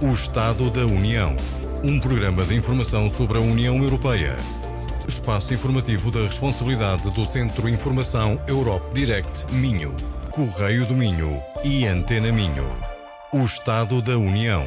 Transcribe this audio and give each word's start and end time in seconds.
O 0.00 0.12
Estado 0.12 0.70
da 0.70 0.86
União. 0.86 1.34
Um 1.82 1.98
programa 1.98 2.44
de 2.44 2.54
informação 2.54 3.10
sobre 3.10 3.36
a 3.36 3.40
União 3.40 3.82
Europeia. 3.82 4.36
Espaço 5.08 5.52
informativo 5.52 6.12
da 6.12 6.20
responsabilidade 6.20 7.10
do 7.10 7.26
Centro 7.26 7.68
Informação 7.68 8.40
Europe 8.46 8.94
Direct 8.94 9.52
Minho. 9.52 9.92
Correio 10.30 10.86
do 10.86 10.94
Minho 10.94 11.42
e 11.64 11.84
Antena 11.84 12.30
Minho. 12.30 12.70
O 13.32 13.42
Estado 13.42 14.00
da 14.00 14.16
União. 14.16 14.64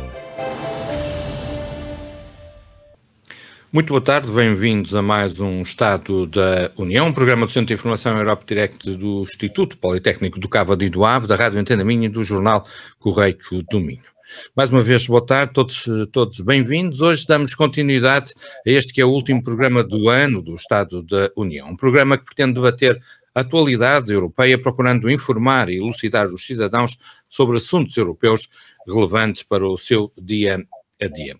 Muito 3.71 3.88
boa 3.88 4.02
tarde, 4.02 4.29
bem-vindos 4.29 4.93
a 4.93 5.02
mais 5.02 5.39
um 5.39 5.61
Estado 5.61 6.27
da 6.27 6.71
União, 6.75 7.07
um 7.07 7.13
programa 7.13 7.45
do 7.45 7.52
Centro 7.54 7.68
de 7.68 7.75
Informação 7.75 8.18
Europe 8.18 8.43
Direct 8.45 8.98
do 8.98 9.23
Instituto 9.23 9.77
Politécnico 9.77 10.41
do 10.41 10.50
Cávado 10.50 10.84
e 10.84 10.89
do 10.89 11.05
Ave, 11.05 11.25
da 11.25 11.38
Rádio 11.38 11.57
Antena 11.57 11.86
Minho 11.86 12.04
e 12.04 12.10
do 12.10 12.21
jornal 12.21 12.66
Correio 13.00 13.38
do 13.71 13.79
Minho. 13.79 14.11
Mais 14.56 14.70
uma 14.70 14.82
vez, 14.82 15.08
boa 15.08 15.26
tarde, 15.26 15.54
todos, 15.54 15.86
todos 16.12 16.40
bem-vindos. 16.40 17.02
Hoje 17.02 17.26
damos 17.28 17.56
continuidade 17.56 18.34
a 18.66 18.70
este 18.70 18.94
que 18.94 19.02
é 19.02 19.06
o 19.06 19.10
último 19.10 19.44
programa 19.44 19.84
do 19.84 20.10
ano 20.10 20.42
do 20.42 20.56
Estado 20.56 21.04
da 21.04 21.30
União, 21.36 21.68
um 21.68 21.76
programa 21.76 22.18
que 22.18 22.26
pretende 22.26 22.54
debater 22.54 23.02
a 23.34 23.42
atualidade 23.42 24.12
europeia, 24.12 24.62
procurando 24.62 25.10
informar 25.10 25.70
e 25.70 25.78
elucidar 25.78 26.28
os 26.28 26.46
cidadãos 26.46 26.98
sobre 27.30 27.57
assuntos 27.57 27.96
europeus 27.96 28.50
relevantes 28.86 29.44
para 29.44 29.66
o 29.66 29.78
seu 29.78 30.12
dia 30.18 30.64
a 31.02 31.07
dia. 31.07 31.38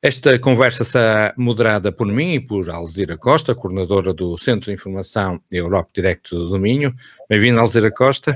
Esta 0.00 0.36
conversa 0.36 0.82
será 0.82 1.32
moderada 1.36 1.92
por 1.92 2.08
mim 2.08 2.34
e 2.34 2.40
por 2.40 2.68
Alzira 2.68 3.16
Costa, 3.16 3.54
coordenadora 3.54 4.12
do 4.12 4.36
Centro 4.36 4.66
de 4.66 4.72
Informação 4.72 5.40
Europe 5.50 5.90
Direct 5.94 6.34
do 6.34 6.48
Domínio. 6.48 6.92
Bem-vinda, 7.28 7.60
Alzira 7.60 7.88
Costa. 7.88 8.34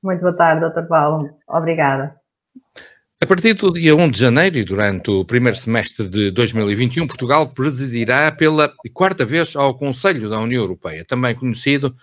Muito 0.00 0.20
boa 0.20 0.36
tarde, 0.36 0.68
Dr. 0.68 0.86
Paulo. 0.86 1.28
Obrigada. 1.48 2.14
A 3.22 3.26
partir 3.26 3.54
do 3.54 3.72
dia 3.72 3.94
1 3.94 4.10
de 4.10 4.18
janeiro 4.18 4.58
e 4.58 4.64
durante 4.64 5.08
o 5.08 5.24
primeiro 5.24 5.56
semestre 5.56 6.08
de 6.08 6.32
2021, 6.32 7.06
Portugal 7.06 7.48
presidirá 7.50 8.32
pela 8.32 8.74
quarta 8.92 9.24
vez 9.24 9.54
ao 9.54 9.78
Conselho 9.78 10.28
da 10.28 10.40
União 10.40 10.60
Europeia, 10.60 11.04
também 11.04 11.32
conhecido 11.32 11.94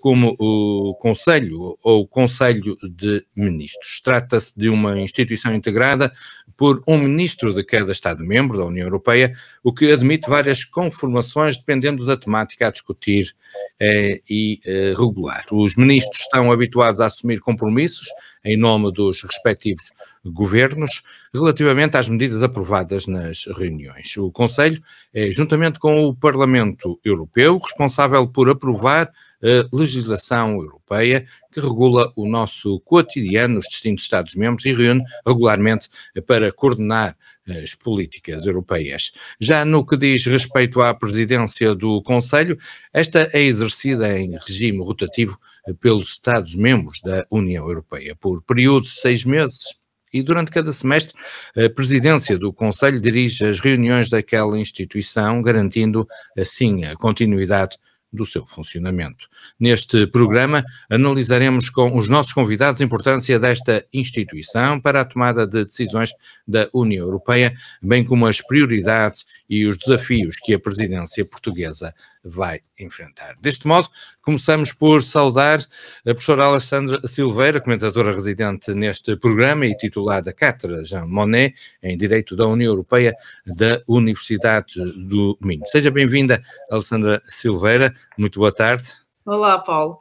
como 0.00 0.34
o 0.36 0.96
Conselho 0.96 1.78
ou 1.80 2.08
Conselho 2.08 2.76
de 2.82 3.24
Ministros. 3.36 4.00
Trata-se 4.02 4.58
de 4.58 4.68
uma 4.68 4.98
instituição 4.98 5.54
integrada 5.54 6.12
por 6.56 6.82
um 6.88 6.98
ministro 6.98 7.54
de 7.54 7.62
cada 7.62 7.92
Estado-membro 7.92 8.58
da 8.58 8.64
União 8.64 8.86
Europeia, 8.86 9.32
o 9.62 9.72
que 9.72 9.92
admite 9.92 10.28
várias 10.28 10.64
conformações 10.64 11.56
dependendo 11.56 12.04
da 12.04 12.16
temática 12.16 12.66
a 12.66 12.72
discutir 12.72 13.32
eh, 13.78 14.20
e 14.28 14.58
eh, 14.66 14.92
regular. 14.98 15.44
Os 15.52 15.76
ministros 15.76 16.22
estão 16.22 16.50
habituados 16.50 17.00
a 17.00 17.06
assumir 17.06 17.38
compromissos 17.38 18.08
em 18.44 18.56
nome 18.56 18.92
dos 18.92 19.22
respectivos 19.22 19.90
governos 20.24 21.02
relativamente 21.32 21.96
às 21.96 22.08
medidas 22.08 22.42
aprovadas 22.42 23.06
nas 23.06 23.46
reuniões. 23.46 24.16
O 24.16 24.30
Conselho 24.30 24.82
é, 25.12 25.30
juntamente 25.30 25.78
com 25.78 26.04
o 26.04 26.14
Parlamento 26.14 27.00
Europeu, 27.04 27.58
responsável 27.58 28.26
por 28.26 28.48
aprovar 28.50 29.12
a 29.44 29.76
legislação 29.76 30.56
europeia 30.56 31.26
que 31.52 31.60
regula 31.60 32.10
o 32.16 32.26
nosso 32.26 32.80
cotidiano 32.80 33.56
nos 33.56 33.66
distintos 33.66 34.04
Estados-membros 34.04 34.64
e 34.64 34.72
reúne 34.72 35.04
regularmente 35.26 35.88
para 36.26 36.50
coordenar 36.50 37.14
as 37.46 37.74
políticas 37.74 38.46
europeias. 38.46 39.12
Já 39.38 39.64
no 39.64 39.84
que 39.84 39.98
diz 39.98 40.24
respeito 40.24 40.80
à 40.80 40.94
presidência 40.94 41.74
do 41.74 42.00
Conselho, 42.02 42.58
esta 42.92 43.28
é 43.34 43.42
exercida 43.42 44.18
em 44.18 44.38
regime 44.38 44.78
rotativo 44.78 45.38
pelos 45.80 46.10
Estados-membros 46.10 47.00
da 47.02 47.26
União 47.30 47.66
Europeia 47.66 48.14
por 48.14 48.42
períodos 48.42 48.90
de 48.90 49.00
seis 49.00 49.24
meses. 49.24 49.64
E 50.12 50.22
durante 50.22 50.50
cada 50.50 50.72
semestre, 50.72 51.14
a 51.56 51.68
presidência 51.68 52.38
do 52.38 52.52
Conselho 52.52 53.00
dirige 53.00 53.44
as 53.44 53.58
reuniões 53.58 54.08
daquela 54.08 54.58
instituição, 54.58 55.42
garantindo 55.42 56.06
assim 56.38 56.84
a 56.84 56.94
continuidade 56.94 57.76
do 58.14 58.24
seu 58.24 58.46
funcionamento. 58.46 59.28
Neste 59.58 60.06
programa, 60.06 60.64
analisaremos 60.88 61.68
com 61.68 61.96
os 61.96 62.08
nossos 62.08 62.32
convidados 62.32 62.80
a 62.80 62.84
importância 62.84 63.38
desta 63.40 63.84
instituição 63.92 64.80
para 64.80 65.00
a 65.00 65.04
tomada 65.04 65.46
de 65.46 65.64
decisões 65.64 66.10
da 66.46 66.68
União 66.72 67.04
Europeia, 67.04 67.52
bem 67.82 68.04
como 68.04 68.26
as 68.26 68.40
prioridades 68.40 69.26
e 69.50 69.66
os 69.66 69.76
desafios 69.76 70.36
que 70.36 70.54
a 70.54 70.58
presidência 70.58 71.24
portuguesa 71.24 71.92
vai 72.24 72.60
enfrentar. 72.78 73.34
Deste 73.40 73.66
modo, 73.66 73.88
começamos 74.22 74.72
por 74.72 75.02
saudar 75.02 75.58
a 75.60 76.02
professora 76.04 76.44
Alexandra 76.44 77.06
Silveira, 77.06 77.60
comentadora 77.60 78.12
residente 78.12 78.72
neste 78.72 79.14
programa 79.16 79.66
e 79.66 79.76
titular 79.76 80.22
da 80.22 80.32
Cátedra 80.32 80.82
Jean 80.84 81.06
Monnet 81.06 81.54
em 81.82 81.96
Direito 81.96 82.34
da 82.34 82.46
União 82.46 82.72
Europeia 82.72 83.14
da 83.46 83.82
Universidade 83.86 84.74
do 85.06 85.36
Minho. 85.40 85.66
Seja 85.66 85.90
bem-vinda, 85.90 86.42
Alexandra 86.70 87.20
Silveira. 87.24 87.94
Muito 88.16 88.38
boa 88.38 88.52
tarde. 88.52 88.90
Olá, 89.26 89.58
Paulo. 89.58 89.98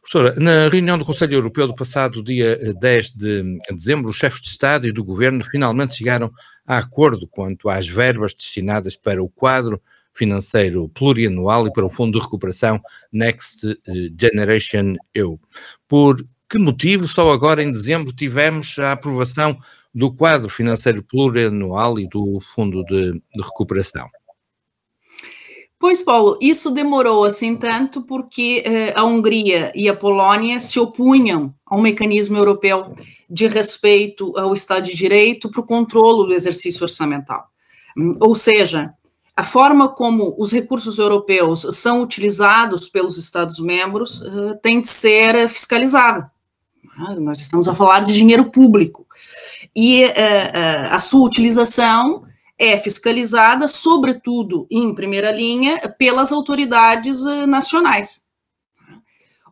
Professora, 0.00 0.34
na 0.40 0.68
reunião 0.68 0.98
do 0.98 1.04
Conselho 1.04 1.34
Europeu 1.34 1.66
do 1.66 1.74
passado 1.74 2.22
dia 2.22 2.74
10 2.74 3.10
de 3.10 3.58
dezembro, 3.70 4.10
os 4.10 4.16
chefes 4.16 4.40
de 4.40 4.48
Estado 4.48 4.88
e 4.88 4.92
do 4.92 5.04
Governo 5.04 5.44
finalmente 5.44 5.94
chegaram 5.94 6.32
a 6.66 6.78
acordo 6.78 7.26
quanto 7.26 7.68
às 7.68 7.86
verbas 7.86 8.34
destinadas 8.34 8.96
para 8.96 9.22
o 9.22 9.28
quadro 9.28 9.80
financeiro 10.18 10.88
plurianual 10.88 11.66
e 11.66 11.72
para 11.72 11.86
o 11.86 11.90
Fundo 11.90 12.18
de 12.18 12.24
Recuperação 12.24 12.80
Next 13.12 13.66
eh, 13.66 13.92
Generation 14.20 14.96
EU. 15.14 15.38
Por 15.86 16.26
que 16.50 16.58
motivo 16.58 17.06
só 17.06 17.30
agora 17.30 17.62
em 17.62 17.70
dezembro 17.70 18.12
tivemos 18.12 18.78
a 18.78 18.92
aprovação 18.92 19.56
do 19.94 20.12
quadro 20.12 20.48
financeiro 20.48 21.02
plurianual 21.02 21.98
e 22.00 22.08
do 22.08 22.40
Fundo 22.40 22.84
de, 22.84 23.12
de 23.12 23.42
Recuperação? 23.42 24.08
Pois, 25.80 26.02
Paulo, 26.02 26.36
isso 26.42 26.72
demorou 26.72 27.24
assim 27.24 27.54
tanto 27.54 28.02
porque 28.02 28.64
eh, 28.66 28.92
a 28.96 29.04
Hungria 29.04 29.70
e 29.76 29.88
a 29.88 29.94
Polônia 29.94 30.58
se 30.58 30.80
opunham 30.80 31.54
ao 31.64 31.80
mecanismo 31.80 32.36
europeu 32.36 32.94
de 33.30 33.46
respeito 33.46 34.36
ao 34.36 34.52
Estado 34.52 34.86
de 34.86 34.96
Direito 34.96 35.48
para 35.48 35.60
o 35.60 35.66
controle 35.66 36.26
do 36.26 36.34
exercício 36.34 36.82
orçamental. 36.82 37.46
Ou 38.20 38.34
seja, 38.34 38.92
a 39.38 39.44
forma 39.44 39.88
como 39.88 40.34
os 40.36 40.50
recursos 40.50 40.98
europeus 40.98 41.60
são 41.76 42.02
utilizados 42.02 42.88
pelos 42.88 43.16
Estados-membros 43.16 44.20
uh, 44.20 44.58
tem 44.60 44.80
de 44.80 44.88
ser 44.88 45.48
fiscalizada. 45.48 46.28
Uh, 46.98 47.20
nós 47.20 47.38
estamos 47.38 47.68
a 47.68 47.74
falar 47.74 48.00
de 48.00 48.12
dinheiro 48.12 48.50
público. 48.50 49.06
E 49.76 50.04
uh, 50.06 50.10
a 50.90 50.98
sua 50.98 51.24
utilização 51.24 52.24
é 52.58 52.76
fiscalizada, 52.76 53.68
sobretudo 53.68 54.66
em 54.68 54.92
primeira 54.92 55.30
linha, 55.30 55.88
pelas 55.96 56.32
autoridades 56.32 57.22
nacionais. 57.46 58.26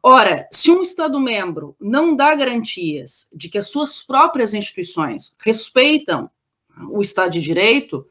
Ora, 0.03 0.49
se 0.53 0.73
um 0.73 0.83
Estado-membro 0.83 1.77
não 1.81 2.17
dá 2.17 2.35
garantias 2.35 3.29
de 3.33 3.49
que 3.49 3.57
as 3.57 3.69
suas 3.69 4.03
próprias 4.03 4.53
instituições 4.53 5.37
respeitam 5.39 6.29
o 6.91 7.01
Estado 7.01 7.31
de 7.31 7.41
Direito, 7.41 8.05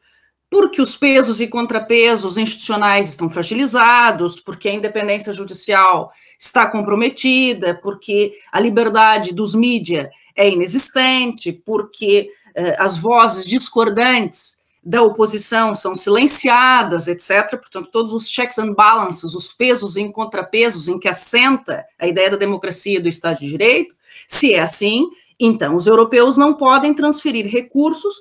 porque 0.50 0.82
os 0.82 0.96
pesos 0.96 1.42
e 1.42 1.48
contrapesos 1.48 2.38
institucionais 2.38 3.10
estão 3.10 3.30
fragilizados, 3.30 4.40
porque 4.40 4.70
a 4.70 4.74
independência 4.74 5.34
judicial 5.34 6.12
está 6.40 6.68
comprometida, 6.68 7.80
porque 7.82 8.34
a 8.52 8.60
liberdade 8.60 9.34
dos 9.34 9.56
mídias 9.56 10.10
é 10.36 10.50
inexistente, 10.50 11.52
porque 11.52 12.30
eh, 12.56 12.76
as 12.80 12.98
vozes 12.98 13.46
discordantes 13.46 14.64
da 14.84 15.02
oposição 15.02 15.74
são 15.74 15.96
silenciadas, 15.96 17.08
etc. 17.08 17.58
Portanto, 17.58 17.90
todos 17.92 18.14
os 18.14 18.30
checks 18.30 18.60
and 18.60 18.74
balances, 18.74 19.34
os 19.34 19.52
pesos 19.52 19.98
e 19.98 20.12
contrapesos 20.12 20.88
em 20.88 21.00
que 21.00 21.08
assenta 21.08 21.84
a 21.98 22.08
ideia 22.08 22.30
da 22.30 22.38
democracia 22.38 23.00
e 23.00 23.02
do 23.02 23.10
Estado 23.10 23.40
de 23.40 23.48
Direito, 23.48 23.96
se 24.28 24.54
é 24.54 24.60
assim, 24.60 25.08
então 25.40 25.76
os 25.76 25.88
europeus 25.88 26.38
não 26.38 26.54
podem 26.54 26.94
transferir 26.94 27.48
recursos 27.48 28.14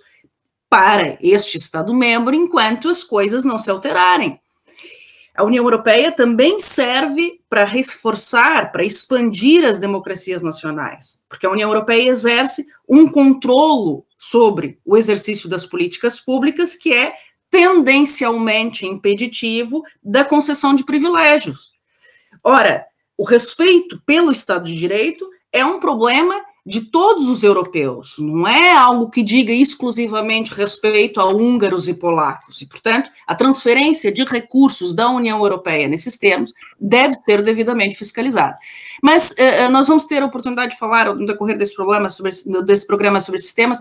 para 0.74 1.16
este 1.20 1.56
Estado-membro 1.56 2.34
enquanto 2.34 2.88
as 2.88 3.04
coisas 3.04 3.44
não 3.44 3.60
se 3.60 3.70
alterarem. 3.70 4.40
A 5.32 5.44
União 5.44 5.62
Europeia 5.62 6.10
também 6.10 6.58
serve 6.58 7.40
para 7.48 7.64
reforçar, 7.64 8.72
para 8.72 8.84
expandir 8.84 9.64
as 9.64 9.78
democracias 9.78 10.42
nacionais, 10.42 11.20
porque 11.28 11.46
a 11.46 11.50
União 11.50 11.70
Europeia 11.70 12.10
exerce 12.10 12.66
um 12.88 13.08
controle 13.08 14.02
sobre 14.18 14.80
o 14.84 14.96
exercício 14.96 15.48
das 15.48 15.64
políticas 15.64 16.18
públicas 16.18 16.74
que 16.74 16.92
é 16.92 17.14
tendencialmente 17.48 18.84
impeditivo 18.84 19.80
da 20.02 20.24
concessão 20.24 20.74
de 20.74 20.84
privilégios. 20.84 21.70
Ora, 22.42 22.84
o 23.16 23.22
respeito 23.22 24.02
pelo 24.04 24.32
Estado 24.32 24.64
de 24.64 24.74
Direito 24.74 25.24
é 25.52 25.64
um 25.64 25.78
problema 25.78 26.34
de 26.66 26.80
todos 26.80 27.28
os 27.28 27.42
europeus, 27.42 28.16
não 28.18 28.48
é 28.48 28.74
algo 28.74 29.10
que 29.10 29.22
diga 29.22 29.52
exclusivamente 29.52 30.54
respeito 30.54 31.20
a 31.20 31.26
húngaros 31.26 31.88
e 31.88 31.94
polacos. 31.94 32.62
E, 32.62 32.66
portanto, 32.66 33.10
a 33.26 33.34
transferência 33.34 34.10
de 34.10 34.24
recursos 34.24 34.94
da 34.94 35.10
União 35.10 35.38
Europeia 35.38 35.86
nesses 35.86 36.16
termos 36.16 36.54
deve 36.80 37.16
ser 37.22 37.42
devidamente 37.42 37.96
fiscalizada. 37.96 38.56
Mas 39.02 39.34
eh, 39.36 39.64
eh 39.64 39.68
nós 39.68 39.86
vamos 39.88 40.06
ter 40.06 40.22
a 40.22 40.26
oportunidade 40.26 40.72
de 40.72 40.78
falar 40.78 41.14
no 41.14 41.26
decorrer 41.26 41.58
desse, 41.58 41.74
problema 41.74 42.08
sobre, 42.08 42.32
desse 42.64 42.86
programa 42.86 43.20
sobre 43.20 43.40
esses 43.40 43.52
temas, 43.52 43.78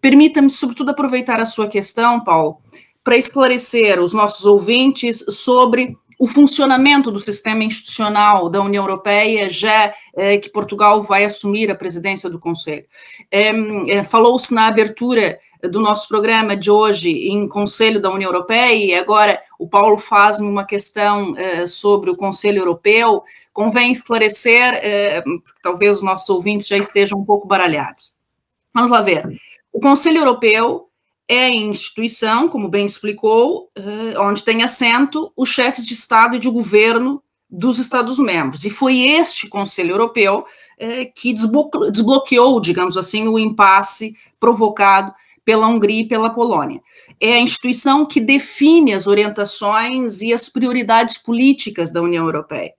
permita-me, 0.00 0.50
sobretudo, 0.50 0.90
aproveitar 0.90 1.40
a 1.40 1.46
sua 1.46 1.66
questão, 1.66 2.22
Paulo, 2.22 2.58
para 3.02 3.16
esclarecer 3.16 3.98
os 4.00 4.12
nossos 4.12 4.44
ouvintes 4.44 5.24
sobre 5.30 5.96
o 6.22 6.26
funcionamento 6.28 7.10
do 7.10 7.18
sistema 7.18 7.64
institucional 7.64 8.48
da 8.48 8.62
União 8.62 8.84
Europeia, 8.84 9.50
já 9.50 9.92
é, 10.14 10.38
que 10.38 10.48
Portugal 10.48 11.02
vai 11.02 11.24
assumir 11.24 11.68
a 11.68 11.74
presidência 11.74 12.30
do 12.30 12.38
Conselho. 12.38 12.84
É, 13.28 13.50
é, 13.88 14.04
Falou-se 14.04 14.54
na 14.54 14.68
abertura 14.68 15.40
do 15.68 15.80
nosso 15.80 16.06
programa 16.06 16.56
de 16.56 16.70
hoje 16.70 17.10
em 17.28 17.48
Conselho 17.48 18.00
da 18.00 18.08
União 18.08 18.30
Europeia, 18.30 18.72
e 18.72 18.94
agora 18.94 19.42
o 19.58 19.68
Paulo 19.68 19.98
faz 19.98 20.38
uma 20.38 20.64
questão 20.64 21.34
sobre 21.66 22.08
o 22.08 22.16
Conselho 22.16 22.58
Europeu. 22.58 23.24
Convém 23.52 23.90
esclarecer, 23.90 24.80
porque 25.24 25.60
talvez 25.60 25.96
os 25.96 26.02
nossos 26.04 26.30
ouvintes 26.30 26.68
já 26.68 26.76
estejam 26.76 27.18
um 27.18 27.24
pouco 27.24 27.48
baralhados. 27.48 28.12
Vamos 28.72 28.92
lá 28.92 29.00
ver. 29.02 29.28
O 29.72 29.80
Conselho 29.80 30.18
Europeu 30.18 30.88
é 31.32 31.46
a 31.46 31.50
instituição, 31.50 32.46
como 32.46 32.68
bem 32.68 32.84
explicou, 32.84 33.70
eh, 33.74 34.18
onde 34.18 34.44
tem 34.44 34.62
assento 34.62 35.32
os 35.34 35.48
chefes 35.48 35.86
de 35.86 35.94
Estado 35.94 36.36
e 36.36 36.38
de 36.38 36.50
governo 36.50 37.22
dos 37.48 37.78
Estados-membros. 37.78 38.64
E 38.64 38.70
foi 38.70 39.00
este 39.00 39.48
Conselho 39.48 39.92
Europeu 39.92 40.44
eh, 40.78 41.06
que 41.06 41.32
desbloqueou, 41.32 42.60
digamos 42.60 42.98
assim, 42.98 43.28
o 43.28 43.38
impasse 43.38 44.14
provocado 44.38 45.12
pela 45.42 45.66
Hungria 45.66 46.02
e 46.02 46.08
pela 46.08 46.28
Polônia. 46.30 46.82
É 47.18 47.34
a 47.34 47.40
instituição 47.40 48.04
que 48.04 48.20
define 48.20 48.92
as 48.92 49.06
orientações 49.06 50.20
e 50.20 50.34
as 50.34 50.50
prioridades 50.50 51.16
políticas 51.16 51.90
da 51.90 52.02
União 52.02 52.26
Europeia. 52.26 52.72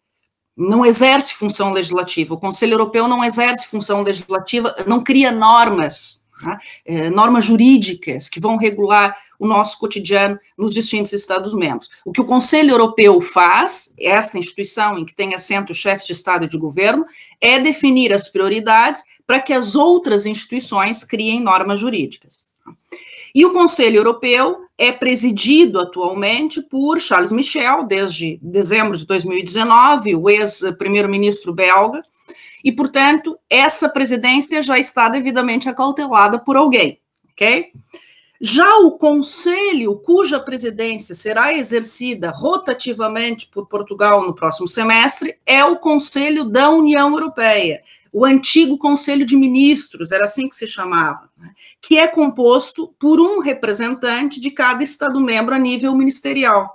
Não 0.55 0.85
exerce 0.85 1.33
função 1.33 1.71
legislativa. 1.71 2.35
O 2.35 2.39
Conselho 2.39 2.73
Europeu 2.73 3.07
não 3.07 3.23
exerce 3.23 3.67
função 3.67 4.03
legislativa, 4.03 4.75
não 4.85 5.03
cria 5.03 5.31
normas 5.31 6.22
Tá? 6.43 6.59
É, 6.85 7.09
normas 7.09 7.45
jurídicas 7.45 8.27
que 8.27 8.39
vão 8.39 8.57
regular 8.57 9.17
o 9.39 9.47
nosso 9.47 9.79
cotidiano 9.79 10.37
nos 10.57 10.73
distintos 10.73 11.13
Estados-membros. 11.13 11.89
O 12.03 12.11
que 12.11 12.21
o 12.21 12.25
Conselho 12.25 12.71
Europeu 12.71 13.21
faz, 13.21 13.93
esta 13.97 14.37
instituição 14.37 14.99
em 14.99 15.05
que 15.05 15.15
tem 15.15 15.33
assento 15.33 15.73
chefes 15.73 16.05
de 16.05 16.13
Estado 16.13 16.45
e 16.45 16.49
de 16.49 16.57
governo, 16.57 17.05
é 17.39 17.59
definir 17.59 18.13
as 18.13 18.27
prioridades 18.27 19.03
para 19.25 19.39
que 19.39 19.53
as 19.53 19.75
outras 19.75 20.25
instituições 20.25 21.03
criem 21.03 21.41
normas 21.41 21.79
jurídicas. 21.79 22.45
E 23.33 23.45
o 23.45 23.53
Conselho 23.53 23.97
Europeu 23.97 24.65
é 24.77 24.91
presidido 24.91 25.79
atualmente 25.79 26.61
por 26.61 26.99
Charles 26.99 27.31
Michel, 27.31 27.83
desde 27.83 28.37
dezembro 28.41 28.97
de 28.97 29.05
2019, 29.05 30.15
o 30.15 30.29
ex-primeiro-ministro 30.29 31.53
belga, 31.53 32.03
e, 32.63 32.71
portanto, 32.71 33.37
essa 33.49 33.89
presidência 33.89 34.61
já 34.61 34.79
está 34.79 35.09
devidamente 35.09 35.67
acautelada 35.67 36.39
por 36.39 36.55
alguém, 36.55 36.99
ok? 37.31 37.71
Já 38.45 38.77
o 38.79 38.91
Conselho, 38.91 39.95
cuja 39.99 40.39
presidência 40.39 41.15
será 41.15 41.53
exercida 41.53 42.29
rotativamente 42.29 43.47
por 43.47 43.67
Portugal 43.67 44.21
no 44.21 44.35
próximo 44.35 44.67
semestre, 44.67 45.37
é 45.45 45.63
o 45.63 45.77
Conselho 45.77 46.43
da 46.43 46.69
União 46.69 47.11
Europeia, 47.11 47.81
o 48.11 48.25
antigo 48.25 48.77
Conselho 48.77 49.25
de 49.25 49.35
Ministros, 49.35 50.11
era 50.11 50.25
assim 50.25 50.47
que 50.47 50.55
se 50.55 50.67
chamava, 50.67 51.29
né? 51.37 51.51
que 51.81 51.97
é 51.97 52.05
composto 52.05 52.93
por 52.99 53.19
um 53.19 53.39
representante 53.39 54.39
de 54.39 54.51
cada 54.51 54.83
Estado-membro 54.83 55.55
a 55.55 55.57
nível 55.57 55.95
ministerial. 55.95 56.69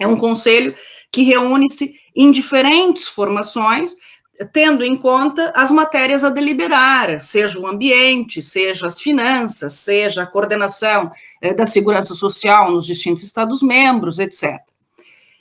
É 0.00 0.06
um 0.06 0.16
conselho 0.16 0.74
que 1.10 1.22
reúne-se 1.22 1.94
em 2.14 2.30
diferentes 2.30 3.06
formações 3.06 3.94
tendo 4.52 4.84
em 4.84 4.96
conta 4.96 5.52
as 5.54 5.70
matérias 5.70 6.22
a 6.22 6.30
deliberar, 6.30 7.20
seja 7.20 7.58
o 7.58 7.66
ambiente, 7.66 8.42
seja 8.42 8.86
as 8.86 9.00
finanças, 9.00 9.74
seja 9.74 10.22
a 10.22 10.26
coordenação 10.26 11.10
eh, 11.42 11.52
da 11.52 11.66
segurança 11.66 12.14
social 12.14 12.70
nos 12.70 12.86
distintos 12.86 13.24
Estados-membros, 13.24 14.18
etc. 14.18 14.58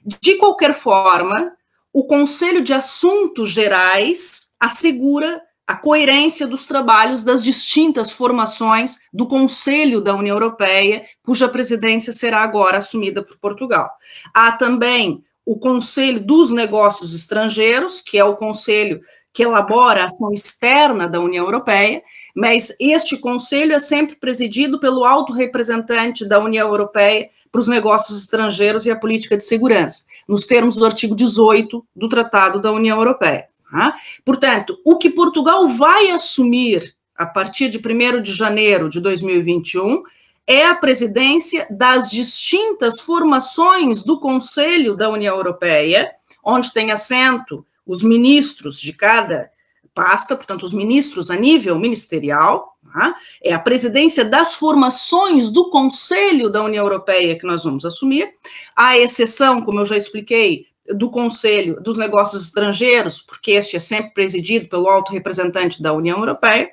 De 0.03 0.35
qualquer 0.37 0.73
forma, 0.73 1.53
o 1.93 2.05
Conselho 2.05 2.63
de 2.63 2.73
Assuntos 2.73 3.51
Gerais 3.51 4.53
assegura 4.59 5.41
a 5.67 5.75
coerência 5.75 6.47
dos 6.47 6.65
trabalhos 6.65 7.23
das 7.23 7.43
distintas 7.43 8.09
formações 8.09 8.99
do 9.11 9.27
Conselho 9.27 9.99
da 9.99 10.15
União 10.15 10.35
Europeia, 10.35 11.05
cuja 11.21 11.49
presidência 11.49 12.13
será 12.13 12.39
agora 12.39 12.77
assumida 12.77 13.21
por 13.21 13.37
Portugal. 13.37 13.89
Há 14.33 14.53
também 14.53 15.23
o 15.47 15.57
Conselho 15.57 16.19
dos 16.19 16.51
Negócios 16.51 17.15
Estrangeiros, 17.15 18.01
que 18.01 18.19
é 18.19 18.23
o 18.23 18.35
conselho 18.35 18.99
que 19.31 19.43
elabora 19.43 20.01
a 20.01 20.05
ação 20.05 20.33
externa 20.33 21.07
da 21.07 21.21
União 21.21 21.45
Europeia, 21.45 22.03
mas 22.35 22.75
este 22.81 23.17
conselho 23.17 23.73
é 23.73 23.79
sempre 23.79 24.17
presidido 24.17 24.77
pelo 24.77 25.05
alto 25.05 25.31
representante 25.31 26.25
da 26.25 26.37
União 26.37 26.67
Europeia 26.67 27.29
para 27.49 27.61
os 27.61 27.67
negócios 27.69 28.19
estrangeiros 28.19 28.85
e 28.85 28.91
a 28.91 28.99
política 28.99 29.37
de 29.37 29.45
segurança, 29.45 30.01
nos 30.27 30.45
termos 30.45 30.75
do 30.75 30.85
artigo 30.85 31.15
18 31.15 31.85
do 31.95 32.09
Tratado 32.09 32.61
da 32.61 32.73
União 32.73 32.97
Europeia. 32.97 33.47
Tá? 33.71 33.95
Portanto, 34.25 34.77
o 34.83 34.97
que 34.97 35.09
Portugal 35.09 35.65
vai 35.65 36.09
assumir 36.09 36.93
a 37.15 37.25
partir 37.25 37.69
de 37.69 37.77
1 37.77 38.21
de 38.21 38.33
janeiro 38.33 38.89
de 38.89 38.99
2021 38.99 40.03
é 40.47 40.65
a 40.65 40.75
presidência 40.75 41.67
das 41.69 42.09
distintas 42.09 43.01
formações 43.01 44.01
do 44.01 44.17
Conselho 44.17 44.95
da 44.95 45.09
União 45.09 45.35
Europeia, 45.35 46.09
onde 46.43 46.71
tem 46.71 46.91
assento 46.91 47.65
os 47.85 48.01
ministros 48.01 48.79
de 48.79 48.93
cada 48.93 49.51
pasta, 49.93 50.35
portanto, 50.35 50.63
os 50.63 50.73
ministros 50.73 51.29
a 51.29 51.35
nível 51.35 51.77
ministerial, 51.77 52.77
tá? 52.93 53.15
é 53.43 53.51
a 53.51 53.59
presidência 53.59 54.23
das 54.23 54.53
formações 54.53 55.49
do 55.49 55.69
Conselho 55.69 56.49
da 56.49 56.63
União 56.63 56.85
Europeia 56.85 57.37
que 57.37 57.45
nós 57.45 57.63
vamos 57.63 57.83
assumir, 57.83 58.29
à 58.75 58.97
exceção, 58.97 59.61
como 59.61 59.81
eu 59.81 59.85
já 59.85 59.97
expliquei, 59.97 60.67
do 60.95 61.09
Conselho 61.09 61.81
dos 61.81 61.97
Negócios 61.97 62.45
Estrangeiros, 62.45 63.21
porque 63.21 63.51
este 63.51 63.75
é 63.75 63.79
sempre 63.79 64.13
presidido 64.13 64.69
pelo 64.69 64.87
alto 64.87 65.11
representante 65.11 65.81
da 65.81 65.91
União 65.91 66.19
Europeia, 66.19 66.71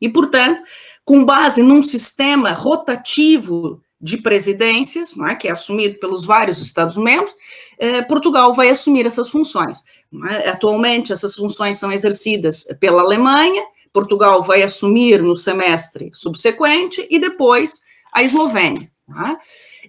e, 0.00 0.08
portanto, 0.08 0.62
com 1.04 1.24
base 1.24 1.62
num 1.62 1.82
sistema 1.82 2.52
rotativo 2.52 3.80
de 4.00 4.16
presidências, 4.16 5.14
é, 5.28 5.34
que 5.34 5.46
é 5.48 5.50
assumido 5.50 5.98
pelos 5.98 6.24
vários 6.24 6.62
Estados-membros, 6.62 7.34
eh, 7.78 8.00
Portugal 8.02 8.54
vai 8.54 8.70
assumir 8.70 9.04
essas 9.04 9.28
funções. 9.28 9.82
É? 10.30 10.50
Atualmente, 10.50 11.12
essas 11.12 11.34
funções 11.34 11.78
são 11.78 11.92
exercidas 11.92 12.64
pela 12.80 13.02
Alemanha, 13.02 13.62
Portugal 13.92 14.42
vai 14.42 14.62
assumir 14.62 15.22
no 15.22 15.36
semestre 15.36 16.10
subsequente, 16.14 17.06
e 17.10 17.18
depois 17.18 17.82
a 18.12 18.22
Eslovênia. 18.22 18.90
É? 19.26 19.36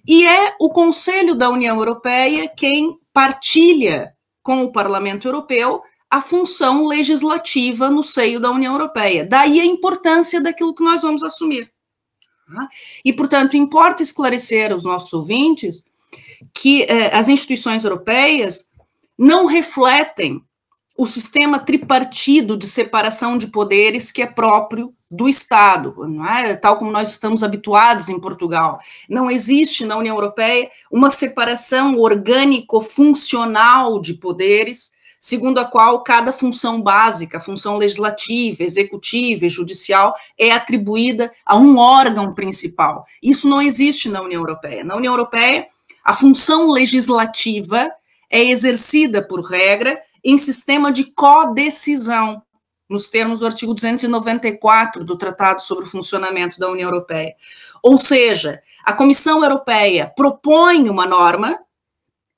E 0.05 0.27
é 0.27 0.55
o 0.59 0.69
Conselho 0.69 1.35
da 1.35 1.49
União 1.49 1.77
Europeia 1.77 2.49
quem 2.49 2.97
partilha 3.13 4.13
com 4.43 4.63
o 4.63 4.71
Parlamento 4.71 5.27
Europeu 5.27 5.81
a 6.11 6.19
função 6.19 6.85
legislativa 6.85 7.89
no 7.89 8.03
seio 8.03 8.41
da 8.41 8.51
União 8.51 8.73
Europeia. 8.73 9.25
Daí 9.25 9.61
a 9.61 9.65
importância 9.65 10.41
daquilo 10.41 10.75
que 10.75 10.83
nós 10.83 11.01
vamos 11.01 11.23
assumir. 11.23 11.71
Tá? 12.45 12.67
E, 13.05 13.13
portanto, 13.13 13.55
importa 13.55 14.03
esclarecer 14.03 14.73
aos 14.73 14.83
nossos 14.83 15.13
ouvintes 15.13 15.85
que 16.53 16.83
eh, 16.83 17.15
as 17.15 17.29
instituições 17.29 17.85
europeias 17.85 18.69
não 19.17 19.45
refletem 19.45 20.43
o 20.97 21.07
sistema 21.07 21.59
tripartido 21.59 22.57
de 22.57 22.67
separação 22.67 23.37
de 23.37 23.47
poderes 23.47 24.11
que 24.11 24.21
é 24.21 24.27
próprio 24.27 24.93
do 25.09 25.29
Estado, 25.29 25.95
é? 26.37 26.53
tal 26.55 26.77
como 26.77 26.91
nós 26.91 27.09
estamos 27.09 27.41
habituados 27.43 28.09
em 28.09 28.19
Portugal. 28.19 28.81
Não 29.09 29.31
existe 29.31 29.85
na 29.85 29.95
União 29.97 30.15
Europeia 30.15 30.69
uma 30.91 31.09
separação 31.09 31.97
orgânico-funcional 31.97 34.01
de 34.01 34.15
poderes 34.15 34.91
segundo 35.21 35.59
a 35.59 35.65
qual 35.65 36.01
cada 36.01 36.33
função 36.33 36.81
básica, 36.81 37.39
função 37.39 37.77
legislativa, 37.77 38.63
executiva 38.63 39.45
e 39.45 39.49
judicial, 39.49 40.15
é 40.35 40.51
atribuída 40.51 41.31
a 41.45 41.55
um 41.55 41.77
órgão 41.77 42.33
principal. 42.33 43.05
Isso 43.21 43.47
não 43.47 43.61
existe 43.61 44.09
na 44.09 44.23
União 44.23 44.41
Europeia. 44.41 44.83
Na 44.83 44.95
União 44.95 45.13
Europeia, 45.13 45.67
a 46.03 46.15
função 46.15 46.71
legislativa 46.71 47.87
é 48.31 48.43
exercida, 48.43 49.21
por 49.21 49.41
regra, 49.41 50.01
em 50.23 50.37
sistema 50.39 50.91
de 50.91 51.03
codecisão, 51.03 52.41
nos 52.89 53.07
termos 53.07 53.39
do 53.39 53.45
artigo 53.45 53.75
294 53.75 55.05
do 55.05 55.17
Tratado 55.17 55.61
sobre 55.61 55.85
o 55.85 55.87
Funcionamento 55.87 56.59
da 56.59 56.69
União 56.69 56.89
Europeia. 56.89 57.35
Ou 57.83 57.97
seja, 57.97 58.59
a 58.83 58.91
Comissão 58.91 59.43
Europeia 59.43 60.11
propõe 60.15 60.89
uma 60.89 61.05
norma, 61.05 61.59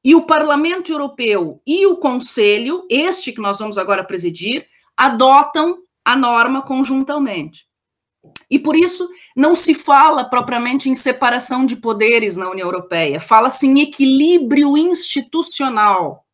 e 0.04 0.14
o 0.16 0.24
Parlamento 0.24 0.92
Europeu 0.92 1.62
e 1.66 1.86
o 1.86 1.98
Conselho, 1.98 2.86
este 2.90 3.32
que 3.32 3.42
nós 3.42 3.60
vamos 3.60 3.78
agora 3.78 4.04
presidir, 4.04 4.68
adotam 4.98 5.80
a 6.04 6.16
norma 6.16 6.62
conjuntamente. 6.62 7.66
E 8.50 8.60
por 8.60 8.76
isso 8.76 9.08
não 9.36 9.56
se 9.56 9.74
fala 9.74 10.26
propriamente 10.26 10.90
em 10.90 10.96
separação 10.96 11.66
de 11.66 11.76
poderes 11.76 12.36
na 12.36 12.50
União 12.50 12.68
Europeia, 12.68 13.20
fala-se 13.20 13.66
em 13.66 13.82
equilíbrio 13.82 14.78
institucional, 14.78 16.26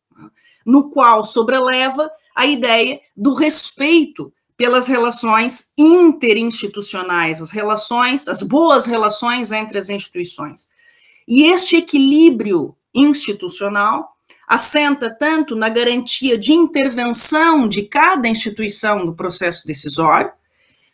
no 0.64 0.90
qual 0.90 1.24
sobreleva 1.24 2.10
a 2.34 2.46
ideia 2.46 3.00
do 3.16 3.34
respeito 3.34 4.32
pelas 4.56 4.86
relações 4.86 5.72
interinstitucionais, 5.76 7.40
as 7.40 7.50
relações, 7.50 8.28
as 8.28 8.42
boas 8.42 8.84
relações 8.84 9.50
entre 9.52 9.78
as 9.78 9.88
instituições. 9.88 10.68
E 11.26 11.44
este 11.44 11.76
equilíbrio 11.76 12.76
institucional 12.94 14.16
assenta 14.46 15.16
tanto 15.16 15.54
na 15.54 15.68
garantia 15.68 16.36
de 16.36 16.52
intervenção 16.52 17.68
de 17.68 17.82
cada 17.82 18.28
instituição 18.28 19.04
no 19.04 19.14
processo 19.14 19.66
decisório, 19.66 20.32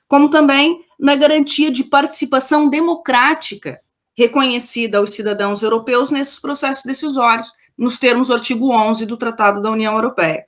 como 0.06 0.28
também 0.28 0.84
na 1.00 1.16
garantia 1.16 1.70
de 1.70 1.84
participação 1.84 2.68
democrática 2.68 3.80
reconhecida 4.16 4.98
aos 4.98 5.12
cidadãos 5.12 5.62
europeus 5.62 6.10
nesses 6.10 6.38
processos 6.38 6.84
decisórios, 6.84 7.52
nos 7.76 7.98
termos 7.98 8.28
do 8.28 8.34
artigo 8.34 8.70
11 8.70 9.04
do 9.04 9.16
Tratado 9.16 9.60
da 9.60 9.70
União 9.70 9.94
Europeia. 9.94 10.46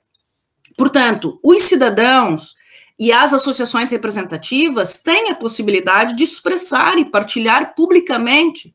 Portanto, 0.75 1.39
os 1.43 1.63
cidadãos 1.63 2.53
e 2.99 3.11
as 3.11 3.33
associações 3.33 3.91
representativas 3.91 5.01
têm 5.01 5.29
a 5.29 5.35
possibilidade 5.35 6.15
de 6.15 6.23
expressar 6.23 6.97
e 6.97 7.05
partilhar 7.05 7.73
publicamente 7.75 8.73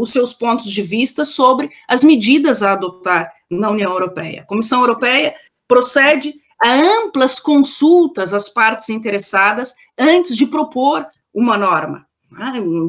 os 0.00 0.12
seus 0.12 0.32
pontos 0.32 0.70
de 0.70 0.82
vista 0.82 1.24
sobre 1.24 1.70
as 1.88 2.02
medidas 2.02 2.62
a 2.62 2.72
adotar 2.72 3.32
na 3.50 3.70
União 3.70 3.92
Europeia. 3.92 4.42
A 4.42 4.46
Comissão 4.46 4.80
Europeia 4.80 5.34
procede 5.66 6.34
a 6.62 6.72
amplas 6.72 7.38
consultas 7.38 8.32
às 8.32 8.48
partes 8.48 8.88
interessadas 8.88 9.74
antes 9.98 10.36
de 10.36 10.46
propor 10.46 11.06
uma 11.32 11.56
norma. 11.56 12.06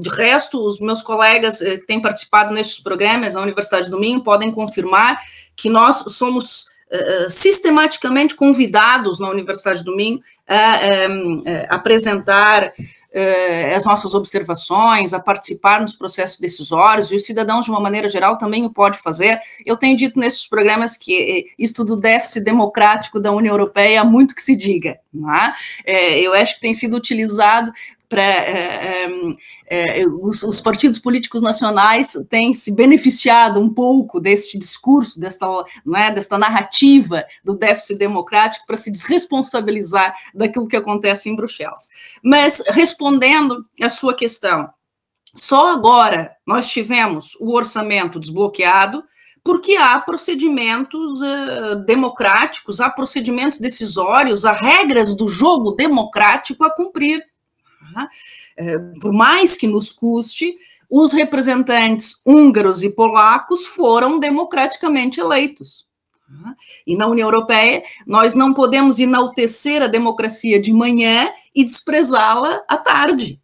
De 0.02 0.10
resto, 0.10 0.60
os 0.66 0.80
meus 0.80 1.02
colegas 1.02 1.62
eh, 1.62 1.78
que 1.78 1.86
têm 1.86 2.02
participado 2.02 2.54
nestes 2.54 2.82
programas 2.82 3.36
na 3.36 3.42
Universidade 3.42 3.90
do 3.90 4.00
Minho 4.00 4.24
podem 4.24 4.52
confirmar 4.52 5.22
que 5.56 5.70
nós 5.70 5.98
somos 6.16 6.66
uh, 6.92 7.30
sistematicamente 7.30 8.36
convidados 8.36 9.20
na 9.20 9.30
Universidade 9.30 9.84
do 9.84 9.96
Minho 9.96 10.20
a 10.48 11.08
um, 11.10 11.44
apresentar 11.70 12.74
eh, 13.18 13.74
as 13.74 13.86
nossas 13.86 14.14
observações, 14.14 15.14
a 15.14 15.20
participar 15.22 15.80
nos 15.80 15.94
processos 15.94 16.38
decisórios, 16.38 17.10
e 17.12 17.16
os 17.16 17.26
cidadãos, 17.26 17.64
de 17.64 17.72
uma 17.72 17.80
maneira 17.80 18.10
geral, 18.10 18.38
também 18.38 18.66
o 18.66 18.70
pode 18.70 18.98
fazer. 18.98 19.40
Eu 19.66 19.78
tenho 19.78 19.96
dito 19.96 20.20
nesses 20.20 20.46
programas 20.46 20.98
que 20.98 21.48
eh, 21.48 21.54
isso 21.58 21.86
do 21.86 21.96
déficit 21.96 22.44
democrático 22.44 23.18
da 23.18 23.32
União 23.32 23.54
Europeia 23.54 24.02
há 24.02 24.04
muito 24.04 24.36
que 24.36 24.44
se 24.44 24.54
diga. 24.54 25.00
É? 25.86 25.94
é 25.94 26.20
eu 26.20 26.34
acho 26.34 26.56
que 26.56 26.62
tem 26.62 26.74
sido 26.74 26.98
utilizado 26.98 27.72
para 28.08 28.22
é, 28.22 29.08
é, 29.68 30.02
é, 30.02 30.08
os, 30.08 30.44
os, 30.44 30.62
partidos 30.62 31.00
políticos 31.00 31.42
nacionais 31.42 32.14
têm 32.30 32.54
se 32.54 32.76
beneficiado 32.76 33.60
um 33.60 33.74
pouco 33.74 34.20
deste 34.20 34.58
discurso, 34.58 35.20
desta, 35.20 35.46
não 35.86 35.98
é, 35.98 36.12
desta 36.12 36.38
narrativa 36.38 37.24
do 37.44 37.56
déficit 37.56 37.98
democrático 37.98 38.66
para 38.66 38.78
se 38.78 38.92
desresponsabilizar 38.92 40.16
daquilo 40.34 40.68
que 40.68 40.78
acontece 40.78 41.30
em 41.30 41.36
Bruxelas. 41.36 41.88
Mas 42.24 42.64
respondendo 42.70 43.66
à 43.82 43.90
sua 43.90 44.14
questão, 44.14 44.70
só 45.36 45.74
agora 45.74 46.32
nós 46.48 46.68
tivemos 46.68 47.36
o 47.40 47.54
orçamento 47.54 48.20
desbloqueado 48.20 49.04
porque 49.46 49.76
há 49.76 50.00
procedimentos 50.00 51.22
uh, 51.22 51.76
democráticos, 51.86 52.82
há 52.82 52.90
procedimentos 52.90 53.60
decisórios, 53.60 54.44
há 54.44 54.54
regras 54.54 55.14
do 55.14 55.28
jogo 55.28 55.74
democrático 55.74 56.64
a 56.64 56.72
cumprir. 56.72 57.24
Tá? 57.96 58.10
É, 58.58 58.78
por 59.00 59.14
mais 59.14 59.56
que 59.56 59.68
nos 59.68 59.90
custe, 59.90 60.58
os 60.90 61.14
representantes 61.14 62.22
húngaros 62.26 62.84
e 62.84 62.94
polacos 62.94 63.66
foram 63.66 64.20
democraticamente 64.20 65.22
eleitos. 65.22 65.88
Tá? 66.28 66.56
E 66.86 66.94
na 66.98 67.08
União 67.08 67.30
Europeia, 67.30 67.82
nós 68.06 68.36
não 68.36 68.54
podemos 68.54 69.00
enaltecer 69.00 69.82
a 69.82 69.88
democracia 69.88 70.62
de 70.62 70.74
manhã 70.74 71.32
e 71.56 71.64
desprezá-la 71.64 72.62
à 72.68 72.76
tarde. 72.76 73.42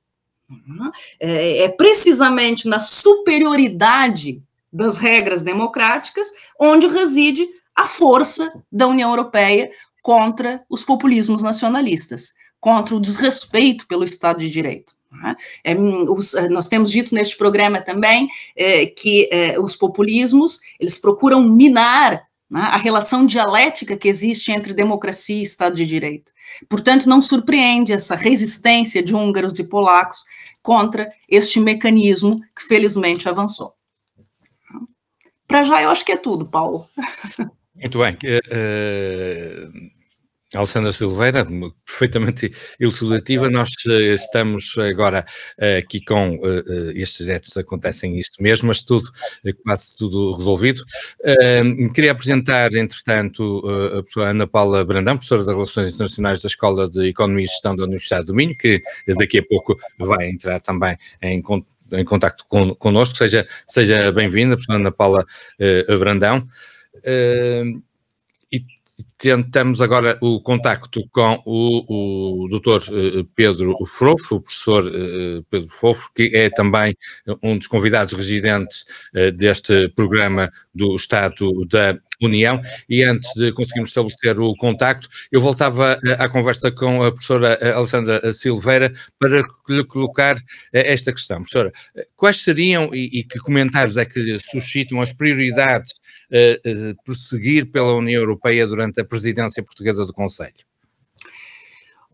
Tá? 0.50 0.92
É, 1.18 1.60
é 1.60 1.70
precisamente 1.70 2.68
na 2.68 2.82
superioridade 2.82 4.44
das 4.72 4.98
regras 4.98 5.42
democráticas 5.42 6.28
onde 6.60 6.88
reside 6.88 7.48
a 7.74 7.86
força 7.86 8.62
da 8.70 8.86
União 8.86 9.12
Europeia 9.12 9.72
contra 10.02 10.62
os 10.70 10.84
populismos 10.84 11.42
nacionalistas 11.42 12.34
contra 12.62 12.96
o 12.96 13.02
desrespeito 13.02 13.88
pelo 13.88 14.06
Estado 14.06 14.40
de 14.40 14.48
Direito. 14.48 14.96
Né? 15.12 15.36
É, 15.64 15.76
os, 15.76 16.34
eh, 16.36 16.48
nós 16.48 16.70
temos 16.70 16.90
dito 16.90 17.14
neste 17.14 17.36
programa 17.36 17.82
também 17.82 18.30
é, 18.56 18.86
que 18.86 19.28
é, 19.30 19.60
os 19.60 19.76
populismos 19.76 20.60
eles 20.80 20.98
procuram 20.98 21.42
minar 21.42 22.22
né, 22.50 22.62
a 22.62 22.78
relação 22.78 23.26
dialética 23.26 23.98
que 23.98 24.08
existe 24.08 24.52
entre 24.52 24.74
democracia 24.74 25.38
e 25.38 25.42
Estado 25.42 25.76
de 25.76 25.86
Direito. 25.86 26.32
Portanto, 26.70 27.10
não 27.10 27.22
surpreende 27.22 27.92
essa 27.92 28.16
resistência 28.16 29.04
de 29.04 29.16
húngaros 29.16 29.58
e 29.60 29.68
polacos 29.68 30.24
contra 30.62 31.10
este 31.28 31.60
mecanismo 31.60 32.40
que 32.56 32.64
felizmente 32.64 33.28
avançou. 33.28 33.74
Para 35.48 35.64
já, 35.64 35.82
eu 35.82 35.90
acho 35.90 36.06
que 36.06 36.12
é 36.12 36.18
tudo, 36.18 36.46
Paulo. 36.46 36.86
Muito 37.76 38.00
bem. 38.00 38.14
Uh, 38.14 39.92
Alessandra 40.54 40.92
Silveira, 40.92 41.48
perfeitamente 41.86 42.52
elucidativa. 42.80 43.50
Nós 43.50 43.70
uh, 43.86 43.92
estamos 44.14 44.78
agora 44.78 45.26
uh, 45.58 45.78
aqui 45.78 46.04
com 46.04 46.36
uh, 46.36 46.92
estes 46.94 47.26
diretos, 47.26 47.56
acontecem 47.56 48.18
isto 48.18 48.44
mesmo, 48.44 48.68
mas 48.68 48.84
tudo, 48.84 49.10
quase 49.64 49.96
tudo 49.96 50.36
resolvido. 50.36 50.84
queria 51.94 52.12
apresentar, 52.12 52.74
entretanto, 52.74 53.64
a 53.66 54.02
professora 54.04 54.30
Ana 54.32 54.48
Paula 54.48 54.84
Brandão, 54.84 55.16
professora 55.16 55.44
de 55.44 55.50
Relações 55.50 55.94
Internacionais 55.94 56.42
da 56.42 56.48
Escola 56.48 56.90
de 56.90 57.08
Economia 57.08 57.46
e 57.46 57.48
Gestão 57.48 57.76
da 57.76 57.84
Universidade 57.84 58.26
do 58.26 58.36
Minho, 58.36 58.58
que 58.58 58.82
daqui 59.18 59.40
a 59.40 59.44
pouco 59.44 59.80
vai 59.98 60.30
entrar 60.30 60.60
também 60.60 60.98
em 61.22 61.42
contacto 62.06 62.46
con, 62.50 62.76
connosco, 62.76 63.18
seja, 63.18 63.48
seja 63.68 64.12
bem-vinda, 64.12 64.56
professora 64.56 64.80
Ana 64.80 64.92
Paula 64.92 65.26
Brandão. 66.00 66.48
Uh, 66.98 67.82
tentamos 69.22 69.82
agora 69.82 70.18
o 70.20 70.42
contacto 70.42 71.08
com 71.12 71.40
o, 71.46 72.46
o 72.46 72.50
doutor 72.50 72.82
eh, 72.90 73.24
Pedro 73.36 73.78
Frofo, 73.86 74.38
o 74.38 74.42
professor 74.42 74.84
eh, 74.88 75.44
Pedro 75.48 75.70
Fofo, 75.70 76.10
que 76.16 76.32
é 76.34 76.50
também 76.50 76.98
um 77.44 77.56
dos 77.56 77.68
convidados 77.68 78.14
residentes 78.14 78.84
eh, 79.14 79.30
deste 79.30 79.90
programa 79.90 80.52
do 80.74 80.96
Estado 80.96 81.66
da 81.68 81.96
União. 82.20 82.60
E 82.90 83.04
antes 83.04 83.32
de 83.36 83.52
conseguirmos 83.52 83.92
estabelecer 83.92 84.40
o 84.40 84.56
contacto, 84.56 85.08
eu 85.32 85.40
voltava 85.40 86.00
à 86.18 86.28
conversa 86.28 86.72
com 86.72 87.04
a 87.04 87.12
professora 87.12 87.60
Alessandra 87.76 88.34
Silveira 88.34 88.92
para 89.20 89.46
lhe 89.70 89.84
colocar 89.84 90.38
esta 90.74 91.14
questão. 91.14 91.38
Professora, 91.38 91.72
quais 92.16 92.38
seriam 92.38 92.90
e, 92.92 93.20
e 93.20 93.24
que 93.24 93.38
comentários 93.38 93.98
é 93.98 94.06
que 94.06 94.20
lhe 94.20 94.40
suscitam 94.40 95.00
as 95.00 95.14
prioridades 95.14 95.94
uh, 96.32 96.96
prosseguir 97.04 97.66
pela 97.68 97.96
União 97.96 98.22
Europeia 98.22 98.66
durante 98.66 99.02
a 99.02 99.06
presidência 99.12 99.62
portuguesa 99.62 100.06
do 100.06 100.14
Conselho? 100.14 100.56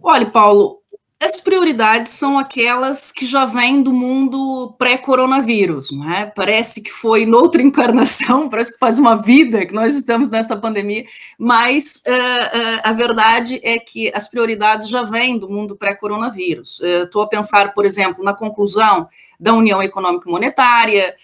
Olha, 0.01 0.25
Paulo, 0.25 0.82
as 1.20 1.39
prioridades 1.39 2.13
são 2.13 2.39
aquelas 2.39 3.12
que 3.12 3.24
já 3.24 3.46
vêm 3.46 3.84
do 3.84 3.94
mundo 3.94 4.75
pré-coronavírus, 4.80 5.92
não 5.92 6.12
é? 6.12 6.25
Parece 6.25 6.82
que 6.82 6.92
foi 6.92 7.24
noutra 7.25 7.62
encarnação, 7.63 8.50
parece 8.50 8.74
que 8.74 8.80
faz 8.80 8.98
uma 8.98 9.16
vida 9.16 9.63
que 9.66 9.74
nós 9.74 9.96
estamos 9.96 10.32
nesta 10.32 10.58
pandemia, 10.58 11.06
mas 11.38 12.01
uh, 12.08 12.12
uh, 12.12 12.82
a 12.84 12.94
verdade 12.94 13.60
é 13.63 13.77
que 13.77 14.12
as 14.13 14.27
prioridades 14.27 14.89
já 14.89 15.04
vêm 15.04 15.38
do 15.38 15.50
mundo 15.50 15.75
pré-coronavírus. 15.75 16.82
Estou 16.82 17.22
uh, 17.22 17.25
a 17.25 17.30
pensar, 17.30 17.74
por 17.75 17.86
exemplo, 17.86 18.24
na 18.24 18.34
conclusão 18.34 19.08
da 19.39 19.54
União 19.54 19.84
Econômica 19.84 20.27
e 20.27 20.32
Monetária, 20.32 21.16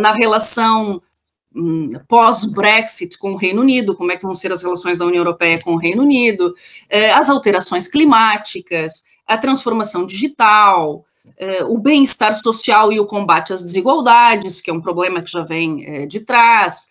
na 0.00 0.12
relação 0.12 1.00
pós-Brexit 2.06 3.18
com 3.18 3.32
o 3.32 3.36
Reino 3.36 3.60
Unido, 3.60 3.96
como 3.96 4.12
é 4.12 4.16
que 4.16 4.22
vão 4.22 4.34
ser 4.34 4.52
as 4.52 4.62
relações 4.62 4.98
da 4.98 5.04
União 5.04 5.20
Europeia 5.20 5.60
com 5.60 5.72
o 5.74 5.78
Reino 5.78 6.02
Unido, 6.02 6.54
eh, 6.88 7.10
as 7.12 7.28
alterações 7.28 7.88
climáticas, 7.88 9.04
a 9.26 9.36
transformação 9.36 10.06
digital, 10.06 11.04
eh, 11.36 11.64
o 11.64 11.78
bem-estar 11.78 12.34
social 12.36 12.92
e 12.92 13.00
o 13.00 13.06
combate 13.06 13.52
às 13.52 13.62
desigualdades, 13.62 14.60
que 14.60 14.70
é 14.70 14.72
um 14.72 14.80
problema 14.80 15.22
que 15.22 15.30
já 15.30 15.42
vem 15.42 15.84
eh, 15.84 16.06
de 16.06 16.20
trás. 16.20 16.88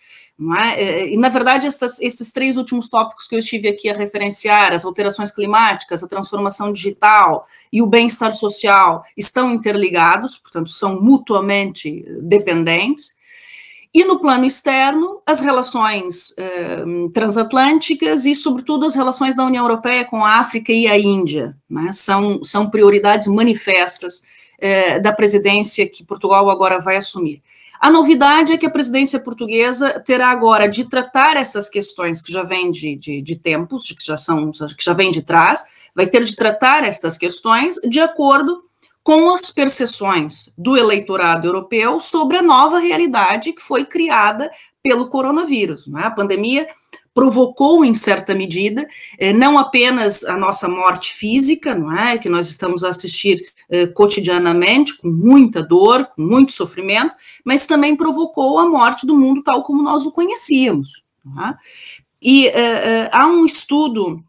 É? 0.58 1.10
E, 1.10 1.18
na 1.18 1.28
verdade, 1.28 1.68
essas, 1.68 2.00
esses 2.00 2.32
três 2.32 2.56
últimos 2.56 2.88
tópicos 2.88 3.28
que 3.28 3.36
eu 3.36 3.40
estive 3.40 3.68
aqui 3.68 3.90
a 3.90 3.94
referenciar, 3.94 4.72
as 4.72 4.86
alterações 4.86 5.32
climáticas, 5.32 6.02
a 6.02 6.08
transformação 6.08 6.72
digital 6.72 7.46
e 7.74 7.82
o 7.82 7.88
bem-estar 7.88 8.34
social, 8.34 9.04
estão 9.18 9.52
interligados, 9.52 10.38
portanto, 10.38 10.70
são 10.70 11.02
mutuamente 11.02 12.06
dependentes. 12.22 13.19
E 13.92 14.04
no 14.04 14.20
plano 14.20 14.46
externo, 14.46 15.20
as 15.26 15.40
relações 15.40 16.34
eh, 16.38 16.84
transatlânticas 17.12 18.24
e, 18.24 18.36
sobretudo, 18.36 18.86
as 18.86 18.96
relações 18.96 19.36
da 19.36 19.44
União 19.44 19.66
Europeia 19.66 20.06
com 20.06 20.24
a 20.24 20.36
África 20.36 20.72
e 20.72 20.88
a 20.88 20.98
Índia 20.98 21.58
né, 21.68 21.92
são, 21.92 22.44
são 22.44 22.70
prioridades 22.70 23.28
manifestas 23.28 24.22
eh, 24.60 25.00
da 25.00 25.12
presidência 25.12 25.90
que 25.90 26.04
Portugal 26.04 26.50
agora 26.52 26.80
vai 26.80 26.98
assumir. 26.98 27.42
A 27.80 27.90
novidade 27.90 28.52
é 28.52 28.58
que 28.58 28.66
a 28.66 28.70
presidência 28.70 29.20
portuguesa 29.20 30.00
terá 30.02 30.30
agora 30.30 30.68
de 30.68 30.84
tratar 30.84 31.36
essas 31.38 31.68
questões 31.68 32.22
que 32.22 32.32
já 32.32 32.44
vêm 32.44 32.70
de, 32.70 32.96
de, 32.96 33.22
de 33.22 33.36
tempos, 33.38 33.92
que 33.92 34.06
já 34.06 34.18
são 34.18 34.52
que 34.52 34.84
já 34.84 34.94
vêm 34.94 35.10
de 35.10 35.22
trás, 35.22 35.64
vai 35.96 36.06
ter 36.06 36.24
de 36.24 36.36
tratar 36.36 36.84
estas 36.84 37.18
questões 37.18 37.76
de 37.90 38.00
acordo 38.00 38.69
com 39.10 39.34
as 39.34 39.50
percepções 39.50 40.54
do 40.56 40.78
eleitorado 40.78 41.48
europeu 41.48 42.00
sobre 42.00 42.38
a 42.38 42.44
nova 42.44 42.78
realidade 42.78 43.54
que 43.54 43.60
foi 43.60 43.84
criada 43.84 44.52
pelo 44.84 45.08
coronavírus. 45.08 45.88
Né? 45.88 46.04
A 46.04 46.12
pandemia 46.12 46.68
provocou, 47.12 47.84
em 47.84 47.92
certa 47.92 48.36
medida, 48.36 48.88
eh, 49.18 49.34
não 49.34 49.58
apenas 49.58 50.24
a 50.26 50.38
nossa 50.38 50.70
morte 50.70 51.12
física, 51.12 51.74
não 51.74 51.92
é, 51.92 52.20
que 52.20 52.30
nós 52.30 52.52
estamos 52.52 52.84
a 52.84 52.90
assistir 52.90 53.42
eh, 53.72 53.88
cotidianamente, 53.88 54.96
com 54.96 55.10
muita 55.10 55.64
dor, 55.64 56.06
com 56.06 56.22
muito 56.22 56.52
sofrimento, 56.52 57.16
mas 57.44 57.66
também 57.66 57.96
provocou 57.96 58.60
a 58.60 58.70
morte 58.70 59.08
do 59.08 59.18
mundo 59.18 59.42
tal 59.42 59.64
como 59.64 59.82
nós 59.82 60.06
o 60.06 60.12
conhecíamos. 60.12 61.04
É? 61.48 61.56
E 62.22 62.48
eh, 62.50 63.10
há 63.12 63.26
um 63.26 63.44
estudo 63.44 64.24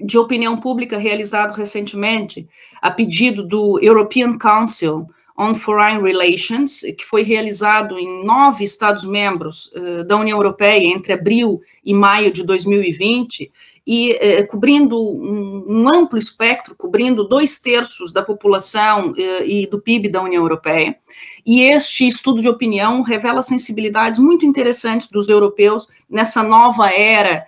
de 0.00 0.18
opinião 0.18 0.58
pública 0.58 0.98
realizado 0.98 1.54
recentemente, 1.54 2.48
a 2.82 2.90
pedido 2.90 3.42
do 3.42 3.78
European 3.82 4.36
Council 4.36 5.06
on 5.36 5.54
Foreign 5.54 6.00
Relations, 6.02 6.80
que 6.96 7.04
foi 7.04 7.22
realizado 7.22 7.98
em 7.98 8.24
nove 8.24 8.64
Estados-membros 8.64 9.66
uh, 9.74 10.04
da 10.04 10.16
União 10.16 10.38
Europeia 10.38 10.86
entre 10.86 11.12
abril 11.12 11.60
e 11.84 11.92
maio 11.92 12.32
de 12.32 12.44
2020, 12.44 13.52
e 13.86 14.12
uh, 14.12 14.46
cobrindo 14.46 14.98
um, 14.98 15.64
um, 15.68 15.88
amplo 15.94 16.18
espectro, 16.18 16.74
cobrindo 16.74 17.24
dois 17.24 17.58
terços 17.58 18.12
da 18.12 18.22
população 18.22 19.10
uh, 19.10 19.44
e 19.44 19.66
do 19.66 19.80
PIB 19.80 20.08
da 20.08 20.22
União 20.22 20.42
Europeia. 20.42 20.96
E 21.44 21.62
este 21.62 22.06
estudo 22.06 22.40
de 22.40 22.48
opinião 22.48 23.02
revela 23.02 23.42
sensibilidades 23.42 24.20
muito 24.20 24.46
interessantes 24.46 25.10
dos 25.10 25.28
europeus 25.28 25.88
nessa 26.08 26.42
nova 26.42 26.90
era 26.90 27.44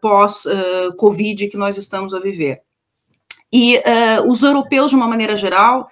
pós-Covid 0.00 1.48
que 1.48 1.56
nós 1.56 1.76
estamos 1.76 2.14
a 2.14 2.20
viver. 2.20 2.62
E 3.52 3.80
os 4.26 4.42
europeus, 4.42 4.90
de 4.90 4.96
uma 4.96 5.08
maneira 5.08 5.36
geral, 5.36 5.88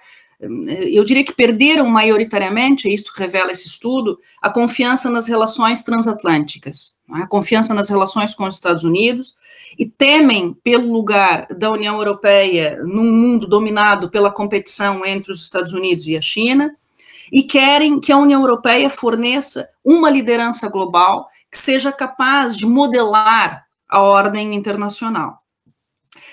eu 0.91 1.03
diria 1.05 1.23
que 1.23 1.33
perderam 1.33 1.87
maioritariamente, 1.87 2.93
isto 2.93 3.11
revela 3.15 3.51
esse 3.51 3.67
estudo, 3.67 4.19
a 4.41 4.49
confiança 4.49 5.09
nas 5.09 5.27
relações 5.27 5.83
transatlânticas, 5.83 6.97
é? 7.15 7.21
a 7.21 7.27
confiança 7.27 7.73
nas 7.73 7.87
relações 7.89 8.35
com 8.35 8.43
os 8.45 8.55
Estados 8.55 8.83
Unidos, 8.83 9.35
e 9.79 9.87
temem 9.87 10.53
pelo 10.63 10.91
lugar 10.91 11.47
da 11.49 11.71
União 11.71 11.95
Europeia 11.95 12.77
num 12.83 13.11
mundo 13.11 13.47
dominado 13.47 14.09
pela 14.09 14.31
competição 14.31 15.05
entre 15.05 15.31
os 15.31 15.41
Estados 15.41 15.73
Unidos 15.73 16.07
e 16.07 16.17
a 16.17 16.21
China, 16.21 16.75
e 17.31 17.43
querem 17.43 17.99
que 17.99 18.11
a 18.11 18.17
União 18.17 18.41
Europeia 18.41 18.89
forneça 18.89 19.67
uma 19.83 20.09
liderança 20.09 20.67
global 20.67 21.29
que 21.49 21.57
seja 21.57 21.91
capaz 21.91 22.57
de 22.57 22.65
modelar 22.65 23.62
a 23.93 24.01
ordem 24.01 24.55
internacional. 24.55 25.43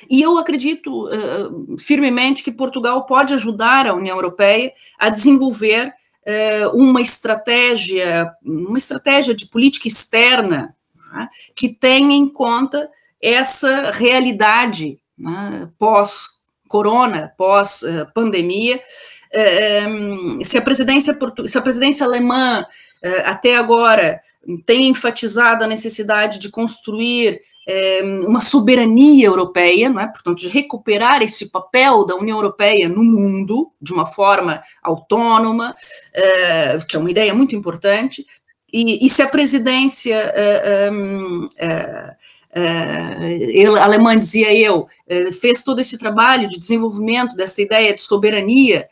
E 0.09 0.23
eu 0.23 0.39
acredito 0.39 1.07
uh, 1.09 1.79
firmemente 1.79 2.43
que 2.43 2.51
Portugal 2.51 3.05
pode 3.05 3.35
ajudar 3.35 3.87
a 3.87 3.93
União 3.93 4.17
Europeia 4.17 4.73
a 4.99 5.11
desenvolver 5.11 5.89
uh, 5.89 6.71
uma 6.75 7.03
estratégia, 7.03 8.33
uma 8.43 8.79
estratégia 8.79 9.35
de 9.35 9.47
política 9.51 9.89
externa 9.89 10.75
né, 11.13 11.29
que 11.55 11.69
tenha 11.69 12.15
em 12.15 12.27
conta 12.27 12.89
essa 13.21 13.91
realidade 13.91 14.99
né, 15.19 15.69
pós-corona, 15.79 17.35
pós-pandemia. 17.37 18.83
Se 20.43 20.57
a 20.57 20.63
presidência 20.63 21.17
se 21.47 21.59
a 21.59 21.63
presidência 21.63 22.05
alemã 22.05 22.67
até 23.25 23.57
agora 23.57 24.21
tem 24.67 24.89
enfatizado 24.89 25.63
a 25.63 25.69
necessidade 25.69 26.41
de 26.41 26.51
construir 26.51 27.41
é, 27.67 28.03
uma 28.03 28.41
soberania 28.41 29.27
europeia, 29.27 29.89
não 29.89 30.01
é? 30.01 30.07
portanto, 30.07 30.39
de 30.39 30.49
recuperar 30.49 31.23
esse 31.23 31.51
papel 31.51 32.05
da 32.05 32.17
União 32.17 32.39
Europeia 32.39 32.89
no 32.89 33.05
mundo 33.05 33.71
de 33.81 33.93
uma 33.93 34.07
forma 34.07 34.63
autônoma, 34.83 35.75
é, 36.13 36.79
que 36.79 36.97
é 36.97 36.99
uma 36.99 37.11
ideia 37.11 37.35
muito 37.35 37.55
importante, 37.55 38.27
e, 38.73 39.05
e 39.05 39.09
se 39.09 39.21
a 39.23 39.29
presidência 39.29 40.15
é, 40.15 40.91
é, 41.59 42.17
é, 42.53 43.67
alemã, 43.67 44.19
dizia 44.19 44.55
eu, 44.57 44.87
fez 45.41 45.63
todo 45.63 45.81
esse 45.81 45.99
trabalho 45.99 46.49
de 46.49 46.59
desenvolvimento 46.59 47.37
dessa 47.37 47.61
ideia 47.61 47.95
de 47.95 48.03
soberania 48.03 48.89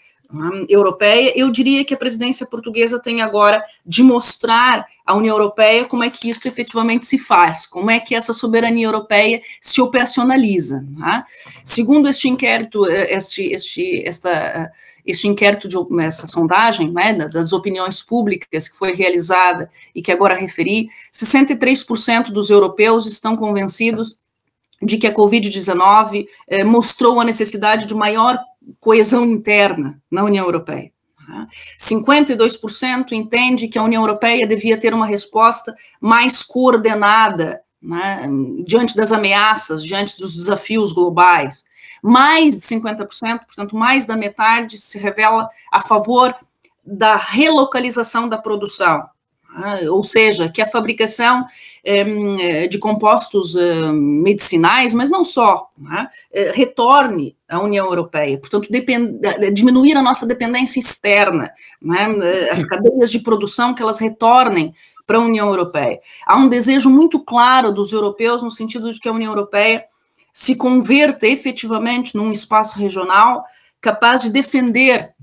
europeia, 0.69 1.33
eu 1.35 1.51
diria 1.51 1.85
que 1.85 1.95
a 1.95 1.97
presidência 1.97 2.47
portuguesa 2.47 3.01
tem 3.01 3.23
agora 3.23 3.65
de 3.85 4.03
mostrar 4.03 4.87
à 5.05 5.15
União 5.15 5.35
Europeia 5.35 5.87
como 5.87 6.05
é 6.05 6.11
que 6.11 6.29
isso 6.29 6.47
efetivamente 6.47 7.07
se 7.07 7.19
faz, 7.19 7.67
como 7.67 7.91
é 7.91 7.99
que 7.99 8.15
essa 8.15 8.35
soberania 8.35 8.87
europeia 8.87 9.41
se 9.59 9.81
operacionaliza. 9.81 10.85
Né? 10.91 11.25
Segundo 11.65 12.09
este 12.09 12.29
inquérito, 12.29 12.87
eh, 12.91 13.15
este, 13.15 13.53
este, 13.55 14.07
esta, 14.07 14.71
este 15.07 15.27
inquérito, 15.27 15.67
de, 15.67 15.77
essa 16.05 16.27
sondagem 16.27 16.93
né, 16.93 17.15
das 17.15 17.55
opiniões 17.55 18.03
públicas 18.03 18.69
que 18.69 18.77
foi 18.77 18.95
realizada 18.95 19.71
e 19.95 20.03
que 20.03 20.13
agora 20.13 20.35
referi, 20.35 20.91
63% 21.11 22.25
dos 22.25 22.51
europeus 22.51 23.07
estão 23.07 23.35
convencidos 23.35 24.19
de 24.83 24.99
que 24.99 25.07
a 25.07 25.15
Covid-19 25.15 26.29
eh, 26.47 26.65
mostrou 26.65 27.19
a 27.19 27.25
necessidade 27.25 27.87
de 27.87 27.95
maior 27.95 28.39
coesão 28.81 29.25
interna 29.25 30.01
na 30.11 30.25
União 30.25 30.45
Europeia. 30.45 30.93
52% 31.79 33.13
entende 33.13 33.69
que 33.69 33.79
a 33.79 33.83
União 33.83 34.03
Europeia 34.03 34.47
devia 34.47 34.79
ter 34.79 34.95
uma 34.95 35.07
resposta 35.07 35.77
mais 36.01 36.43
coordenada 36.43 37.61
né, 37.81 38.29
diante 38.67 38.97
das 38.97 39.13
ameaças, 39.13 39.85
diante 39.85 40.19
dos 40.19 40.35
desafios 40.35 40.93
globais. 40.93 41.65
Mais 42.03 42.57
de 42.57 42.63
50%, 42.63 43.07
portanto, 43.45 43.77
mais 43.77 44.07
da 44.07 44.17
metade 44.17 44.79
se 44.79 44.99
revela 44.99 45.49
a 45.71 45.81
favor 45.81 46.35
da 46.85 47.17
relocalização 47.17 48.29
da 48.29 48.39
produção, 48.39 49.07
né, 49.59 49.91
ou 49.91 50.03
seja, 50.03 50.49
que 50.49 50.63
a 50.63 50.69
fabricação 50.69 51.45
de 52.71 52.79
compostos 52.79 53.55
medicinais, 53.93 54.93
mas 54.93 55.11
não 55.11 55.25
só, 55.25 55.69
né, 55.77 56.09
eh, 56.33 56.53
retorne 56.55 57.37
à 57.49 57.61
União 57.61 57.87
Europeia, 57.87 58.39
portanto, 58.39 58.69
diminuir 59.53 59.97
a 59.97 60.03
nossa 60.03 60.27
dependência 60.27 60.81
externa, 60.81 61.51
né, 61.81 62.07
as 62.51 62.65
cadeias 62.65 63.11
de 63.11 63.21
produção 63.21 63.75
que 63.75 63.83
elas 63.83 63.99
retornem 63.99 64.75
para 65.07 65.19
a 65.19 65.23
União 65.23 65.49
Europeia. 65.49 66.01
Há 66.27 66.37
um 66.37 66.49
desejo 66.49 66.91
muito 66.91 67.19
claro 67.21 67.73
dos 67.73 67.93
europeus 67.93 68.43
no 68.43 68.51
sentido 68.51 68.93
de 68.93 69.01
que 69.01 69.09
a 69.09 69.13
União 69.13 69.33
Europeia 69.33 69.85
se 70.33 70.55
converta 70.55 71.27
efetivamente 71.27 72.15
num 72.15 72.31
espaço 72.31 72.79
regional 72.79 73.45
capaz 73.81 74.23
de 74.23 74.31
defender 74.31 75.15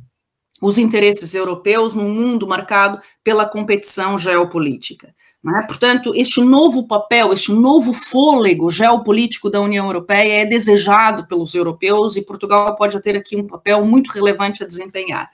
os 0.62 0.78
interesses 0.78 1.34
europeus 1.34 1.94
num 1.94 2.10
mundo 2.10 2.48
marcado 2.48 3.00
pela 3.24 3.48
competição 3.48 4.18
geopolítica. 4.18 5.15
Né? 5.46 5.64
Portanto, 5.68 6.12
este 6.16 6.42
novo 6.42 6.88
papel, 6.88 7.32
este 7.32 7.52
novo 7.52 7.94
fôlego 7.94 8.72
geopolítico 8.72 9.48
da 9.48 9.62
União 9.62 9.86
Europeia 9.86 10.42
é 10.42 10.46
desejado 10.46 11.28
pelos 11.28 11.54
europeus 11.54 12.18
e 12.18 12.26
Portugal 12.26 12.76
pode 12.76 13.00
ter 13.04 13.16
aqui 13.16 13.36
um 13.36 13.46
papel 13.46 13.86
muito 13.86 14.12
relevante 14.12 14.64
a 14.64 14.68
desempenhar. 14.68 15.30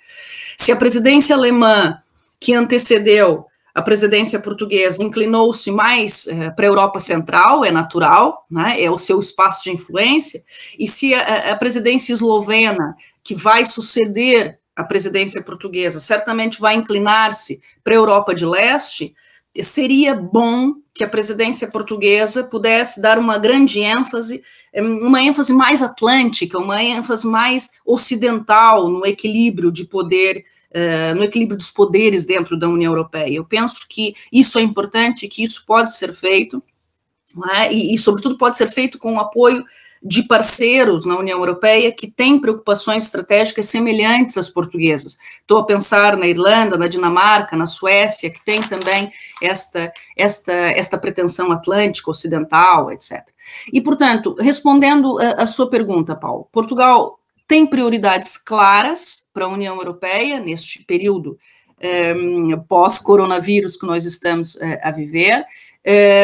Se 0.58 0.69
a 0.69 0.76
presidência 0.76 1.34
alemã, 1.34 1.97
que 2.41 2.54
antecedeu 2.54 3.45
a 3.74 3.82
presidência 3.82 4.38
portuguesa, 4.38 5.02
inclinou-se 5.02 5.71
mais 5.71 6.28
eh, 6.28 6.50
para 6.50 6.65
a 6.65 6.67
Europa 6.67 7.00
Central, 7.00 7.63
é 7.63 7.71
natural, 7.71 8.45
né? 8.52 8.84
é 8.84 8.91
o 8.91 8.97
seu 8.97 9.17
espaço 9.17 9.63
de 9.63 9.71
influência, 9.71 10.43
e 10.78 10.86
se 10.86 11.13
a, 11.13 11.54
a 11.54 11.56
presidência 11.56 12.12
eslovena, 12.12 12.97
que 13.24 13.34
vai 13.34 13.63
suceder 13.63 14.60
a 14.76 14.84
presidência 14.84 15.41
portuguesa, 15.41 16.02
certamente 16.02 16.60
vai 16.60 16.76
inclinar-se 16.76 17.62
para 17.82 17.93
a 17.93 17.95
Europa 17.95 18.36
de 18.36 18.45
Leste, 18.45 19.15
seria 19.62 20.16
bom 20.16 20.76
que 20.94 21.04
a 21.04 21.10
presidência 21.10 21.68
portuguesa 21.68 22.44
pudesse 22.44 23.02
dar 23.02 23.18
uma 23.18 23.38
grande 23.38 23.80
ênfase, 23.80 24.44
eh, 24.74 24.82
uma 24.82 25.22
ênfase 25.22 25.54
mais 25.54 25.82
atlântica, 25.82 26.58
uma 26.58 26.82
ênfase 26.82 27.28
mais 27.28 27.72
ocidental 27.86 28.90
no 28.90 29.06
equilíbrio 29.06 29.72
de 29.72 29.86
poder, 29.86 30.46
uh, 30.72 31.16
no 31.16 31.24
equilíbrio 31.24 31.58
dos 31.58 31.72
poderes 31.72 32.26
dentro 32.26 32.58
da 32.58 32.68
União 32.68 32.92
Europeia. 32.92 33.34
Eu 33.34 33.46
penso 33.46 33.88
que 33.90 34.14
isso 34.32 34.60
é 34.60 34.62
importante, 34.62 35.28
que 35.28 35.44
isso 35.44 35.66
pode 35.66 35.94
ser 35.94 36.14
feito, 36.14 36.62
é? 37.56 37.74
e, 37.74 37.94
e, 37.94 37.98
sobretudo, 37.98 38.38
pode 38.38 38.58
ser 38.58 38.70
feito 38.70 38.98
com 38.98 39.16
o 39.16 39.20
apoio 39.20 39.66
de 40.04 40.24
parceiros 40.24 41.06
na 41.06 41.18
União 41.18 41.38
Europeia 41.38 41.92
que 41.92 42.10
têm 42.10 42.42
preocupações 42.42 43.06
estratégicas 43.06 43.68
semelhantes 43.68 44.36
às 44.36 44.50
portuguesas. 44.50 45.18
Estou 45.42 45.60
a 45.60 45.66
pensar 45.66 46.18
na 46.18 46.26
Irlanda, 46.26 46.78
na 46.78 46.88
Dinamarca, 46.88 47.56
na 47.56 47.68
Suécia, 47.68 48.32
que 48.32 48.44
tem 48.44 48.62
também 48.62 49.12
esta, 49.42 49.92
esta, 50.18 50.54
esta 50.54 50.98
pretensão 50.98 51.52
atlântica, 51.52 52.10
ocidental, 52.10 52.92
etc. 52.92 53.22
E, 53.72 53.80
portanto, 53.80 54.36
respondendo 54.40 55.20
a, 55.20 55.44
a 55.44 55.48
sua 55.48 55.70
pergunta, 55.70 56.16
Paulo, 56.16 56.48
Portugal 56.52 57.20
tem 57.48 57.68
prioridades 57.68 58.38
claras 58.38 59.28
para 59.32 59.46
a 59.46 59.50
União 59.50 59.76
Europeia 59.76 60.40
neste 60.40 60.84
período 60.84 61.38
um, 62.16 62.58
pós-coronavírus 62.62 63.76
que 63.76 63.86
nós 63.86 64.06
estamos 64.06 64.56
uh, 64.56 64.80
a 64.82 64.92
viver, 64.92 65.46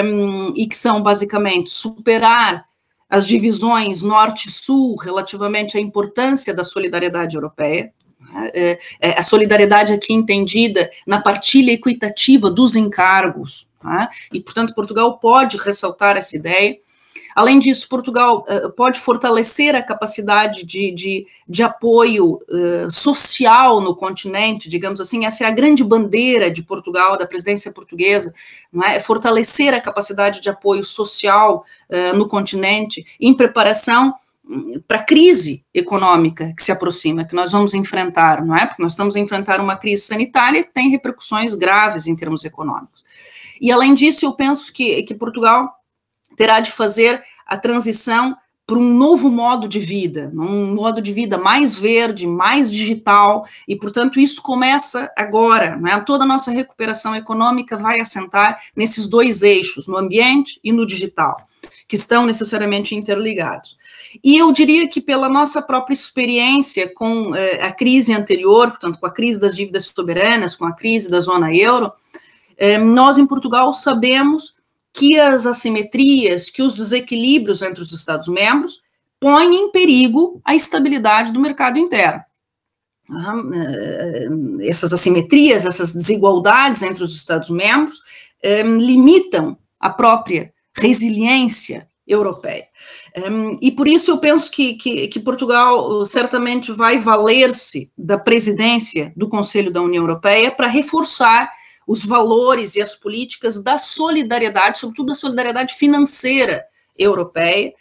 um, 0.04 0.54
e 0.56 0.68
que 0.68 0.78
são 0.78 1.02
basicamente 1.02 1.72
superar 1.72 2.67
as 3.10 3.28
divisões 3.28 4.02
norte-sul 4.02 4.96
relativamente 4.98 5.78
à 5.78 5.82
importância 5.82 6.54
da 6.54 6.64
solidariedade 6.64 7.36
europeia, 7.36 7.94
é, 8.54 8.80
é, 9.00 9.10
a 9.18 9.24
solidariedade 9.24 9.94
aqui 9.94 10.14
entendida 10.14 10.90
na 11.06 11.22
partilha 11.22 11.72
equitativa 11.72 12.52
dos 12.52 12.76
encargos, 12.76 13.72
tá? 13.82 14.10
e, 14.34 14.42
portanto, 14.42 14.74
Portugal 14.74 15.18
pode 15.18 15.58
ressaltar 15.58 16.18
essa 16.18 16.36
ideia. 16.36 16.78
Além 17.38 17.60
disso, 17.60 17.88
Portugal 17.88 18.44
uh, 18.50 18.72
pode 18.72 19.00
fortalecer 19.00 19.76
a 19.76 19.84
capacidade 19.84 20.66
de, 20.66 20.92
de, 20.92 21.28
de 21.48 21.62
apoio 21.62 22.42
uh, 22.50 22.90
social 22.90 23.80
no 23.80 23.96
continente, 23.96 24.68
digamos 24.68 25.00
assim, 25.00 25.24
essa 25.24 25.44
é 25.44 25.48
a 25.48 25.52
grande 25.52 25.84
bandeira 25.84 26.50
de 26.50 26.64
Portugal, 26.64 27.16
da 27.16 27.28
presidência 27.28 27.72
portuguesa, 27.72 28.34
não 28.74 28.84
é? 28.84 29.00
fortalecer 29.00 29.72
a 29.72 29.80
capacidade 29.80 30.42
de 30.42 30.50
apoio 30.50 30.84
social 30.84 31.64
uh, 31.92 32.18
no 32.18 32.28
continente, 32.28 33.06
em 33.22 33.36
preparação 33.36 34.16
para 34.88 34.98
a 34.98 35.04
crise 35.04 35.64
econômica 35.72 36.56
que 36.58 36.64
se 36.64 36.72
aproxima, 36.72 37.24
que 37.24 37.36
nós 37.36 37.52
vamos 37.52 37.76
enfrentar, 37.76 38.44
não 38.44 38.58
é? 38.58 38.66
Porque 38.66 38.82
nós 38.82 38.94
estamos 38.94 39.16
a 39.16 39.20
enfrentar 39.20 39.62
uma 39.62 39.76
crise 39.76 40.08
sanitária 40.08 40.64
que 40.64 40.74
tem 40.74 40.90
repercussões 40.90 41.54
graves 41.54 42.08
em 42.08 42.16
termos 42.16 42.44
econômicos. 42.44 43.04
E, 43.62 43.72
além 43.72 43.94
disso, 43.94 44.26
eu 44.26 44.34
penso 44.34 44.74
que, 44.74 45.04
que 45.04 45.14
Portugal 45.14 45.78
terá 46.38 46.62
de 46.62 46.72
fazer 46.72 47.22
a 47.46 47.58
transição 47.58 48.38
para 48.68 48.78
um 48.78 48.94
novo 48.94 49.32
modo 49.32 49.66
de 49.66 49.80
vida, 49.80 50.30
um 50.36 50.76
modo 50.76 51.02
de 51.02 51.14
vida 51.14 51.38
mais 51.38 51.74
verde, 51.74 52.28
mais 52.28 52.70
digital, 52.70 53.48
e, 53.66 53.78
portanto, 53.78 54.20
isso 54.20 54.42
começa 54.42 55.10
agora. 55.16 55.78
Né? 55.78 55.98
Toda 56.06 56.26
a 56.26 56.28
nossa 56.28 56.52
recuperação 56.52 57.16
econômica 57.16 57.78
vai 57.78 58.02
assentar 58.02 58.62
nesses 58.76 59.08
dois 59.08 59.42
eixos, 59.42 59.88
no 59.88 59.98
ambiente 59.98 60.60
e 60.62 60.74
no 60.74 60.86
digital, 60.86 61.48
que 61.88 61.96
estão 61.96 62.26
necessariamente 62.26 62.94
interligados. 62.94 63.78
E 64.22 64.36
eu 64.36 64.52
diria 64.52 64.86
que 64.90 65.00
pela 65.00 65.30
nossa 65.30 65.62
própria 65.62 65.94
experiência 65.94 66.92
com 66.94 67.34
eh, 67.34 67.62
a 67.62 67.72
crise 67.72 68.14
anterior, 68.14 68.70
portanto, 68.70 69.00
com 69.00 69.06
a 69.06 69.14
crise 69.14 69.40
das 69.40 69.56
dívidas 69.56 69.86
soberanas, 69.86 70.58
com 70.58 70.66
a 70.66 70.74
crise 70.74 71.10
da 71.10 71.22
zona 71.22 71.54
euro, 71.54 71.90
eh, 72.58 72.78
nós 72.78 73.18
em 73.18 73.26
Portugal 73.26 73.72
sabemos 73.72 74.57
que 74.98 75.20
as 75.20 75.46
assimetrias, 75.46 76.50
que 76.50 76.64
os 76.64 76.74
desequilíbrios 76.74 77.62
entre 77.62 77.84
os 77.84 77.92
Estados-membros 77.92 78.82
põem 79.20 79.56
em 79.56 79.72
perigo 79.72 80.42
a 80.44 80.56
estabilidade 80.56 81.32
do 81.32 81.40
mercado 81.40 81.78
interno. 81.78 82.24
Eh, 83.10 84.28
essas 84.62 84.92
assimetrias, 84.92 85.66
essas 85.66 85.94
desigualdades 85.94 86.82
entre 86.82 87.04
os 87.04 87.16
Estados-membros 87.16 87.98
limitam 88.44 89.58
a 89.80 89.90
própria 89.90 90.54
resiliência 90.76 91.88
europeia. 92.08 92.66
Um, 93.18 93.58
e 93.62 93.72
por 93.72 93.88
isso 93.88 94.12
eu 94.12 94.20
penso 94.20 94.50
que, 94.52 94.76
que, 94.76 95.08
que, 95.08 95.20
Portugal 95.20 96.06
certamente 96.06 96.72
vai 96.72 97.00
valer-se 97.00 97.92
da 97.98 98.18
presidência 98.18 99.12
do 99.16 99.28
Conselho 99.28 99.72
da 99.72 99.82
União 99.82 100.04
Europeia 100.04 100.52
para 100.52 100.68
reforçar 100.68 101.50
os 101.88 102.06
valores 102.06 102.76
e 102.76 102.82
as 102.82 102.94
políticas 102.94 103.64
da 103.64 103.78
solidariedade, 103.78 104.80
sobretudo 104.80 105.08
da 105.08 105.16
solidariedade 105.16 105.74
financeira 105.74 106.66
europeia, 106.98 107.74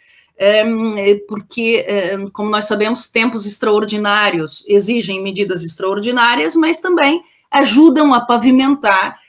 um, 0.65 0.95
porque, 1.27 1.85
um, 2.17 2.29
como 2.29 2.49
nós 2.49 2.65
sabemos, 2.65 3.09
tempos 3.09 3.45
extraordinários 3.45 4.63
exigem 4.67 5.21
medidas 5.21 5.65
extraordinárias, 5.65 6.55
mas 6.55 6.79
também 6.79 7.21
ajudam 7.51 8.13
a 8.13 8.21
pavimentar 8.21 9.19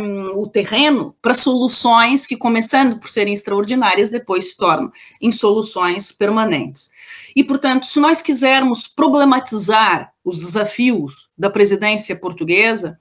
um, 0.00 0.40
o 0.40 0.48
terreno 0.48 1.14
para 1.20 1.34
soluções 1.34 2.26
que, 2.26 2.36
começando 2.36 2.98
por 2.98 3.10
serem 3.10 3.34
extraordinárias, 3.34 4.08
depois 4.08 4.50
se 4.50 4.56
tornam 4.56 4.90
em 5.20 5.30
soluções 5.30 6.10
permanentes. 6.10 6.90
E, 7.36 7.44
portanto, 7.44 7.86
se 7.86 7.98
nós 7.98 8.22
quisermos 8.22 8.86
problematizar 8.86 10.12
os 10.24 10.38
desafios 10.38 11.28
da 11.36 11.50
presidência 11.50 12.16
portuguesa, 12.16 12.98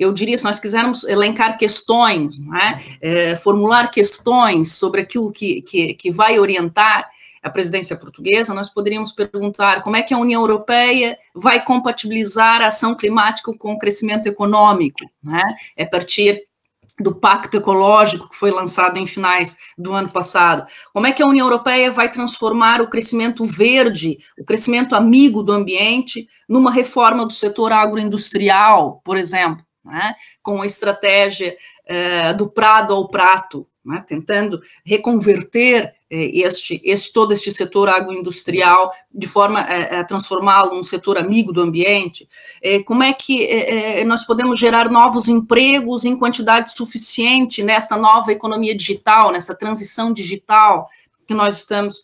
eu 0.00 0.12
diria, 0.12 0.38
se 0.38 0.44
nós 0.44 0.58
quisermos 0.58 1.04
elencar 1.04 1.58
questões, 1.58 2.40
é? 2.62 2.80
É, 3.02 3.36
formular 3.36 3.90
questões 3.90 4.72
sobre 4.72 5.02
aquilo 5.02 5.30
que, 5.30 5.60
que, 5.60 5.92
que 5.92 6.10
vai 6.10 6.38
orientar 6.38 7.06
a 7.42 7.50
presidência 7.50 7.96
portuguesa, 7.96 8.54
nós 8.54 8.70
poderíamos 8.70 9.12
perguntar 9.12 9.82
como 9.82 9.96
é 9.96 10.02
que 10.02 10.14
a 10.14 10.18
União 10.18 10.40
Europeia 10.40 11.18
vai 11.34 11.62
compatibilizar 11.62 12.62
a 12.62 12.68
ação 12.68 12.94
climática 12.94 13.52
com 13.52 13.72
o 13.72 13.78
crescimento 13.78 14.26
econômico, 14.26 15.00
né? 15.22 15.42
É 15.76 15.84
partir 15.84 16.46
do 16.98 17.14
Pacto 17.14 17.56
Ecológico 17.56 18.28
que 18.28 18.36
foi 18.36 18.50
lançado 18.50 18.98
em 18.98 19.06
finais 19.06 19.56
do 19.76 19.92
ano 19.92 20.10
passado. 20.10 20.66
Como 20.92 21.06
é 21.06 21.12
que 21.12 21.22
a 21.22 21.26
União 21.26 21.46
Europeia 21.46 21.90
vai 21.90 22.10
transformar 22.10 22.80
o 22.80 22.88
crescimento 22.88 23.44
verde, 23.44 24.18
o 24.38 24.44
crescimento 24.44 24.94
amigo 24.94 25.42
do 25.42 25.52
ambiente, 25.52 26.28
numa 26.48 26.70
reforma 26.70 27.26
do 27.26 27.32
setor 27.32 27.72
agroindustrial, 27.72 29.00
por 29.04 29.16
exemplo, 29.16 29.64
né? 29.90 30.14
com 30.42 30.62
a 30.62 30.66
estratégia 30.66 31.56
eh, 31.92 32.32
do 32.34 32.48
prado 32.48 32.94
ao 32.94 33.08
prato, 33.08 33.66
né, 33.84 34.04
tentando 34.06 34.62
reconverter 34.84 35.92
eh, 36.08 36.30
este, 36.38 36.80
este, 36.84 37.12
todo 37.12 37.32
este 37.32 37.50
setor 37.50 37.88
agroindustrial 37.88 38.92
de 39.12 39.26
forma 39.26 39.58
a, 39.58 40.04
transformá-lo 40.04 40.76
num 40.76 40.84
setor 40.84 41.18
amigo 41.18 41.52
do 41.52 41.60
ambiente, 41.60 42.28
eh, 42.62 42.80
como 42.84 43.02
é 43.02 43.12
que 43.12 44.04
nós 44.04 44.24
podemos 44.24 44.56
gerar 44.56 44.88
novos 44.88 45.26
empregos 45.26 46.04
em 46.04 46.16
quantidade 46.16 46.72
suficiente 46.72 47.60
nesta 47.60 47.96
nova 47.96 48.30
economia 48.30 48.76
digital, 48.76 49.32
nessa 49.32 49.52
transição 49.52 50.12
digital 50.12 50.88
que 51.26 51.34
nós 51.34 51.56
estamos 51.56 52.00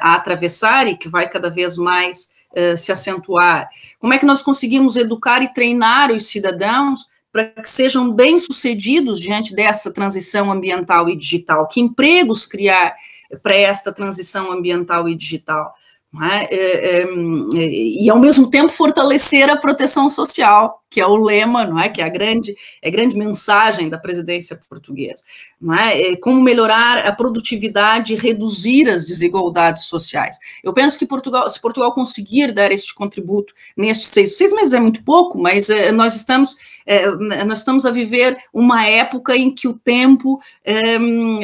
a 0.00 0.14
atravessar 0.14 0.86
e 0.86 0.96
que 0.96 1.08
vai 1.08 1.28
cada 1.28 1.50
vez 1.50 1.76
mais 1.76 2.30
se 2.76 2.92
acentuar? 2.92 3.68
Como 3.98 4.14
é 4.14 4.18
que 4.18 4.26
nós 4.26 4.42
conseguimos 4.42 4.96
educar 4.96 5.42
e 5.42 5.52
treinar 5.52 6.10
os 6.10 6.26
cidadãos 6.30 7.00
para 7.30 7.44
que 7.44 7.68
sejam 7.68 8.12
bem-sucedidos 8.12 9.20
diante 9.20 9.54
dessa 9.54 9.92
transição 9.92 10.50
ambiental 10.50 11.08
e 11.08 11.16
digital? 11.16 11.68
Que 11.68 11.80
empregos 11.80 12.46
criar 12.46 12.94
para 13.42 13.54
esta 13.54 13.92
transição 13.92 14.50
ambiental 14.50 15.08
e 15.08 15.14
digital? 15.14 15.74
É? 16.22 16.44
É, 16.44 17.02
é, 17.02 17.06
e 17.54 18.08
ao 18.08 18.18
mesmo 18.18 18.48
tempo 18.48 18.72
fortalecer 18.72 19.50
a 19.50 19.56
proteção 19.56 20.08
social, 20.08 20.82
que 20.88 21.00
é 21.00 21.06
o 21.06 21.16
lema, 21.16 21.66
não 21.66 21.78
é? 21.78 21.88
Que 21.88 22.00
é 22.00 22.04
a 22.04 22.08
grande, 22.08 22.56
é 22.80 22.88
a 22.88 22.90
grande 22.90 23.16
mensagem 23.16 23.88
da 23.88 23.98
presidência 23.98 24.58
portuguesa, 24.68 25.22
não 25.60 25.74
é? 25.74 26.00
é? 26.00 26.16
Como 26.16 26.40
melhorar 26.40 26.98
a 26.98 27.12
produtividade 27.12 28.14
reduzir 28.14 28.88
as 28.88 29.04
desigualdades 29.04 29.84
sociais. 29.84 30.36
Eu 30.62 30.72
penso 30.72 30.98
que 30.98 31.06
Portugal, 31.06 31.48
se 31.48 31.60
Portugal 31.60 31.92
conseguir 31.92 32.52
dar 32.52 32.72
este 32.72 32.94
contributo 32.94 33.52
nestes 33.76 34.08
seis, 34.08 34.36
seis 34.36 34.52
meses 34.52 34.72
é 34.72 34.80
muito 34.80 35.02
pouco, 35.02 35.38
mas 35.38 35.68
é, 35.68 35.92
nós 35.92 36.16
estamos 36.16 36.56
é, 36.86 37.44
nós 37.44 37.58
estamos 37.58 37.84
a 37.84 37.90
viver 37.90 38.36
uma 38.54 38.86
época 38.86 39.36
em 39.36 39.50
que 39.50 39.66
o 39.66 39.76
tempo, 39.76 40.40
é, 40.64 40.96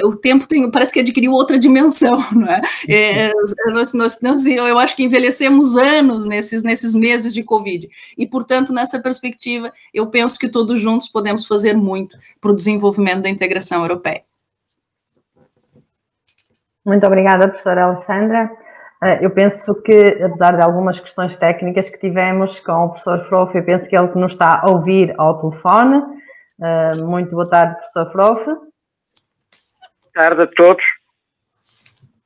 o 0.05 0.15
tempo 0.17 0.47
tem, 0.47 0.71
parece 0.71 0.93
que 0.93 1.01
adquiriu 1.01 1.33
outra 1.33 1.59
dimensão, 1.59 2.25
não 2.33 2.49
é? 2.49 2.63
é 2.89 3.33
nós, 3.73 3.93
nós, 3.93 4.23
nós, 4.23 4.47
eu 4.47 4.79
acho 4.79 4.95
que 4.95 5.03
envelhecemos 5.03 5.77
anos 5.77 6.25
nesses, 6.27 6.63
nesses 6.63 6.95
meses 6.95 7.35
de 7.35 7.43
Covid, 7.43 7.89
e, 8.17 8.27
portanto, 8.27 8.73
nessa 8.73 9.01
perspectiva, 9.01 9.73
eu 9.93 10.07
penso 10.07 10.39
que 10.39 10.49
todos 10.49 10.79
juntos 10.79 11.09
podemos 11.09 11.47
fazer 11.47 11.77
muito 11.77 12.17
para 12.41 12.53
o 12.53 12.57
desenvolvimento 12.57 13.23
da 13.23 13.29
integração 13.29 13.83
europeia. 13.83 14.23
Muito 16.85 17.07
obrigada, 17.07 17.49
professora 17.49 17.85
Alessandra. 17.85 18.62
Ah, 19.05 19.17
eu 19.21 19.31
penso 19.31 19.75
que, 19.83 20.23
apesar 20.23 20.57
de 20.57 20.63
algumas 20.63 21.01
questões 21.01 21.37
técnicas 21.37 21.91
que 21.91 21.99
tivemos 21.99 22.61
com 22.61 22.85
o 22.85 22.91
professor 22.91 23.19
Frofe, 23.25 23.59
eu 23.59 23.65
penso 23.65 23.91
que 23.91 23.97
ele 23.97 24.07
que 24.07 24.17
nos 24.17 24.31
está 24.31 24.61
a 24.63 24.71
ouvir 24.71 25.13
ao 25.19 25.41
telefone. 25.41 26.01
Ah, 26.63 26.93
muito 26.99 27.33
boa 27.33 27.51
tarde, 27.51 27.75
professor 27.75 28.13
Frofe. 28.13 28.45
Boa 28.45 28.71
tarde 30.15 30.43
a 30.43 30.47
todos. 30.47 30.85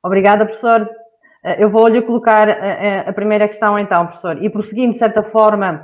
Obrigada, 0.03 0.45
professor. 0.45 0.87
Ah, 1.43 1.55
eu 1.57 1.67
vou-lhe 1.67 1.99
colocar 2.03 2.47
a 2.47 3.11
primeira 3.11 3.47
questão 3.47 3.79
então, 3.79 4.05
professor, 4.05 4.37
e 4.43 4.47
prosseguindo 4.47 4.93
de 4.93 4.99
certa 4.99 5.23
forma 5.23 5.83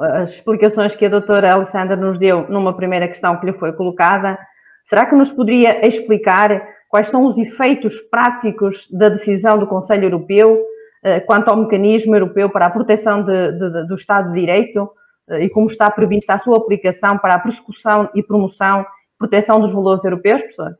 as 0.00 0.30
explicações 0.30 0.96
que 0.96 1.04
a 1.04 1.10
doutora 1.10 1.52
Alessandra 1.52 1.94
nos 1.94 2.18
deu 2.18 2.48
numa 2.48 2.74
primeira 2.74 3.06
questão 3.06 3.38
que 3.38 3.44
lhe 3.44 3.52
foi 3.52 3.74
colocada, 3.74 4.38
será 4.82 5.04
que 5.04 5.14
nos 5.14 5.30
poderia 5.30 5.86
explicar 5.86 6.66
quais 6.88 7.08
são 7.08 7.26
os 7.26 7.36
efeitos 7.38 8.00
práticos 8.10 8.88
da 8.90 9.08
decisão 9.08 9.58
do 9.58 9.66
Conselho 9.66 10.04
Europeu 10.04 10.60
eh, 11.04 11.20
quanto 11.20 11.48
ao 11.48 11.56
mecanismo 11.56 12.14
europeu 12.14 12.50
para 12.50 12.66
a 12.66 12.70
proteção 12.70 13.22
de, 13.22 13.52
de, 13.52 13.86
do 13.86 13.94
Estado 13.94 14.32
de 14.32 14.40
Direito 14.40 14.90
eh, 15.28 15.44
e 15.44 15.50
como 15.50 15.68
está 15.68 15.90
prevista 15.90 16.34
a 16.34 16.38
sua 16.38 16.56
aplicação 16.56 17.18
para 17.18 17.34
a 17.34 17.38
persecução 17.38 18.10
e 18.14 18.22
promoção 18.22 18.84
proteção 19.18 19.60
dos 19.60 19.72
valores 19.72 20.04
europeus, 20.04 20.40
professor? 20.40 20.76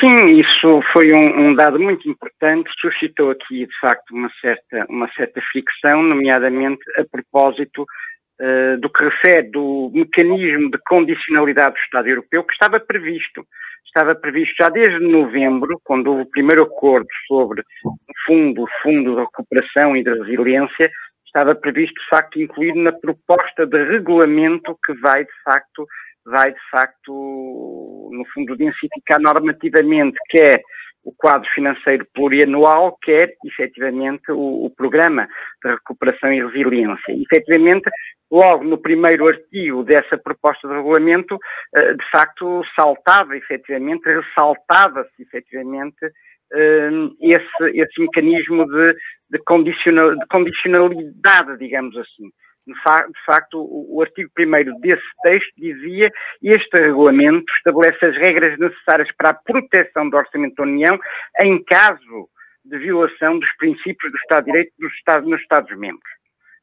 Sim, 0.00 0.26
isso 0.26 0.82
foi 0.92 1.12
um, 1.12 1.48
um, 1.48 1.54
dado 1.54 1.78
muito 1.78 2.08
importante, 2.08 2.70
suscitou 2.80 3.30
aqui, 3.30 3.66
de 3.66 3.78
facto, 3.80 4.10
uma 4.12 4.30
certa, 4.40 4.86
uma 4.88 5.10
certa 5.12 5.40
fricção, 5.50 6.02
nomeadamente 6.02 6.82
a 6.96 7.04
propósito 7.04 7.82
uh, 7.82 8.78
do 8.80 8.90
que 8.90 9.04
refere 9.04 9.50
do 9.50 9.90
mecanismo 9.92 10.70
de 10.70 10.78
condicionalidade 10.86 11.74
do 11.74 11.80
Estado 11.80 12.08
Europeu 12.08 12.44
que 12.44 12.52
estava 12.52 12.78
previsto. 12.78 13.44
Estava 13.88 14.14
previsto 14.14 14.54
já 14.60 14.68
desde 14.68 15.00
novembro, 15.00 15.80
quando 15.82 16.08
houve 16.08 16.22
o 16.22 16.30
primeiro 16.30 16.62
acordo 16.62 17.08
sobre 17.26 17.62
o 17.84 17.92
fundo, 18.26 18.66
Fundo 18.82 19.14
de 19.14 19.20
Recuperação 19.22 19.96
e 19.96 20.04
de 20.04 20.12
Resiliência, 20.12 20.90
estava 21.26 21.54
previsto, 21.54 21.94
de 22.00 22.08
facto, 22.08 22.40
incluir 22.40 22.74
na 22.74 22.92
proposta 22.92 23.66
de 23.66 23.84
regulamento 23.84 24.78
que 24.84 24.92
vai, 25.00 25.24
de 25.24 25.32
facto, 25.42 25.86
vai, 26.24 26.52
de 26.52 26.60
facto, 26.70 28.10
no 28.12 28.24
fundo, 28.34 28.56
densificar 28.56 29.18
normativamente 29.20 30.18
quer 30.28 30.62
o 31.08 31.14
quadro 31.16 31.48
financeiro 31.50 32.06
plurianual, 32.12 32.98
quer, 33.00 33.34
efetivamente, 33.44 34.30
o, 34.30 34.66
o, 34.66 34.70
programa 34.70 35.26
de 35.64 35.70
recuperação 35.70 36.30
e 36.32 36.44
resiliência. 36.44 37.12
E, 37.12 37.22
efetivamente, 37.22 37.90
logo 38.30 38.64
no 38.64 38.76
primeiro 38.76 39.26
artigo 39.26 39.82
dessa 39.84 40.18
proposta 40.18 40.68
de 40.68 40.74
regulamento, 40.74 41.38
eh, 41.74 41.94
de 41.94 42.10
facto, 42.10 42.62
saltava, 42.76 43.36
efetivamente, 43.36 44.04
ressaltava-se, 44.04 45.22
efetivamente, 45.22 46.04
eh, 46.52 46.90
esse, 47.22 47.80
esse 47.80 48.00
mecanismo 48.00 48.66
de, 48.66 48.92
de, 49.30 49.38
de 49.38 50.26
condicionalidade, 50.28 51.58
digamos 51.58 51.96
assim 51.96 52.30
de 52.74 53.24
facto, 53.24 53.58
o 53.58 54.00
artigo 54.02 54.30
1 54.38 54.80
desse 54.80 55.02
texto 55.22 55.52
dizia 55.56 56.10
este 56.42 56.78
regulamento 56.78 57.52
estabelece 57.54 58.04
as 58.04 58.16
regras 58.16 58.58
necessárias 58.58 59.10
para 59.16 59.30
a 59.30 59.34
proteção 59.34 60.08
do 60.08 60.16
Orçamento 60.16 60.56
da 60.56 60.62
União 60.64 60.98
em 61.40 61.62
caso 61.64 62.28
de 62.64 62.78
violação 62.78 63.38
dos 63.38 63.50
princípios 63.56 64.12
do 64.12 64.18
Estado 64.18 64.44
de 64.44 64.52
Direito 64.52 64.72
dos 64.78 64.92
Estados, 64.94 65.28
nos 65.28 65.40
Estados-membros. 65.40 66.17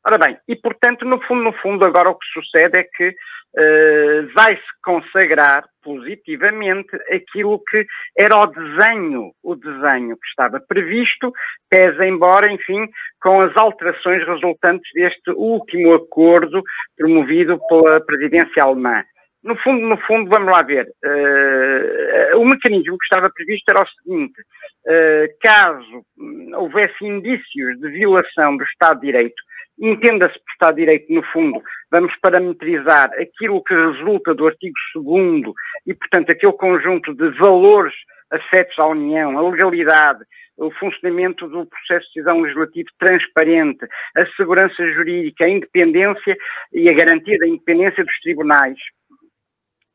Ora 0.07 0.19
bem, 0.19 0.37
e 0.47 0.55
portanto, 0.55 1.03
no 1.03 1.19
fundo, 1.21 1.43
no 1.43 1.53
fundo, 1.53 1.83
agora 1.83 2.11
o 2.11 2.15
que 2.15 2.27
sucede 2.27 2.77
é 2.77 2.83
que 2.83 3.09
uh, 3.09 4.33
vai-se 4.35 4.61
consagrar 4.83 5.65
positivamente 5.81 6.95
aquilo 7.11 7.59
que 7.67 7.87
era 8.15 8.37
o 8.37 8.45
desenho, 8.45 9.31
o 9.41 9.55
desenho 9.55 10.15
que 10.15 10.27
estava 10.27 10.59
previsto, 10.59 11.33
pesa 11.67 12.05
embora, 12.05 12.51
enfim, 12.51 12.87
com 13.19 13.41
as 13.41 13.57
alterações 13.57 14.23
resultantes 14.27 14.87
deste 14.93 15.31
último 15.31 15.95
acordo 15.95 16.61
promovido 16.95 17.59
pela 17.67 17.99
presidência 18.05 18.61
alemã. 18.61 19.03
No 19.45 19.55
fundo, 19.58 19.88
no 19.88 19.97
fundo, 19.97 20.29
vamos 20.29 20.51
lá 20.51 20.62
ver, 20.63 20.88
uh, 20.88 22.39
o 22.39 22.45
mecanismo 22.45 22.97
que 22.97 23.05
estava 23.05 23.29
previsto 23.29 23.69
era 23.69 23.84
o 23.84 23.88
seguinte, 23.88 24.41
uh, 24.41 25.38
caso 25.39 26.05
houvesse 26.55 27.05
indícios 27.05 27.79
de 27.79 27.89
violação 27.91 28.58
do 28.58 28.63
Estado 28.63 28.99
de 28.99 29.05
Direito 29.05 29.41
Entenda-se 29.79 30.39
por 30.39 30.51
Estado 30.53 30.75
de 30.75 30.81
Direito, 30.81 31.13
no 31.13 31.21
fundo, 31.23 31.62
vamos 31.91 32.13
parametrizar 32.21 33.12
aquilo 33.19 33.62
que 33.62 33.73
resulta 33.73 34.34
do 34.34 34.47
artigo 34.47 34.73
2 34.95 35.53
e, 35.86 35.93
portanto, 35.93 36.31
aquele 36.31 36.53
conjunto 36.53 37.13
de 37.13 37.29
valores 37.38 37.93
afetos 38.31 38.77
à 38.79 38.88
União, 38.88 39.38
a 39.38 39.49
legalidade, 39.49 40.23
o 40.58 40.71
funcionamento 40.71 41.49
do 41.49 41.65
processo 41.65 42.08
de 42.08 42.21
decisão 42.21 42.41
legislativo 42.41 42.89
transparente, 42.97 43.86
a 44.15 44.25
segurança 44.38 44.88
jurídica, 44.93 45.43
a 45.43 45.49
independência 45.49 46.38
e 46.71 46.89
a 46.89 46.93
garantia 46.93 47.38
da 47.38 47.47
independência 47.47 48.05
dos 48.05 48.19
tribunais. 48.21 48.77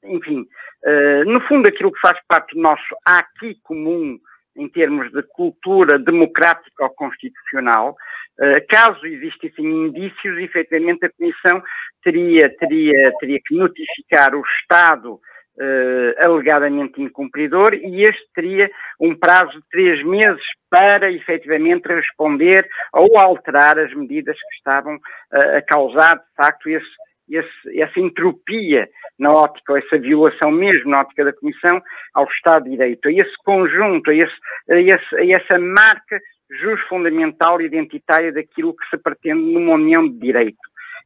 Enfim, 0.04 0.46
uh, 0.84 1.24
no 1.30 1.40
fundo, 1.42 1.68
aquilo 1.68 1.92
que 1.92 2.00
faz 2.00 2.18
parte 2.26 2.54
do 2.54 2.62
nosso 2.62 2.96
aqui 3.04 3.58
comum 3.62 4.18
em 4.56 4.68
termos 4.68 5.10
de 5.12 5.22
cultura 5.22 5.98
democrática 5.98 6.84
ou 6.84 6.90
constitucional, 6.90 7.96
eh, 8.42 8.60
caso 8.62 9.06
existissem 9.06 9.66
indícios, 9.66 10.38
efetivamente 10.38 11.04
a 11.04 11.10
Comissão 11.10 11.62
teria, 12.02 12.48
teria, 12.56 13.12
teria 13.20 13.38
que 13.44 13.54
notificar 13.54 14.34
o 14.34 14.42
Estado 14.42 15.14
uh, 15.14 16.24
alegadamente 16.24 17.02
incumpridor 17.02 17.74
e 17.74 18.02
este 18.02 18.26
teria 18.34 18.70
um 18.98 19.14
prazo 19.14 19.52
de 19.52 19.64
três 19.70 20.02
meses 20.04 20.42
para 20.70 21.12
efetivamente 21.12 21.86
responder 21.88 22.66
ou 22.94 23.18
alterar 23.18 23.78
as 23.78 23.92
medidas 23.94 24.36
que 24.36 24.56
estavam 24.56 24.96
uh, 24.96 25.58
a 25.58 25.60
causar, 25.60 26.16
de 26.16 26.34
facto, 26.34 26.70
esse, 26.70 26.86
esse, 27.30 27.80
essa 27.80 28.00
entropia 28.00 28.88
na 29.18 29.32
ótica, 29.32 29.72
ou 29.72 29.78
essa 29.78 29.98
violação 29.98 30.50
mesmo 30.50 30.90
na 30.90 31.00
ótica 31.00 31.24
da 31.24 31.32
Comissão 31.32 31.80
ao 32.14 32.24
Estado 32.24 32.64
de 32.64 32.70
Direito, 32.70 33.08
a 33.08 33.12
esse 33.12 33.36
conjunto, 33.44 34.10
a, 34.10 34.14
esse, 34.14 34.34
a, 34.70 34.80
esse, 34.80 35.16
a 35.16 35.36
essa 35.36 35.58
marca 35.58 36.20
jus 36.60 36.80
fundamental 36.82 37.60
identitária 37.60 38.32
daquilo 38.32 38.74
que 38.74 38.88
se 38.88 38.98
pretende 38.98 39.52
numa 39.52 39.74
união 39.74 40.08
de 40.08 40.18
direito. 40.18 40.58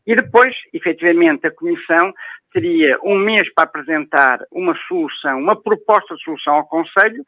E 0.06 0.14
depois, 0.14 0.54
efetivamente, 0.72 1.46
a 1.46 1.50
Comissão 1.50 2.12
teria 2.52 2.98
um 3.02 3.18
mês 3.18 3.52
para 3.52 3.64
apresentar 3.64 4.40
uma 4.50 4.76
solução, 4.86 5.38
uma 5.38 5.60
proposta 5.60 6.14
de 6.14 6.22
solução 6.22 6.54
ao 6.54 6.68
Conselho, 6.68 7.24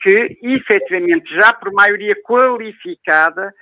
que 0.00 0.38
efetivamente 0.42 1.32
já 1.34 1.52
por 1.52 1.72
maioria 1.72 2.16
qualificada 2.22 3.52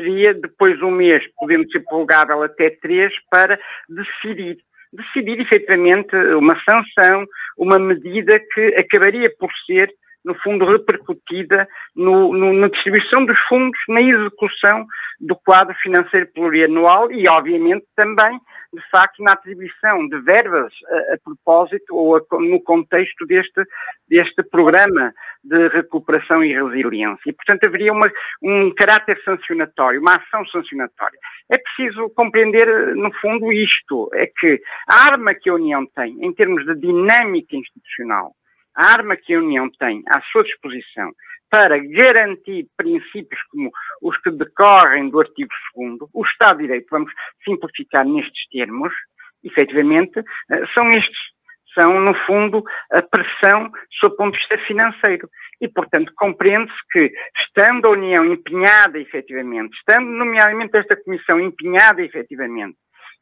teria 0.00 0.34
depois 0.34 0.80
um 0.82 0.90
mês, 0.90 1.22
podendo 1.36 1.70
ser 1.70 1.80
prorrogável 1.80 2.42
até 2.42 2.70
três, 2.70 3.12
para 3.30 3.58
decidir. 3.88 4.58
Decidir 4.92 5.40
efetivamente 5.40 6.16
uma 6.34 6.60
sanção, 6.64 7.24
uma 7.56 7.78
medida 7.78 8.40
que 8.40 8.74
acabaria 8.74 9.32
por 9.38 9.50
ser 9.66 9.88
no 10.24 10.34
fundo, 10.36 10.64
repercutida 10.64 11.68
no, 11.94 12.32
no, 12.32 12.52
na 12.52 12.68
distribuição 12.68 13.24
dos 13.24 13.38
fundos, 13.40 13.78
na 13.88 14.02
execução 14.02 14.86
do 15.20 15.36
quadro 15.36 15.74
financeiro 15.76 16.26
plurianual 16.32 17.10
e, 17.12 17.28
obviamente, 17.28 17.84
também, 17.94 18.38
de 18.72 18.82
facto, 18.90 19.22
na 19.22 19.32
atribuição 19.32 20.08
de 20.08 20.18
verbas 20.20 20.72
a, 20.88 21.14
a 21.14 21.18
propósito 21.22 21.94
ou 21.94 22.16
a, 22.16 22.20
no 22.38 22.60
contexto 22.62 23.26
deste, 23.26 23.64
deste 24.08 24.42
programa 24.42 25.12
de 25.42 25.68
recuperação 25.68 26.42
e 26.44 26.54
resiliência. 26.54 27.30
E, 27.30 27.32
portanto, 27.32 27.66
haveria 27.66 27.92
uma, 27.92 28.10
um 28.42 28.72
caráter 28.74 29.20
sancionatório, 29.24 30.00
uma 30.00 30.16
ação 30.16 30.46
sancionatória. 30.46 31.18
É 31.50 31.58
preciso 31.58 32.08
compreender, 32.10 32.94
no 32.94 33.12
fundo, 33.20 33.52
isto: 33.52 34.10
é 34.14 34.26
que 34.26 34.60
a 34.86 35.10
arma 35.12 35.34
que 35.34 35.50
a 35.50 35.54
União 35.54 35.86
tem, 35.94 36.16
em 36.24 36.32
termos 36.32 36.64
de 36.64 36.74
dinâmica 36.76 37.56
institucional, 37.56 38.34
a 38.74 38.92
arma 38.92 39.16
que 39.16 39.34
a 39.34 39.38
União 39.38 39.70
tem 39.78 40.02
à 40.08 40.20
sua 40.22 40.44
disposição 40.44 41.12
para 41.50 41.78
garantir 41.78 42.68
princípios 42.76 43.42
como 43.50 43.70
os 44.00 44.16
que 44.18 44.30
decorrem 44.30 45.10
do 45.10 45.18
artigo 45.18 45.50
2 45.74 45.98
o 46.12 46.24
Estado 46.24 46.58
de 46.58 46.66
Direito, 46.66 46.86
vamos 46.90 47.12
simplificar 47.44 48.06
nestes 48.06 48.48
termos, 48.50 48.94
efetivamente, 49.42 50.20
eh, 50.50 50.66
são 50.72 50.90
estes. 50.92 51.18
São, 51.74 52.00
no 52.00 52.14
fundo, 52.26 52.64
a 52.90 53.00
pressão 53.00 53.70
sob 54.00 54.14
o 54.14 54.16
ponto 54.16 54.32
de 54.32 54.38
vista 54.38 54.58
financeiro. 54.66 55.28
E, 55.60 55.68
portanto, 55.68 56.12
compreende-se 56.16 56.78
que, 56.90 57.12
estando 57.44 57.86
a 57.86 57.90
União 57.90 58.24
empenhada, 58.24 58.98
efetivamente, 58.98 59.76
estando, 59.76 60.06
nomeadamente, 60.06 60.76
esta 60.76 60.96
Comissão 60.96 61.38
empenhada, 61.38 62.02
efetivamente, 62.02 62.76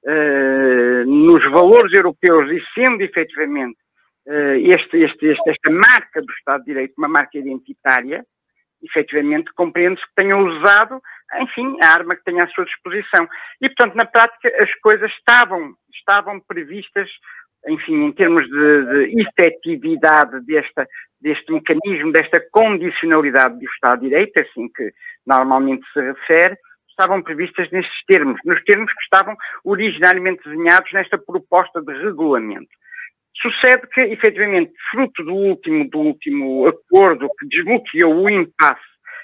uh, 0.05 1.05
nos 1.05 1.45
valores 1.51 1.93
europeus 1.93 2.51
e 2.51 2.63
sendo, 2.75 3.03
efetivamente, 3.03 3.77
eh, 3.77 3.88
este, 4.29 4.99
este, 4.99 5.27
este, 5.27 5.51
esta 5.51 5.71
marca 5.71 6.21
do 6.21 6.33
Estado 6.33 6.61
de 6.61 6.67
Direito, 6.67 6.95
uma 6.99 7.09
marca 7.09 7.39
identitária, 7.39 8.25
efetivamente 8.83 9.53
compreende-se 9.55 10.07
que 10.07 10.15
tenham 10.15 10.45
usado, 10.45 11.01
enfim, 11.41 11.77
a 11.83 11.89
arma 11.89 12.15
que 12.17 12.25
têm 12.25 12.41
à 12.41 12.47
sua 12.49 12.65
disposição. 12.65 13.29
E, 13.61 13.69
portanto, 13.69 13.95
na 13.95 14.05
prática, 14.05 14.53
as 14.63 14.73
coisas 14.81 15.11
estavam, 15.13 15.75
estavam 15.93 16.41
previstas, 16.41 17.09
enfim, 17.67 18.05
em 18.05 18.13
termos 18.13 18.49
de, 18.49 18.85
de 18.85 19.23
efetividade 19.23 20.41
desta, 20.47 20.87
deste 21.21 21.53
mecanismo, 21.53 22.13
desta 22.13 22.41
condicionalidade 22.53 23.59
do 23.59 23.65
Estado 23.65 24.01
de 24.01 24.09
Direito, 24.09 24.41
assim 24.41 24.69
que 24.69 24.93
normalmente 25.27 25.85
se 25.93 26.01
refere, 26.01 26.57
estavam 26.89 27.23
previstas 27.23 27.71
nestes 27.71 28.05
termos, 28.07 28.41
nos 28.45 28.63
termos 28.65 28.93
que 28.93 29.03
estavam 29.03 29.37
originariamente 29.65 30.43
desenhados 30.49 30.91
nesta 30.93 31.19
proposta 31.19 31.81
de 31.81 31.93
regulamento. 31.93 32.71
Sucede 33.41 33.87
que, 33.93 34.01
efetivamente, 34.01 34.73
fruto 34.91 35.23
do 35.25 35.35
último, 35.35 35.89
do 35.89 35.99
último 35.99 36.67
acordo 36.67 37.29
que 37.39 37.47
desbloqueou 37.49 38.25
o 38.25 38.31
impasse 38.31 38.81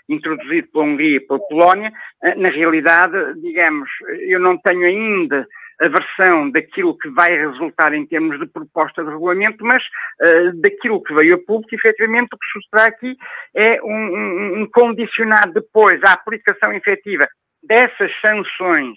introduzido 0.09 0.69
pela 0.69 0.85
Hungria 0.85 1.17
e 1.17 1.21
pela 1.21 1.41
Polónia, 1.49 1.93
eh, 2.23 2.35
na 2.35 2.49
realidade, 2.49 3.41
digamos, 3.41 3.89
eu 4.29 4.39
não 4.39 4.59
tenho 4.59 4.85
ainda 4.85 5.47
a 5.81 5.89
versão 5.89 6.51
daquilo 6.51 6.97
que 6.97 7.09
vai 7.11 7.37
resultar 7.37 7.93
em 7.95 8.07
termos 8.07 8.39
de 8.39 8.47
proposta 8.47 9.03
de 9.03 9.11
regulamento, 9.11 9.65
mas 9.65 9.83
uh, 9.83 10.61
daquilo 10.61 11.03
que 11.03 11.13
veio 11.15 11.35
a 11.35 11.39
público, 11.39 11.75
efetivamente, 11.75 12.29
o 12.33 12.39
que 12.39 12.47
sucederá 12.53 12.89
aqui 12.89 13.17
é 13.55 13.83
um, 13.83 13.89
um, 13.89 14.63
um 14.63 14.71
condicionar 14.71 15.51
depois 15.53 16.01
à 16.05 16.13
aplicação 16.13 16.73
efetiva 16.73 17.27
dessas 17.63 18.13
sanções 18.21 18.97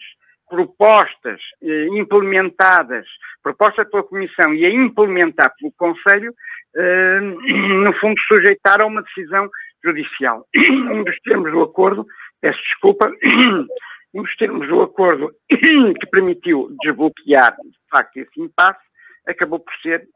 propostas 0.50 1.40
eh, 1.62 1.88
implementadas, 1.92 3.06
propostas 3.44 3.90
pela 3.90 4.04
Comissão 4.04 4.54
e 4.54 4.66
a 4.66 4.70
implementar 4.70 5.54
pelo 5.58 5.72
Conselho, 5.74 6.34
eh, 6.76 7.20
no 7.84 7.94
fundo 7.94 8.20
sujeitar 8.28 8.82
a 8.82 8.86
uma 8.86 9.02
decisão 9.04 9.50
judicial. 9.84 10.48
Um 10.58 11.04
dos 11.04 11.20
termos 11.20 11.52
do 11.52 11.62
acordo, 11.62 12.06
peço 12.42 12.60
desculpa, 12.64 13.12
um 14.14 14.24
dos 14.24 14.36
termos 14.38 14.68
do 14.68 14.82
acordo 14.82 15.32
que 15.50 16.08
permitiu 16.12 16.76
desbloquear, 16.82 17.56
de 17.56 17.90
facto, 17.92 18.18
esse 18.18 18.42
impasse, 18.42 18.80
acabou 19.28 19.60
por 19.60 19.74
ser, 19.82 20.08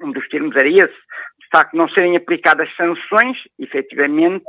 um 0.00 0.12
dos 0.12 0.28
termos 0.28 0.54
era 0.54 0.68
esse, 0.68 0.94
de 1.40 1.48
facto, 1.50 1.76
não 1.76 1.88
serem 1.88 2.16
aplicadas 2.16 2.68
sanções, 2.76 3.38
efetivamente, 3.58 4.44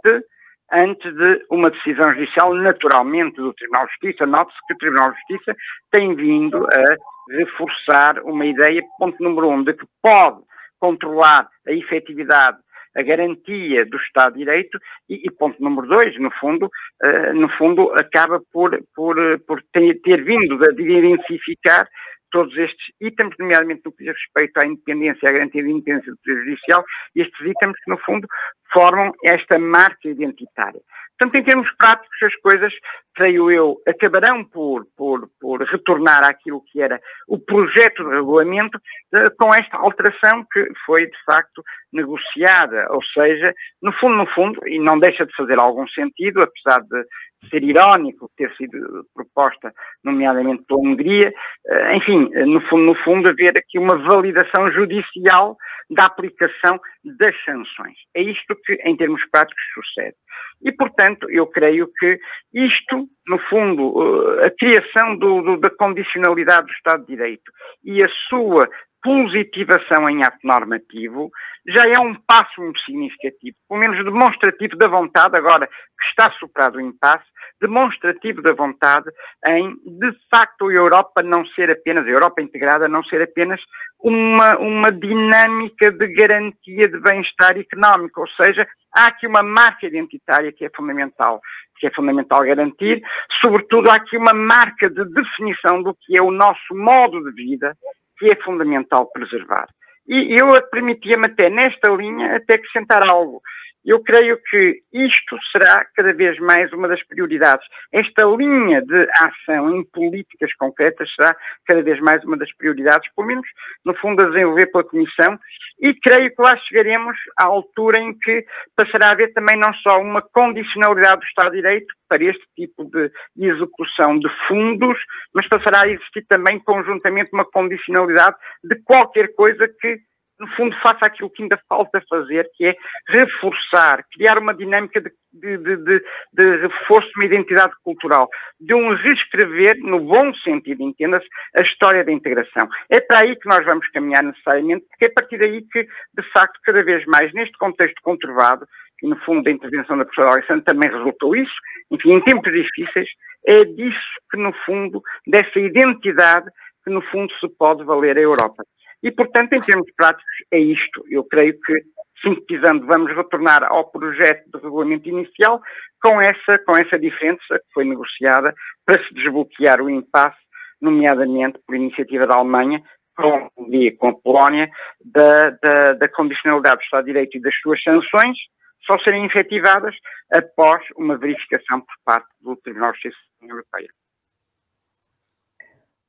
antes 0.72 1.14
de 1.16 1.46
uma 1.50 1.70
decisão 1.70 2.14
judicial, 2.14 2.54
naturalmente, 2.54 3.38
do 3.38 3.54
Tribunal 3.54 3.86
de 3.86 3.92
Justiça. 3.94 4.26
Note-se 4.26 4.58
que 4.68 4.74
o 4.74 4.78
Tribunal 4.78 5.12
de 5.12 5.18
Justiça 5.20 5.56
tem 5.92 6.16
vindo 6.16 6.66
a 6.66 7.36
reforçar 7.36 8.20
uma 8.24 8.46
ideia, 8.46 8.82
ponto 8.98 9.22
número 9.22 9.50
um, 9.50 9.64
de 9.64 9.74
que 9.74 9.86
pode 10.02 10.42
controlar 10.80 11.48
a 11.68 11.72
efetividade 11.72 12.58
a 12.96 13.04
garantia 13.04 13.86
do 13.86 13.96
Estado 13.98 14.34
de 14.34 14.40
Direito 14.40 14.80
e, 15.08 15.28
e 15.28 15.32
ponto 15.32 15.62
número 15.62 15.88
dois, 15.88 16.20
no 16.20 16.32
fundo, 16.32 16.66
uh, 16.66 17.34
no 17.36 17.48
fundo 17.50 17.92
acaba 17.94 18.42
por, 18.52 18.78
por, 18.96 19.16
por 19.42 19.62
ter, 19.72 20.02
ter 20.02 20.24
vindo 20.24 20.58
de 20.58 20.82
identificar 20.82 21.88
todos 22.32 22.56
estes 22.58 22.88
itens, 23.02 23.34
nomeadamente 23.40 23.82
no 23.86 23.92
que 23.92 24.04
diz 24.04 24.14
respeito 24.14 24.58
à 24.60 24.66
independência 24.66 25.30
à 25.30 25.32
garantia 25.32 25.64
de 25.64 25.70
independência 25.70 26.12
do 26.12 26.18
Poder 26.20 26.44
Judicial, 26.44 26.86
estes 27.16 27.40
itens 27.40 27.76
que, 27.84 27.92
no 27.92 27.98
fundo, 28.00 28.28
formam 28.72 29.14
esta 29.24 29.58
marca 29.58 30.08
identitária. 30.08 30.82
Portanto, 31.18 31.42
em 31.42 31.44
termos 31.44 31.72
práticos, 31.72 32.18
as 32.22 32.36
coisas, 32.36 32.72
creio 33.16 33.50
eu, 33.50 33.82
acabarão 33.88 34.44
por, 34.44 34.86
por, 34.96 35.28
por 35.40 35.64
retornar 35.64 36.24
àquilo 36.24 36.64
que 36.72 36.80
era 36.80 37.02
o 37.28 37.40
projeto 37.40 38.04
de 38.04 38.16
regulamento 38.16 38.78
uh, 38.78 39.36
com 39.38 39.54
esta 39.54 39.78
alteração 39.78 40.46
que 40.52 40.68
foi, 40.86 41.08
de 41.08 41.18
facto, 41.26 41.64
negociada. 41.92 42.88
Ou 42.92 43.04
seja, 43.04 43.52
no 43.82 43.92
fundo, 43.94 44.16
no 44.16 44.28
fundo, 44.28 44.62
e 44.68 44.78
não 44.78 45.00
deixa 45.00 45.26
de 45.26 45.36
fazer 45.36 45.58
algum 45.58 45.88
sentido, 45.88 46.44
apesar 46.44 46.82
de 46.82 47.04
ser 47.50 47.64
irónico 47.64 48.30
ter 48.36 48.54
sido 48.56 49.06
proposta, 49.14 49.74
nomeadamente 50.04 50.64
pela 50.68 50.80
Hungria, 50.80 51.34
uh, 51.66 51.96
enfim, 51.96 52.30
no 52.46 52.62
fundo, 52.62 52.84
no 52.86 52.96
fundo, 53.04 53.30
haver 53.30 53.58
aqui 53.58 53.78
uma 53.80 53.98
validação 53.98 54.72
judicial 54.72 55.58
da 55.90 56.06
aplicação 56.06 56.80
das 57.04 57.36
sanções. 57.44 57.98
É 58.14 58.22
isto 58.22 58.56
que, 58.66 58.74
em 58.84 58.96
termos 58.96 59.24
práticos, 59.30 59.64
sucede. 59.74 60.16
E, 60.62 60.72
portanto, 60.72 61.30
eu 61.30 61.48
creio 61.48 61.90
que 61.98 62.20
isto, 62.54 63.08
no 63.28 63.40
fundo, 63.50 64.42
eh, 64.42 64.48
a 64.48 64.52
criação 64.52 65.16
do, 65.16 65.42
do, 65.42 65.58
da 65.58 65.70
condicionalidade 65.70 66.68
do 66.68 66.74
Estado 66.74 67.06
de 67.06 67.16
Direito 67.16 67.52
e 67.84 68.04
a 68.04 68.10
sua 68.28 68.68
positivação 69.08 70.10
em 70.10 70.22
ato 70.22 70.40
normativo 70.44 71.32
já 71.66 71.88
é 71.88 71.98
um 71.98 72.14
passo 72.14 72.62
muito 72.62 72.78
significativo, 72.82 73.56
pelo 73.70 73.80
menos 73.80 74.04
demonstrativo 74.04 74.76
da 74.76 74.90
vontade, 74.90 75.38
agora 75.38 75.66
que 75.66 76.08
está 76.10 76.30
superado 76.32 76.78
o 76.78 76.82
impasse, 76.82 77.24
demonstrativo 77.62 78.42
da 78.42 78.54
vontade 78.54 79.10
em, 79.48 79.76
de 79.86 80.12
facto, 80.30 80.68
a 80.68 80.74
Europa 80.74 81.24
não 81.24 81.46
ser 81.46 81.72
apenas, 81.72 82.06
a 82.06 82.10
Europa 82.10 82.42
integrada 82.42 82.90
não 82.90 83.02
ser 83.06 83.22
apenas 83.22 83.62
uma, 83.98 84.58
uma 84.58 84.92
dinâmica 84.92 85.90
de 85.90 86.08
garantia 86.14 86.90
de 86.90 87.00
bem-estar 87.00 87.58
económico, 87.58 88.22
ou 88.22 88.28
seja, 88.28 88.68
há 88.94 89.08
aqui 89.08 89.26
uma 89.26 89.42
marca 89.42 89.88
identitária 89.88 90.52
que 90.52 90.66
é 90.66 90.70
fundamental, 90.76 91.40
que 91.80 91.88
é 91.88 91.92
fundamental 91.92 92.44
garantir, 92.44 93.02
sobretudo 93.42 93.90
há 93.90 93.96
aqui 93.96 94.18
uma 94.18 94.34
marca 94.34 94.90
de 94.90 95.06
definição 95.06 95.82
do 95.82 95.96
que 95.96 96.18
é 96.18 96.22
o 96.22 96.30
nosso 96.30 96.76
modo 96.76 97.24
de 97.24 97.32
vida, 97.32 97.74
que 98.18 98.30
é 98.30 98.36
fundamental 98.44 99.10
preservar. 99.12 99.68
E 100.08 100.40
eu 100.40 100.50
permitia-me 100.70 101.26
até 101.26 101.50
nesta 101.50 101.90
linha 101.90 102.38
até 102.38 102.56
acrescentar 102.56 103.08
algo. 103.08 103.42
Eu 103.86 104.02
creio 104.04 104.38
que 104.50 104.82
isto 104.92 105.38
será 105.52 105.86
cada 105.96 106.14
vez 106.14 106.38
mais 106.40 106.72
uma 106.74 106.88
das 106.88 107.02
prioridades. 107.04 107.66
Esta 107.92 108.26
linha 108.26 108.82
de 108.82 109.08
ação 109.18 109.76
em 109.76 109.84
políticas 109.86 110.54
concretas 110.56 111.10
será 111.16 111.36
cada 111.66 111.82
vez 111.82 112.00
mais 112.02 112.24
uma 112.24 112.38
das 112.38 112.54
prioridades, 112.56 113.10
pelo 113.16 113.28
menos 113.28 113.48
no 113.86 113.96
fundo 113.96 114.22
a 114.22 114.30
desenvolver 114.30 114.68
pela 114.68 114.84
Comissão, 114.84 115.40
e 115.80 115.94
creio 115.94 116.36
que 116.36 116.42
lá 116.42 116.58
chegaremos 116.58 117.16
à 117.38 117.46
altura 117.46 118.00
em 118.00 118.18
que 118.18 118.46
passará 118.76 119.08
a 119.08 119.12
haver 119.12 119.34
também 119.34 119.58
não 119.58 119.74
só 119.76 120.02
uma 120.02 120.22
condicionalidade 120.22 121.22
do 121.22 121.26
Estado 121.26 121.52
de 121.52 121.58
Direito 121.58 121.94
para 122.10 122.24
este 122.24 122.44
tipo 122.56 122.86
de 122.86 123.12
execução 123.38 124.18
de 124.20 124.30
fundos, 124.48 124.98
mas 125.34 125.48
passará 125.48 125.82
a 125.82 125.90
existir 125.90 126.26
também 126.28 126.60
conjuntamente 126.60 127.30
uma 127.34 127.46
condicionalidade 127.46 128.36
de 128.64 128.76
qualquer 128.84 129.34
coisa 129.36 129.68
que 129.68 130.00
no 130.40 130.48
fundo, 130.56 130.76
faça 130.82 131.06
aquilo 131.06 131.30
que 131.30 131.42
ainda 131.42 131.60
falta 131.68 132.04
fazer, 132.10 132.50
que 132.56 132.66
é 132.66 132.76
reforçar, 133.08 134.06
criar 134.14 134.38
uma 134.38 134.54
dinâmica 134.54 135.02
de, 135.02 135.12
de, 135.58 135.78
de, 135.78 136.04
de 136.34 136.58
reforço 136.58 137.08
de 137.10 137.20
uma 137.20 137.26
identidade 137.26 137.74
cultural, 137.84 138.30
de 138.60 138.74
um 138.74 138.94
reescrever, 138.94 139.78
no 139.80 140.00
bom 140.00 140.34
sentido, 140.36 140.84
entenda-se, 140.84 141.28
a 141.56 141.62
história 141.62 142.04
da 142.04 142.12
integração. 142.12 142.68
É 142.90 143.02
para 143.02 143.22
aí 143.22 143.36
que 143.36 143.48
nós 143.48 143.66
vamos 143.66 143.88
caminhar 143.90 144.24
necessariamente, 144.24 144.86
porque 144.90 145.06
é 145.06 145.08
a 145.08 145.14
partir 145.14 145.38
daí 145.38 145.62
que, 145.72 145.84
de 145.84 146.32
facto, 146.32 146.60
cada 146.64 146.84
vez 146.84 147.04
mais, 147.06 147.34
neste 147.34 147.58
contexto 147.58 148.02
conturbado, 148.04 148.68
e 149.02 149.08
no 149.08 149.16
fundo 149.18 149.44
da 149.44 149.52
intervenção 149.52 149.98
da 149.98 150.06
professora 150.06 150.34
Alexandre 150.36 150.66
também 150.66 150.90
resultou 150.90 151.36
isso, 151.36 151.54
enfim, 151.92 152.14
em 152.14 152.22
tempos 152.22 152.52
difíceis, 152.52 153.10
é 153.46 153.64
disso 153.64 154.00
que, 154.32 154.38
no 154.38 154.54
fundo, 154.66 155.02
dessa 155.26 155.60
identidade 155.60 156.48
que, 156.84 156.92
no 156.92 157.02
fundo, 157.02 157.32
se 157.40 157.48
pode 157.58 157.84
valer 157.84 158.18
a 158.18 158.22
Europa. 158.22 158.64
E, 159.04 159.12
portanto, 159.12 159.54
em 159.54 159.62
termos 159.62 159.90
práticos, 159.96 160.32
é 160.52 160.60
isto. 160.60 161.04
Eu 161.10 161.24
creio 161.24 161.60
que, 161.60 161.84
sintetizando, 162.22 162.86
vamos 162.86 163.16
retornar 163.16 163.64
ao 163.64 163.90
projeto 163.92 164.46
de 164.52 164.60
regulamento 164.60 165.08
inicial 165.08 165.62
com 166.02 166.20
essa, 166.20 166.60
com 166.66 166.76
essa 166.76 166.98
diferença 166.98 167.60
que 167.60 167.74
foi 167.74 167.86
negociada 167.86 168.54
para 168.86 169.04
se 169.04 169.14
desbloquear 169.14 169.82
o 169.82 169.90
impasse, 169.90 170.38
nomeadamente 170.82 171.60
por 171.66 171.76
iniciativa 171.76 172.26
da 172.26 172.36
Alemanha, 172.36 172.82
com, 173.16 173.50
com 173.98 174.08
a 174.10 174.16
Polónia, 174.16 174.70
da, 175.04 175.52
da, 175.52 175.94
da 175.94 176.10
condicionalidade 176.10 176.78
do 176.78 176.84
Estado 176.84 177.06
de 177.06 177.12
Direito 177.12 177.38
e 177.38 177.42
das 177.42 177.56
suas 177.56 177.82
sanções, 177.82 178.38
só 178.86 178.98
serem 179.00 179.26
efetivadas 179.26 179.96
após 180.32 180.84
uma 180.96 181.18
verificação 181.18 181.82
por 181.82 181.96
parte 182.06 182.28
do 182.40 182.56
Tribunal 182.58 182.92
de 182.94 183.02
Justiça 183.02 183.18
Europeia. 183.42 183.90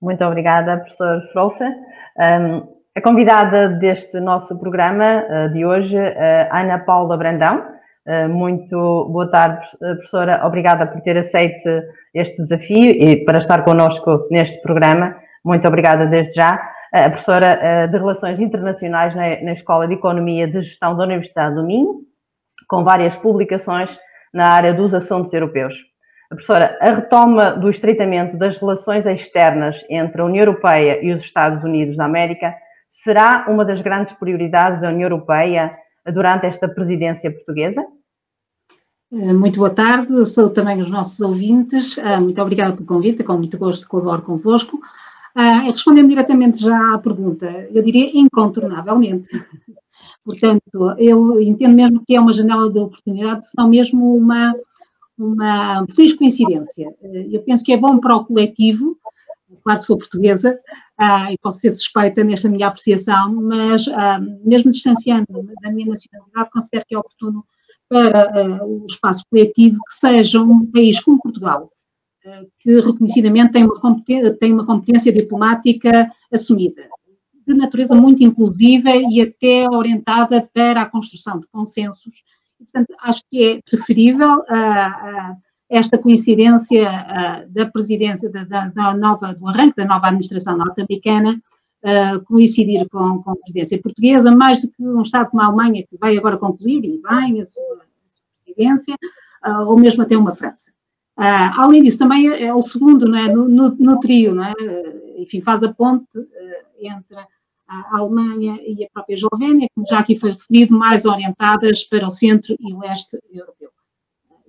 Muito 0.00 0.24
obrigada, 0.24 0.78
professor 0.78 1.22
Frofe. 1.32 1.64
Um, 1.64 2.77
a 2.98 3.00
convidada 3.00 3.68
deste 3.68 4.18
nosso 4.18 4.58
programa 4.58 5.22
uh, 5.22 5.52
de 5.52 5.64
hoje, 5.64 5.96
uh, 5.96 6.48
Ana 6.50 6.80
Paula 6.80 7.16
Brandão. 7.16 7.64
Uh, 8.04 8.28
muito 8.28 8.74
boa 9.12 9.30
tarde, 9.30 9.64
professora. 9.78 10.44
Obrigada 10.44 10.84
por 10.84 11.00
ter 11.00 11.16
aceito 11.16 11.68
este 12.12 12.42
desafio 12.42 12.90
e 12.90 13.24
para 13.24 13.38
estar 13.38 13.62
connosco 13.62 14.26
neste 14.32 14.60
programa. 14.62 15.14
Muito 15.44 15.68
obrigada 15.68 16.06
desde 16.06 16.34
já. 16.34 16.60
A 16.92 17.08
professora 17.08 17.86
de 17.86 17.98
Relações 17.98 18.40
Internacionais 18.40 19.14
na, 19.14 19.42
na 19.42 19.52
Escola 19.52 19.86
de 19.86 19.94
Economia 19.94 20.48
de 20.48 20.62
Gestão 20.62 20.96
da 20.96 21.04
Universidade 21.04 21.54
do 21.54 21.62
Minho, 21.62 22.00
com 22.66 22.82
várias 22.82 23.14
publicações 23.14 23.96
na 24.34 24.48
área 24.48 24.74
dos 24.74 24.92
assuntos 24.92 25.32
europeus. 25.32 25.74
A 26.30 26.34
professora, 26.34 26.76
a 26.80 26.94
retoma 26.94 27.52
do 27.52 27.70
estreitamento 27.70 28.36
das 28.36 28.56
relações 28.56 29.06
externas 29.06 29.84
entre 29.88 30.20
a 30.20 30.24
União 30.24 30.42
Europeia 30.42 30.98
e 31.04 31.12
os 31.12 31.22
Estados 31.22 31.62
Unidos 31.62 31.96
da 31.96 32.06
América 32.06 32.54
será 32.88 33.46
uma 33.48 33.64
das 33.64 33.80
grandes 33.80 34.12
prioridades 34.12 34.80
da 34.80 34.88
União 34.88 35.06
Europeia 35.08 35.76
durante 36.12 36.46
esta 36.46 36.68
presidência 36.68 37.30
portuguesa? 37.30 37.84
Eh, 39.10 39.32
muito 39.32 39.58
boa 39.58 39.70
tarde, 39.70 40.26
sou 40.26 40.50
também 40.50 40.80
os 40.82 40.90
nossos 40.90 41.20
ouvintes. 41.20 41.96
Eh, 41.98 42.20
muito 42.20 42.40
obrigada 42.42 42.74
pelo 42.74 42.86
convite, 42.86 43.24
com 43.24 43.34
muito 43.34 43.56
gosto 43.58 43.88
colaboro 43.88 44.22
convosco. 44.22 44.78
Eh, 45.36 45.70
respondendo 45.70 46.08
diretamente 46.08 46.60
já 46.60 46.94
à 46.94 46.98
pergunta, 46.98 47.46
eu 47.72 47.82
diria 47.82 48.10
incontornavelmente. 48.18 49.28
Portanto, 50.24 50.94
eu 50.98 51.40
entendo 51.40 51.74
mesmo 51.74 52.02
que 52.06 52.16
é 52.16 52.20
uma 52.20 52.32
janela 52.32 52.70
de 52.70 52.78
oportunidade, 52.78 53.46
se 53.46 53.52
não 53.56 53.68
mesmo 53.68 54.14
uma, 54.14 54.54
uma 55.18 55.86
feliz 55.94 56.14
coincidência. 56.14 56.94
Eu 57.30 57.42
penso 57.42 57.64
que 57.64 57.72
é 57.72 57.76
bom 57.76 57.98
para 57.98 58.16
o 58.16 58.24
coletivo, 58.24 58.96
claro 59.68 59.80
que 59.80 59.86
sou 59.86 59.98
portuguesa 59.98 60.58
ah, 60.96 61.30
e 61.30 61.36
posso 61.38 61.58
ser 61.58 61.70
suspeita 61.72 62.24
nesta 62.24 62.48
minha 62.48 62.68
apreciação, 62.68 63.34
mas 63.34 63.86
ah, 63.88 64.18
mesmo 64.42 64.70
distanciando 64.70 65.26
da 65.60 65.70
minha 65.70 65.88
nacionalidade, 65.88 66.50
considero 66.50 66.84
que 66.88 66.94
é 66.94 66.98
oportuno 66.98 67.44
para 67.86 68.22
ah, 68.22 68.64
o 68.64 68.86
espaço 68.88 69.22
coletivo 69.30 69.76
que 69.86 69.94
seja 69.94 70.40
um 70.40 70.64
país 70.64 70.98
como 71.00 71.20
Portugal, 71.20 71.70
que 72.58 72.80
reconhecidamente 72.80 73.52
tem 73.52 73.64
uma, 73.64 74.02
tem 74.40 74.52
uma 74.54 74.64
competência 74.64 75.12
diplomática 75.12 76.10
assumida, 76.32 76.88
de 77.46 77.54
natureza 77.54 77.94
muito 77.94 78.22
inclusiva 78.22 78.90
e 78.90 79.20
até 79.20 79.66
orientada 79.70 80.48
para 80.54 80.82
a 80.82 80.86
construção 80.86 81.38
de 81.38 81.46
consensos. 81.48 82.22
Portanto, 82.58 82.94
acho 83.02 83.20
que 83.30 83.44
é 83.44 83.60
preferível 83.70 84.42
esta 85.68 85.98
coincidência 85.98 86.88
uh, 86.88 87.52
da 87.52 87.66
presidência 87.66 88.30
da, 88.30 88.44
da, 88.44 88.68
da, 88.68 88.96
nova, 88.96 89.34
do 89.34 89.46
arranque 89.46 89.76
da 89.76 89.84
nova 89.84 90.06
administração 90.06 90.56
norte-americana 90.56 91.40
uh, 91.84 92.24
coincidir 92.24 92.88
com, 92.88 93.22
com, 93.22 93.32
a 93.32 93.36
presidência 93.36 93.80
portuguesa, 93.80 94.30
mais 94.34 94.62
do 94.62 94.68
que 94.68 94.82
um 94.82 95.02
Estado 95.02 95.30
como 95.30 95.42
a 95.42 95.46
Alemanha, 95.46 95.84
que 95.88 95.96
vai 95.98 96.16
agora 96.16 96.38
concluir 96.38 96.84
e 96.84 97.02
bem 97.02 97.40
a 97.40 97.44
sua 97.44 97.82
presidência, 98.44 98.94
uh, 99.46 99.62
ou 99.66 99.78
mesmo 99.78 100.02
até 100.02 100.16
uma 100.16 100.34
França. 100.34 100.72
além 101.16 101.82
disso, 101.82 101.98
também 101.98 102.30
é, 102.30 102.44
é 102.44 102.54
o 102.54 102.62
segundo 102.62 103.14
é? 103.14 103.32
no, 103.32 103.46
no, 103.46 103.70
no, 103.76 104.00
trio, 104.00 104.34
não 104.34 104.44
é? 104.44 104.54
enfim, 105.18 105.42
faz 105.42 105.62
a 105.62 105.72
ponte 105.72 106.06
entre 106.80 107.16
a 107.68 107.98
Alemanha 107.98 108.58
e 108.62 108.82
a 108.84 108.88
própria 108.90 109.14
Eslovénia, 109.14 109.68
como 109.74 109.86
já 109.86 109.98
aqui 109.98 110.18
foi 110.18 110.32
referido, 110.32 110.74
mais 110.74 111.04
orientadas 111.04 111.84
para 111.84 112.06
o 112.06 112.10
centro 112.10 112.56
e 112.58 112.72
leste 112.74 113.18
europeu. 113.30 113.68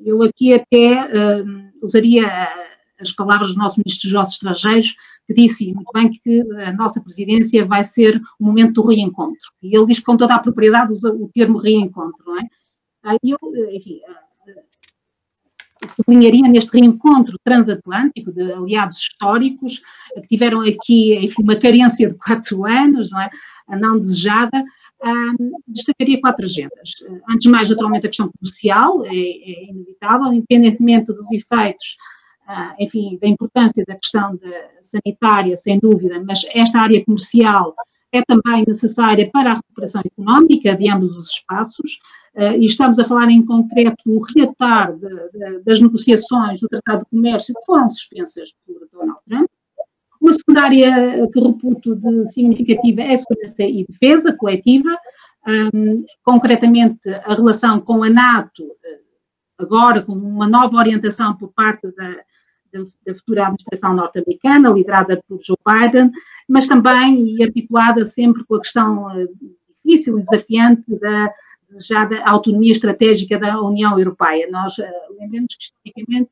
Eu 0.04 0.22
aqui 0.24 0.54
até 0.54 1.06
uh, 1.06 1.72
usaria 1.82 2.26
as 3.00 3.12
palavras 3.12 3.54
do 3.54 3.58
nosso 3.58 3.80
Ministro 3.80 4.10
dos 4.10 4.14
Negócios 4.14 4.36
Estrangeiros, 4.36 4.96
que 5.26 5.34
disse 5.34 5.74
muito 5.74 5.92
bem 5.94 6.10
que 6.12 6.42
a 6.66 6.74
nossa 6.74 7.02
presidência 7.02 7.66
vai 7.66 7.84
ser 7.84 8.20
o 8.40 8.46
momento 8.46 8.82
do 8.82 8.88
reencontro. 8.88 9.52
E 9.62 9.76
ele 9.76 9.86
diz 9.86 10.00
com 10.00 10.18
toda 10.18 10.36
a 10.36 10.40
propriedade 10.40 10.92
usa 10.92 11.14
o 11.14 11.30
termo 11.34 11.58
reencontro, 11.58 12.24
não 12.26 12.40
é? 12.40 12.44
Ah, 13.04 13.16
eu, 13.24 13.38
enfim, 13.72 14.02
sublinharia 15.96 16.48
neste 16.48 16.72
reencontro 16.78 17.38
transatlântico 17.44 18.32
de 18.32 18.52
aliados 18.52 18.98
históricos 18.98 19.82
que 20.16 20.28
tiveram 20.28 20.62
aqui, 20.62 21.16
enfim, 21.16 21.42
uma 21.42 21.56
carência 21.56 22.10
de 22.10 22.16
quatro 22.16 22.66
anos, 22.66 23.10
não 23.12 23.22
é? 23.22 23.30
A 23.68 23.78
não 23.78 24.00
desejada, 24.00 24.64
um, 25.04 25.52
destacaria 25.68 26.20
quatro 26.20 26.46
agendas. 26.46 26.92
Antes 27.30 27.44
de 27.44 27.50
mais, 27.50 27.70
naturalmente, 27.70 28.06
a 28.06 28.10
questão 28.10 28.32
comercial 28.38 29.06
é, 29.06 29.10
é 29.10 29.70
inevitável, 29.70 30.34
independentemente 30.34 31.14
dos 31.14 31.32
efeitos, 31.32 31.96
uh, 32.48 32.76
enfim, 32.80 33.18
da 33.22 33.28
importância 33.28 33.84
da 33.88 33.96
questão 33.96 34.36
de, 34.36 34.52
sanitária, 34.82 35.56
sem 35.56 35.80
dúvida, 35.80 36.24
mas 36.26 36.42
esta 36.54 36.80
área 36.80 37.04
comercial 37.06 37.74
é 38.12 38.22
também 38.24 38.66
necessária 38.68 39.30
para 39.32 39.52
a 39.52 39.56
recuperação 39.56 40.02
económica 40.04 40.76
de 40.76 40.90
ambos 40.90 41.16
os 41.16 41.32
espaços, 41.32 42.00
uh, 42.36 42.58
e 42.60 42.66
estamos 42.66 43.00
a 43.00 43.06
falar 43.06 43.30
em 43.30 43.46
concreto 43.46 44.04
o 44.06 44.20
reatar 44.20 44.94
de, 44.98 45.08
de, 45.08 45.64
das 45.64 45.80
negociações 45.80 46.60
do 46.60 46.68
Tratado 46.68 47.04
de 47.04 47.10
Comércio 47.10 47.54
que 47.54 47.66
foram 47.66 47.88
suspensas 47.88 48.52
por 48.66 48.88
Donald 48.92 49.20
Trump, 49.28 49.49
uma 50.30 50.34
segunda 50.34 50.62
área 50.64 51.28
que 51.28 51.40
reputo 51.40 51.96
de 51.96 52.32
significativa 52.32 53.02
é 53.02 53.16
segurança 53.16 53.64
e 53.64 53.86
defesa 53.88 54.32
coletiva, 54.34 54.96
um, 55.74 56.06
concretamente 56.24 57.10
a 57.10 57.34
relação 57.34 57.82
com 57.82 58.04
a 58.04 58.10
NATO, 58.10 58.64
eh, 58.86 59.02
agora 59.58 60.02
com 60.02 60.14
uma 60.14 60.48
nova 60.48 60.78
orientação 60.78 61.36
por 61.36 61.52
parte 61.54 61.92
da, 61.96 62.10
da, 62.72 62.86
da 63.06 63.16
futura 63.16 63.44
administração 63.44 63.96
norte-americana, 63.96 64.70
liderada 64.70 65.22
por 65.28 65.40
Joe 65.44 65.58
Biden, 65.66 66.12
mas 66.48 66.68
também 66.68 67.36
e 67.36 67.44
articulada 67.44 68.06
sempre 68.06 68.44
com 68.46 68.56
a 68.56 68.62
questão 68.62 69.08
uh, 69.08 69.30
difícil 69.84 70.20
e 70.20 70.22
desafiante 70.22 71.00
da 71.00 71.34
desejada 71.70 72.22
autonomia 72.26 72.72
estratégica 72.72 73.40
da 73.40 73.60
União 73.62 73.98
Europeia. 73.98 74.48
Nós 74.52 74.78
uh, 74.78 74.84
lembramos 75.20 75.56
que, 75.56 75.64
historicamente, 75.64 76.30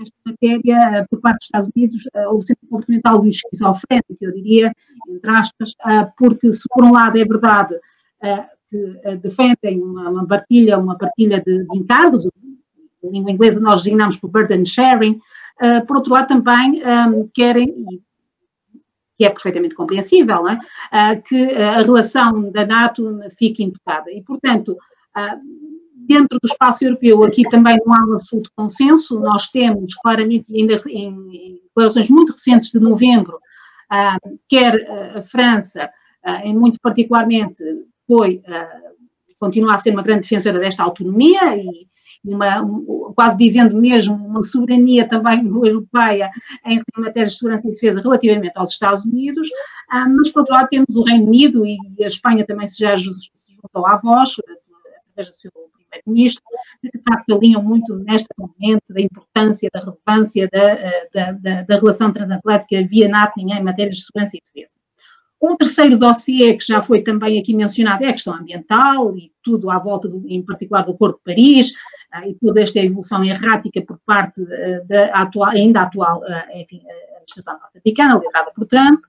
esta 0.00 0.16
matéria, 0.24 0.98
eh, 0.98 1.06
por 1.10 1.20
parte 1.20 1.38
dos 1.38 1.44
Estados 1.46 1.70
Unidos, 1.74 2.08
eh, 2.14 2.28
houve 2.28 2.44
sempre 2.44 2.66
um 2.66 2.68
comportamento 2.70 3.06
algo 3.06 3.26
esquizofrénico, 3.26 4.16
eu 4.20 4.32
diria, 4.32 4.72
entre 5.08 5.30
aspas, 5.30 5.72
eh, 5.86 6.08
porque 6.16 6.52
se 6.52 6.68
por 6.68 6.84
um 6.84 6.92
lado 6.92 7.18
é 7.18 7.24
verdade 7.24 7.78
que 8.68 9.16
defendem 9.22 9.80
uma, 9.80 10.10
uma 10.10 10.26
partilha, 10.26 10.78
uma 10.78 10.98
partilha 10.98 11.40
de, 11.40 11.64
de 11.64 11.78
encargos, 11.78 12.26
em 13.04 13.10
língua 13.10 13.30
inglesa 13.30 13.60
nós 13.60 13.84
designamos 13.84 14.16
por 14.16 14.28
burden 14.28 14.66
sharing, 14.66 15.20
por 15.86 15.98
outro 15.98 16.14
lado 16.14 16.26
também 16.26 16.82
querem, 17.32 17.72
que 19.16 19.24
é 19.24 19.30
perfeitamente 19.30 19.76
compreensível, 19.76 20.48
é? 20.48 20.58
que 21.16 21.54
a 21.54 21.82
relação 21.82 22.50
da 22.50 22.66
NATO 22.66 23.20
fique 23.38 23.62
intocada. 23.62 24.10
E, 24.10 24.20
portanto, 24.24 24.76
dentro 26.06 26.38
do 26.40 26.46
espaço 26.46 26.84
europeu, 26.84 27.24
aqui 27.24 27.42
também 27.48 27.78
não 27.84 27.94
há 27.94 28.06
um 28.06 28.14
absoluto 28.14 28.50
consenso, 28.54 29.18
nós 29.20 29.48
temos 29.48 29.94
claramente, 29.94 30.46
ainda 30.54 30.80
em, 30.88 31.60
declarações 31.64 32.08
muito 32.08 32.32
recentes 32.32 32.70
de 32.70 32.78
novembro, 32.78 33.38
ah, 33.90 34.18
quer 34.48 34.74
a 35.16 35.22
França, 35.22 35.90
ah, 36.24 36.44
em 36.44 36.56
muito 36.56 36.78
particularmente, 36.80 37.62
foi, 38.06 38.42
ah, 38.46 38.80
continua 39.38 39.74
a 39.74 39.78
ser 39.78 39.90
uma 39.90 40.02
grande 40.02 40.22
defensora 40.22 40.58
desta 40.58 40.82
autonomia 40.82 41.56
e 41.56 41.86
uma, 42.24 42.62
um, 42.62 43.12
quase 43.14 43.36
dizendo 43.36 43.76
mesmo 43.76 44.14
uma 44.14 44.42
soberania 44.42 45.06
também 45.06 45.46
europeia 45.46 46.30
em 46.64 46.82
matéria 46.96 47.28
de 47.28 47.36
segurança 47.36 47.68
e 47.68 47.72
defesa 47.72 48.00
relativamente 48.00 48.56
aos 48.56 48.70
Estados 48.70 49.04
Unidos, 49.04 49.48
mas 49.88 50.30
por 50.30 50.40
outro 50.40 50.54
lado 50.54 50.68
temos 50.68 50.96
o 50.96 51.04
Reino 51.04 51.26
Unido 51.26 51.64
e 51.64 51.78
a 52.02 52.06
Espanha 52.08 52.44
também 52.44 52.66
se 52.66 52.78
já 52.78 52.96
juntou 52.96 53.86
à 53.86 53.96
voz, 53.98 54.34
através 55.12 55.28
do 55.28 55.40
seu 55.40 55.52
primeiro-ministro, 56.02 56.42
que 56.80 56.98
facto 56.98 57.34
alinham 57.34 57.62
muito 57.62 57.94
neste 57.96 58.28
momento 58.38 58.84
da 58.90 59.00
importância, 59.00 59.70
da 59.72 59.80
relevância 59.80 60.48
da, 60.52 60.58
eh, 60.58 61.08
da, 61.12 61.32
da, 61.32 61.62
da 61.62 61.74
relação 61.76 62.12
transatlântica 62.12 62.86
via 62.86 63.08
NATO 63.08 63.38
em 63.38 63.62
matérias 63.62 63.96
de 63.96 64.04
segurança 64.04 64.36
e 64.36 64.40
defesa. 64.40 64.76
Um 65.40 65.54
terceiro 65.54 65.98
dossiê 65.98 66.54
que 66.54 66.66
já 66.66 66.80
foi 66.80 67.02
também 67.02 67.38
aqui 67.38 67.54
mencionado 67.54 68.04
é 68.04 68.08
a 68.08 68.12
questão 68.12 68.34
ambiental 68.34 69.16
e 69.16 69.30
tudo 69.42 69.70
à 69.70 69.78
volta, 69.78 70.08
do, 70.08 70.24
em 70.26 70.42
particular, 70.42 70.82
do 70.82 70.92
Acordo 70.92 71.16
de 71.16 71.24
Paris 71.24 71.70
uh, 72.14 72.26
e 72.26 72.34
toda 72.34 72.62
esta 72.62 72.78
evolução 72.78 73.22
errática 73.22 73.82
por 73.82 73.98
parte 74.04 74.40
uh, 74.40 74.86
da 74.88 75.06
atual, 75.08 75.50
ainda 75.50 75.82
atual 75.82 76.20
uh, 76.20 76.58
enfim, 76.58 76.80
administração 77.16 77.58
norte-americana, 77.60 78.14
liderada 78.14 78.50
por 78.54 78.66
Trump. 78.66 79.00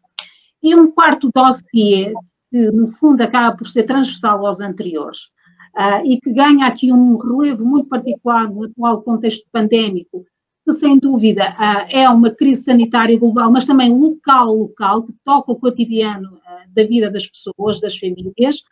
E 0.61 0.75
um 0.75 0.91
quarto 0.91 1.31
dossiê 1.33 2.13
que, 2.51 2.71
no 2.71 2.88
fundo, 2.88 3.21
acaba 3.21 3.55
por 3.55 3.67
ser 3.67 3.83
transversal 3.83 4.45
aos 4.45 4.59
anteriores, 4.59 5.29
uh, 5.78 6.03
e 6.03 6.19
que 6.19 6.34
ganha 6.34 6.65
aqui 6.65 6.91
um 6.91 7.17
relevo 7.17 7.63
muito 7.63 7.88
particular 7.88 8.51
no 8.51 8.65
atual 8.65 9.03
contexto 9.03 9.45
pandémico, 9.51 10.25
que 10.65 10.73
sem 10.73 10.97
dúvida 10.97 11.51
uh, 11.51 11.86
é 11.89 12.09
uma 12.09 12.32
crise 12.32 12.63
sanitária 12.63 13.15
global, 13.17 13.51
mas 13.51 13.65
também 13.65 13.93
local, 13.93 14.53
local, 14.53 15.03
que 15.03 15.13
toca 15.23 15.51
o 15.51 15.55
cotidiano 15.55 16.34
uh, 16.34 16.73
da 16.73 16.84
vida 16.84 17.11
das 17.11 17.28
pessoas, 17.28 17.80
das 17.80 17.97
famílias, 17.97 18.63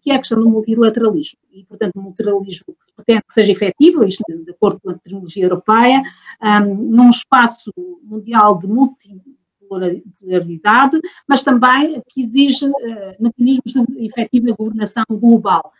que 0.00 0.12
é 0.12 0.14
a 0.14 0.18
questão 0.18 0.38
do 0.38 0.48
multilateralismo. 0.48 1.40
E, 1.50 1.64
portanto, 1.64 1.96
o 1.96 2.00
multilateralismo 2.00 2.66
que 2.66 2.84
se 2.84 2.92
pretende 2.94 3.22
que 3.26 3.32
seja 3.32 3.50
efetivo, 3.50 4.04
isto 4.04 4.22
de 4.28 4.52
acordo 4.52 4.78
com 4.80 4.90
a 4.90 4.94
terminologia 4.94 5.44
europeia, 5.44 6.02
um, 6.40 6.74
num 6.74 7.10
espaço 7.10 7.72
mundial 8.00 8.60
de 8.60 8.68
multipolaridade, 8.68 11.00
mas 11.26 11.42
também 11.42 12.00
que 12.10 12.20
exige 12.20 12.66
uh, 12.66 12.72
mecanismos 13.18 13.72
de 13.72 14.06
efetiva 14.06 14.54
governação 14.56 15.02
global. 15.10 15.72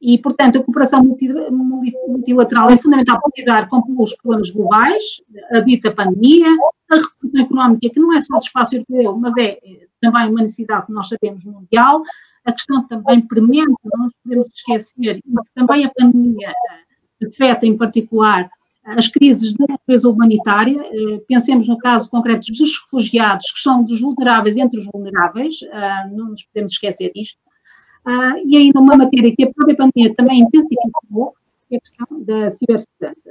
E, 0.00 0.18
portanto, 0.18 0.58
a 0.58 0.62
cooperação 0.62 1.02
multilateral 1.02 2.70
é 2.70 2.78
fundamental 2.78 3.20
para 3.20 3.30
lidar 3.36 3.68
com 3.68 3.82
os 3.98 4.14
problemas 4.16 4.50
globais, 4.50 5.02
a 5.52 5.60
dita 5.60 5.90
pandemia, 5.90 6.48
a 6.90 6.96
recuperação 6.96 7.40
económica, 7.42 7.90
que 7.90 8.00
não 8.00 8.16
é 8.16 8.20
só 8.20 8.38
do 8.38 8.44
espaço 8.44 8.76
europeu, 8.76 9.16
mas 9.18 9.36
é, 9.36 9.52
é 9.52 9.86
também 10.00 10.28
uma 10.28 10.42
necessidade 10.42 10.86
que 10.86 10.92
nós 10.92 11.08
sabemos 11.08 11.44
mundial, 11.44 12.02
a 12.44 12.52
questão 12.52 12.86
também 12.86 13.20
premente, 13.20 13.72
não 13.84 14.04
nos 14.04 14.14
podemos 14.22 14.48
esquecer, 14.54 15.18
e 15.18 15.22
que 15.22 15.54
também 15.54 15.84
a 15.84 15.90
pandemia 15.90 16.48
eh, 16.50 17.26
afeta 17.26 17.66
em 17.66 17.76
particular 17.76 18.48
as 18.84 19.06
crises 19.06 19.52
de 19.52 19.64
natureza 19.68 20.08
humanitária, 20.08 20.82
eh, 20.84 21.22
pensemos 21.28 21.68
no 21.68 21.78
caso 21.78 22.10
concreto 22.10 22.48
dos 22.48 22.80
refugiados, 22.82 23.52
que 23.52 23.60
são 23.60 23.84
dos 23.84 24.00
vulneráveis 24.00 24.56
entre 24.56 24.80
os 24.80 24.86
vulneráveis, 24.86 25.60
eh, 25.62 26.08
não 26.10 26.30
nos 26.30 26.42
podemos 26.44 26.72
esquecer 26.72 27.12
disto, 27.14 27.38
ah, 28.04 28.34
e 28.44 28.56
ainda 28.56 28.80
uma 28.80 28.96
matéria 28.96 29.34
que 29.34 29.44
a 29.44 29.52
própria 29.52 29.76
pandemia 29.76 30.14
também 30.14 30.40
intensificou, 30.40 31.34
é 31.70 31.76
a 31.76 31.80
questão 31.80 32.06
da 32.22 32.50
cibersegurança, 32.50 33.30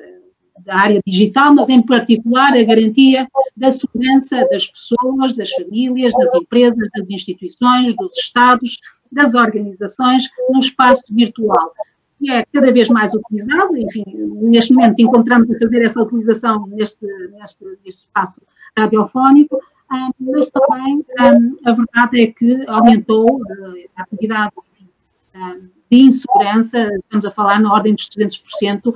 da 0.66 0.76
área 0.76 1.02
digital, 1.06 1.54
mas 1.54 1.70
em 1.70 1.82
particular 1.82 2.54
a 2.54 2.64
garantia 2.64 3.28
da 3.56 3.72
segurança 3.72 4.48
das 4.50 4.68
pessoas, 4.68 5.34
das 5.34 5.52
famílias, 5.52 6.14
das 6.14 6.34
empresas, 6.36 6.90
das 6.96 7.10
instituições, 7.10 7.96
dos 7.96 8.18
Estados, 8.18 8.78
das 9.12 9.36
organizações 9.36 10.24
no 10.50 10.60
espaço 10.60 11.04
virtual. 11.14 11.74
Que 12.20 12.32
é 12.32 12.46
cada 12.54 12.72
vez 12.72 12.88
mais 12.88 13.14
utilizado, 13.14 13.76
enfim, 13.76 14.04
neste 14.42 14.72
momento 14.74 15.00
encontramos 15.00 15.50
a 15.50 15.60
fazer 15.60 15.82
essa 15.82 16.02
utilização 16.02 16.68
neste, 16.68 17.06
neste, 17.32 17.66
neste 17.84 18.02
espaço 18.02 18.42
radiofónico, 18.78 19.60
mas 20.20 20.50
também 20.50 21.04
um, 21.20 21.58
a 21.66 21.74
verdade 21.74 22.22
é 22.22 22.28
que 22.28 22.66
aumentou 22.68 23.42
uh, 23.42 23.90
a 23.96 24.04
atividade 24.04 24.54
um, 25.36 25.70
de 25.92 25.98
insegurança, 25.98 26.90
estamos 26.96 27.26
a 27.26 27.32
falar 27.32 27.60
na 27.60 27.74
ordem 27.74 27.94
dos 27.94 28.08
300% 28.10 28.88
uh, 28.88 28.94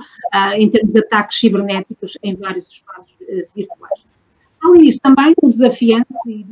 em 0.54 0.70
termos 0.70 0.92
de 0.92 1.00
ataques 1.00 1.38
cibernéticos 1.38 2.16
em 2.22 2.34
vários 2.34 2.68
espaços 2.68 3.12
uh, 3.20 3.46
virtuais. 3.54 4.05
Disso, 4.74 5.00
também 5.02 5.34
o 5.42 5.48
desafiante 5.48 6.06
e 6.26 6.46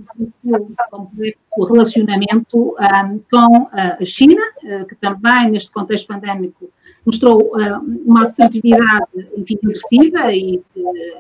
complexo 0.91 1.45
relacionamento 1.63 2.75
um, 2.79 3.21
com 3.31 3.69
a 3.73 4.05
China, 4.05 4.43
uh, 4.63 4.87
que 4.87 4.95
também, 4.97 5.51
neste 5.51 5.71
contexto 5.71 6.07
pandémico, 6.07 6.71
mostrou 7.05 7.41
uh, 7.41 7.81
uma 8.05 8.23
assertividade, 8.23 9.29
enfim, 9.37 9.59
agressiva 9.63 10.33
e 10.33 10.63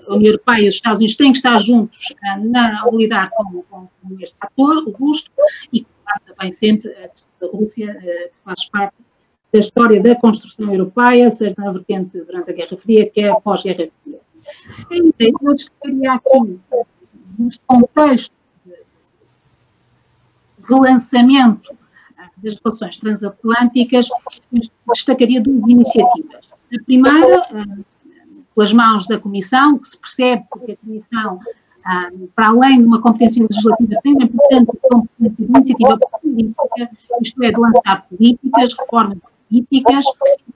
a 0.06 0.14
União 0.14 0.32
Europeia 0.32 0.64
e 0.64 0.68
os 0.68 0.74
Estados 0.74 0.98
Unidos 0.98 1.16
têm 1.16 1.32
que 1.32 1.38
estar 1.38 1.58
juntos 1.60 2.10
uh, 2.10 2.50
na, 2.50 2.84
lidar 2.92 3.30
com, 3.30 3.62
com, 3.70 3.88
com 4.02 4.20
este 4.20 4.36
ator 4.40 4.84
robusto 4.84 5.30
e, 5.72 5.86
também 6.26 6.50
sempre 6.50 6.90
a 6.90 7.46
Rússia, 7.46 7.94
que 7.94 8.30
faz 8.44 8.64
parte 8.66 8.94
da 9.52 9.60
história 9.60 10.02
da 10.02 10.14
construção 10.16 10.72
europeia, 10.72 11.30
seja 11.30 11.54
na 11.56 11.72
vertente 11.72 12.20
durante 12.20 12.50
a 12.50 12.54
Guerra 12.54 12.76
Fria, 12.76 13.08
quer 13.08 13.34
pós-Guerra 13.40 13.88
Fria. 14.02 14.20
Ainda 14.90 15.14
eu 15.20 15.54
destacaria 15.54 16.12
aqui, 16.12 16.60
neste 17.38 17.60
contexto 17.66 18.32
de 18.66 18.74
relançamento 20.68 21.74
das 22.38 22.56
relações 22.62 22.96
transatlânticas, 22.96 24.08
destacaria 24.88 25.40
duas 25.40 25.62
iniciativas. 25.66 26.48
A 26.72 26.84
primeira, 26.84 27.42
pelas 28.54 28.72
mãos 28.72 29.06
da 29.06 29.18
Comissão, 29.18 29.78
que 29.78 29.88
se 29.88 29.98
percebe 29.98 30.44
que 30.64 30.72
a 30.72 30.76
Comissão, 30.76 31.40
para 32.34 32.48
além 32.48 32.80
de 32.80 32.86
uma 32.86 33.00
competência 33.00 33.46
legislativa, 33.48 34.00
tem 34.02 34.14
uma 34.14 34.24
importante 34.24 34.70
competência 34.90 35.46
de 35.46 35.52
iniciativa 35.52 35.98
política, 36.20 36.90
isto 37.22 37.42
é, 37.42 37.50
de 37.50 37.60
lançar 37.60 38.06
políticas, 38.08 38.74
reformas 38.78 39.18
políticas, 39.48 40.04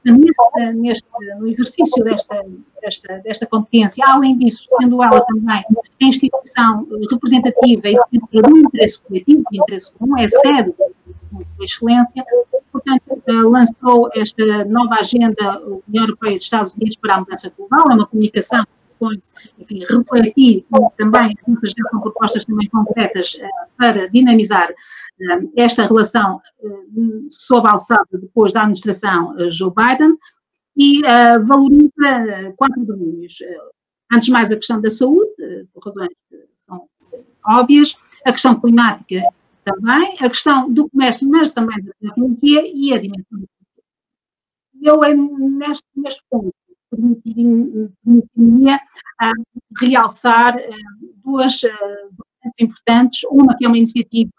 neste, 0.05 0.73
neste, 0.75 1.07
no 1.39 1.47
exercício 1.47 2.03
desta, 2.05 2.45
desta, 2.81 3.19
desta 3.19 3.47
competência, 3.47 4.05
além 4.07 4.39
disso, 4.39 4.67
sendo 4.81 5.03
ela 5.03 5.21
também 5.23 5.63
a 6.01 6.05
instituição 6.05 6.87
representativa 7.11 7.89
e 7.89 7.97
defensora 8.13 8.49
do 8.49 8.59
interesse 8.59 9.03
coletivo, 9.03 9.43
do 9.51 9.57
interesse 9.57 9.93
comum, 9.95 10.19
é 10.19 10.29
sede 10.29 10.75
da 10.79 11.65
excelência, 11.65 12.25
portanto, 12.73 13.23
lançou 13.27 14.11
esta 14.15 14.65
nova 14.65 14.97
agenda 14.97 15.61
União 15.89 16.05
Europeia 16.05 16.37
dos 16.37 16.45
Estados 16.45 16.75
Unidos 16.75 16.97
para 16.97 17.17
a 17.17 17.21
mudança 17.21 17.53
global, 17.57 17.91
é 17.91 17.95
uma 17.95 18.07
comunicação 18.07 18.65
propõe, 18.99 19.23
enfim, 19.59 19.81
refletir 19.81 20.65
também, 20.97 21.35
já 21.63 21.91
com 21.91 22.01
propostas 22.01 22.45
também 22.45 22.69
concretas 22.69 23.39
para 23.77 24.09
dinamizar 24.09 24.69
esta 25.57 25.87
relação 25.87 26.41
sob 27.31 27.69
a 27.69 27.73
alçada 27.73 28.07
depois 28.13 28.53
da 28.53 28.61
administração 28.63 29.35
Joe 29.51 29.73
Biden 29.75 30.17
e 30.77 31.03
valoriza 31.45 32.53
quatro 32.57 32.85
domínios. 32.85 33.39
Antes 34.13 34.27
de 34.27 34.33
mais, 34.33 34.51
a 34.51 34.57
questão 34.57 34.81
da 34.81 34.91
saúde, 34.91 35.31
por 35.73 35.85
razões 35.85 36.09
que 36.31 36.37
são 36.57 36.89
óbvias, 37.47 37.95
a 38.25 38.33
questão 38.33 38.61
climática 38.61 39.23
também, 39.65 40.17
a 40.21 40.29
questão 40.29 40.73
do 40.73 40.89
comércio, 40.89 41.29
mas 41.29 41.51
também 41.51 41.83
da 41.85 41.93
tecnologia 42.01 42.63
e 42.65 42.95
a 42.95 42.99
dimensão 42.99 43.39
Eu, 44.81 45.01
neste, 45.59 45.85
neste 45.95 46.23
ponto, 46.31 46.55
permitiria 46.91 48.77
uh, 48.77 49.81
realçar 49.81 50.57
uh, 50.57 50.61
duas 51.25 51.63
uh, 51.63 52.51
importantes, 52.61 53.21
uma 53.31 53.57
que 53.57 53.65
é 53.65 53.69
uma 53.69 53.79
iniciativa 53.79 54.31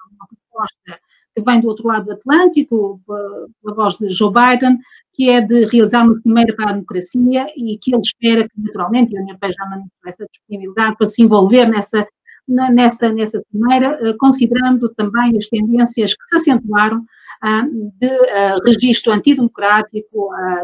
proposta 0.51 0.99
que 1.35 1.41
vem 1.41 1.61
do 1.61 1.67
outro 1.67 1.87
lado 1.87 2.05
do 2.05 2.13
Atlântico, 2.13 2.99
pela 3.05 3.75
voz 3.75 3.95
de 3.97 4.09
Joe 4.09 4.33
Biden, 4.33 4.79
que 5.13 5.29
é 5.29 5.39
de 5.39 5.65
realizar 5.65 6.03
uma 6.03 6.19
cimeira 6.21 6.55
para 6.55 6.69
a 6.69 6.73
democracia 6.73 7.47
e 7.55 7.77
que 7.77 7.93
ele 7.93 8.01
espera 8.01 8.49
que, 8.49 8.61
naturalmente, 8.61 9.15
a 9.15 9.21
União 9.21 9.33
Europeia 9.33 9.53
já 9.57 9.65
manifestou 9.69 10.09
essa 10.09 10.25
disponibilidade 10.31 10.97
para 10.97 11.07
se 11.07 11.21
envolver 11.21 11.65
nessa, 11.67 12.07
nessa, 12.47 13.13
nessa 13.13 13.41
cimeira, 13.51 14.15
considerando 14.17 14.89
também 14.95 15.37
as 15.37 15.47
tendências 15.47 16.13
que 16.15 16.27
se 16.27 16.35
acentuaram 16.37 17.05
ah, 17.41 17.65
de 17.99 18.09
ah, 18.09 18.59
registro 18.65 19.13
antidemocrático, 19.13 20.31
ah, 20.33 20.63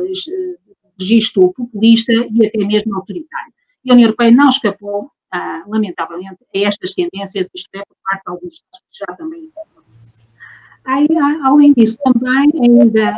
registro 1.00 1.54
populista 1.54 2.12
e 2.14 2.46
até 2.46 2.58
mesmo 2.60 2.96
autoritário. 2.96 3.54
E 3.84 3.91
a 3.91 3.93
União 3.93 4.08
Europeia 4.08 4.32
não 4.32 4.50
escapou, 4.50 5.12
lamentavelmente, 5.68 6.38
a 6.56 6.60
estas 6.60 6.93
tendências, 6.93 7.50
isto 7.54 7.70
é, 7.76 7.80
por 7.80 7.96
parte 8.04 8.24
de 8.24 8.32
alguns 8.32 8.54
Estados 8.54 8.80
que 8.91 9.00
já 9.00 9.16
também 9.18 9.52
Aí, 10.86 11.08
além 11.43 11.74
disso, 11.74 11.98
também, 12.04 12.52
ainda 12.62 13.12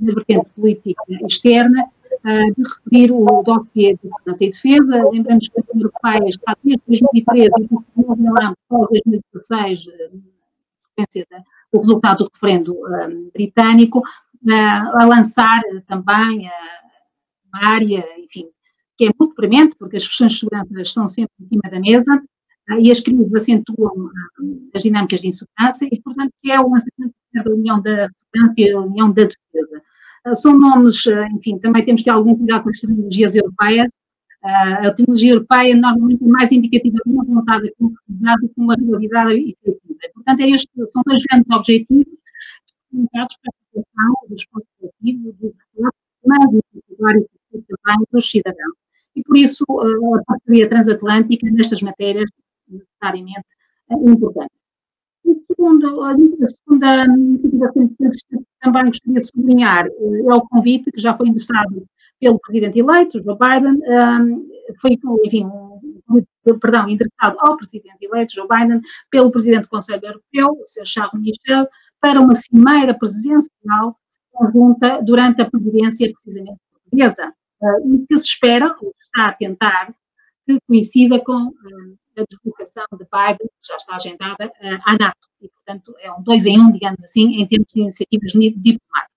na 0.00 0.14
vertente 0.14 0.46
política 0.56 1.02
externa, 1.26 1.84
de 2.24 2.62
referir 2.62 3.12
o 3.12 3.42
dossiê 3.42 3.92
de 3.94 4.00
segurança 4.00 4.44
e 4.44 4.50
defesa. 4.50 5.10
Lembramos 5.12 5.48
que 5.48 5.60
a 5.60 5.62
União 5.74 5.86
Europeia 5.86 6.28
está 6.30 6.56
desde 6.64 6.82
2013 6.86 7.50
e 7.60 7.68
continua 7.68 8.16
em 8.16 8.54
para 8.68 8.86
2016, 8.88 9.86
na 9.86 9.92
sequência 10.80 11.26
do 11.70 11.78
resultado 11.78 12.24
do 12.24 12.30
referendo 12.32 12.74
britânico, 13.34 14.02
a 14.50 15.04
lançar 15.04 15.60
também 15.86 16.48
uma 16.48 16.52
área, 17.54 18.04
enfim, 18.18 18.48
que 18.96 19.06
é 19.06 19.10
muito 19.18 19.34
premente, 19.34 19.74
porque 19.78 19.96
as 19.96 20.06
questões 20.06 20.32
de 20.32 20.40
segurança 20.40 20.80
estão 20.80 21.06
sempre 21.06 21.32
em 21.40 21.44
cima 21.44 21.62
da 21.70 21.80
mesa, 21.80 22.22
ah, 22.68 22.80
e 22.80 22.90
as 22.90 23.00
crises 23.00 23.32
acentuam 23.34 24.08
ah, 24.08 24.42
as 24.74 24.82
dinâmicas 24.82 25.20
de 25.20 25.28
insegurança 25.28 25.84
e, 25.90 26.00
portanto, 26.00 26.32
é 26.46 26.58
o 26.60 26.70
lançamento 26.70 27.14
da 27.34 27.50
União 27.50 27.80
da 27.80 28.08
Segurança 28.32 28.54
e 28.58 28.70
a 28.70 28.80
União 28.80 29.12
da 29.12 29.24
Defesa. 29.24 29.82
Ah, 30.24 30.34
são 30.34 30.58
nomes, 30.58 31.04
enfim, 31.32 31.58
também 31.58 31.84
temos 31.84 32.02
que 32.02 32.06
ter 32.06 32.10
algum 32.10 32.36
cuidado 32.36 32.64
com 32.64 32.70
as 32.70 32.80
tecnologias 32.80 33.34
europeias. 33.34 33.88
A 34.42 34.90
tecnologia 34.92 35.32
europeia 35.32 35.74
normalmente 35.74 36.22
é 36.22 36.26
mais 36.26 36.52
indicativa 36.52 36.98
de 37.04 37.10
uma 37.10 37.24
vontade 37.24 37.64
de 37.64 37.74
concretizar 37.78 38.36
do 38.40 38.48
que 38.48 38.60
uma 38.60 38.74
realidade 38.74 39.32
efetiva. 39.32 39.98
Portanto, 40.12 40.40
é 40.40 40.50
este, 40.50 40.68
são 40.92 41.02
dois 41.06 41.20
grandes 41.30 41.50
objetivos 41.50 42.06
comunicados 42.90 43.36
para 43.42 43.50
a 43.50 43.80
situação 43.80 44.28
do 44.28 44.34
espaço 44.34 44.66
coletivo, 44.78 45.32
do 45.40 45.54
mas, 46.26 46.52
em 46.52 46.60
particular, 46.72 47.14
também 47.62 48.06
dos 48.12 48.30
cidadãos. 48.30 48.76
E, 49.16 49.22
por 49.22 49.36
isso, 49.36 49.64
a 49.68 50.24
parceria 50.26 50.68
transatlântica 50.68 51.50
nestas 51.50 51.80
matérias 51.82 52.28
necessariamente 52.68 53.46
eh, 53.90 53.94
importante. 53.94 54.52
E 55.24 55.40
segundo, 55.46 56.02
a 56.02 56.14
segunda 56.48 57.04
iniciativa 57.06 57.72
que 57.72 58.44
também 58.60 58.86
gostaria 58.86 59.20
de 59.20 59.26
sublinhar 59.26 59.86
eh, 59.86 60.20
é 60.26 60.34
o 60.34 60.42
convite 60.42 60.90
que 60.90 61.00
já 61.00 61.14
foi 61.14 61.28
endereçado 61.28 61.86
pelo 62.20 62.40
presidente 62.40 62.78
eleito, 62.78 63.22
Joe 63.22 63.36
Biden, 63.36 63.80
ehm, 63.84 64.46
foi, 64.80 64.98
enfim, 65.24 65.44
um, 65.44 66.58
perdão, 66.58 66.88
endereçado 66.88 67.36
ao 67.40 67.56
presidente 67.56 67.98
eleito, 68.00 68.34
Joe 68.34 68.48
Biden, 68.48 68.80
pelo 69.10 69.30
presidente 69.30 69.64
do 69.64 69.68
Conselho 69.68 70.04
Europeu, 70.04 70.60
o 70.60 70.64
Sr. 70.64 70.86
Charles 70.86 71.20
Michel, 71.20 71.68
para 72.00 72.20
uma 72.20 72.34
cimeira 72.34 72.96
presidencial 72.96 73.96
conjunta 74.32 75.00
durante 75.02 75.42
a 75.42 75.50
presidência 75.50 76.10
precisamente 76.12 76.58
portuguesa, 76.72 77.32
eh, 77.64 77.86
e 77.86 78.06
que 78.06 78.16
se 78.18 78.28
espera, 78.28 78.76
ou 78.80 78.94
está 79.02 79.28
a 79.28 79.32
tentar, 79.32 79.94
que 80.46 80.58
coincida 80.66 81.18
com 81.20 81.52
a 82.16 82.24
deslocação 82.28 82.84
de 82.92 83.04
Biden, 83.04 83.48
que 83.48 83.68
já 83.68 83.76
está 83.76 83.96
agendada, 83.96 84.52
eh, 84.60 84.78
à 84.84 84.92
NATO. 84.98 85.28
E, 85.40 85.48
portanto, 85.48 85.94
é 85.98 86.12
um 86.12 86.22
dois 86.22 86.46
em 86.46 86.60
um, 86.60 86.70
digamos 86.70 87.02
assim, 87.02 87.40
em 87.40 87.46
termos 87.46 87.68
de 87.72 87.80
iniciativas 87.80 88.32
diplomáticas. 88.32 89.14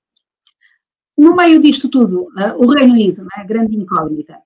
No 1.17 1.35
meio 1.35 1.59
disto 1.59 1.89
tudo, 1.89 2.27
eh, 2.37 2.53
o 2.53 2.67
Reino 2.67 2.93
Unido, 2.93 3.27
a 3.33 3.41
é? 3.41 3.43
grande 3.45 3.75
incógnita. 3.75 4.41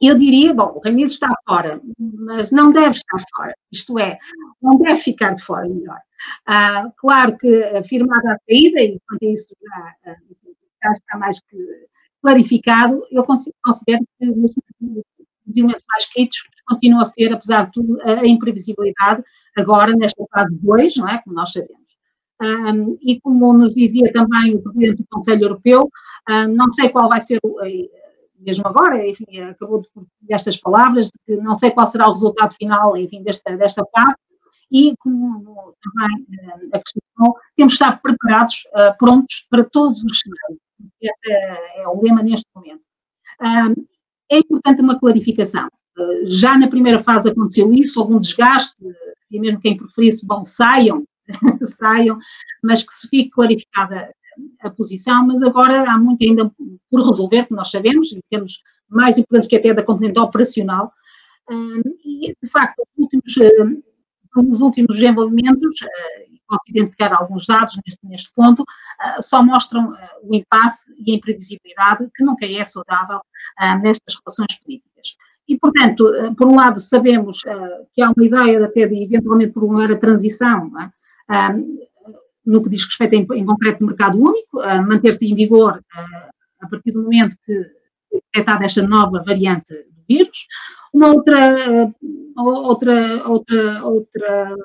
Eu 0.00 0.16
diria, 0.16 0.54
bom, 0.54 0.72
o 0.76 0.80
Reino 0.80 0.98
Unido 0.98 1.10
está 1.10 1.34
fora, 1.46 1.80
mas 1.98 2.50
não 2.50 2.72
deve 2.72 2.96
estar 2.96 3.22
fora, 3.34 3.54
isto 3.70 3.98
é, 3.98 4.18
não 4.62 4.78
deve 4.78 4.96
ficar 4.96 5.34
de 5.34 5.42
fora, 5.42 5.68
melhor. 5.68 6.00
Ah, 6.46 6.90
claro 6.96 7.36
que 7.36 7.62
afirmada 7.64 8.32
a 8.32 8.38
saída, 8.48 8.80
e 8.82 8.98
quanto 9.06 9.24
a 9.24 9.30
isso 9.30 9.54
já, 9.62 9.94
eh, 10.12 10.16
já 10.82 10.92
está 10.92 11.18
mais 11.18 11.38
que 11.40 11.56
clarificado, 12.22 13.02
eu 13.10 13.24
considero 13.24 14.04
que 14.18 14.28
os 14.28 15.56
elementos 15.56 15.84
mais 15.88 16.06
críticos 16.12 16.48
continua 16.66 17.02
a 17.02 17.04
ser, 17.04 17.32
apesar 17.32 17.66
de 17.66 17.72
tudo, 17.72 18.00
a 18.02 18.26
imprevisibilidade, 18.26 19.22
agora 19.56 19.92
nesta 19.96 20.24
fase 20.32 20.54
2, 20.62 20.96
não 20.96 21.08
é? 21.08 21.20
Como 21.22 21.34
nós 21.34 21.52
sabemos. 21.52 21.80
Um, 22.42 22.96
e 23.02 23.20
como 23.20 23.52
nos 23.52 23.74
dizia 23.74 24.10
também 24.12 24.54
o 24.54 24.62
Presidente 24.62 25.02
do 25.02 25.06
Conselho 25.10 25.42
Europeu, 25.42 25.90
um, 26.28 26.48
não 26.48 26.70
sei 26.72 26.88
qual 26.88 27.08
vai 27.08 27.20
ser, 27.20 27.38
mesmo 28.38 28.66
agora, 28.66 29.06
enfim, 29.06 29.40
acabou 29.40 29.82
de 29.82 29.88
destas 30.22 30.56
palavras, 30.56 31.06
de 31.06 31.12
que 31.26 31.36
não 31.36 31.54
sei 31.54 31.70
qual 31.70 31.86
será 31.86 32.08
o 32.08 32.12
resultado 32.12 32.54
final, 32.54 32.96
enfim, 32.96 33.22
desta, 33.22 33.56
desta 33.56 33.84
fase, 33.94 34.16
e 34.72 34.94
como 35.00 35.74
também 35.82 36.26
acrescentou, 36.72 37.36
temos 37.56 37.72
de 37.72 37.82
estar 37.82 38.00
preparados, 38.00 38.62
uh, 38.68 38.96
prontos 38.98 39.46
para 39.50 39.64
todos 39.64 40.02
os 40.04 40.20
cenários. 40.20 40.69
Esse 41.00 41.32
é, 41.32 41.82
é 41.82 41.88
o 41.88 42.00
lema 42.00 42.22
neste 42.22 42.46
momento. 42.54 42.82
É 44.30 44.38
importante 44.38 44.80
uma 44.80 44.98
clarificação. 44.98 45.68
Eh, 45.98 46.22
já 46.26 46.56
na 46.56 46.68
primeira 46.68 47.02
fase 47.02 47.28
aconteceu 47.28 47.72
isso, 47.72 48.00
houve 48.00 48.14
um 48.14 48.18
desgaste, 48.18 48.74
e 49.30 49.40
mesmo 49.40 49.60
quem 49.60 49.76
preferisse, 49.76 50.26
bom, 50.26 50.44
saiam, 50.44 51.04
saiam, 51.64 52.18
mas 52.62 52.82
que 52.82 52.92
se 52.92 53.08
fique 53.08 53.30
clarificada 53.30 54.12
a 54.60 54.70
posição, 54.70 55.26
mas 55.26 55.42
agora 55.42 55.90
há 55.90 55.98
muito 55.98 56.22
ainda 56.22 56.50
por 56.90 57.04
resolver, 57.04 57.46
como 57.46 57.58
nós 57.58 57.70
sabemos, 57.70 58.12
e 58.12 58.20
temos 58.30 58.62
mais 58.88 59.18
importante 59.18 59.48
que 59.48 59.56
até 59.56 59.74
da 59.74 59.82
componente 59.82 60.18
operacional, 60.18 60.92
e, 62.04 62.34
de 62.40 62.48
facto, 62.48 62.80
os 62.80 63.02
últimos, 63.02 63.34
os 64.36 64.60
últimos 64.60 64.96
desenvolvimentos, 64.96 65.80
posso 66.48 66.62
identificar 66.68 67.12
alguns 67.12 67.46
dados 67.46 67.78
neste, 67.86 68.06
neste 68.06 68.32
ponto, 68.34 68.64
só 69.20 69.42
mostram 69.42 69.94
o 70.22 70.34
impasse 70.34 70.92
e 70.98 71.12
a 71.12 71.16
imprevisibilidade 71.16 72.10
que 72.14 72.24
nunca 72.24 72.44
é 72.44 72.64
saudável 72.64 73.20
nestas 73.80 74.16
relações 74.16 74.60
políticas. 74.60 75.14
E, 75.48 75.58
portanto, 75.58 76.04
por 76.36 76.48
um 76.48 76.56
lado, 76.56 76.80
sabemos 76.80 77.42
que 77.92 78.02
há 78.02 78.10
uma 78.16 78.24
ideia 78.24 78.64
até 78.64 78.86
de 78.86 79.02
eventualmente 79.02 79.52
prolongar 79.52 79.90
a 79.90 79.96
transição, 79.96 80.70
é? 81.28 81.52
no 82.44 82.62
que 82.62 82.68
diz 82.68 82.84
respeito 82.84 83.14
em 83.14 83.44
concreto 83.44 83.82
ao 83.82 83.88
mercado 83.88 84.20
único, 84.20 84.58
manter-se 84.86 85.24
em 85.24 85.34
vigor 85.34 85.80
a 86.60 86.68
partir 86.68 86.92
do 86.92 87.02
momento 87.02 87.36
que 87.44 87.52
é 87.52 88.16
detectada 88.16 88.64
esta 88.64 88.82
nova 88.82 89.22
variante 89.22 89.72
do 89.72 89.99
vírus. 90.10 90.46
Uma 90.92 91.12
outra, 91.12 91.92
outra, 92.36 93.28
outra, 93.28 93.84
outra 93.84 94.56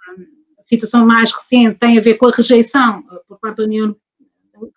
situação 0.62 1.06
mais 1.06 1.32
recente 1.32 1.78
tem 1.78 1.98
a 1.98 2.02
ver 2.02 2.16
com 2.16 2.28
a 2.28 2.32
rejeição 2.32 3.04
por 3.28 3.40
parte 3.40 3.58
da 3.58 3.64
União, 3.64 3.96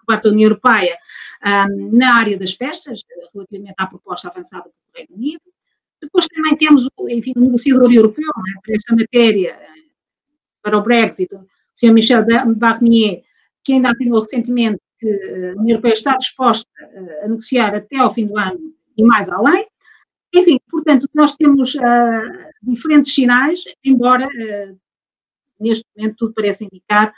parte 0.07 0.25
da 0.25 0.31
União 0.31 0.49
Europeia 0.49 0.99
um, 1.45 1.97
na 1.97 2.17
área 2.17 2.39
das 2.39 2.53
pescas, 2.53 3.01
relativamente 3.33 3.75
à 3.79 3.87
proposta 3.87 4.29
avançada 4.29 4.65
pelo 4.65 4.95
Reino 4.95 5.15
Unido. 5.15 5.43
Depois 6.01 6.27
também 6.27 6.57
temos, 6.57 6.89
enfim, 7.09 7.33
o 7.37 7.41
negociador 7.41 7.91
europeu 7.93 8.27
né, 8.27 8.61
para 8.63 8.77
esta 8.77 8.95
matéria, 8.95 9.59
para 10.63 10.79
o 10.79 10.83
Brexit, 10.83 11.35
o 11.35 11.47
Sr. 11.75 11.93
Michel 11.93 12.25
Barnier, 12.57 13.23
que 13.65 13.73
ainda 13.73 13.91
afirmou 13.91 14.21
recentemente 14.21 14.79
que 14.99 15.09
a 15.09 15.61
União 15.61 15.71
Europeia 15.71 15.95
está 15.95 16.17
disposta 16.17 16.69
a 17.23 17.29
negociar 17.29 17.75
até 17.75 17.97
ao 17.97 18.13
fim 18.13 18.27
do 18.27 18.39
ano 18.39 18.75
e 18.97 19.05
mais 19.05 19.29
além. 19.29 19.67
Enfim, 20.35 20.61
portanto, 20.71 21.09
nós 21.15 21.35
temos 21.37 21.75
uh, 21.75 22.49
diferentes 22.63 23.15
sinais, 23.15 23.63
embora 23.85 24.27
uh, 24.27 24.79
neste 25.59 25.85
momento 25.97 26.17
tudo 26.19 26.35
parece 26.35 26.65
indicar 26.65 27.13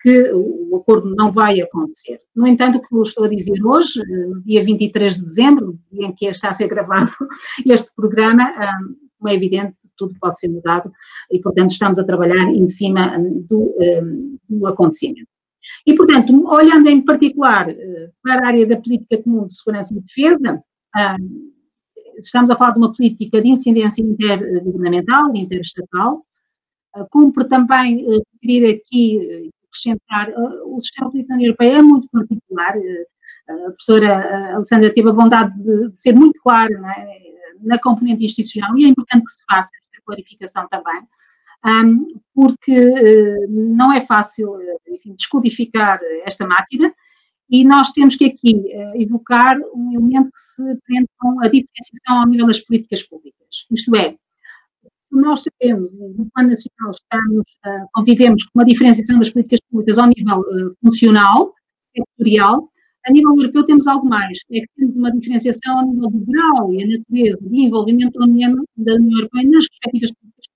que 0.00 0.30
o 0.32 0.76
acordo 0.76 1.14
não 1.14 1.32
vai 1.32 1.60
acontecer. 1.60 2.18
No 2.34 2.46
entanto, 2.46 2.78
o 2.78 2.82
que 2.82 2.94
eu 2.94 3.02
estou 3.02 3.24
a 3.24 3.28
dizer 3.28 3.64
hoje, 3.64 4.00
no 4.06 4.40
dia 4.42 4.62
23 4.62 5.16
de 5.16 5.20
dezembro, 5.20 5.78
dia 5.90 6.06
em 6.06 6.14
que 6.14 6.26
está 6.26 6.50
a 6.50 6.52
ser 6.52 6.68
gravado 6.68 7.10
este 7.66 7.90
programa, 7.96 8.54
como 9.18 9.28
é 9.28 9.34
evidente, 9.34 9.74
tudo 9.96 10.14
pode 10.20 10.38
ser 10.38 10.48
mudado 10.48 10.92
e, 11.32 11.40
portanto, 11.40 11.70
estamos 11.70 11.98
a 11.98 12.04
trabalhar 12.04 12.48
em 12.50 12.66
cima 12.68 13.18
do, 13.18 13.74
do 14.48 14.66
acontecimento. 14.66 15.26
E, 15.84 15.94
portanto, 15.94 16.46
olhando 16.46 16.88
em 16.88 17.00
particular 17.00 17.66
para 18.22 18.44
a 18.44 18.48
área 18.48 18.66
da 18.66 18.76
política 18.76 19.20
comum 19.22 19.46
de 19.46 19.56
segurança 19.56 19.92
e 19.92 20.00
defesa, 20.00 20.62
estamos 22.18 22.50
a 22.50 22.56
falar 22.56 22.72
de 22.72 22.78
uma 22.78 22.92
política 22.92 23.40
de 23.40 23.48
incidência 23.48 24.02
intergovernamental, 24.02 25.34
interestatal, 25.34 26.24
ah, 26.94 27.06
cumpre 27.10 27.44
também 27.44 28.00
eh, 28.00 28.20
referir 28.32 28.74
aqui, 28.74 29.18
eh, 29.18 29.50
acrescentar, 29.68 30.32
o 30.64 30.80
sistema 30.80 31.10
político 31.10 31.28
da 31.28 31.34
União 31.34 31.48
Europeia 31.48 31.78
é 31.78 31.82
muito 31.82 32.08
particular, 32.10 32.74
a 33.48 33.70
professora 33.70 34.54
Alessandra 34.54 34.92
teve 34.92 35.10
a 35.10 35.12
bondade 35.12 35.54
de, 35.62 35.90
de 35.90 35.98
ser 35.98 36.14
muito 36.14 36.40
clara 36.40 36.72
é? 36.72 37.18
na 37.60 37.78
componente 37.78 38.24
institucional 38.24 38.76
e 38.78 38.86
é 38.86 38.88
importante 38.88 39.24
que 39.24 39.30
se 39.30 39.44
faça 39.48 39.70
esta 39.74 40.04
clarificação 40.04 40.66
também, 40.68 41.02
porque 42.34 42.74
não 43.48 43.92
é 43.92 44.00
fácil 44.00 44.58
eh, 44.58 44.76
enfim, 44.88 45.14
descodificar 45.14 45.98
esta 46.24 46.46
máquina 46.46 46.92
e 47.48 47.64
nós 47.64 47.90
temos 47.90 48.16
que 48.16 48.24
aqui 48.26 48.54
uh, 48.54 49.00
evocar 49.00 49.56
um 49.74 49.92
elemento 49.92 50.30
que 50.30 50.40
se 50.40 50.62
prende 50.86 51.08
com 51.18 51.40
a 51.40 51.48
diferenciação 51.48 52.20
ao 52.20 52.26
nível 52.26 52.46
das 52.46 52.60
políticas 52.60 53.02
públicas. 53.02 53.66
Isto 53.70 53.96
é, 53.96 54.16
se 55.04 55.16
nós 55.16 55.42
sabemos, 55.44 55.96
no 55.98 56.28
plano 56.30 56.50
nacional 56.50 56.92
estamos, 56.92 57.44
uh, 57.66 57.88
convivemos 57.94 58.44
com 58.44 58.58
uma 58.58 58.64
diferenciação 58.64 59.18
das 59.18 59.30
políticas 59.30 59.60
públicas 59.70 59.98
ao 59.98 60.08
nível 60.08 60.42
funcional, 60.82 61.54
setorial, 61.80 62.68
a 63.06 63.12
nível 63.12 63.36
europeu 63.36 63.64
temos 63.64 63.86
algo 63.86 64.04
mais, 64.04 64.40
é 64.50 64.60
que 64.60 64.66
temos 64.76 64.96
uma 64.96 65.12
diferenciação 65.12 65.78
ao 65.78 65.86
nível 65.86 66.10
do 66.10 66.26
grau 66.26 66.72
e 66.72 66.82
a 66.82 66.98
natureza 66.98 67.38
de 67.40 67.60
envolvimento 67.60 68.18
da 68.18 68.24
União, 68.24 68.50
Europeia 68.76 69.48
nas 69.48 69.64
respectivas 69.70 70.10
políticas 70.10 70.46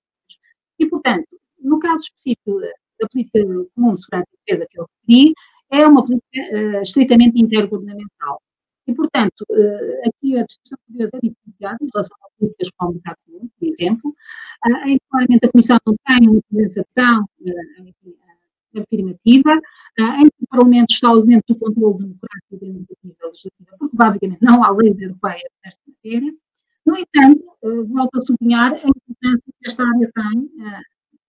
e, 0.81 0.87
portanto, 0.87 1.29
no 1.63 1.79
caso 1.79 2.05
específico 2.05 2.59
da 3.01 3.09
política 3.09 3.41
comum 3.75 3.95
de 3.95 4.03
segurança 4.03 4.27
e 4.33 4.47
defesa 4.47 4.67
que 4.69 4.81
eu 4.81 4.87
referi, 5.07 5.35
é 5.71 5.87
uma 5.87 6.05
política 6.05 6.41
uh, 6.53 6.83
estritamente 6.83 7.41
intergovernamental. 7.41 8.43
E, 8.87 8.95
portanto, 8.95 9.45
uh, 9.51 10.09
aqui 10.09 10.37
a 10.37 10.45
discussão 10.45 10.79
portuguesa 10.87 11.11
é 11.15 11.21
diferenciada 11.29 11.79
em 11.81 11.89
relação 11.93 12.17
a 12.23 12.29
políticas 12.39 12.71
como 12.77 12.91
o 12.91 12.95
mercado 12.95 13.17
comum, 13.27 13.49
por 13.59 13.69
exemplo, 13.69 14.11
uh, 14.11 14.89
em 14.89 14.99
que 14.99 15.05
claramente 15.09 15.47
a 15.47 15.53
Comissão 15.53 15.79
não 15.87 15.97
tem 16.07 16.29
uma 16.29 16.43
presença 16.51 16.87
tão 16.95 17.25
afirmativa, 18.77 19.61
em 19.99 20.29
que 20.29 20.45
o 20.45 20.47
Parlamento 20.49 20.91
está 20.91 21.09
ausente 21.09 21.45
do 21.49 21.59
controle 21.59 21.99
democrático 21.99 22.61
da 22.61 22.67
iniciativa 22.67 23.27
legislativa, 23.27 23.77
porque 23.79 23.97
basicamente 23.97 24.43
não 24.43 24.63
há 24.63 24.71
leis 24.71 25.01
europeias 25.03 25.51
nesta 25.65 25.81
matéria, 25.89 26.33
no 26.87 26.97
entanto, 26.97 27.45
volto 27.89 28.17
a 28.17 28.21
sublinhar 28.21 28.73
a 28.73 28.77
importância 28.77 29.45
que 29.45 29.67
esta 29.67 29.83
área 29.83 30.11
tem 30.15 30.51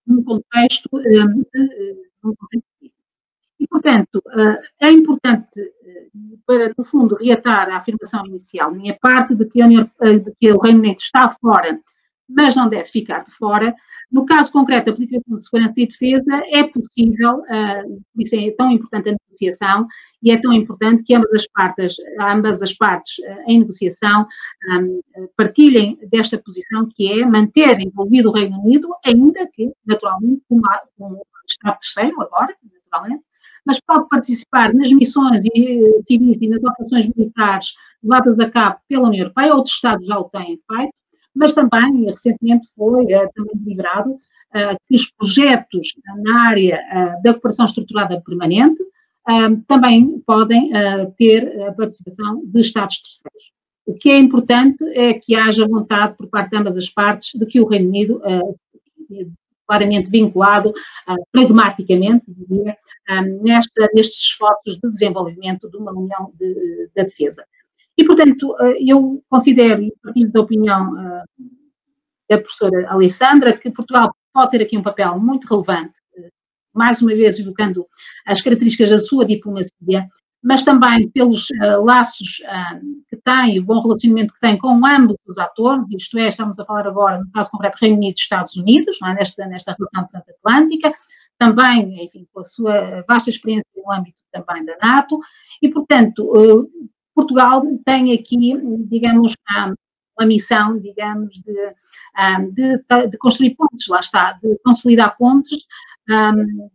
num 0.05 0.23
contexto, 0.23 0.87
um, 0.93 1.43
num 2.23 2.35
contexto 2.35 2.70
e, 3.61 3.67
portanto, 3.67 4.23
é 4.81 4.91
importante, 4.91 5.61
para, 6.47 6.73
no 6.75 6.83
fundo, 6.83 7.15
reatar 7.15 7.69
a 7.69 7.77
afirmação 7.77 8.25
inicial, 8.25 8.73
minha 8.73 8.97
parte, 8.99 9.35
de 9.35 9.45
que, 9.45 9.63
União, 9.63 9.87
de 10.01 10.33
que 10.39 10.51
o 10.51 10.59
Reino 10.59 10.79
Unido 10.79 10.97
está 10.97 11.29
fora, 11.29 11.79
mas 12.27 12.55
não 12.55 12.67
deve 12.67 12.85
ficar 12.85 13.23
de 13.23 13.31
fora, 13.35 13.75
no 14.11 14.25
caso 14.25 14.51
concreto 14.51 14.87
da 14.87 14.93
política 14.93 15.21
de 15.25 15.43
segurança 15.43 15.79
e 15.79 15.87
defesa, 15.87 16.41
é 16.47 16.63
possível, 16.63 17.43
por 18.13 18.21
isso 18.23 18.35
é 18.35 18.51
tão 18.51 18.71
importante 18.71 19.09
a 19.09 19.11
negociação 19.13 19.87
e 20.23 20.31
é 20.31 20.41
tão 20.41 20.51
importante 20.51 21.03
que 21.03 21.13
ambas 21.13 21.31
as 21.33 21.47
partes, 21.47 21.95
ambas 22.19 22.61
as 22.61 22.73
partes 22.73 23.13
em 23.47 23.59
negociação 23.59 24.27
um, 24.69 25.01
partilhem 25.37 25.97
desta 26.09 26.37
posição 26.37 26.89
que 26.93 27.21
é 27.21 27.25
manter 27.25 27.79
envolvido 27.79 28.29
o 28.29 28.33
Reino 28.33 28.59
Unido, 28.59 28.89
ainda 29.05 29.47
que, 29.53 29.71
naturalmente, 29.85 30.41
com, 30.49 30.57
um 30.99 31.21
Estado 31.47 31.79
terceiro 31.79 32.21
agora, 32.21 32.55
naturalmente, 32.63 33.23
mas 33.65 33.79
pode 33.85 34.07
participar 34.09 34.73
nas 34.73 34.91
missões 34.91 35.43
civis 36.05 36.41
e 36.41 36.49
nas 36.49 36.63
operações 36.63 37.07
militares 37.15 37.73
levadas 38.03 38.39
a 38.39 38.49
cabo 38.49 38.79
pela 38.87 39.07
União 39.07 39.23
Europeia, 39.23 39.55
outros 39.55 39.75
Estados 39.75 40.05
já 40.05 40.17
o 40.17 40.25
têm 40.25 40.59
feito, 40.69 40.93
mas 41.35 41.53
também 41.53 42.05
recentemente 42.05 42.67
foi 42.75 43.05
uh, 43.05 43.29
também 43.35 43.55
deliberado 43.55 44.17
que 44.87 44.95
os 44.95 45.09
projetos 45.11 45.93
na 46.17 46.47
área 46.49 46.77
da 47.23 47.31
cooperação 47.31 47.65
estruturada 47.65 48.19
permanente 48.19 48.83
também 49.65 50.19
podem 50.27 50.69
ter 51.17 51.61
a 51.63 51.71
participação 51.71 52.41
de 52.43 52.59
Estados 52.59 52.99
terceiros. 52.99 53.51
O 53.85 53.93
que 53.93 54.09
é 54.09 54.17
importante 54.17 54.83
é 54.93 55.13
que 55.13 55.35
haja 55.35 55.65
vontade 55.65 56.17
por 56.17 56.27
parte 56.27 56.49
de 56.49 56.57
ambas 56.57 56.75
as 56.75 56.89
partes 56.89 57.31
de 57.39 57.45
que 57.45 57.61
o 57.61 57.65
Reino 57.65 57.87
Unido, 57.87 58.21
claramente 59.71 60.09
vinculado, 60.09 60.73
pragmaticamente, 61.31 62.25
diria, 62.27 62.75
nesta, 63.41 63.87
nestes 63.95 64.17
esforços 64.17 64.77
de 64.83 64.89
desenvolvimento 64.89 65.69
de 65.69 65.77
uma 65.77 65.93
União 65.93 66.33
de, 66.37 66.89
da 66.93 67.03
Defesa. 67.03 67.45
E, 67.97 68.03
portanto, 68.03 68.53
eh, 68.59 68.77
eu 68.85 69.23
considero 69.29 69.81
e 69.81 69.93
partilho 70.03 70.29
da 70.29 70.41
opinião 70.41 70.93
da 72.29 72.37
professora 72.37 72.89
Alessandra 72.89 73.57
que 73.57 73.71
Portugal 73.71 74.13
pode 74.33 74.51
ter 74.51 74.61
aqui 74.61 74.77
um 74.77 74.83
papel 74.83 75.17
muito 75.17 75.47
relevante, 75.47 76.01
mais 76.73 77.01
uma 77.01 77.15
vez 77.15 77.39
evocando 77.39 77.85
as 78.25 78.41
características 78.41 78.89
da 78.89 78.97
sua 78.97 79.25
diplomacia, 79.25 80.05
mas 80.43 80.63
também 80.63 81.09
pelos 81.11 81.47
laços 81.83 82.41
tem, 83.23 83.59
o 83.59 83.63
bom 83.63 83.81
relacionamento 83.81 84.33
que 84.33 84.39
tem 84.39 84.57
com 84.57 84.85
ambos 84.85 85.17
os 85.27 85.37
atores, 85.37 85.85
isto 85.91 86.17
é, 86.17 86.27
estamos 86.27 86.59
a 86.59 86.65
falar 86.65 86.87
agora, 86.87 87.19
no 87.19 87.31
caso 87.31 87.51
concreto, 87.51 87.77
Reino 87.79 87.97
Unido 87.97 88.17
e 88.17 88.21
Estados 88.21 88.55
Unidos, 88.55 88.97
é? 89.03 89.13
nesta, 89.13 89.45
nesta 89.45 89.75
relação 89.77 90.07
transatlântica, 90.07 90.93
também, 91.37 92.03
enfim, 92.03 92.27
com 92.31 92.41
a 92.41 92.43
sua 92.43 93.03
vasta 93.07 93.29
experiência 93.29 93.65
no 93.75 93.91
âmbito 93.91 94.17
também 94.31 94.63
da 94.65 94.77
NATO, 94.81 95.19
e, 95.61 95.69
portanto, 95.69 96.23
uh, 96.25 96.69
Portugal 97.15 97.63
tem 97.85 98.13
aqui, 98.13 98.37
digamos, 98.87 99.35
uma 100.17 100.25
missão, 100.25 100.79
digamos, 100.79 101.33
de, 101.41 101.75
de, 102.51 103.07
de 103.09 103.17
construir 103.17 103.55
pontes, 103.55 103.87
lá 103.87 103.99
está, 103.99 104.33
de 104.33 104.57
consolidar 104.63 105.17
pontes, 105.17 105.65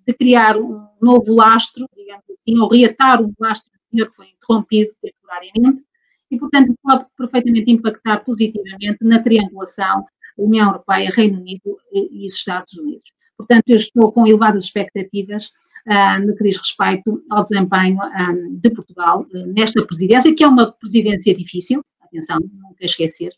de 0.06 0.14
criar 0.14 0.56
um 0.56 0.86
novo 1.00 1.34
lastro, 1.34 1.86
digamos 1.96 2.24
assim, 2.28 2.58
ou 2.58 2.68
reatar 2.68 3.22
um 3.22 3.32
lastro 3.38 3.70
que 3.90 4.04
foi 4.14 4.28
interrompido 4.28 4.92
temporariamente, 5.00 5.85
e, 6.30 6.38
portanto, 6.38 6.74
pode 6.82 7.06
perfeitamente 7.16 7.70
impactar 7.70 8.24
positivamente 8.24 8.98
na 9.02 9.22
triangulação 9.22 10.04
União 10.36 10.68
Europeia, 10.68 11.10
Reino 11.14 11.40
Unido 11.40 11.78
e, 11.92 12.26
Estados 12.26 12.74
Unidos. 12.74 13.10
Portanto, 13.36 13.64
eu 13.68 13.76
estou 13.76 14.12
com 14.12 14.26
elevadas 14.26 14.64
expectativas 14.64 15.46
uh, 15.86 16.26
no 16.26 16.36
que 16.36 16.44
diz 16.44 16.56
respeito 16.56 17.22
ao 17.30 17.42
desempenho 17.42 17.98
um, 18.02 18.58
de 18.58 18.70
Portugal 18.70 19.26
uh, 19.32 19.46
nesta 19.52 19.84
presidência, 19.84 20.34
que 20.34 20.44
é 20.44 20.48
uma 20.48 20.72
presidência 20.72 21.34
difícil, 21.34 21.82
atenção, 22.02 22.38
nunca 22.40 22.84
esquecer, 22.84 23.32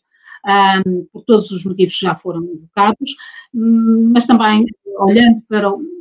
um, 0.85 1.05
por 1.11 1.23
todos 1.23 1.51
os 1.51 1.65
motivos 1.65 1.97
que 1.97 2.05
já 2.05 2.15
foram 2.15 2.43
evocados, 2.45 3.15
hum, 3.53 4.11
mas 4.13 4.25
também 4.25 4.65
olhando 4.97 5.41
para 5.47 5.69
o 5.69 5.98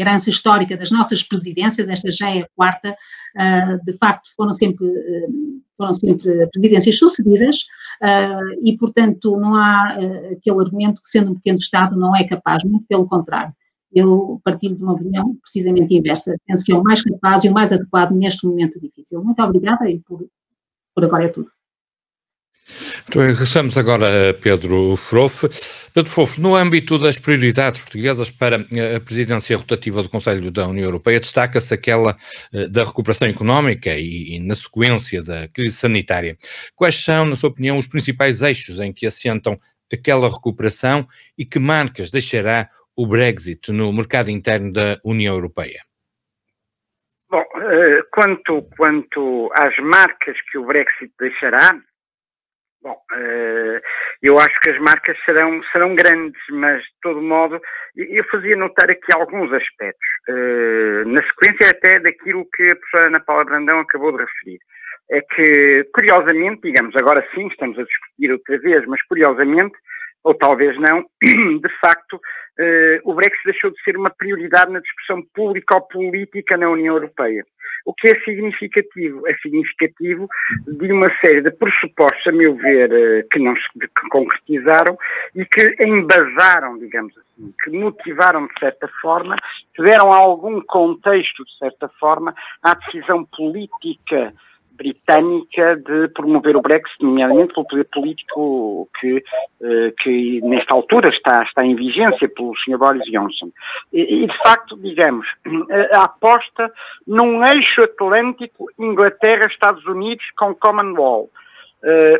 herança 0.00 0.30
histórica 0.30 0.76
das 0.76 0.90
nossas 0.90 1.22
presidências, 1.22 1.88
esta 1.88 2.10
já 2.10 2.30
é 2.30 2.40
a 2.40 2.48
quarta, 2.54 2.90
uh, 2.90 3.84
de 3.84 3.92
facto 3.94 4.30
foram 4.36 4.52
sempre, 4.52 4.86
uh, 4.86 5.60
foram 5.76 5.92
sempre 5.92 6.46
presidências 6.48 6.98
sucedidas 6.98 7.56
uh, 8.02 8.60
e, 8.62 8.76
portanto, 8.76 9.36
não 9.36 9.54
há 9.54 9.96
aquele 10.32 10.60
argumento 10.60 11.02
que 11.02 11.08
sendo 11.08 11.32
um 11.32 11.34
pequeno 11.34 11.58
Estado 11.58 11.96
não 11.96 12.14
é 12.14 12.24
capaz, 12.24 12.62
muito 12.64 12.86
pelo 12.86 13.08
contrário. 13.08 13.52
Eu 13.92 14.40
partilho 14.44 14.76
de 14.76 14.82
uma 14.82 14.92
opinião 14.92 15.34
precisamente 15.42 15.94
inversa. 15.94 16.36
Penso 16.46 16.62
que 16.64 16.72
é 16.72 16.76
o 16.76 16.82
mais 16.82 17.02
capaz 17.02 17.42
e 17.42 17.48
o 17.48 17.52
mais 17.52 17.72
adequado 17.72 18.12
neste 18.12 18.46
momento 18.46 18.78
difícil. 18.78 19.24
Muito 19.24 19.42
obrigada 19.42 19.88
e 19.90 19.98
por, 20.00 20.28
por 20.94 21.04
agora 21.04 21.24
é 21.24 21.28
tudo. 21.28 21.50
Então, 23.08 23.22
regressamos 23.22 23.78
agora 23.78 24.28
a 24.28 24.34
Pedro 24.34 24.94
Frofe. 24.94 25.48
Pedro 25.94 26.10
Frofe, 26.10 26.38
no 26.42 26.54
âmbito 26.54 26.98
das 26.98 27.18
prioridades 27.18 27.80
portuguesas 27.80 28.30
para 28.30 28.66
eh, 28.70 28.96
a 28.96 29.00
presidência 29.00 29.56
rotativa 29.56 30.02
do 30.02 30.10
Conselho 30.10 30.50
da 30.50 30.66
União 30.66 30.84
Europeia, 30.84 31.18
destaca-se 31.18 31.72
aquela 31.72 32.18
eh, 32.52 32.68
da 32.68 32.84
recuperação 32.84 33.26
económica 33.26 33.94
e, 33.94 34.36
e, 34.36 34.40
na 34.40 34.54
sequência 34.54 35.22
da 35.22 35.48
crise 35.48 35.76
sanitária. 35.76 36.36
Quais 36.76 37.02
são, 37.02 37.24
na 37.24 37.34
sua 37.34 37.48
opinião, 37.48 37.78
os 37.78 37.86
principais 37.86 38.42
eixos 38.42 38.78
em 38.78 38.92
que 38.92 39.06
assentam 39.06 39.58
aquela 39.90 40.28
recuperação 40.28 41.08
e 41.36 41.46
que 41.46 41.58
marcas 41.58 42.10
deixará 42.10 42.68
o 42.94 43.06
Brexit 43.06 43.72
no 43.72 43.90
mercado 43.90 44.30
interno 44.30 44.70
da 44.70 45.00
União 45.02 45.34
Europeia? 45.34 45.80
Bom, 47.30 47.42
eh, 47.56 48.02
quanto, 48.12 48.68
quanto 48.76 49.50
às 49.54 49.74
marcas 49.78 50.36
que 50.52 50.58
o 50.58 50.66
Brexit 50.66 51.10
deixará, 51.18 51.74
Bom, 52.80 52.92
uh, 52.92 53.80
eu 54.22 54.38
acho 54.38 54.60
que 54.60 54.70
as 54.70 54.78
marcas 54.78 55.18
serão, 55.24 55.60
serão 55.72 55.96
grandes, 55.96 56.40
mas 56.50 56.80
de 56.80 56.90
todo 57.02 57.20
modo, 57.20 57.60
eu 57.96 58.24
fazia 58.30 58.56
notar 58.56 58.88
aqui 58.88 59.12
alguns 59.12 59.52
aspectos, 59.52 60.08
uh, 60.28 61.08
na 61.08 61.20
sequência 61.22 61.70
até 61.70 61.98
daquilo 61.98 62.48
que 62.54 62.70
a 62.70 62.76
professora 62.76 63.08
Ana 63.08 63.20
Paula 63.20 63.44
Brandão 63.44 63.80
acabou 63.80 64.12
de 64.12 64.24
referir. 64.24 64.60
É 65.10 65.20
que, 65.22 65.88
curiosamente, 65.92 66.62
digamos, 66.62 66.94
agora 66.94 67.26
sim 67.34 67.48
estamos 67.48 67.78
a 67.78 67.82
discutir 67.82 68.30
outra 68.30 68.58
vez, 68.58 68.86
mas 68.86 69.02
curiosamente, 69.06 69.74
ou 70.28 70.34
talvez 70.34 70.78
não, 70.78 71.06
de 71.22 71.68
facto, 71.80 72.16
uh, 72.16 73.00
o 73.10 73.14
Brexit 73.14 73.44
deixou 73.46 73.70
de 73.70 73.82
ser 73.82 73.96
uma 73.96 74.10
prioridade 74.10 74.70
na 74.70 74.78
discussão 74.78 75.22
pública 75.34 75.76
ou 75.76 75.80
política 75.80 76.54
na 76.58 76.68
União 76.68 76.94
Europeia. 76.94 77.46
O 77.86 77.94
que 77.94 78.08
é 78.08 78.20
significativo? 78.20 79.26
É 79.26 79.34
significativo 79.38 80.28
de 80.66 80.92
uma 80.92 81.08
série 81.22 81.40
de 81.40 81.50
pressupostos, 81.52 82.26
a 82.26 82.32
meu 82.32 82.56
ver, 82.56 82.90
uh, 82.90 83.28
que 83.30 83.38
não 83.38 83.54
se 83.56 83.88
concretizaram 84.10 84.98
e 85.34 85.46
que 85.46 85.74
embasaram, 85.82 86.78
digamos 86.78 87.16
assim, 87.16 87.54
que 87.64 87.70
motivaram 87.70 88.46
de 88.48 88.60
certa 88.60 88.86
forma, 89.00 89.34
que 89.74 89.82
deram 89.82 90.12
algum 90.12 90.60
contexto, 90.60 91.42
de 91.42 91.56
certa 91.56 91.88
forma, 91.98 92.34
à 92.62 92.74
decisão 92.74 93.24
política 93.34 94.34
britânica 94.78 95.76
de 95.76 96.08
promover 96.08 96.56
o 96.56 96.62
Brexit, 96.62 97.02
nomeadamente 97.02 97.52
pelo 97.52 97.66
poder 97.66 97.84
político 97.92 98.88
que, 98.98 99.22
eh, 99.62 99.92
que 100.00 100.40
nesta 100.42 100.74
altura 100.74 101.08
está, 101.10 101.42
está 101.42 101.64
em 101.64 101.74
vigência 101.74 102.28
pelo 102.28 102.56
Sr. 102.56 102.78
Boris 102.78 103.04
Johnson. 103.10 103.50
E, 103.92 104.26
de 104.26 104.38
facto, 104.38 104.76
digamos, 104.78 105.26
a 105.92 106.04
aposta 106.04 106.72
num 107.06 107.44
eixo 107.44 107.82
atlântico 107.82 108.70
Inglaterra-Estados 108.78 109.84
Unidos 109.84 110.24
com 110.36 110.54
Commonwealth. 110.54 111.30
Uh, 111.80 112.18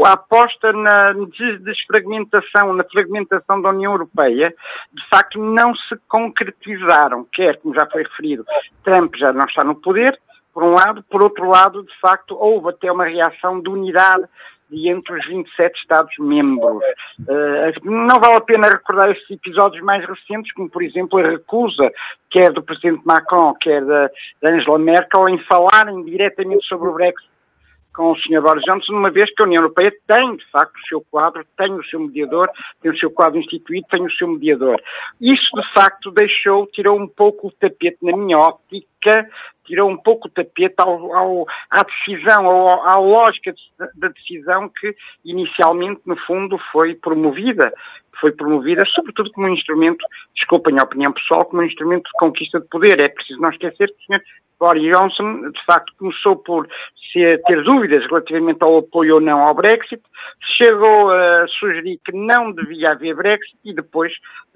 o, 0.00 0.04
a 0.04 0.12
aposta 0.12 0.74
na 0.74 1.14
desfragmentação, 1.64 2.74
na 2.74 2.84
fragmentação 2.84 3.62
da 3.62 3.70
União 3.70 3.92
Europeia, 3.92 4.54
de 4.92 5.08
facto 5.08 5.40
não 5.40 5.74
se 5.74 5.96
concretizaram, 6.06 7.26
quer, 7.32 7.56
como 7.56 7.74
já 7.74 7.86
foi 7.86 8.02
referido, 8.02 8.44
Trump 8.84 9.14
já 9.16 9.32
não 9.32 9.46
está 9.46 9.64
no 9.64 9.74
poder, 9.74 10.20
por 10.52 10.62
um 10.62 10.72
lado. 10.72 11.02
Por 11.10 11.22
outro 11.22 11.48
lado, 11.48 11.82
de 11.82 12.00
facto, 12.00 12.36
houve 12.38 12.70
até 12.70 12.90
uma 12.90 13.04
reação 13.04 13.60
de 13.60 13.68
unidade 13.68 14.24
de 14.70 14.88
entre 14.88 15.18
os 15.18 15.26
27 15.26 15.78
Estados-membros. 15.80 16.82
Uh, 17.20 17.90
não 17.90 18.20
vale 18.20 18.36
a 18.36 18.40
pena 18.40 18.68
recordar 18.68 19.10
esses 19.10 19.28
episódios 19.30 19.82
mais 19.82 20.06
recentes, 20.06 20.52
como 20.52 20.70
por 20.70 20.82
exemplo 20.82 21.18
a 21.18 21.28
recusa, 21.28 21.90
quer 22.30 22.52
do 22.52 22.62
Presidente 22.62 23.02
Macron, 23.04 23.52
quer 23.54 23.84
da, 23.84 24.08
da 24.40 24.50
Angela 24.50 24.78
Merkel, 24.78 25.28
em 25.28 25.38
falarem 25.44 26.04
diretamente 26.04 26.64
sobre 26.66 26.88
o 26.88 26.94
Brexit 26.94 27.30
com 27.92 28.12
o 28.12 28.16
Sr. 28.16 28.40
Boris 28.40 28.62
Johnson, 28.64 28.92
uma 28.92 29.10
vez 29.10 29.30
que 29.34 29.42
a 29.42 29.46
União 29.46 29.62
Europeia 29.62 29.92
tem, 30.06 30.36
de 30.36 30.50
facto, 30.50 30.74
o 30.76 30.88
seu 30.88 31.04
quadro, 31.10 31.44
tem 31.56 31.72
o 31.72 31.84
seu 31.84 32.00
mediador, 32.00 32.48
tem 32.80 32.90
o 32.90 32.98
seu 32.98 33.10
quadro 33.10 33.38
instituído, 33.38 33.86
tem 33.90 34.04
o 34.04 34.12
seu 34.12 34.28
mediador. 34.28 34.80
Isso, 35.20 35.50
de 35.54 35.72
facto, 35.74 36.10
deixou, 36.10 36.66
tirou 36.68 36.98
um 36.98 37.08
pouco 37.08 37.48
o 37.48 37.52
tapete, 37.52 37.98
na 38.02 38.16
minha 38.16 38.38
óptica, 38.38 39.28
tirou 39.70 39.88
um 39.88 39.96
pouco 39.96 40.26
o 40.26 40.30
tapete 40.30 40.74
ao, 40.78 41.14
ao, 41.14 41.46
à 41.70 41.84
decisão, 41.84 42.44
ao, 42.44 42.86
à 42.86 42.96
lógica 42.96 43.54
da 43.94 44.08
decisão 44.08 44.68
que 44.68 44.94
inicialmente, 45.24 46.00
no 46.04 46.16
fundo, 46.26 46.58
foi 46.72 46.94
promovida. 46.96 47.72
Foi 48.20 48.32
promovida, 48.32 48.84
sobretudo 48.86 49.30
como 49.32 49.46
um 49.46 49.54
instrumento, 49.54 50.04
desculpem 50.34 50.78
a 50.78 50.84
opinião 50.84 51.12
pessoal, 51.12 51.44
como 51.44 51.62
um 51.62 51.66
instrumento 51.66 52.04
de 52.04 52.12
conquista 52.18 52.60
de 52.60 52.68
poder. 52.68 53.00
É 53.00 53.08
preciso 53.08 53.40
não 53.40 53.50
esquecer 53.50 53.88
que 53.88 54.14
o 54.14 54.16
Sr. 54.16 54.22
Boris 54.58 54.94
Johnson, 54.94 55.50
de 55.50 55.64
facto, 55.64 55.92
começou 55.98 56.36
por 56.36 56.68
ter 57.12 57.62
dúvidas 57.64 58.06
relativamente 58.06 58.62
ao 58.62 58.78
apoio 58.78 59.14
ou 59.14 59.20
não 59.20 59.40
ao 59.40 59.54
Brexit, 59.54 60.02
chegou 60.56 61.10
a 61.10 61.46
sugerir 61.48 61.98
que 62.04 62.12
não 62.12 62.52
devia 62.52 62.92
haver 62.92 63.16
Brexit 63.16 63.56
e 63.64 63.74
depois, 63.74 64.12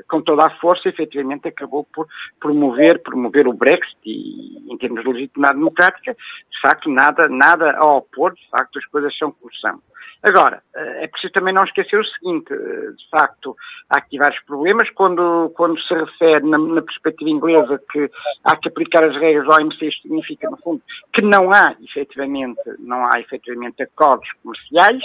com 0.08 0.20
toda 0.20 0.46
a 0.46 0.50
força, 0.50 0.88
efetivamente 0.88 1.48
acabou 1.48 1.84
por 1.84 2.06
promover, 2.38 3.02
promover 3.02 3.48
o 3.48 3.52
Brexit 3.52 3.96
e, 4.04 4.62
em 4.70 4.76
termos 4.78 5.02
de 5.02 5.10
legitimidade 5.10 5.58
democrática, 5.58 6.14
de 6.14 6.60
facto, 6.60 6.88
nada, 6.90 7.28
nada 7.28 7.76
a 7.76 7.84
opor, 7.84 8.34
de 8.34 8.48
facto, 8.50 8.78
as 8.78 8.86
coisas 8.86 9.16
são 9.16 9.32
como 9.32 9.52
são. 9.54 9.80
Agora, 10.22 10.62
eh, 10.74 11.04
é 11.04 11.08
preciso 11.08 11.32
também 11.34 11.52
não 11.52 11.64
esquecer 11.64 12.00
o 12.00 12.04
seguinte, 12.04 12.52
eh, 12.52 12.90
de 12.92 13.10
facto, 13.10 13.56
há 13.90 13.98
aqui 13.98 14.18
vários 14.18 14.40
problemas. 14.44 14.88
Quando, 14.90 15.52
quando 15.54 15.80
se 15.80 15.94
refere 15.94 16.48
na, 16.48 16.58
na 16.58 16.82
perspectiva 16.82 17.30
inglesa 17.30 17.80
que 17.92 18.10
há 18.44 18.56
que 18.56 18.68
aplicar 18.68 19.04
as 19.04 19.14
regras 19.16 19.44
do 19.44 19.52
OMC, 19.52 19.86
isto 19.86 20.02
significa, 20.02 20.48
no 20.48 20.56
fundo, 20.58 20.82
que 21.12 21.20
não 21.20 21.52
há, 21.52 21.76
efetivamente, 21.82 22.60
não 22.78 23.06
há, 23.06 23.20
efetivamente, 23.20 23.82
acordos 23.82 24.28
comerciais, 24.42 25.02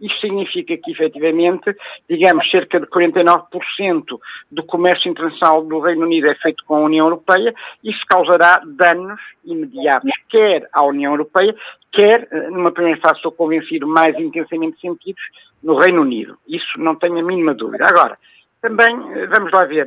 isto 0.00 0.20
significa 0.20 0.76
que, 0.76 0.92
efetivamente, 0.92 1.76
digamos, 2.08 2.48
cerca 2.50 2.78
de 2.80 2.86
49% 2.86 4.18
do 4.50 4.62
comércio 4.64 5.10
internacional 5.10 5.64
do 5.64 5.80
Reino 5.80 6.04
Unido 6.04 6.28
é 6.28 6.34
feito 6.36 6.64
com 6.64 6.76
a 6.76 6.80
União 6.80 7.06
Europeia. 7.06 7.54
Isso 7.82 8.00
causará 8.08 8.62
danos 8.64 9.20
imediatos, 9.44 10.10
quer 10.28 10.68
à 10.72 10.82
União 10.84 11.12
Europeia, 11.12 11.54
quer, 11.92 12.28
eh, 12.30 12.50
numa 12.50 12.72
primeira 12.72 13.00
fase, 13.00 13.16
estou 13.16 13.32
convencido, 13.32 13.86
mais 13.86 14.16
intensamente 14.18 14.80
sentidos, 14.80 15.22
no 15.62 15.76
Reino 15.76 16.02
Unido. 16.02 16.38
Isso 16.46 16.78
não 16.78 16.94
tenho 16.94 17.18
a 17.18 17.22
mínima 17.22 17.54
dúvida. 17.54 17.86
Agora, 17.86 18.16
também, 18.60 18.96
eh, 19.14 19.26
vamos 19.26 19.50
lá 19.52 19.64
ver, 19.64 19.86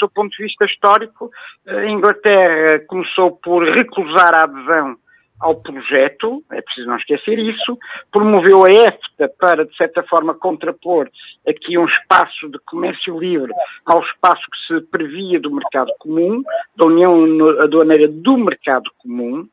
do 0.00 0.08
ponto 0.08 0.36
de 0.36 0.44
vista 0.44 0.64
histórico, 0.64 1.30
a 1.66 1.84
Inglaterra 1.86 2.78
começou 2.86 3.32
por 3.32 3.68
recusar 3.68 4.32
a 4.34 4.44
adesão 4.44 4.96
ao 5.40 5.56
projeto, 5.56 6.42
é 6.50 6.60
preciso 6.60 6.88
não 6.88 6.96
esquecer 6.96 7.38
isso, 7.38 7.78
promoveu 8.10 8.64
a 8.64 8.70
EFTA 8.70 9.32
para, 9.38 9.64
de 9.64 9.76
certa 9.76 10.02
forma, 10.02 10.34
contrapor 10.34 11.08
aqui 11.46 11.78
um 11.78 11.86
espaço 11.86 12.48
de 12.48 12.58
comércio 12.60 13.18
livre 13.18 13.52
ao 13.84 14.02
espaço 14.02 14.42
que 14.50 14.74
se 14.74 14.80
previa 14.82 15.40
do 15.40 15.54
mercado 15.54 15.92
comum, 15.98 16.42
da 16.76 16.86
União 16.86 17.14
Aduaneira 17.60 18.08
do 18.08 18.36
Mercado 18.36 18.90
Comum, 18.98 19.46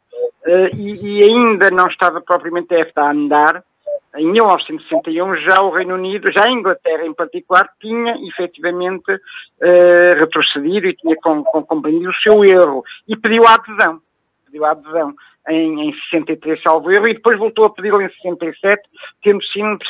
eh, 0.45 0.71
e, 0.75 1.23
ainda 1.23 1.69
não 1.71 1.87
estava 1.87 2.21
propriamente 2.21 2.73
a 2.73 2.79
EFTA 2.79 3.01
a 3.01 3.11
andar, 3.11 3.63
em 4.17 4.31
1961 4.31 5.35
já 5.37 5.61
o 5.61 5.71
Reino 5.71 5.95
Unido, 5.95 6.31
já 6.31 6.45
a 6.45 6.51
Inglaterra 6.51 7.05
em 7.05 7.13
particular, 7.13 7.69
tinha 7.81 8.15
efetivamente 8.27 9.11
uh, 9.11 10.19
retrocedido 10.19 10.87
e 10.87 10.95
tinha 10.95 11.15
com, 11.17 11.43
com, 11.43 11.63
compreendido 11.63 12.11
o 12.11 12.15
seu 12.15 12.45
erro 12.45 12.83
e 13.07 13.17
pediu 13.17 13.45
a 13.45 13.55
adesão. 13.55 14.01
Pediu 14.55 14.65
a 14.65 14.71
adesão 14.71 15.13
em, 15.49 15.89
em 15.89 15.93
63, 16.09 16.61
salvo 16.61 16.89
erro, 16.89 17.09
e 17.09 17.13
depois 17.13 17.37
voltou 17.37 17.65
a 17.65 17.69
pedi-lo 17.69 18.01
em 18.01 18.09
67, 18.09 18.81
tendo 19.21 19.43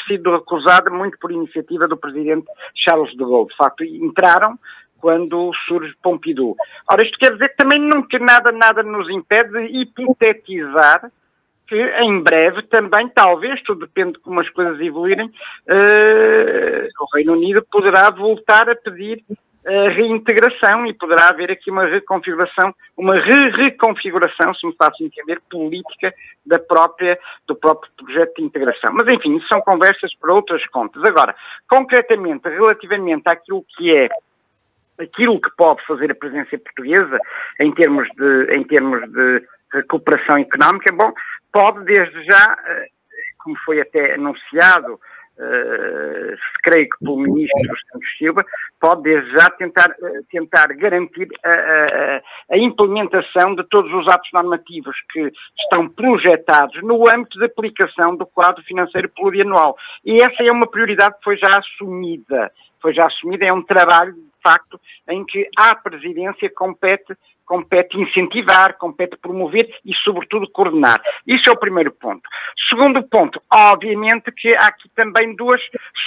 sido 0.07 0.31
recusado 0.31 0.91
muito 0.91 1.19
por 1.19 1.31
iniciativa 1.31 1.87
do 1.87 1.95
presidente 1.95 2.47
Charles 2.73 3.11
de 3.11 3.19
Gaulle. 3.19 3.47
De 3.49 3.55
facto, 3.55 3.83
entraram 3.83 4.57
quando 4.99 5.51
surge 5.67 5.93
Pompidou. 6.01 6.55
Ora, 6.91 7.03
isto 7.03 7.19
quer 7.19 7.33
dizer 7.33 7.49
que 7.49 7.57
também 7.57 7.79
nunca 7.79 8.17
nada, 8.17 8.51
nada 8.51 8.81
nos 8.81 9.07
impede 9.07 9.51
de 9.51 9.81
hipotetizar 9.81 11.11
que 11.67 11.75
em 11.75 12.21
breve 12.21 12.61
também, 12.63 13.09
talvez, 13.09 13.61
tudo 13.63 13.87
depende 13.87 14.13
de 14.13 14.19
como 14.19 14.39
as 14.39 14.49
coisas 14.49 14.79
evoluírem, 14.79 15.27
uh, 15.27 17.03
o 17.03 17.15
Reino 17.15 17.33
Unido 17.33 17.65
poderá 17.71 18.09
voltar 18.11 18.69
a 18.69 18.75
pedir 18.75 19.23
reintegração 19.65 20.85
e 20.85 20.93
poderá 20.93 21.29
haver 21.29 21.51
aqui 21.51 21.71
uma 21.71 21.85
reconfiguração, 21.85 22.73
uma 22.95 23.15
re-reconfiguração, 23.15 24.53
se 24.53 24.65
me 24.67 24.75
faço 24.75 25.03
entender, 25.03 25.41
política 25.49 26.13
da 26.45 26.59
própria, 26.59 27.19
do 27.47 27.55
próprio 27.55 27.91
projeto 27.97 28.35
de 28.35 28.43
integração. 28.43 28.93
Mas, 28.93 29.07
enfim, 29.07 29.41
são 29.47 29.59
conversas 29.61 30.13
para 30.15 30.33
outras 30.33 30.65
contas. 30.67 31.03
Agora, 31.03 31.35
concretamente, 31.67 32.47
relativamente 32.47 33.23
àquilo 33.27 33.65
que 33.75 33.95
é 33.95 34.09
aquilo 34.99 35.41
que 35.41 35.49
pode 35.57 35.85
fazer 35.85 36.11
a 36.11 36.15
presença 36.15 36.57
portuguesa 36.57 37.19
em 37.59 37.71
termos 37.73 38.07
de, 38.15 38.55
em 38.55 38.63
termos 38.63 39.01
de 39.11 39.45
recuperação 39.73 40.37
económica, 40.37 40.93
bom, 40.93 41.11
pode 41.51 41.83
desde 41.83 42.23
já, 42.23 42.57
eh, 42.65 42.87
como 43.39 43.57
foi 43.65 43.81
até 43.81 44.13
anunciado, 44.13 44.99
Uh, 45.37 46.37
creio 46.63 46.89
que 46.89 46.97
pelo 46.99 47.17
Ministro 47.17 47.75
Santos 47.91 48.17
Silva, 48.17 48.45
pode 48.79 49.03
desde 49.03 49.31
já 49.33 49.49
tentar, 49.49 49.89
uh, 49.91 50.23
tentar 50.31 50.67
garantir 50.67 51.27
a, 51.43 51.49
a, 51.49 52.21
a, 52.51 52.57
implementação 52.57 53.53
de 53.53 53.63
todos 53.65 53.93
os 53.93 54.07
atos 54.07 54.29
normativos 54.33 54.95
que 55.11 55.29
estão 55.59 55.89
projetados 55.89 56.81
no 56.81 57.09
âmbito 57.09 57.37
de 57.37 57.45
aplicação 57.45 58.15
do 58.15 58.25
quadro 58.25 58.63
financeiro 58.63 59.09
plurianual. 59.09 59.77
E 60.05 60.21
essa 60.21 60.41
é 60.41 60.51
uma 60.51 60.67
prioridade 60.67 61.15
que 61.17 61.23
foi 61.25 61.37
já 61.37 61.57
assumida. 61.57 62.49
Foi 62.81 62.93
já 62.93 63.05
assumida, 63.05 63.45
é 63.45 63.51
um 63.51 63.61
trabalho, 63.61 64.13
de 64.13 64.41
facto, 64.41 64.79
em 65.09 65.25
que 65.25 65.49
a 65.57 65.75
Presidência 65.75 66.49
compete 66.49 67.13
compete 67.45 67.97
incentivar, 67.97 68.77
compete 68.77 69.17
promover 69.17 69.69
e, 69.85 69.93
sobretudo, 69.95 70.49
coordenar. 70.49 71.01
Isso 71.25 71.49
é 71.49 71.51
o 71.51 71.59
primeiro 71.59 71.91
ponto. 71.91 72.27
Segundo 72.69 73.03
ponto, 73.03 73.41
obviamente 73.51 74.31
que 74.31 74.53
há 74.55 74.67
aqui 74.67 74.89
também 74.95 75.35
duas 75.35 75.61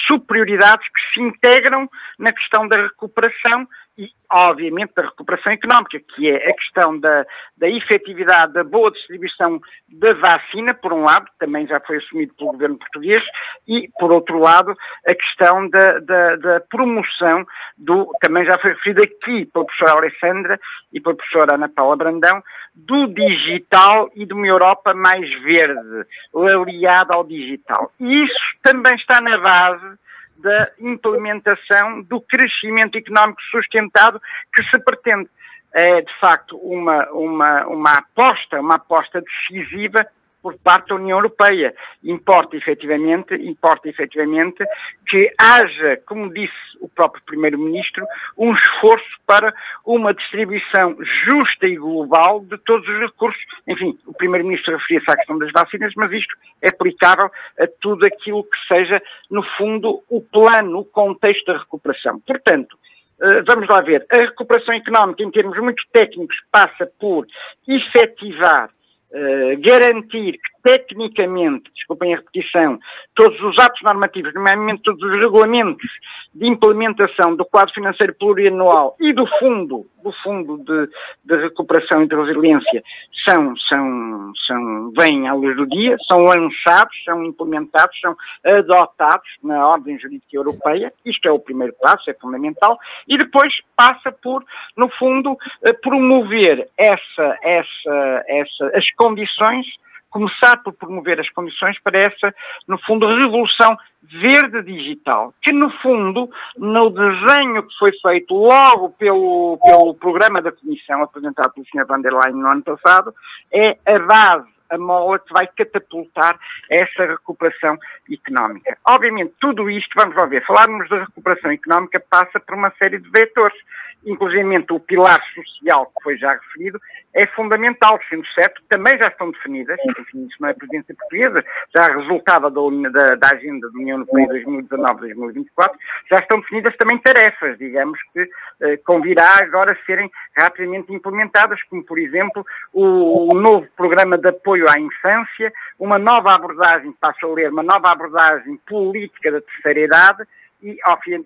superioridades 0.06 0.86
que 0.88 1.14
se 1.14 1.20
integram 1.20 1.88
na 2.18 2.32
questão 2.32 2.66
da 2.66 2.82
recuperação 2.82 3.66
e, 3.98 4.08
obviamente, 4.30 4.92
da 4.94 5.02
recuperação 5.02 5.52
económica, 5.52 5.98
que 5.98 6.30
é 6.30 6.48
a 6.48 6.54
questão 6.54 6.98
da, 7.00 7.26
da 7.56 7.68
efetividade 7.68 8.52
da 8.52 8.62
boa 8.62 8.92
distribuição 8.92 9.60
da 9.88 10.14
vacina, 10.14 10.72
por 10.72 10.92
um 10.92 11.02
lado, 11.02 11.26
também 11.36 11.66
já 11.66 11.80
foi 11.80 11.96
assumido 11.96 12.32
pelo 12.34 12.52
governo 12.52 12.78
português, 12.78 13.24
e, 13.66 13.90
por 13.98 14.12
outro 14.12 14.38
lado, 14.38 14.72
a 15.04 15.14
questão 15.14 15.68
da, 15.68 15.98
da, 15.98 16.36
da 16.36 16.60
promoção 16.60 17.44
do, 17.76 18.08
também 18.20 18.44
já 18.44 18.56
foi 18.58 18.70
referido 18.70 19.02
aqui 19.02 19.46
pela 19.46 19.64
professora 19.64 19.98
Alessandra 19.98 20.60
e 20.92 21.00
pela 21.00 21.16
professora 21.16 21.54
Ana 21.54 21.68
Paula 21.68 21.96
Brandão, 21.96 22.40
do 22.76 23.08
digital 23.08 24.08
e 24.14 24.24
de 24.24 24.32
uma 24.32 24.46
Europa 24.46 24.94
mais 24.94 25.28
verde, 25.42 26.06
aliada 26.32 27.14
ao 27.14 27.24
digital. 27.24 27.90
E 27.98 28.22
isso 28.22 28.38
também 28.62 28.94
está 28.94 29.20
na 29.20 29.36
base 29.38 29.98
da 30.38 30.70
implementação 30.78 32.02
do 32.02 32.20
crescimento 32.20 32.96
económico 32.96 33.40
sustentado 33.50 34.20
que 34.54 34.62
se 34.64 34.78
pretende. 34.80 35.28
É, 35.72 36.00
de 36.00 36.18
facto, 36.18 36.56
uma, 36.56 37.10
uma, 37.10 37.66
uma 37.66 37.98
aposta, 37.98 38.60
uma 38.60 38.76
aposta 38.76 39.20
decisiva 39.20 40.06
por 40.42 40.56
parte 40.58 40.88
da 40.88 40.94
União 40.96 41.18
Europeia. 41.18 41.74
Importa 42.02 42.56
efetivamente, 42.56 43.34
importa 43.34 43.88
efetivamente 43.88 44.64
que 45.06 45.32
haja, 45.38 46.00
como 46.06 46.32
disse 46.32 46.54
o 46.80 46.88
próprio 46.88 47.22
Primeiro-Ministro, 47.24 48.06
um 48.36 48.52
esforço 48.52 49.06
para 49.26 49.54
uma 49.84 50.14
distribuição 50.14 50.96
justa 51.24 51.66
e 51.66 51.76
global 51.76 52.40
de 52.40 52.56
todos 52.58 52.88
os 52.88 52.98
recursos. 52.98 53.42
Enfim, 53.66 53.98
o 54.06 54.12
Primeiro-Ministro 54.12 54.76
referia-se 54.76 55.10
à 55.10 55.16
questão 55.16 55.38
das 55.38 55.50
vacinas, 55.52 55.92
mas 55.96 56.12
isto 56.12 56.36
é 56.62 56.68
aplicável 56.68 57.30
a 57.58 57.66
tudo 57.80 58.06
aquilo 58.06 58.44
que 58.44 58.58
seja, 58.66 59.02
no 59.30 59.42
fundo, 59.56 60.02
o 60.08 60.20
plano, 60.20 60.80
o 60.80 60.84
contexto 60.84 61.52
da 61.52 61.58
recuperação. 61.58 62.20
Portanto, 62.20 62.78
eh, 63.20 63.42
vamos 63.46 63.68
lá 63.68 63.80
ver, 63.80 64.06
a 64.10 64.16
recuperação 64.16 64.74
económica, 64.74 65.22
em 65.22 65.30
termos 65.30 65.58
muito 65.58 65.82
técnicos, 65.92 66.36
passa 66.52 66.88
por 66.98 67.26
efetivar 67.66 68.70
Uh, 69.10 69.56
garantir 69.60 70.32
que 70.32 70.57
tecnicamente, 70.68 71.70
desculpem 71.74 72.12
a 72.12 72.18
repetição, 72.18 72.78
todos 73.14 73.40
os 73.40 73.58
atos 73.58 73.80
normativos, 73.82 74.34
nomeadamente 74.34 74.82
todos 74.82 75.02
os 75.02 75.18
regulamentos 75.18 75.90
de 76.34 76.46
implementação 76.46 77.34
do 77.34 77.42
quadro 77.46 77.72
financeiro 77.72 78.14
plurianual 78.14 78.94
e 79.00 79.14
do 79.14 79.26
fundo, 79.38 79.86
do 80.02 80.12
fundo 80.22 80.58
de, 80.58 80.90
de 81.24 81.42
recuperação 81.42 82.02
e 82.02 82.06
de 82.06 82.14
resiliência 82.14 82.82
são, 83.26 83.56
são, 83.56 84.32
são, 84.46 84.92
vêm 84.98 85.26
à 85.26 85.32
luz 85.32 85.56
do 85.56 85.66
dia, 85.66 85.96
são 86.06 86.24
lançados, 86.24 86.94
são 87.02 87.24
implementados, 87.24 87.98
são 88.00 88.14
adotados 88.44 89.28
na 89.42 89.66
ordem 89.66 89.98
jurídica 89.98 90.36
europeia. 90.36 90.92
Isto 91.02 91.28
é 91.28 91.32
o 91.32 91.38
primeiro 91.38 91.74
passo, 91.80 92.10
é 92.10 92.14
fundamental. 92.14 92.78
E 93.06 93.16
depois 93.16 93.54
passa 93.74 94.12
por, 94.12 94.44
no 94.76 94.90
fundo, 94.90 95.36
eh, 95.62 95.72
promover 95.72 96.68
essa, 96.76 97.38
essa, 97.42 98.24
essa, 98.28 98.70
as 98.74 98.90
condições 98.92 99.66
começar 100.10 100.56
por 100.58 100.72
promover 100.72 101.20
as 101.20 101.28
condições 101.30 101.78
para 101.80 101.98
essa, 101.98 102.34
no 102.66 102.78
fundo, 102.78 103.06
revolução 103.06 103.76
verde 104.02 104.62
digital, 104.62 105.34
que 105.42 105.52
no 105.52 105.70
fundo, 105.82 106.30
no 106.56 106.90
desenho 106.90 107.62
que 107.62 107.78
foi 107.78 107.92
feito 108.00 108.34
logo 108.34 108.90
pelo, 108.90 109.58
pelo 109.62 109.94
programa 109.94 110.40
da 110.40 110.52
Comissão, 110.52 111.02
apresentado 111.02 111.52
pelo 111.52 111.66
Sr. 111.66 111.86
Van 111.86 112.00
der 112.00 112.12
Leyen 112.12 112.36
no 112.36 112.48
ano 112.48 112.62
passado, 112.62 113.14
é 113.52 113.76
a 113.86 113.98
base 113.98 114.58
a 114.70 114.76
mola 114.76 115.18
que 115.18 115.32
vai 115.32 115.46
catapultar 115.46 116.38
essa 116.70 117.06
recuperação 117.06 117.78
económica. 118.10 118.76
Obviamente, 118.86 119.32
tudo 119.40 119.70
isto, 119.70 119.88
vamos 119.96 120.14
lá 120.14 120.26
ver, 120.26 120.44
falarmos 120.44 120.86
da 120.90 121.04
recuperação 121.04 121.50
económica 121.50 121.98
passa 122.10 122.38
por 122.38 122.54
uma 122.54 122.70
série 122.78 122.98
de 122.98 123.08
vetores 123.08 123.56
inclusive 124.04 124.66
o 124.70 124.80
pilar 124.80 125.20
social 125.34 125.86
que 125.86 126.02
foi 126.02 126.16
já 126.16 126.32
referido, 126.32 126.80
é 127.14 127.26
fundamental, 127.26 127.98
sendo 128.08 128.26
certo 128.28 128.62
também 128.68 128.98
já 128.98 129.08
estão 129.08 129.30
definidas, 129.30 129.78
enfim, 129.84 130.26
isso 130.26 130.36
não 130.40 130.48
é 130.48 130.52
presidência 130.52 130.94
portuguesa, 130.94 131.44
já 131.74 131.88
resultava 131.88 132.50
da, 132.50 132.60
da, 132.90 133.14
da 133.16 133.28
agenda 133.30 133.70
da 133.70 133.78
União 133.78 133.98
Europeia 133.98 134.44
2019-2024, 134.44 135.70
já 136.10 136.18
estão 136.18 136.40
definidas 136.40 136.76
também 136.76 136.98
tarefas, 136.98 137.58
digamos, 137.58 137.98
que 138.12 138.30
eh, 138.60 138.76
convirá 138.78 139.38
agora 139.38 139.76
serem 139.86 140.10
rapidamente 140.36 140.92
implementadas, 140.92 141.62
como 141.64 141.82
por 141.82 141.98
exemplo 141.98 142.44
o, 142.72 143.32
o 143.32 143.34
novo 143.34 143.66
programa 143.76 144.18
de 144.18 144.28
apoio 144.28 144.68
à 144.68 144.78
infância, 144.78 145.52
uma 145.78 145.98
nova 145.98 146.34
abordagem, 146.34 146.92
passo 147.00 147.26
a 147.26 147.34
ler, 147.34 147.50
uma 147.50 147.62
nova 147.62 147.90
abordagem 147.90 148.56
política 148.66 149.32
da 149.32 149.40
terceira 149.40 149.80
idade 149.80 150.24
e, 150.62 150.76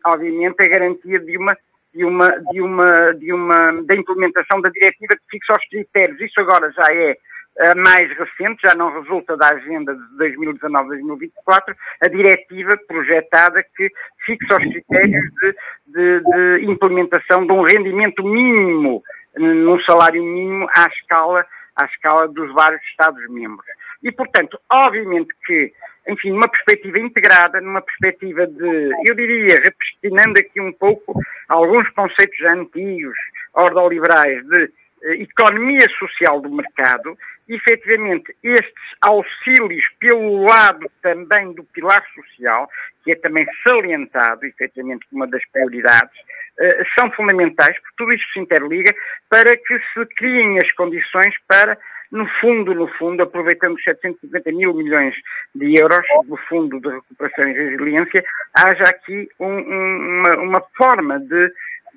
obviamente, 0.05 0.62
a 0.62 0.68
garantia 0.68 1.18
de 1.18 1.37
uma 1.37 1.57
de 1.95 2.05
uma, 2.05 2.30
de 2.51 2.61
uma, 2.61 3.14
de 3.14 3.32
uma, 3.32 3.82
da 3.82 3.95
implementação 3.95 4.61
da 4.61 4.70
diretiva 4.70 5.14
que 5.14 5.38
fixa 5.38 5.55
os 5.55 5.68
critérios. 5.68 6.20
Isso 6.20 6.40
agora 6.40 6.72
já 6.72 6.93
é 6.93 7.12
uh, 7.12 7.76
mais 7.76 8.09
recente, 8.16 8.62
já 8.62 8.74
não 8.74 8.93
resulta 9.01 9.36
da 9.36 9.49
agenda 9.49 9.95
de 9.95 10.34
2019-2024, 10.36 11.74
a 12.01 12.09
diretiva 12.09 12.78
projetada 12.88 13.62
que 13.76 13.90
fixa 14.24 14.57
os 14.57 14.64
critérios 14.64 15.24
de, 15.40 15.55
de, 15.86 16.20
de 16.20 16.64
implementação 16.70 17.47
de 17.47 17.53
um 17.53 17.62
rendimento 17.62 18.24
mínimo, 18.24 19.03
num 19.36 19.80
salário 19.80 20.22
mínimo 20.22 20.66
à 20.74 20.86
escala, 20.86 21.45
à 21.76 21.84
escala 21.84 22.28
dos 22.28 22.53
vários 22.53 22.82
Estados-membros. 22.84 23.66
E, 24.03 24.11
portanto, 24.11 24.59
obviamente 24.70 25.34
que 25.46 25.72
enfim, 26.09 26.30
numa 26.30 26.48
perspectiva 26.48 26.98
integrada, 26.98 27.61
numa 27.61 27.80
perspectiva 27.80 28.46
de, 28.46 28.90
eu 29.05 29.14
diria, 29.14 29.61
repristinando 29.61 30.40
aqui 30.40 30.61
um 30.61 30.72
pouco 30.72 31.14
alguns 31.48 31.88
conceitos 31.90 32.40
antigos, 32.44 33.16
ordoliberais, 33.55 34.44
de 34.46 34.70
eh, 35.05 35.14
economia 35.22 35.86
social 35.98 36.40
do 36.40 36.50
mercado, 36.50 37.16
efetivamente 37.48 38.34
estes 38.42 38.72
auxílios 39.00 39.84
pelo 40.00 40.42
lado 40.42 40.90
também 41.03 41.53
do 41.53 41.62
pilar 41.64 42.05
social, 42.14 42.68
que 43.05 43.12
é 43.12 43.16
também 43.16 43.46
salientado, 43.62 44.44
efetivamente, 44.46 45.07
como 45.09 45.22
uma 45.22 45.30
das 45.30 45.44
prioridades, 45.50 46.18
eh, 46.59 46.84
são 46.98 47.11
fundamentais, 47.12 47.78
porque 47.78 47.96
tudo 47.96 48.12
isto 48.12 48.32
se 48.32 48.40
interliga 48.40 48.92
para 49.28 49.57
que 49.57 49.78
se 49.92 50.07
criem 50.16 50.59
as 50.59 50.72
condições 50.72 51.34
para 51.46 51.78
no 52.13 52.27
fundo, 52.41 52.75
no 52.75 52.87
fundo, 52.87 53.23
aproveitando 53.23 53.75
os 53.75 53.83
750 53.83 54.53
mil 54.53 54.75
milhões 54.75 55.15
de 55.55 55.81
euros 55.81 56.05
do 56.27 56.37
Fundo 56.37 56.79
de 56.79 56.89
Recuperação 56.91 57.49
e 57.49 57.53
Resiliência, 57.55 58.23
haja 58.55 58.85
aqui 58.85 59.29
um, 59.41 59.47
um, 59.47 60.21
uma, 60.21 60.37
uma, 60.37 60.63
forma 60.77 61.19
de, 61.19 61.49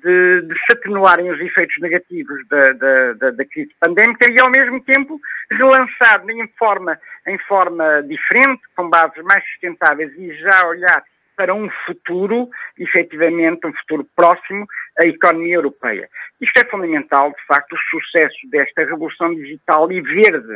de, 0.02 0.42
de, 0.42 0.54
se 0.64 0.72
atenuarem 0.72 1.30
os 1.30 1.38
efeitos 1.38 1.76
negativos 1.82 2.48
da, 2.48 2.72
da, 2.72 3.12
da, 3.12 3.30
da, 3.30 3.44
crise 3.44 3.70
pandémica 3.78 4.32
e, 4.32 4.40
ao 4.40 4.50
mesmo 4.50 4.82
tempo, 4.84 5.20
relançar 5.50 6.24
em 6.26 6.48
forma, 6.58 6.98
em 7.26 7.38
forma 7.40 8.02
diferente, 8.02 8.62
com 8.74 8.88
bases 8.88 9.22
mais 9.22 9.44
sustentáveis 9.50 10.10
e 10.16 10.32
já 10.36 10.66
olhar 10.66 11.04
para 11.36 11.54
um 11.54 11.68
futuro, 11.84 12.48
efetivamente, 12.78 13.66
um 13.66 13.72
futuro 13.72 14.08
próximo, 14.16 14.66
a 14.98 15.04
economia 15.04 15.56
europeia. 15.56 16.08
Isto 16.40 16.58
é 16.60 16.64
fundamental, 16.64 17.30
de 17.30 17.46
facto, 17.46 17.74
o 17.74 17.78
sucesso 17.90 18.36
desta 18.50 18.84
revolução 18.84 19.34
digital 19.34 19.90
e 19.92 20.00
verde 20.00 20.54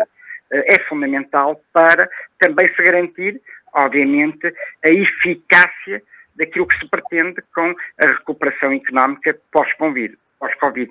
eh, 0.51 0.75
é 0.75 0.79
fundamental 0.81 1.61
para 1.73 2.09
também 2.39 2.69
se 2.75 2.83
garantir, 2.83 3.41
obviamente, 3.75 4.53
a 4.85 4.89
eficácia 4.89 6.03
daquilo 6.35 6.67
que 6.67 6.79
se 6.79 6.89
pretende 6.89 7.43
com 7.55 7.75
a 7.99 8.07
recuperação 8.07 8.73
económica 8.73 9.39
pós-Covid. 9.53 10.17
Pós 10.39 10.55
-COVID. 10.57 10.91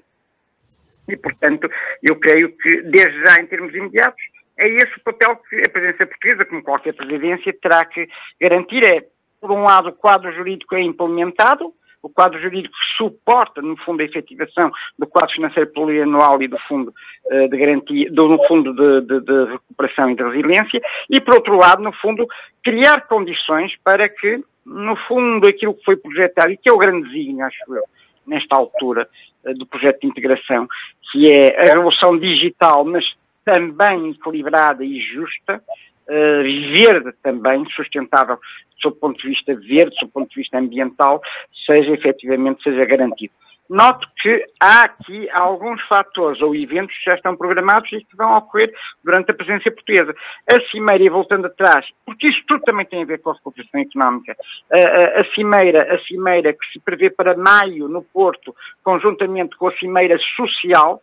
e, 1.08 1.18
portanto, 1.18 1.70
eu 2.04 2.16
creio 2.18 2.56
que, 2.56 2.84
desde 2.84 3.20
já, 3.22 3.42
em 3.42 3.48
termos 3.48 3.74
imediatos, 3.74 4.22
é 4.60 4.68
esse 4.68 4.96
o 4.98 5.04
papel 5.04 5.38
que 5.38 5.56
a 5.56 5.70
presidência 5.70 6.06
portuguesa, 6.06 6.46
como 6.46 6.62
qualquer 6.62 6.94
presidência, 6.94 7.54
terá 7.60 7.84
que 7.86 8.08
garantir. 8.40 8.84
É, 8.84 9.06
por 9.40 9.52
um 9.52 9.64
lado, 9.64 9.90
o 9.90 9.94
quadro 9.94 10.32
jurídico 10.32 10.76
é 10.76 10.82
implementado, 10.82 11.74
o 12.02 12.10
quadro 12.10 12.40
jurídico 12.40 12.76
suporta, 12.98 13.62
no 13.62 13.76
fundo, 13.78 14.02
a 14.02 14.06
efetivação 14.06 14.72
do 14.98 15.06
quadro 15.06 15.36
financeiro 15.36 15.70
plurianual 15.72 16.42
e 16.42 16.48
do 16.48 16.58
fundo 16.60 16.94
uh, 17.26 17.50
de 17.50 17.58
garantia, 17.58 18.10
do, 18.12 18.42
fundo 18.48 18.74
de, 18.74 19.02
de, 19.02 19.20
de, 19.22 19.52
recuperação 19.52 20.10
e 20.10 20.16
de 20.16 20.24
resiliência, 20.24 20.82
e 21.10 21.20
por 21.20 21.36
outro 21.36 21.58
lado, 21.58 21.82
no 21.82 21.92
fundo, 21.92 22.26
criar 22.64 23.02
condições 23.08 23.74
para 23.84 24.08
que, 24.08 24.42
no 24.66 24.96
fundo, 24.96 25.48
aquilo 25.48 25.74
que 25.74 25.84
foi 25.84 25.98
projetado, 25.98 26.52
e 26.52 26.58
que 26.58 26.70
é 26.70 26.74
o 26.74 26.78
grande 26.78 27.08
desígnio, 27.10 27.46
acho 27.46 27.76
eu, 27.76 27.84
nesta 28.26 28.56
altura 28.56 29.08
uh, 29.44 29.54
do 29.54 29.66
projeto 29.66 30.02
de 30.02 30.08
integração, 30.08 30.68
que 31.12 31.30
é 31.30 31.62
a 31.62 31.74
revolução 31.74 32.18
digital, 32.18 32.86
mas 32.86 33.06
também 33.44 34.12
equilibrada 34.12 34.86
e 34.86 35.02
justa, 35.02 35.62
uh, 36.10 36.44
verde 36.74 37.12
também, 37.24 37.66
sustentável 37.76 38.38
do 38.84 38.92
ponto 38.92 39.22
de 39.22 39.30
vista 39.30 39.54
verde, 39.56 39.96
do 40.02 40.08
ponto 40.08 40.30
de 40.30 40.36
vista 40.36 40.58
ambiental, 40.58 41.22
seja 41.66 41.92
efetivamente 41.92 42.64
seja 42.64 42.86
garantido. 42.86 43.34
Noto 43.70 44.08
que 44.20 44.44
há 44.60 44.86
aqui 44.86 45.30
alguns 45.30 45.80
fatores 45.84 46.42
ou 46.42 46.56
eventos 46.56 46.98
que 46.98 47.06
já 47.06 47.14
estão 47.14 47.38
programados 47.38 47.92
e 47.92 48.04
que 48.04 48.18
vão 48.18 48.36
ocorrer 48.36 48.74
durante 49.04 49.30
a 49.30 49.34
presença 49.34 49.70
portuguesa. 49.70 50.16
A 50.50 50.60
Cimeira, 50.72 51.04
e 51.04 51.10
voltando 51.10 51.46
atrás, 51.46 51.86
porque 52.04 52.30
isto 52.30 52.44
tudo 52.48 52.64
também 52.64 52.84
tem 52.88 53.04
a 53.04 53.06
ver 53.06 53.20
com 53.20 53.30
a 53.30 53.34
recuperação 53.34 53.80
económica, 53.80 54.36
a, 54.72 54.76
a, 54.76 55.22
a, 55.22 55.26
Cimeira, 55.36 55.94
a 55.94 56.00
Cimeira 56.00 56.52
que 56.52 56.66
se 56.74 56.80
prevê 56.80 57.12
para 57.12 57.38
maio 57.38 57.88
no 57.88 58.02
Porto, 58.02 58.56
conjuntamente 58.84 59.56
com 59.56 59.68
a 59.68 59.78
Cimeira 59.78 60.18
Social, 60.36 61.00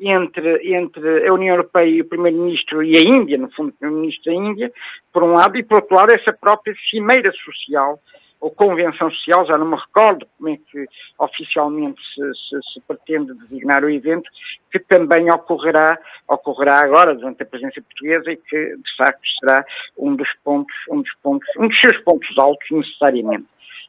entre, 0.00 0.74
entre 0.74 1.28
a 1.28 1.32
União 1.32 1.54
Europeia 1.54 1.88
e 1.88 2.00
o 2.00 2.08
Primeiro-Ministro 2.08 2.82
e 2.82 2.96
a 2.96 3.00
Índia, 3.00 3.36
no 3.38 3.50
fundo, 3.52 3.68
o 3.68 3.72
Primeiro-Ministro 3.72 4.32
da 4.32 4.38
Índia, 4.38 4.72
por 5.12 5.22
um 5.22 5.32
lado, 5.32 5.58
e 5.58 5.62
por 5.62 5.76
outro 5.76 5.94
lado, 5.94 6.12
essa 6.12 6.32
própria 6.32 6.74
cimeira 6.90 7.30
social, 7.32 8.00
ou 8.40 8.50
convenção 8.50 9.10
social, 9.10 9.46
já 9.46 9.58
não 9.58 9.66
me 9.66 9.76
recordo 9.76 10.26
como 10.38 10.48
é 10.48 10.56
que 10.56 10.86
oficialmente 11.18 12.00
se, 12.14 12.22
se, 12.34 12.72
se, 12.72 12.80
pretende 12.80 13.34
designar 13.34 13.84
o 13.84 13.90
evento, 13.90 14.30
que 14.72 14.78
também 14.78 15.30
ocorrerá, 15.30 15.98
ocorrerá 16.26 16.78
agora 16.78 17.14
durante 17.14 17.42
a 17.42 17.46
presença 17.46 17.82
portuguesa 17.82 18.32
e 18.32 18.36
que 18.36 18.76
de 18.76 18.96
facto 18.96 19.20
será 19.38 19.64
um 19.98 20.16
dos 20.16 20.28
pontos, 20.42 20.74
um 20.88 21.02
dos 21.02 21.12
pontos, 21.22 21.48
um 21.58 21.68
dos 21.68 21.80
seus 21.80 21.98
pontos 21.98 22.38
altos 22.38 22.66
necessariamente. 22.70 23.46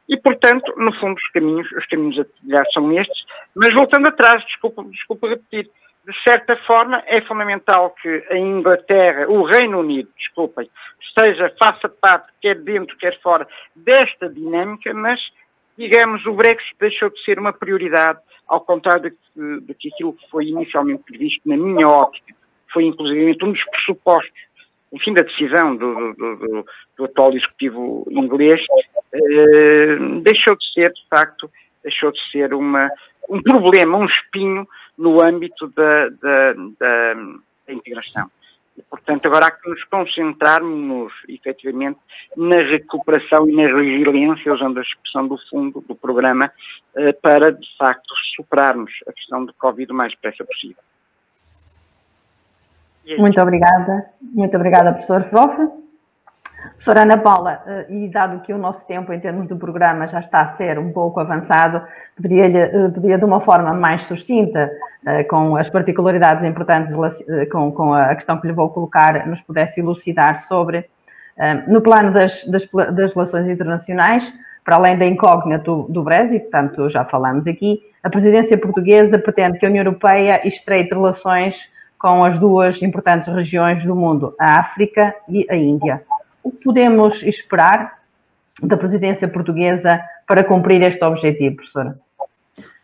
E, 0.10 0.18
portanto, 0.18 0.74
no 0.76 0.92
fundo, 1.00 1.16
os 1.16 1.32
caminhos, 1.32 1.72
os 1.72 1.86
caminhos 1.86 2.20
a 2.20 2.26
trilhar 2.26 2.66
são 2.74 2.92
estes, 2.92 3.24
mas 3.56 3.74
voltando 3.74 4.10
atrás, 4.10 4.44
desculpa, 4.46 4.84
desculpa 4.84 5.30
repetir, 5.30 5.72
de 6.06 6.24
certa 6.24 6.58
forma, 6.66 7.04
é 7.06 7.22
fundamental 7.22 7.92
que 8.02 8.26
a 8.30 8.38
Inglaterra, 8.38 9.30
o 9.30 9.44
Reino 9.44 9.80
Unido, 9.80 10.10
desculpem, 10.18 10.70
esteja, 11.00 11.54
faça 11.60 11.88
parte, 11.88 12.30
quer 12.42 12.56
dentro, 12.56 12.98
quer 12.98 13.20
fora, 13.22 13.48
desta 13.76 14.28
dinâmica, 14.28 14.94
mas, 14.94 15.20
digamos, 15.78 16.26
o 16.26 16.34
Brexit 16.34 16.76
deixou 16.80 17.10
de 17.10 17.24
ser 17.24 17.38
uma 17.38 17.54
prioridade, 17.54 18.20
ao 18.48 18.62
contrário 18.62 19.12
de 19.36 19.74
que 19.76 19.90
aquilo 19.94 20.14
que 20.14 20.30
foi 20.30 20.46
inicialmente 20.46 21.04
previsto, 21.04 21.42
na 21.46 21.56
minha 21.56 21.88
óptica, 21.88 22.34
foi 22.74 22.86
inclusive 22.86 23.38
um 23.44 23.52
dos 23.52 23.64
pressupostos, 23.66 24.42
enfim, 24.92 25.14
da 25.14 25.22
decisão 25.22 25.76
do, 25.76 26.14
do, 26.14 26.36
do, 26.36 26.66
do 26.98 27.06
atual 27.06 27.34
executivo 27.34 28.06
inglês, 28.10 28.60
eh, 29.14 29.98
deixou 30.22 30.56
de 30.56 30.74
ser, 30.74 30.92
de 30.92 31.08
facto, 31.10 31.50
deixou 31.84 32.12
de 32.12 32.20
ser 32.30 32.54
uma, 32.54 32.90
um 33.30 33.42
problema, 33.42 33.98
um 33.98 34.06
espinho 34.06 34.68
no 35.02 35.22
âmbito 35.22 35.68
da, 35.70 36.10
da, 36.10 36.54
da, 36.80 37.14
da 37.68 37.74
integração. 37.74 38.30
E, 38.78 38.82
portanto, 38.84 39.26
agora 39.26 39.48
há 39.48 39.52
que 39.52 39.68
nos 39.68 39.84
concentrarmos 39.86 41.12
efetivamente 41.28 42.00
na 42.38 42.58
recuperação 42.58 43.50
e 43.50 43.56
na 43.56 43.64
resiliência, 43.64 44.54
usando 44.54 44.78
a 44.78 44.82
expressão 44.82 45.28
do 45.28 45.38
fundo, 45.50 45.84
do 45.88 45.96
programa, 45.96 46.52
eh, 46.96 47.12
para, 47.14 47.52
de 47.52 47.68
facto, 47.78 48.14
superarmos 48.36 48.92
a 49.08 49.12
questão 49.12 49.44
do 49.44 49.54
Covid 49.56 49.92
o 49.92 49.96
mais 49.96 50.12
depressa 50.12 50.46
possível. 50.46 50.78
Muito 53.18 53.42
obrigada. 53.42 54.06
Muito 54.22 54.56
obrigada, 54.56 54.94
professor 54.94 55.24
Frofe. 55.24 55.81
Professora 56.82 57.04
Ana 57.04 57.18
Paula, 57.18 57.62
eh, 57.66 57.86
e 57.90 58.08
dado 58.08 58.40
que 58.42 58.54
o 58.54 58.58
nosso 58.58 58.86
tempo 58.88 59.14
em 59.14 59.20
termos 59.20 59.48
do 59.48 59.56
programa 59.56 60.08
já 60.08 60.20
está 60.20 60.42
a 60.42 60.48
ser 60.50 60.80
um 60.80 60.92
pouco 60.92 61.20
avançado, 61.20 61.82
poderia, 62.16 62.46
eh, 62.46 62.90
poderia 62.90 63.18
de 63.18 63.26
uma 63.26 63.40
forma 63.40 63.74
mais 63.74 64.04
sucinta, 64.04 64.72
eh, 65.06 65.24
com 65.24 65.56
as 65.56 65.70
particularidades 65.70 66.44
importantes 66.44 66.92
com, 67.52 67.94
a 67.94 68.16
questão 68.16 68.40
que 68.40 68.48
lhe 68.48 68.54
vou 68.54 68.70
colocar, 68.70 69.28
nos 69.28 69.42
pudesse 69.42 69.80
elucidar 69.80 70.38
sobre, 70.48 70.90
no 71.68 71.82
plano 71.82 72.12
das, 72.12 72.46
das, 72.46 72.68
das 72.94 73.14
relações 73.14 73.50
internacionais, 73.50 74.32
para 74.64 74.76
além 74.76 74.98
da 74.98 75.06
incógnita 75.06 75.64
do, 75.64 75.84
do 75.84 76.04
Brexit, 76.04 76.42
portanto 76.42 76.88
já 76.90 77.04
falamos 77.04 77.48
aqui, 77.48 77.80
a 78.04 78.10
presidência 78.10 78.58
portuguesa 78.58 79.18
pretende 79.18 79.58
que 79.58 79.66
a 79.66 79.70
União 79.70 79.84
Europeia 79.84 80.46
estreite 80.48 80.94
relações 80.94 81.72
com 81.98 82.24
as 82.24 82.38
duas 82.38 82.82
importantes 82.84 83.28
regiões 83.28 83.84
do 83.84 83.96
mundo, 83.96 84.36
a 84.40 84.60
África 84.60 85.16
e 85.28 85.48
a 85.50 85.56
Índia 85.56 86.02
o 86.44 86.52
que 86.52 86.64
podemos 86.64 87.24
esperar 87.24 88.00
da 88.62 88.78
presidência 88.78 89.28
portuguesa 89.28 90.02
para 90.28 90.44
cumprir 90.44 90.82
este 90.82 91.04
objetivo, 91.04 91.58
professora? 91.58 92.00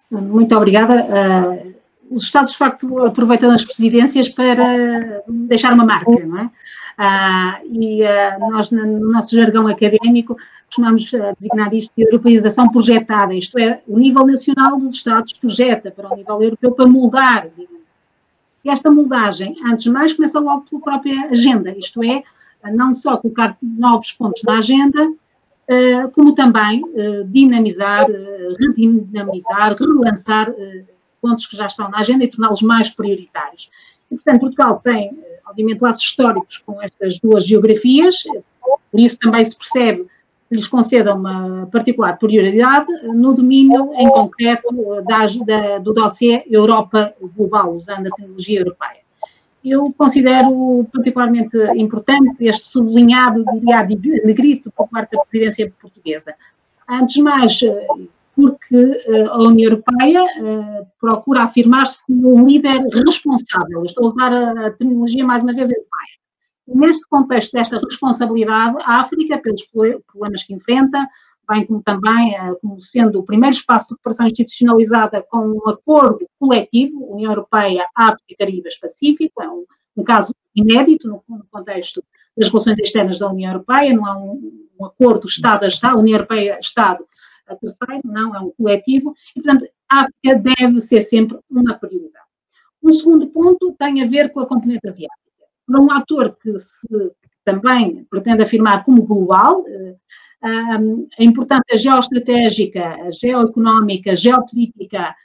Muito 0.10 0.56
obrigada. 0.56 1.06
Uh, 1.06 1.76
os 2.10 2.24
Estados, 2.24 2.52
de 2.52 2.58
facto, 2.58 3.04
aproveitam 3.04 3.52
as 3.52 3.66
presidências 3.66 4.30
para 4.30 5.24
deixar 5.28 5.74
uma 5.74 5.86
marca, 5.86 6.12
não 6.26 6.40
é? 6.40 6.50
Uh, 6.98 7.80
e 7.80 8.02
uh, 8.04 8.40
nós, 8.50 8.72
no 8.72 9.12
nosso 9.12 9.36
jargão 9.36 9.68
académico, 9.68 10.38
costumamos 10.68 11.12
designar 11.40 11.74
isto 11.74 11.92
de 11.96 12.04
europeização 12.04 12.70
projetada, 12.70 13.34
isto 13.34 13.58
é, 13.60 13.82
o 13.88 13.98
nível 13.98 14.26
nacional 14.26 14.78
dos 14.78 14.96
Estados 14.96 15.34
projeta 15.34 15.92
para 15.92 16.12
o 16.12 16.16
nível 16.16 16.42
europeu 16.44 16.72
para 16.72 16.88
moldar. 16.88 17.48
E 18.66 18.70
esta 18.70 18.90
moldagem, 18.90 19.56
antes 19.66 19.84
de 19.84 19.90
mais, 19.90 20.14
começa 20.14 20.40
logo 20.40 20.66
pela 20.70 20.82
própria 20.82 21.30
agenda, 21.30 21.72
isto 21.78 22.04
é, 22.04 22.24
não 22.72 22.94
só 22.94 23.18
colocar 23.18 23.58
novos 23.62 24.12
pontos 24.12 24.42
na 24.44 24.58
agenda, 24.58 25.08
eh, 25.68 26.08
como 26.14 26.34
também 26.34 26.82
eh, 26.96 27.24
dinamizar, 27.26 28.10
eh, 28.10 28.48
redinamizar, 28.58 29.76
relançar 29.76 30.54
pontos 31.22 31.46
que 31.46 31.58
já 31.58 31.68
estão 31.68 31.90
na 31.90 32.00
agenda 32.00 32.24
e 32.24 32.30
torná-los 32.30 32.62
mais 32.62 32.90
prioritários. 32.90 33.70
E, 34.10 34.16
portanto, 34.16 34.40
Portugal 34.40 34.80
tem, 34.82 35.18
obviamente, 35.46 35.82
laços 35.82 36.04
históricos 36.04 36.58
com 36.60 36.82
estas 36.82 37.20
duas 37.20 37.46
geografias, 37.46 38.24
por 38.92 39.00
isso 39.00 39.18
também 39.20 39.44
se 39.44 39.56
percebe 39.58 40.06
que 40.48 40.56
lhes 40.56 40.68
conceda 40.68 41.14
uma 41.14 41.68
particular 41.70 42.18
prioridade 42.18 42.90
no 43.04 43.34
domínio, 43.34 43.92
em 43.96 44.10
concreto, 44.10 44.68
da, 45.06 45.28
da, 45.46 45.78
do 45.80 45.92
dossiê 45.92 46.46
Europa 46.50 47.14
Global, 47.36 47.76
usando 47.76 48.08
a 48.08 48.12
tecnologia 48.12 48.60
europeia 48.60 49.07
eu 49.64 49.94
considero 49.98 50.88
particularmente 50.92 51.58
importante 51.76 52.46
este 52.46 52.68
sublinhado, 52.68 53.44
diria, 53.46 53.84
negrito 54.26 54.72
por 54.72 54.88
parte 54.88 55.16
da 55.16 55.24
presidência 55.26 55.74
portuguesa. 55.82 56.36
Antes 56.88 57.16
de 57.16 57.22
mais, 57.22 57.60
porque 58.38 58.76
eh, 58.76 59.26
a 59.26 59.38
União 59.40 59.72
Europeia 59.72 60.24
eh, 60.24 60.86
procura 61.02 61.42
afirmar-se 61.42 62.06
como 62.06 62.36
um 62.36 62.46
líder 62.46 62.80
responsável. 62.94 63.84
estou 63.84 64.04
a 64.04 64.08
usar 64.08 64.32
a 64.32 64.72
terminologia 64.72 65.26
mais 65.26 65.42
uma 65.42 65.54
vez 65.54 65.72
europeia. 65.72 66.18
Neste 66.68 67.08
contexto 67.08 67.54
desta 67.54 67.80
responsabilidade, 67.80 68.78
a 68.82 69.02
África, 69.02 69.40
pelos 69.40 69.64
problemas 69.64 70.44
que 70.44 70.54
enfrenta, 70.54 71.08
bem 71.48 71.66
como 71.66 71.82
também 71.82 72.36
como 72.62 72.80
sendo 72.82 73.20
o 73.20 73.24
primeiro 73.24 73.56
espaço 73.56 73.90
de 73.90 73.96
cooperação 73.96 74.28
institucionalizada 74.28 75.26
com 75.30 75.40
um 75.40 75.70
acordo 75.70 76.28
coletivo, 76.40 77.14
União 77.14 77.32
Europeia, 77.32 77.88
África, 77.96 78.44
e 78.44 78.64
Pacífico, 78.82 79.42
é 79.42 79.50
um, 79.50 79.66
um 79.96 80.04
caso 80.04 80.34
inédito 80.56 81.08
no, 81.08 81.24
no, 81.28 81.46
contexto 81.50 82.04
das 82.38 82.50
relações 82.50 82.80
externas 82.80 83.20
da 83.20 83.30
União 83.30 83.52
Europeia, 83.52 83.94
não 83.94 84.08
é 84.08 84.14
um, 84.16 84.68
um 84.80 84.86
acordo 84.86 85.28
Estado 85.28 85.64
a 85.64 85.68
Estado, 85.68 86.00
União 86.00 86.18
Europeia-Estado 86.18 87.06
a 87.48 87.56
terceiro, 87.56 88.02
não, 88.04 88.36
é 88.36 88.40
um 88.40 88.52
coletivo, 88.52 89.14
e 89.36 89.42
portanto 89.42 89.68
a 89.90 90.02
África 90.02 90.54
deve 90.60 90.80
ser 90.80 91.02
sempre 91.02 91.40
uma 91.50 91.76
prioridade. 91.76 92.26
Um 92.84 92.92
segundo 92.92 93.28
ponto 93.28 93.74
tem 93.80 94.04
a 94.04 94.08
ver 94.08 94.32
com 94.32 94.42
a 94.42 94.46
componente 94.46 94.88
asiática. 94.88 95.18
Para 95.66 95.82
um 95.82 95.92
ator 95.92 96.38
que 96.42 96.58
se 96.60 96.88
também 97.48 98.06
pretende 98.10 98.44
afirmar 98.44 98.84
como 98.84 99.04
global, 99.04 99.64
eh, 99.66 99.96
a 101.18 101.24
importância 101.24 101.78
geoestratégica, 101.78 103.10
geoeconómica, 103.12 104.16
geopolítica 104.16 105.16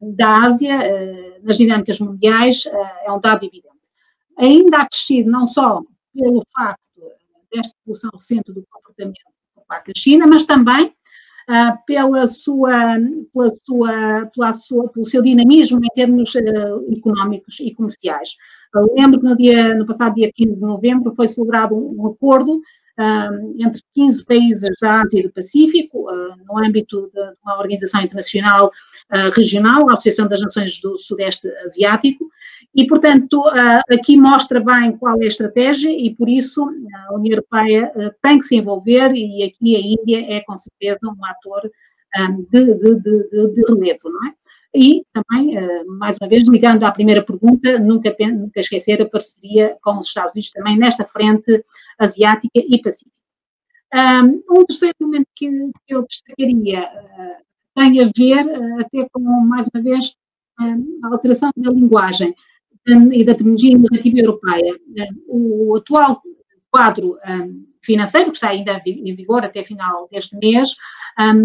da 0.00 0.42
Ásia 0.42 0.78
ah, 0.78 1.40
nas 1.42 1.56
dinâmicas 1.56 1.98
mundiais 1.98 2.64
ah, 2.66 3.00
é 3.06 3.12
um 3.12 3.18
dado 3.18 3.44
evidente. 3.44 3.72
Ainda 4.36 4.82
acrescido 4.82 5.30
não 5.30 5.46
só 5.46 5.80
pelo 6.14 6.42
facto 6.54 6.80
desta 7.52 7.74
evolução 7.82 8.10
recente 8.12 8.52
do 8.52 8.64
comportamento 8.70 9.16
por 9.54 9.64
parte 9.66 9.86
da 9.86 9.92
China, 9.96 10.26
mas 10.26 10.44
também 10.44 10.94
pela 11.86 12.26
sua, 12.26 12.96
pela 13.32 13.48
sua, 13.48 14.26
pela 14.34 14.52
sua, 14.52 14.88
pelo 14.88 15.04
seu 15.04 15.22
dinamismo 15.22 15.80
em 15.84 15.94
termos 15.94 16.34
uh, 16.34 16.92
económicos 16.92 17.60
e 17.60 17.74
comerciais. 17.74 18.30
lembro 18.96 19.20
que 19.20 19.26
no, 19.26 19.36
dia, 19.36 19.74
no 19.74 19.86
passado 19.86 20.14
dia 20.14 20.30
15 20.34 20.56
de 20.56 20.62
novembro 20.62 21.14
foi 21.14 21.28
celebrado 21.28 21.74
um, 21.74 22.06
acordo 22.06 22.60
entre 23.58 23.82
15 23.94 24.24
países 24.24 24.70
da 24.80 25.02
Ásia 25.02 25.18
e 25.18 25.22
do 25.24 25.32
Pacífico, 25.32 26.08
uh, 26.08 26.36
no 26.46 26.58
âmbito 26.64 27.10
de 27.12 27.20
uma 27.44 27.58
organização 27.58 28.00
internacional 28.00 28.68
uh, 28.68 29.30
regional, 29.34 29.90
a 29.90 29.94
Associação 29.94 30.28
das 30.28 30.40
Nações 30.40 30.80
do 30.80 30.96
Sudeste 30.96 31.48
Asiático, 31.64 32.28
e, 32.74 32.86
portanto, 32.86 33.40
uh, 33.40 33.94
aqui 33.94 34.16
mostra 34.16 34.60
bem 34.60 34.96
qual 34.96 35.20
é 35.20 35.24
a 35.24 35.28
estratégia 35.28 35.90
e, 35.90 36.14
por 36.14 36.28
isso, 36.28 36.62
a 36.62 37.14
União 37.14 37.32
Europeia 37.32 37.92
tem 38.20 38.38
que 38.38 38.46
se 38.46 38.56
envolver 38.56 39.12
e 39.12 39.44
aqui 39.44 39.76
a 39.76 39.80
Índia 39.80 40.36
é, 40.36 40.40
com 40.40 40.56
certeza, 40.56 41.06
um 41.06 41.24
ator 41.24 41.70
de, 42.50 42.74
de, 42.74 42.94
de, 43.00 43.54
de 43.54 43.62
relevo, 43.68 44.08
não 44.08 44.28
é? 44.28 44.34
E 44.76 45.04
também, 45.12 45.56
mais 45.86 46.16
uma 46.20 46.28
vez, 46.28 46.48
ligando 46.48 46.82
à 46.82 46.90
primeira 46.90 47.24
pergunta, 47.24 47.78
nunca, 47.78 48.14
nunca 48.32 48.58
esquecer 48.60 49.00
a 49.00 49.06
parceria 49.06 49.76
com 49.80 49.96
os 49.96 50.06
Estados 50.06 50.32
Unidos 50.32 50.50
também 50.50 50.76
nesta 50.76 51.04
frente 51.04 51.64
asiática 51.96 52.50
e 52.54 52.80
pacífica. 52.82 53.10
Um 54.50 54.64
terceiro 54.64 54.96
momento 55.00 55.26
que, 55.34 55.48
eu 55.88 56.04
destacaria 56.04 56.88
tem 57.74 58.00
a 58.00 58.10
ver 58.16 58.80
até 58.80 59.08
com, 59.12 59.20
mais 59.20 59.68
uma 59.72 59.82
vez, 59.82 60.16
a 60.58 61.08
alteração 61.08 61.50
da 61.56 61.70
linguagem 61.70 62.34
e 62.86 63.24
da 63.24 63.34
terminologia 63.34 63.78
narrativa 63.78 64.18
europeia. 64.18 64.78
O 65.26 65.76
atual 65.76 66.20
quadro 66.70 67.16
financeiro, 67.82 68.30
que 68.30 68.36
está 68.36 68.50
ainda 68.50 68.82
em 68.86 69.14
vigor 69.14 69.44
até 69.44 69.62
final 69.64 70.08
deste 70.10 70.36
mês, 70.36 70.70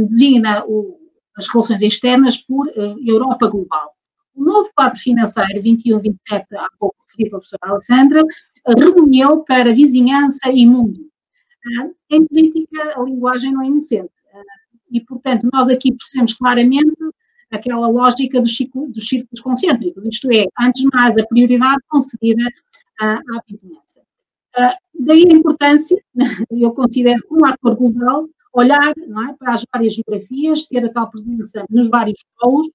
designa 0.10 0.66
o 0.66 1.00
as 1.40 1.48
relações 1.48 1.82
externas 1.82 2.38
por 2.38 2.68
uh, 2.68 3.00
Europa 3.04 3.48
Global. 3.48 3.96
O 4.36 4.44
novo 4.44 4.70
quadro 4.76 5.00
financeiro 5.00 5.62
21-27, 5.62 6.18
há 6.56 6.68
pouco 6.78 6.96
referido 7.08 7.38
a 7.38 7.40
professora 7.40 7.72
Alessandra, 7.72 8.24
reuniu 8.78 9.44
para 9.44 9.74
vizinhança 9.74 10.52
e 10.52 10.66
mundo. 10.66 11.00
Uh, 11.00 11.96
em 12.10 12.26
política, 12.28 13.00
a 13.00 13.04
linguagem 13.04 13.54
não 13.54 13.62
é 13.62 13.68
inocente. 13.68 14.12
E, 14.92 15.02
portanto, 15.02 15.48
nós 15.54 15.70
aqui 15.70 15.92
percebemos 15.92 16.34
claramente 16.34 17.04
aquela 17.52 17.88
lógica 17.88 18.42
dos, 18.42 18.56
dos 18.90 19.08
círculos 19.08 19.42
concêntricos, 19.42 20.06
isto 20.08 20.32
é, 20.32 20.46
antes 20.60 20.84
mais, 20.94 21.18
a 21.18 21.26
prioridade 21.26 21.82
concedida 21.88 22.44
à 23.00 23.42
vizinhança. 23.48 24.02
daí 25.00 25.24
a 25.30 25.34
importância, 25.34 25.98
eu 26.52 26.72
considero, 26.72 27.22
como 27.28 27.46
ator 27.46 27.76
global, 27.76 28.28
olhar 28.54 28.90
é, 28.90 29.34
para 29.38 29.54
as 29.54 29.66
várias 29.72 29.94
geografias, 29.94 30.64
ter 30.64 30.84
a 30.86 30.90
tal 30.92 31.10
presença 31.10 31.66
nos 31.70 31.90
vários 31.90 32.20
polos, 32.40 32.68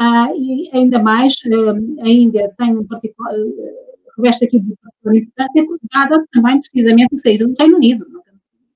uh, 0.00 0.34
e 0.36 0.70
ainda 0.72 1.02
mais, 1.02 1.34
uh, 1.46 2.02
ainda 2.02 2.52
tem 2.58 2.76
um 2.76 2.86
particular, 2.86 3.34
uh, 3.34 4.16
reveste 4.16 4.44
aqui 4.44 4.58
de 4.58 4.74
particular 4.76 5.16
importância, 5.16 5.66
dada 5.92 6.26
também 6.32 6.60
precisamente 6.60 7.14
a 7.14 7.18
saída 7.18 7.46
do 7.46 7.54
Reino 7.58 7.76
Unido. 7.76 8.06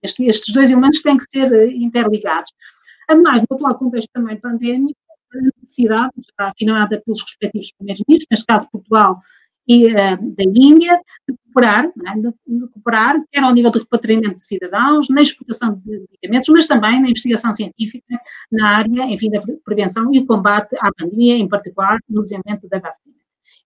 Estes, 0.02 0.28
estes 0.28 0.54
dois 0.54 0.70
elementos 0.70 1.02
têm 1.02 1.16
que 1.16 1.24
ser 1.30 1.50
uh, 1.50 1.70
interligados. 1.70 2.52
Ademais, 3.08 3.42
no 3.48 3.56
atual 3.56 3.78
contexto 3.78 4.10
também 4.12 4.38
pandémico, 4.38 4.98
a 5.34 5.60
necessidade, 5.60 6.12
já 6.16 6.48
afinada 6.48 7.02
pelos 7.04 7.22
respectivos 7.22 7.72
primeiros 7.72 8.04
ministros, 8.06 8.28
neste 8.30 8.46
caso 8.46 8.68
Portugal 8.70 9.18
e 9.68 9.86
uh, 9.86 10.16
da 10.36 10.44
Índia, 10.54 11.00
de 11.28 11.36
cooperar, 11.44 11.86
é? 11.86 12.20
de, 12.20 12.68
cooperar, 12.68 13.16
quer 13.32 13.42
ao 13.42 13.52
nível 13.52 13.70
de 13.70 13.80
repatriamento 13.80 14.36
de 14.36 14.42
cidadãos, 14.42 15.08
na 15.08 15.22
exportação 15.22 15.74
de 15.84 16.00
medicamentos, 16.00 16.48
mas 16.48 16.66
também 16.66 17.00
na 17.00 17.10
investigação 17.10 17.52
científica 17.52 18.18
na 18.50 18.76
área, 18.76 19.04
enfim, 19.06 19.30
da 19.30 19.40
prevenção 19.64 20.12
e 20.14 20.24
combate 20.24 20.76
à 20.78 20.90
pandemia, 20.96 21.36
em 21.36 21.48
particular 21.48 21.98
no 22.08 22.22
desenvolvimento 22.22 22.68
da 22.68 22.78
vacina. 22.78 23.16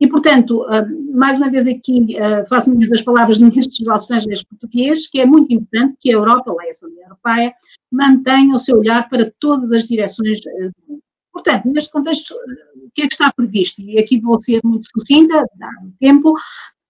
E, 0.00 0.08
portanto, 0.08 0.62
uh, 0.62 1.14
mais 1.14 1.36
uma 1.36 1.50
vez 1.50 1.66
aqui 1.66 2.16
uh, 2.16 2.48
faço 2.48 2.70
minhas 2.70 2.90
as 2.90 3.02
palavras 3.02 3.38
do 3.38 3.44
Ministro 3.44 3.70
dos 3.70 3.80
Negócios 3.80 4.10
Estrangeiros 4.10 4.44
português, 4.44 5.06
que 5.06 5.20
é 5.20 5.26
muito 5.26 5.52
importante 5.52 5.96
que 6.00 6.10
a 6.10 6.14
Europa, 6.14 6.50
lá 6.50 6.62
a 6.62 6.86
União 6.86 7.02
Europeia, 7.02 7.52
mantenha 7.92 8.54
o 8.54 8.58
seu 8.58 8.78
olhar 8.78 9.06
para 9.10 9.30
todas 9.38 9.70
as 9.72 9.84
direções 9.84 10.40
do 10.40 10.72
mundo. 10.88 11.02
Portanto, 11.32 11.68
neste 11.68 11.90
contexto, 11.90 12.34
o 12.34 12.90
que 12.94 13.02
é 13.02 13.06
que 13.08 13.14
está 13.14 13.32
previsto? 13.32 13.80
E 13.82 13.98
aqui 13.98 14.20
vou 14.20 14.38
ser 14.40 14.60
muito 14.64 14.86
sucinta, 14.90 15.44
dá 15.56 15.70
tempo. 15.98 16.34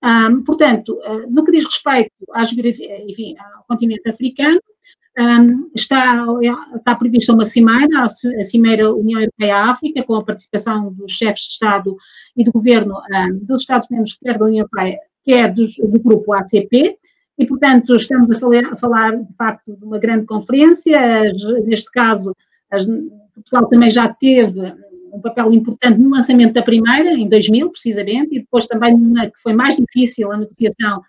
Um, 0.03 0.43
portanto, 0.45 0.99
uh, 1.05 1.31
no 1.31 1.45
que 1.45 1.53
diz 1.53 1.65
respeito 1.65 2.11
enfim, 3.07 3.37
ao 3.39 3.65
continente 3.65 4.09
africano, 4.09 4.61
um, 5.19 5.71
está, 5.75 6.25
está 6.75 6.95
prevista 6.95 7.35
uma 7.35 7.45
cimeira, 7.45 8.05
a 8.05 8.45
Cimeira 8.45 8.95
União 8.95 9.21
Europeia-África, 9.21 10.03
com 10.05 10.15
a 10.15 10.25
participação 10.25 10.93
dos 10.93 11.13
chefes 11.13 11.45
de 11.45 11.51
Estado 11.51 11.97
e 12.37 12.45
de 12.45 12.51
Governo 12.51 12.95
um, 12.95 13.45
dos 13.45 13.61
Estados-membros, 13.61 14.17
quer 14.23 14.39
da 14.39 14.47
União 14.47 14.61
Europeia, 14.61 14.99
quer 15.25 15.53
dos, 15.53 15.77
do 15.77 16.01
grupo 16.01 16.33
ACP, 16.33 16.97
e, 17.39 17.47
portanto, 17.47 17.97
estamos 17.97 18.37
a 18.37 18.39
falar, 18.39 18.65
a 18.73 18.77
falar, 18.77 19.17
de 19.17 19.35
facto, 19.35 19.75
de 19.75 19.85
uma 19.85 19.99
grande 19.99 20.27
conferência, 20.27 21.23
neste 21.65 21.91
caso, 21.91 22.35
as, 22.71 22.87
Portugal 23.35 23.69
também 23.69 23.91
já 23.91 24.09
teve 24.09 24.61
um 25.13 25.21
papel 25.21 25.53
importante 25.53 25.99
no 25.99 26.11
lançamento 26.11 26.53
da 26.53 26.63
primeira, 26.63 27.13
em 27.13 27.29
2000, 27.29 27.71
precisamente, 27.71 28.37
e 28.37 28.41
depois 28.41 28.67
também 28.67 28.97
na 28.97 29.27
que 29.27 29.41
foi 29.43 29.53
mais 29.53 29.77
difícil 29.77 30.31
a 30.31 30.37
negociação, 30.37 31.03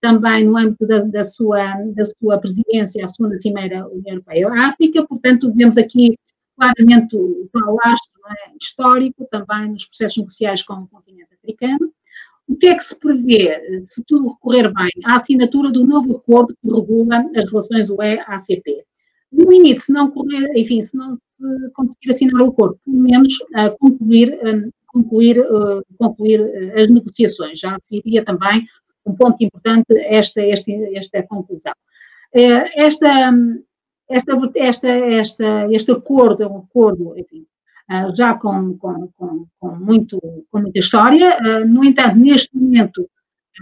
também 0.00 0.44
no 0.44 0.56
âmbito 0.56 0.86
da, 0.86 0.98
da 1.04 1.24
sua, 1.24 1.74
da 1.94 2.04
sua 2.04 2.38
presidência, 2.38 3.04
a 3.04 3.08
segunda 3.08 3.38
Cimeira 3.38 3.86
União 3.88 4.14
Europeia-África. 4.16 5.06
Portanto, 5.06 5.52
vemos 5.54 5.78
aqui 5.78 6.18
claramente 6.56 7.16
o 7.16 7.48
tal 7.52 7.74
lastro 7.74 8.12
é, 8.28 8.52
histórico 8.60 9.26
também 9.30 9.70
nos 9.70 9.86
processos 9.86 10.18
negociais 10.18 10.62
com 10.62 10.74
o 10.74 10.88
continente 10.88 11.34
africano. 11.34 11.92
O 12.46 12.56
que 12.56 12.66
é 12.66 12.74
que 12.74 12.84
se 12.84 12.98
prevê, 12.98 13.80
se 13.82 14.02
tudo 14.06 14.28
recorrer 14.28 14.72
bem, 14.74 14.90
à 15.04 15.16
assinatura 15.16 15.72
do 15.72 15.86
novo 15.86 16.16
acordo 16.16 16.54
que 16.60 16.70
regula 16.70 17.24
as 17.34 17.44
relações 17.50 17.88
UE-ACP? 17.88 18.84
No 19.34 19.50
limite, 19.50 19.80
se 19.80 19.92
não 19.92 20.10
correr, 20.10 20.50
enfim, 20.56 20.80
se 20.80 20.96
não 20.96 21.16
se 21.16 21.70
conseguir 21.74 22.10
assinar 22.10 22.40
o 22.40 22.50
acordo, 22.50 22.78
pelo 22.84 22.98
menos 22.98 23.34
uh, 23.40 23.76
concluir, 23.80 24.38
concluir, 24.86 25.36
concluir 25.98 26.40
uh, 26.40 26.80
as 26.80 26.88
negociações. 26.88 27.58
Já 27.58 27.76
seria 27.80 28.24
também 28.24 28.64
um 29.04 29.14
ponto 29.14 29.36
importante 29.42 29.92
esta, 29.98 30.40
esta, 30.40 30.70
esta 30.94 31.22
conclusão. 31.24 31.74
esta, 32.32 33.32
esta, 34.08 34.32
esta, 34.56 34.88
esta, 34.88 35.72
este 35.72 35.90
acordo 35.90 36.42
é 36.42 36.46
um 36.46 36.58
acordo, 36.58 37.18
enfim, 37.18 37.44
já 38.14 38.34
com, 38.34 38.78
com, 38.78 39.08
com, 39.16 39.46
com, 39.58 39.76
muito, 39.76 40.18
com 40.50 40.60
muita 40.60 40.78
história. 40.78 41.64
no 41.66 41.84
entanto, 41.84 42.16
neste 42.16 42.56
momento, 42.56 43.06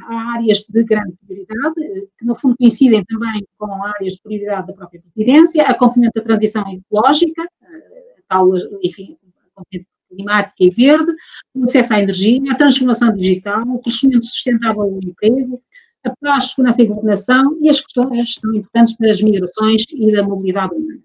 há 0.01 0.35
áreas 0.35 0.65
de 0.69 0.85
grande 0.85 1.15
prioridade, 1.27 1.75
que 2.19 2.25
no 2.25 2.35
fundo 2.35 2.57
coincidem 2.57 3.05
também 3.05 3.47
com 3.59 3.85
áreas 3.85 4.15
de 4.15 4.23
prioridade 4.23 4.67
da 4.69 4.73
própria 4.73 5.01
presidência, 5.01 5.65
a 5.65 5.75
componente 5.75 6.13
da 6.15 6.23
transição 6.23 6.65
ecológica, 6.71 7.43
eh, 7.43 8.15
a 8.19 8.23
tal, 8.29 8.51
enfim, 8.83 9.17
a 9.25 9.61
componente 9.61 9.89
climática 10.09 10.55
e 10.59 10.71
verde, 10.71 11.13
o 11.55 11.65
acesso 11.65 11.95
à 11.95 12.01
energia, 12.01 12.53
a 12.53 12.55
transformação 12.55 13.13
digital, 13.13 13.63
o 13.67 13.81
crescimento 13.81 14.27
sustentável 14.27 14.91
do 14.91 15.09
emprego, 15.09 15.63
a 16.05 16.15
paz, 16.21 16.51
segurança 16.51 16.83
e 16.83 16.87
governação 16.87 17.59
e 17.63 17.69
as 17.69 17.81
questões 17.81 18.35
tão 18.37 18.55
importantes 18.55 18.97
das 18.99 19.21
migrações 19.23 19.85
e 19.91 20.13
da 20.13 20.23
mobilidade 20.23 20.75
humana. 20.75 21.01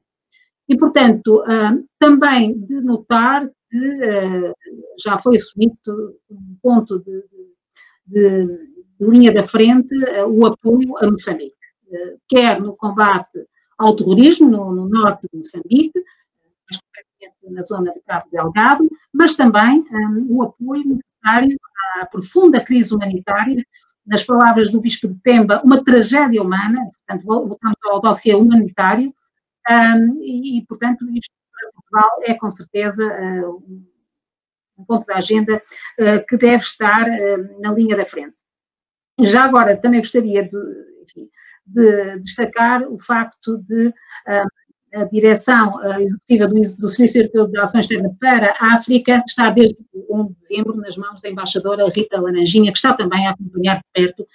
E, 0.68 0.76
portanto, 0.76 1.42
uh, 1.44 1.86
também 1.98 2.58
de 2.60 2.82
notar 2.82 3.48
que 3.70 3.78
uh, 3.78 4.54
já 5.02 5.18
foi 5.18 5.36
assumido 5.36 6.16
um 6.30 6.58
ponto 6.62 7.00
de, 7.00 7.24
de, 8.08 8.68
linha 9.00 9.34
da 9.34 9.44
frente 9.44 9.94
eh, 10.06 10.26
o 10.26 10.46
apoio 10.46 10.98
a 10.98 11.10
Moçambique, 11.10 11.56
eh, 11.92 12.16
quer 12.28 12.60
no 12.60 12.76
combate 12.76 13.46
ao 13.78 13.96
terrorismo 13.96 14.50
no, 14.50 14.74
no 14.74 14.90
norte 14.90 15.28
de 15.32 15.38
Moçambique, 15.38 16.00
mais 16.70 16.82
concretamente 16.82 17.54
na 17.54 17.62
zona 17.62 17.94
de 17.94 18.00
Cabo 18.02 18.28
Delgado, 18.32 18.90
mas 19.14 19.34
também 19.34 19.84
um, 19.92 20.38
o 20.38 20.44
apoio 20.44 20.84
necessário 20.88 21.58
à 21.96 22.06
profunda 22.06 22.64
crise 22.64 22.94
humanitária, 22.94 23.64
nas 24.06 24.24
palavras 24.24 24.72
do 24.72 24.80
Bispo 24.80 25.08
de 25.08 25.16
Pemba, 25.16 25.62
uma 25.64 25.84
tragédia 25.84 26.42
humana, 26.42 26.90
portanto, 27.06 27.26
voltamos 27.26 27.78
ao 27.86 28.00
dossiê 28.00 28.34
humanitário, 28.34 29.14
um, 29.70 30.24
e, 30.24 30.58
e, 30.58 30.66
portanto, 30.66 31.06
isto 31.14 31.34
para 31.52 31.72
Portugal 31.74 32.10
é 32.24 32.34
com 32.34 32.50
certeza 32.50 33.06
um 33.06 33.86
ponto 34.86 35.06
da 35.06 35.16
agenda 35.16 35.62
uh, 36.00 36.26
que 36.28 36.38
deve 36.38 36.64
estar 36.64 37.04
uh, 37.08 37.62
na 37.62 37.72
linha 37.72 37.96
da 37.96 38.06
frente. 38.06 38.36
Já 39.20 39.44
agora, 39.44 39.76
também 39.76 40.00
gostaria 40.00 40.44
de, 40.44 40.58
de 41.66 42.20
destacar 42.20 42.84
o 42.84 43.00
facto 43.00 43.58
de 43.58 43.94
a 44.94 45.04
direção 45.04 45.74
executiva 46.00 46.48
do, 46.48 46.56
do 46.56 46.88
Serviço 46.88 47.18
Europeu 47.18 47.48
de 47.48 47.60
Ação 47.60 47.82
Externa 47.82 48.10
para 48.20 48.56
a 48.60 48.76
África 48.76 49.24
está 49.28 49.50
desde 49.50 49.78
1 50.10 50.28
de 50.28 50.34
dezembro 50.34 50.76
nas 50.78 50.96
mãos 50.98 51.22
da 51.22 51.30
embaixadora 51.30 51.90
Rita 51.90 52.22
Laranjinha, 52.22 52.72
que 52.72 52.78
está 52.78 52.94
também 52.94 53.28
a 53.28 53.32
acompanhar 53.32 53.78
de 53.78 53.84
perto 53.94 54.28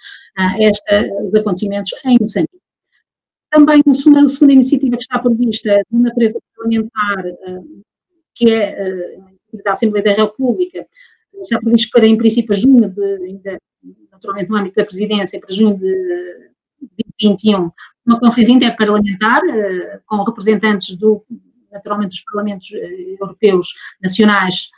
esta, 0.59 1.07
os 1.23 1.33
acontecimentos 1.33 1.91
em 2.05 2.17
Moçambique. 2.19 2.61
Também 3.49 3.81
uma 3.85 4.27
segunda 4.27 4.53
iniciativa 4.53 4.95
que 4.95 5.03
está 5.03 5.19
prevista 5.19 5.81
de 5.91 5.97
natureza 5.97 6.39
parlamentar, 6.55 7.23
que 8.35 8.51
é 8.51 9.17
da 9.63 9.71
Assembleia 9.71 10.03
da 10.03 10.23
República, 10.23 10.87
está 11.41 11.59
previsto 11.59 11.89
para, 11.91 12.07
em 12.07 12.17
princípio, 12.17 12.55
junho 12.55 12.89
de, 12.89 13.59
naturalmente 14.11 14.49
no 14.49 14.57
âmbito 14.57 14.75
da 14.75 14.85
presidência, 14.85 15.39
para 15.39 15.53
junho 15.53 15.77
de 15.77 16.51
2021, 17.21 17.71
uma 18.05 18.19
conferência 18.19 18.53
interparlamentar 18.53 19.41
com 20.05 20.23
representantes 20.23 20.95
do, 20.95 21.23
naturalmente, 21.71 22.11
dos 22.11 22.23
parlamentos 22.23 22.67
europeus 23.19 23.73
nacionais, 24.01 24.69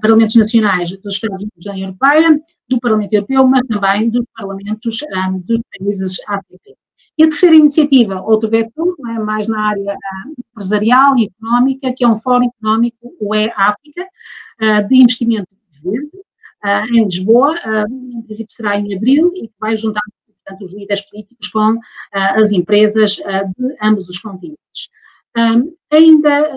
parlamentos 0.00 0.36
nacionais 0.36 0.90
dos 0.98 1.14
Estados 1.14 1.42
Unidos 1.42 1.64
da 1.64 1.72
União 1.72 1.88
Europeia, 1.88 2.40
do 2.68 2.80
Parlamento 2.80 3.12
Europeu, 3.12 3.46
mas 3.46 3.62
também 3.66 4.10
dos 4.10 4.24
parlamentos 4.34 4.98
dos 5.44 5.60
países 5.78 6.16
ACP. 6.26 6.76
E 7.18 7.24
a 7.24 7.28
terceira 7.28 7.56
iniciativa, 7.56 8.20
outro 8.20 8.50
vetor, 8.50 8.94
é 9.08 9.18
mais 9.18 9.48
na 9.48 9.70
área 9.70 9.94
uh, 9.94 10.44
empresarial 10.56 11.18
e 11.18 11.26
económica, 11.26 11.92
que 11.94 12.02
é 12.02 12.08
um 12.08 12.16
fórum 12.16 12.48
económico, 12.48 13.14
o 13.20 13.34
E-África, 13.34 14.08
uh, 14.62 14.88
de 14.88 14.96
investimento 14.96 15.48
verde, 15.84 16.10
uh, 16.64 16.94
em 16.94 17.04
Lisboa, 17.04 17.54
em 17.90 18.22
princípio 18.22 18.54
será 18.54 18.78
em 18.78 18.96
abril, 18.96 19.30
e 19.36 19.48
que 19.48 19.54
vai 19.60 19.76
juntar 19.76 20.00
portanto, 20.26 20.64
os 20.64 20.72
líderes 20.72 21.02
políticos 21.10 21.48
com 21.48 21.78
as 22.12 22.52
empresas 22.52 23.16
de 23.16 23.76
ambos 23.82 24.08
os 24.08 24.18
continentes. 24.18 24.88
Ainda 25.90 26.48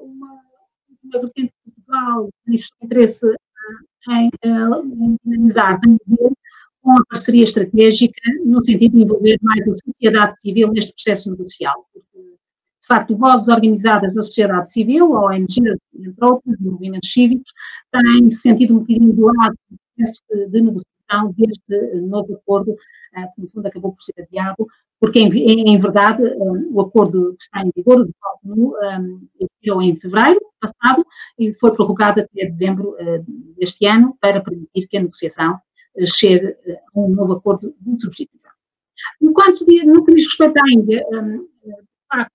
uma, 0.00 0.40
uma 1.02 1.20
vertente 1.20 1.52
de 1.66 1.72
Portugal 1.72 2.30
manifestou 2.46 2.78
interesse 2.82 3.26
em, 4.08 4.30
em 4.44 5.16
dinamizar, 5.24 5.80
ver 5.80 6.32
com 6.82 6.92
a 6.98 7.04
parceria 7.08 7.44
estratégica 7.44 8.20
no 8.44 8.64
sentido 8.64 8.96
de 8.96 9.02
envolver 9.02 9.38
mais 9.40 9.68
a 9.68 9.74
sociedade 9.86 10.40
civil 10.40 10.72
neste 10.72 10.92
processo 10.92 11.30
negocial. 11.30 11.86
Porque, 11.92 12.11
facto, 12.92 13.16
vozes 13.16 13.48
organizadas 13.48 14.14
da 14.14 14.22
sociedade 14.22 14.70
civil, 14.70 15.12
ONGs, 15.12 15.78
entre 15.94 16.24
outros, 16.24 16.60
e 16.60 16.64
movimentos 16.64 17.10
cívicos, 17.10 17.50
têm 17.90 18.28
se 18.28 18.42
sentido 18.42 18.74
um 18.74 18.80
bocadinho 18.80 19.12
do 19.14 19.26
lado 19.26 19.56
do 19.70 19.78
processo 19.96 20.22
de, 20.50 20.60
negociação 20.60 21.34
deste 21.36 22.00
novo 22.02 22.34
acordo, 22.34 22.76
eh, 23.14 23.26
que 23.34 23.40
no 23.40 23.48
fundo 23.48 23.66
acabou 23.66 23.92
por 23.92 24.02
ser 24.02 24.14
adiado, 24.22 24.66
porque 25.00 25.20
em, 25.20 25.78
verdade 25.78 26.22
eh, 26.22 26.36
o 26.70 26.80
acordo 26.82 27.34
que 27.38 27.44
está 27.44 27.62
em 27.62 27.70
vigor, 27.74 28.04
de 28.06 28.12
Cotonou, 28.20 28.74
um, 28.98 29.82
em 29.82 29.96
fevereiro 29.96 30.40
passado 30.60 31.04
e 31.38 31.54
foi 31.54 31.72
prorrogado 31.72 32.20
até 32.20 32.44
dezembro 32.44 32.94
deste 33.56 33.86
ano 33.86 34.16
para 34.20 34.40
permitir 34.40 34.86
que 34.86 34.96
a 34.96 35.00
negociação 35.00 35.58
chegue 36.04 36.46
a 36.94 37.00
um 37.00 37.08
novo 37.08 37.34
acordo 37.34 37.74
de 37.80 38.00
substituição. 38.00 38.52
Enquanto 39.20 39.64
no 39.86 40.04
que 40.04 40.14
diz 40.14 40.26
respeito 40.26 40.56
à 40.58 40.72
Índia, 40.72 41.04
de 41.64 41.74
facto, 42.08 42.32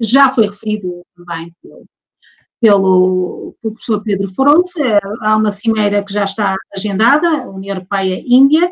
já 0.00 0.30
foi 0.30 0.48
referido 0.48 1.04
também 1.16 1.54
pelo, 1.62 1.86
pelo, 2.60 3.56
professor 3.60 4.02
Pedro 4.02 4.32
Forov, 4.34 4.68
eh, 4.78 5.00
há 5.20 5.36
uma 5.36 5.50
cimeira 5.50 6.04
que 6.04 6.12
já 6.12 6.24
está 6.24 6.56
agendada, 6.74 7.48
União 7.50 7.76
Europeia-Índia, 7.76 8.70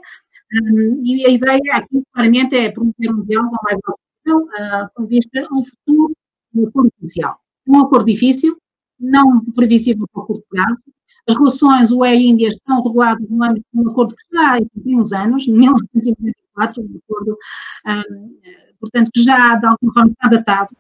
hum, 0.53 1.03
e 1.05 1.27
a 1.27 1.31
ideia 1.31 1.61
aqui 1.75 2.03
claramente 2.13 2.57
é 2.57 2.71
promover 2.71 3.11
um 3.11 3.25
diálogo 3.25 3.57
mais 3.63 3.79
alto 3.85 4.47
uh, 4.47 4.89
com 4.95 5.07
vista 5.07 5.41
a 5.41 5.55
um 5.55 5.65
futuro 5.65 6.15
de 6.53 6.67
acordo 6.67 6.93
comercial. 6.97 7.39
Um 7.67 7.81
acordo 7.81 8.07
difícil, 8.07 8.57
não 8.99 9.45
previsível 9.45 10.07
para 10.13 10.25
curto 10.25 10.45
prazo, 10.49 10.83
as 11.29 11.35
relações 11.35 11.91
UE-Índia 11.91 12.49
estão 12.49 12.83
reguladas 12.83 13.29
no 13.29 13.45
âmbito 13.45 13.67
de 13.73 13.81
um 13.81 13.91
acordo 13.91 14.15
que 14.15 14.37
já 14.37 14.59
tem 14.85 14.99
uns 14.99 15.13
anos, 15.13 15.47
1994, 15.47 16.83
um 16.83 16.99
acordo, 17.05 17.39
um, 17.87 18.39
portanto, 18.81 19.11
que 19.13 19.23
já 19.23 19.55
de 19.57 19.67
alguma 19.67 19.93
forma 19.93 20.11
está 20.11 20.29
datado. 20.29 20.75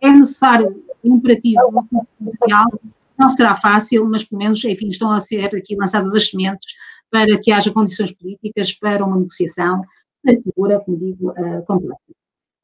É 0.00 0.10
necessário, 0.10 0.84
imperativo, 1.02 1.86
comercial, 2.18 2.80
não 3.18 3.28
será 3.28 3.56
fácil, 3.56 4.08
mas 4.08 4.22
pelo 4.22 4.40
menos, 4.40 4.64
enfim, 4.64 4.88
estão 4.88 5.10
a 5.10 5.20
ser 5.20 5.54
aqui 5.54 5.74
lançadas 5.74 6.14
as 6.14 6.28
sementes 6.28 6.72
para 7.10 7.38
que 7.40 7.50
haja 7.50 7.72
condições 7.72 8.12
políticas 8.12 8.72
para 8.72 9.04
uma 9.04 9.16
negociação 9.16 9.82
segura, 10.24 10.80
como 10.80 10.98
digo, 10.98 11.30
uh, 11.30 11.64
complexa. 11.66 11.98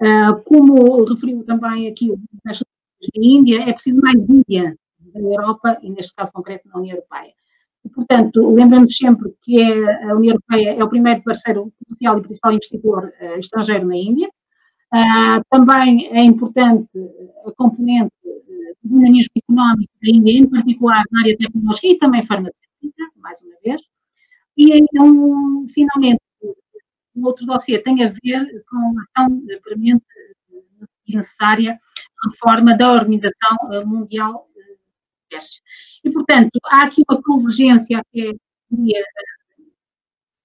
Uh, 0.01 0.43
como 0.45 1.05
referiu 1.05 1.45
também 1.45 1.89
aqui 1.89 2.11
o 2.11 2.19
Ministro 2.45 2.67
da 3.01 3.09
Índia, 3.17 3.63
é 3.63 3.73
preciso 3.73 4.01
mais 4.01 4.17
Índia 4.29 4.77
da 4.99 5.21
Europa 5.21 5.79
e, 5.83 5.91
neste 5.91 6.15
caso 6.15 6.33
concreto, 6.33 6.69
na 6.69 6.81
União 6.81 6.97
Europeia. 6.97 7.33
Portanto, 7.95 8.55
lembramos 8.55 8.97
sempre 8.97 9.35
que 9.43 9.61
é, 9.61 10.05
a 10.05 10.15
União 10.15 10.33
Europeia 10.35 10.75
é 10.75 10.85
o 10.85 10.89
primeiro 10.89 11.23
parceiro 11.23 11.73
comercial 11.85 12.19
e 12.19 12.23
principal 12.23 12.53
investidor 12.53 13.13
uh, 13.21 13.39
estrangeiro 13.39 13.87
na 13.87 13.97
Índia. 13.97 14.29
Uh, 14.95 15.43
também 15.51 16.07
é 16.12 16.23
importante 16.23 16.89
a 17.45 17.53
componente 17.53 18.12
do 18.23 18.89
dinamismo 18.89 19.33
económico 19.37 19.93
da 20.01 20.11
Índia, 20.11 20.33
em 20.33 20.49
particular 20.49 21.03
na 21.11 21.21
área 21.21 21.37
tecnológica 21.37 21.87
e 21.89 21.99
também 21.99 22.25
farmacêutica, 22.25 23.11
mais 23.16 23.41
uma 23.43 23.57
vez. 23.65 23.83
E, 24.57 24.79
então, 24.79 25.66
finalmente, 25.75 26.21
o 27.16 27.27
outro 27.27 27.45
dossiê 27.45 27.81
tem 27.81 28.05
a 28.05 28.12
ver 28.23 28.65
com 28.71 28.77
a 28.77 29.05
tão 29.15 29.43
premente 29.62 30.05
e 31.07 31.16
necessária 31.16 31.79
reforma 32.25 32.77
da 32.77 32.93
Organização 32.93 33.57
Mundial 33.85 34.49
comércio. 35.35 35.62
E, 36.05 36.11
portanto, 36.11 36.59
há 36.66 36.85
aqui 36.85 37.03
uma 37.09 37.23
convergência 37.23 37.99
até 37.99 38.33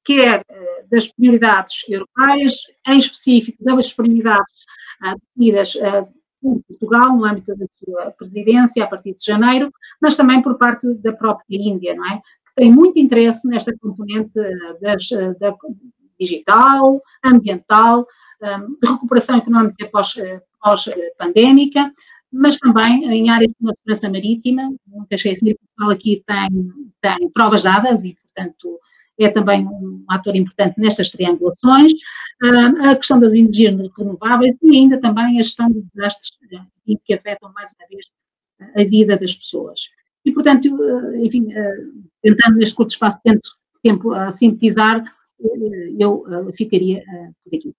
quer 0.09 0.43
eh, 0.49 0.85
das 0.89 1.07
prioridades 1.07 1.87
europeias, 1.87 2.55
em 2.87 2.97
específico 2.97 3.63
das 3.63 3.93
prioridades 3.93 4.65
ah, 5.03 5.13
definidas 5.15 5.77
ah, 5.83 6.07
por 6.41 6.63
Portugal 6.67 7.15
no 7.15 7.25
âmbito 7.25 7.55
da 7.55 7.65
sua 7.77 8.11
presidência 8.11 8.83
a 8.83 8.87
partir 8.87 9.13
de 9.13 9.23
janeiro, 9.23 9.71
mas 10.01 10.15
também 10.15 10.41
por 10.41 10.57
parte 10.57 10.91
da 10.95 11.13
própria 11.13 11.57
Índia, 11.57 11.95
não 11.95 12.05
é? 12.07 12.17
Que 12.17 12.55
tem 12.55 12.71
muito 12.71 12.97
interesse 12.97 13.47
nesta 13.47 13.71
componente 13.77 14.39
ah, 14.39 14.75
das, 14.81 15.07
da 15.39 15.55
digital, 16.19 17.01
ambiental, 17.23 18.05
de 18.81 18.87
recuperação 18.87 19.37
económica 19.37 19.89
pós-pandémica, 19.89 21.83
pós 21.83 21.93
mas 22.31 22.57
também 22.57 23.05
em 23.05 23.29
áreas 23.29 23.51
de 23.59 23.75
segurança 23.75 24.09
marítima, 24.09 24.69
nunca 24.87 25.15
esquecer 25.15 25.53
que 25.53 25.59
Portugal 25.59 25.91
aqui 25.91 26.23
tem, 26.25 26.71
tem 27.01 27.29
provas 27.31 27.63
dadas 27.63 28.03
e, 28.03 28.15
portanto, 28.15 28.79
é 29.19 29.29
também 29.29 29.65
um 29.67 30.03
ator 30.07 30.35
importante 30.35 30.79
nestas 30.79 31.09
triangulações, 31.09 31.91
a 32.81 32.95
questão 32.95 33.19
das 33.19 33.33
energias 33.33 33.75
renováveis 33.97 34.55
e 34.61 34.77
ainda 34.77 34.99
também 34.99 35.39
a 35.39 35.43
gestão 35.43 35.69
de 35.69 35.81
desastres 35.93 36.31
eh, 36.51 36.95
que 37.03 37.13
afetam 37.13 37.51
mais 37.53 37.71
uma 37.77 37.87
vez 37.87 38.05
a 38.75 38.89
vida 38.89 39.17
das 39.17 39.35
pessoas. 39.35 39.81
E, 40.25 40.31
portanto, 40.31 40.67
eh, 40.81 41.25
enfim, 41.25 41.51
eh, 41.51 41.77
tentando 42.21 42.57
neste 42.57 42.75
curto 42.75 42.91
espaço 42.91 43.19
de 43.25 43.39
tempo 43.83 44.13
a 44.13 44.31
sintetizar, 44.31 45.03
eu 45.97 46.25
ficaria 46.53 47.03
por 47.43 47.55
aqui. 47.55 47.73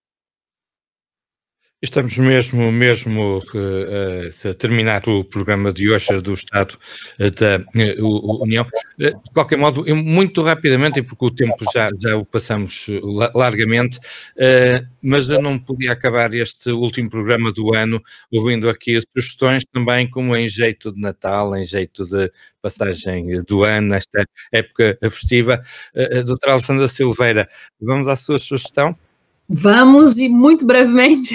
Estamos 1.83 2.19
mesmo, 2.19 2.71
mesmo 2.71 3.39
uh, 3.39 4.51
a 4.51 4.53
terminar 4.53 5.03
o 5.09 5.25
programa 5.25 5.73
de 5.73 5.91
hoje 5.91 6.21
do 6.21 6.35
Estado 6.35 6.79
da 7.19 7.57
uh, 7.59 8.43
União. 8.43 8.67
Uh, 8.99 9.05
de 9.05 9.31
qualquer 9.33 9.57
modo, 9.57 9.83
muito 9.97 10.43
rapidamente, 10.43 11.03
porque 11.03 11.25
o 11.25 11.31
tempo 11.31 11.65
já, 11.73 11.89
já 11.99 12.19
o 12.19 12.25
passamos 12.27 12.87
largamente, 13.35 13.99
mas 15.03 15.31
eu 15.31 15.41
não 15.41 15.59
podia 15.59 15.93
acabar 15.93 16.35
este 16.35 16.71
último 16.71 17.09
programa 17.09 17.51
do 17.51 17.75
ano 17.75 18.03
ouvindo 18.31 18.69
aqui 18.69 18.97
as 18.99 19.05
sugestões 19.11 19.65
também, 19.65 20.09
como 20.09 20.37
em 20.37 20.47
jeito 20.47 20.93
de 20.93 21.01
Natal, 21.01 21.57
em 21.57 21.65
jeito 21.65 22.05
de 22.05 22.31
passagem 22.61 23.43
do 23.49 23.65
ano, 23.65 23.89
nesta 23.89 24.27
época 24.53 24.99
festiva. 25.05 25.63
Uh, 25.95 26.25
doutora 26.25 26.53
Alessandra 26.53 26.89
Silveira, 26.89 27.49
vamos 27.81 28.07
à 28.07 28.17
sua 28.17 28.39
sugestão? 28.39 28.95
Vamos, 29.53 30.17
e 30.17 30.29
muito 30.29 30.65
brevemente, 30.65 31.35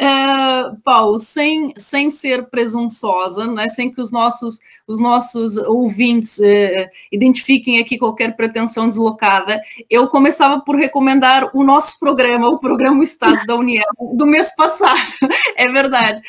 uh, 0.00 0.74
Paulo, 0.82 1.20
sem, 1.20 1.74
sem 1.76 2.10
ser 2.10 2.48
presunçosa, 2.48 3.46
né, 3.52 3.68
sem 3.68 3.92
que 3.92 4.00
os 4.00 4.10
nossos, 4.10 4.60
os 4.88 4.98
nossos 4.98 5.58
ouvintes 5.58 6.38
uh, 6.38 6.88
identifiquem 7.12 7.80
aqui 7.80 7.98
qualquer 7.98 8.34
pretensão 8.34 8.88
deslocada, 8.88 9.60
eu 9.90 10.08
começava 10.08 10.58
por 10.58 10.74
recomendar 10.74 11.50
o 11.52 11.62
nosso 11.62 11.98
programa, 11.98 12.48
o 12.48 12.58
programa 12.58 13.04
Estado 13.04 13.44
da 13.44 13.56
União, 13.56 13.84
do 14.14 14.24
mês 14.24 14.56
passado, 14.56 14.98
é 15.54 15.68
verdade. 15.68 16.22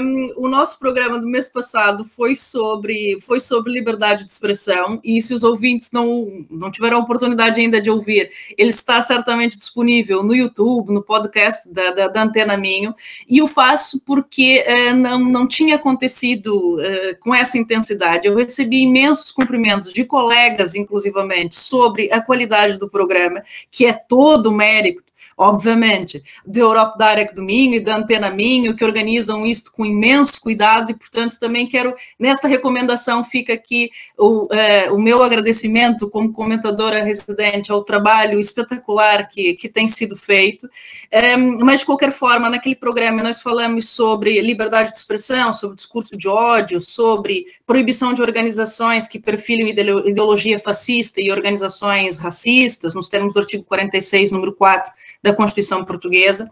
Um, 0.00 0.32
o 0.38 0.48
nosso 0.48 0.80
programa 0.80 1.20
do 1.20 1.28
mês 1.28 1.48
passado 1.48 2.04
foi 2.04 2.34
sobre, 2.34 3.20
foi 3.20 3.38
sobre 3.38 3.72
liberdade 3.72 4.24
de 4.24 4.32
expressão, 4.32 5.00
e 5.04 5.22
se 5.22 5.32
os 5.32 5.44
ouvintes 5.44 5.92
não, 5.92 6.44
não 6.50 6.72
tiveram 6.72 6.96
a 6.96 7.00
oportunidade 7.02 7.60
ainda 7.60 7.80
de 7.80 7.88
ouvir, 7.88 8.32
ele 8.58 8.70
está 8.70 9.00
certamente 9.00 9.56
disponível 9.56 10.07
disponível 10.08 10.22
no 10.22 10.34
YouTube, 10.34 10.92
no 10.92 11.02
podcast 11.02 11.68
da, 11.70 11.90
da, 11.90 12.08
da 12.08 12.22
Antena 12.22 12.56
Minho, 12.56 12.94
e 13.28 13.42
o 13.42 13.48
faço 13.48 14.00
porque 14.04 14.64
uh, 14.66 14.94
não, 14.96 15.18
não 15.18 15.46
tinha 15.46 15.76
acontecido 15.76 16.76
uh, 16.76 17.18
com 17.20 17.34
essa 17.34 17.58
intensidade. 17.58 18.26
Eu 18.26 18.34
recebi 18.34 18.82
imensos 18.82 19.30
cumprimentos 19.30 19.92
de 19.92 20.04
colegas, 20.04 20.74
inclusivamente, 20.74 21.54
sobre 21.54 22.10
a 22.10 22.20
qualidade 22.20 22.78
do 22.78 22.88
programa, 22.88 23.42
que 23.70 23.86
é 23.86 23.92
todo 23.92 24.50
mérito 24.50 25.02
obviamente, 25.38 26.20
do 26.44 26.58
Europe 26.58 26.98
Direct 26.98 27.32
do 27.32 27.42
Minho 27.42 27.76
e 27.76 27.80
da 27.80 27.96
Antena 27.96 28.28
Minho, 28.28 28.74
que 28.74 28.84
organizam 28.84 29.46
isto 29.46 29.70
com 29.70 29.86
imenso 29.86 30.40
cuidado, 30.40 30.90
e, 30.90 30.94
portanto, 30.94 31.38
também 31.38 31.68
quero, 31.68 31.94
nesta 32.18 32.48
recomendação, 32.48 33.22
fica 33.22 33.52
aqui 33.52 33.88
o, 34.18 34.48
é, 34.50 34.90
o 34.90 34.98
meu 34.98 35.22
agradecimento 35.22 36.10
como 36.10 36.32
comentadora 36.32 37.04
residente 37.04 37.70
ao 37.70 37.84
trabalho 37.84 38.40
espetacular 38.40 39.28
que, 39.28 39.54
que 39.54 39.68
tem 39.68 39.86
sido 39.86 40.16
feito, 40.16 40.68
é, 41.08 41.36
mas, 41.36 41.80
de 41.80 41.86
qualquer 41.86 42.10
forma, 42.10 42.50
naquele 42.50 42.74
programa 42.74 43.22
nós 43.22 43.40
falamos 43.40 43.84
sobre 43.90 44.40
liberdade 44.40 44.90
de 44.90 44.98
expressão, 44.98 45.54
sobre 45.54 45.76
discurso 45.76 46.16
de 46.16 46.26
ódio, 46.26 46.80
sobre 46.80 47.46
proibição 47.64 48.12
de 48.12 48.22
organizações 48.22 49.06
que 49.06 49.20
perfilem 49.20 49.68
ideologia 49.68 50.58
fascista 50.58 51.20
e 51.20 51.30
organizações 51.30 52.16
racistas, 52.16 52.92
nos 52.92 53.08
termos 53.08 53.32
do 53.32 53.38
artigo 53.38 53.62
46, 53.62 54.32
número 54.32 54.52
4 54.52 54.92
da 55.28 55.36
Constituição 55.36 55.84
Portuguesa. 55.84 56.50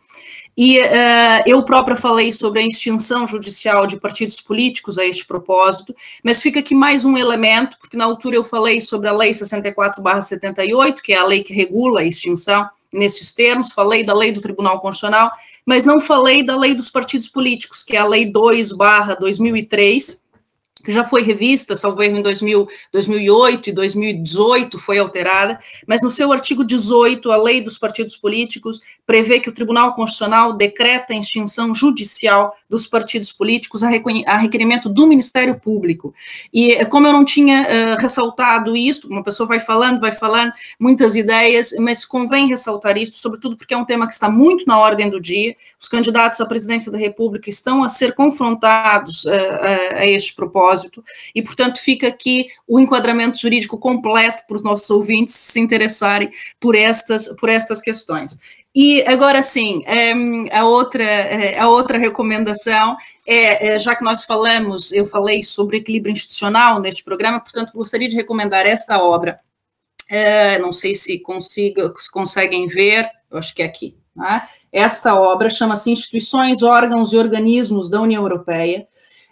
E 0.57 0.79
uh, 0.79 1.43
eu 1.47 1.63
própria 1.65 1.97
falei 1.97 2.33
sobre 2.33 2.61
a 2.61 2.67
extinção 2.67 3.27
judicial 3.27 3.87
de 3.87 3.99
partidos 3.99 4.41
políticos 4.41 4.99
a 4.99 5.05
este 5.05 5.27
propósito, 5.27 5.95
mas 6.25 6.41
fica 6.41 6.61
aqui 6.61 6.75
mais 6.75 7.05
um 7.05 7.17
elemento, 7.17 7.77
porque 7.79 7.97
na 7.97 8.05
altura 8.05 8.37
eu 8.37 8.45
falei 8.45 8.81
sobre 8.81 9.09
a 9.09 9.13
Lei 9.13 9.33
64-78, 9.33 10.97
que 11.03 11.13
é 11.13 11.19
a 11.19 11.25
lei 11.25 11.43
que 11.43 11.53
regula 11.53 12.01
a 12.01 12.05
extinção 12.05 12.67
nesses 12.91 13.35
termos, 13.35 13.73
falei 13.73 14.03
da 14.05 14.15
lei 14.15 14.33
do 14.33 14.41
Tribunal 14.41 14.81
Constitucional, 14.81 15.31
mas 15.67 15.85
não 15.85 16.01
falei 16.01 16.43
da 16.43 16.57
lei 16.57 16.75
dos 16.75 16.89
partidos 16.89 17.29
políticos, 17.29 17.83
que 17.83 17.97
é 17.97 17.99
a 17.99 18.07
Lei 18.07 18.33
2-2003, 18.33 20.21
que 20.87 20.93
já 20.93 21.03
foi 21.03 21.21
revista, 21.21 21.75
salvo 21.75 22.01
erro, 22.01 22.17
em 22.17 22.23
2000, 22.23 22.69
2008 22.93 23.71
e 23.71 23.73
2018 23.73 24.79
foi 24.79 24.99
alterada, 24.99 25.59
mas 25.85 26.01
no 26.01 26.13
seu 26.13 26.33
artigo 26.33 26.65
18, 26.65 27.33
a 27.33 27.37
lei 27.37 27.61
dos 27.61 27.77
partidos 27.77 28.17
políticos 28.17 28.81
prevê 29.05 29.41
que 29.41 29.49
o 29.49 29.53
Tribunal 29.53 29.95
Constitucional 29.95 30.53
decreta 30.53 31.13
a 31.13 31.17
extinção 31.17 31.75
judicial 31.75 32.57
dos 32.69 32.87
partidos 32.87 33.33
políticos 33.33 33.83
a, 33.83 33.89
a 34.27 34.37
requerimento 34.37 34.89
do 34.89 35.07
Ministério 35.07 35.59
Público. 35.59 36.15
E 36.53 36.85
como 36.87 37.07
eu 37.07 37.13
não 37.13 37.25
tinha 37.25 37.63
uh, 37.63 38.01
ressaltado 38.01 38.77
isso, 38.77 39.09
uma 39.09 39.23
pessoa 39.23 39.47
vai 39.47 39.61
falando, 39.61 40.01
vai 40.01 40.13
falando, 40.13 40.53
muitas 40.79 41.15
ideias, 41.15 41.71
mas 41.79 42.05
convém 42.05 42.49
ressaltar 42.49 42.97
isso, 42.97 43.15
sobretudo 43.15 43.57
porque 43.57 43.75
é 43.75 43.77
um 43.77 43.85
tema 43.85 44.07
que 44.07 44.13
está 44.13 44.31
muito 44.31 44.67
na 44.67 44.79
ordem 44.79 45.11
do 45.11 45.21
dia, 45.21 45.55
os 45.81 45.89
candidatos 45.89 46.41
à 46.41 46.47
presidência 46.47 46.91
da 46.91 46.99
República 46.99 47.49
estão 47.49 47.85
a 47.85 47.89
ser 47.89 48.15
confrontados 48.15 49.25
uh, 49.25 49.31
uh, 49.31 49.97
a 49.97 50.07
este 50.07 50.35
propósito, 50.35 50.57
propósito, 50.57 51.05
e, 51.35 51.43
portanto, 51.43 51.79
fica 51.79 52.07
aqui 52.07 52.49
o 52.67 52.81
enquadramento 52.81 53.39
jurídico 53.39 53.79
completo 53.79 54.45
para 54.47 54.57
os 54.57 54.63
nossos 54.63 54.89
ouvintes 54.91 55.35
se 55.35 55.61
interessarem 55.61 56.31
por 56.59 56.75
estas, 56.75 57.29
por 57.39 57.49
estas 57.49 57.81
questões. 57.81 58.39
E 58.79 59.03
agora 59.07 59.43
sim, 59.43 59.81
ehm, 59.87 60.51
a 60.53 60.67
outra, 60.67 61.03
eh, 61.03 61.59
a 61.59 61.67
outra 61.67 61.97
recomendação 61.97 62.95
é, 63.27 63.69
é, 63.69 63.79
já 63.79 63.97
que 63.97 64.05
nós 64.05 64.23
falamos, 64.25 64.93
eu 64.93 65.07
falei 65.07 65.43
sobre 65.43 65.79
equilíbrio 65.79 66.13
institucional 66.13 66.79
neste 66.79 67.03
programa, 67.03 67.41
portanto, 67.41 67.73
gostaria 67.73 68.07
de 68.07 68.17
recomendar 68.17 68.67
esta 68.67 69.03
obra. 69.03 69.41
É, 70.11 70.59
não 70.59 70.75
sei 70.75 70.95
se, 70.95 71.19
consiga, 71.21 71.91
se 71.97 72.11
conseguem 72.11 72.67
ver, 72.67 73.11
eu 73.31 73.39
acho 73.39 73.55
que 73.55 73.63
é 73.63 73.65
aqui. 73.65 73.97
Né? 74.15 74.43
Esta 74.71 75.15
obra 75.15 75.49
chama-se 75.49 75.91
Instituições, 75.91 76.63
Órgãos 76.63 77.15
e 77.15 77.17
Organismos 77.17 77.89
da 77.89 78.03
União 78.03 78.23
Europeia, 78.23 78.87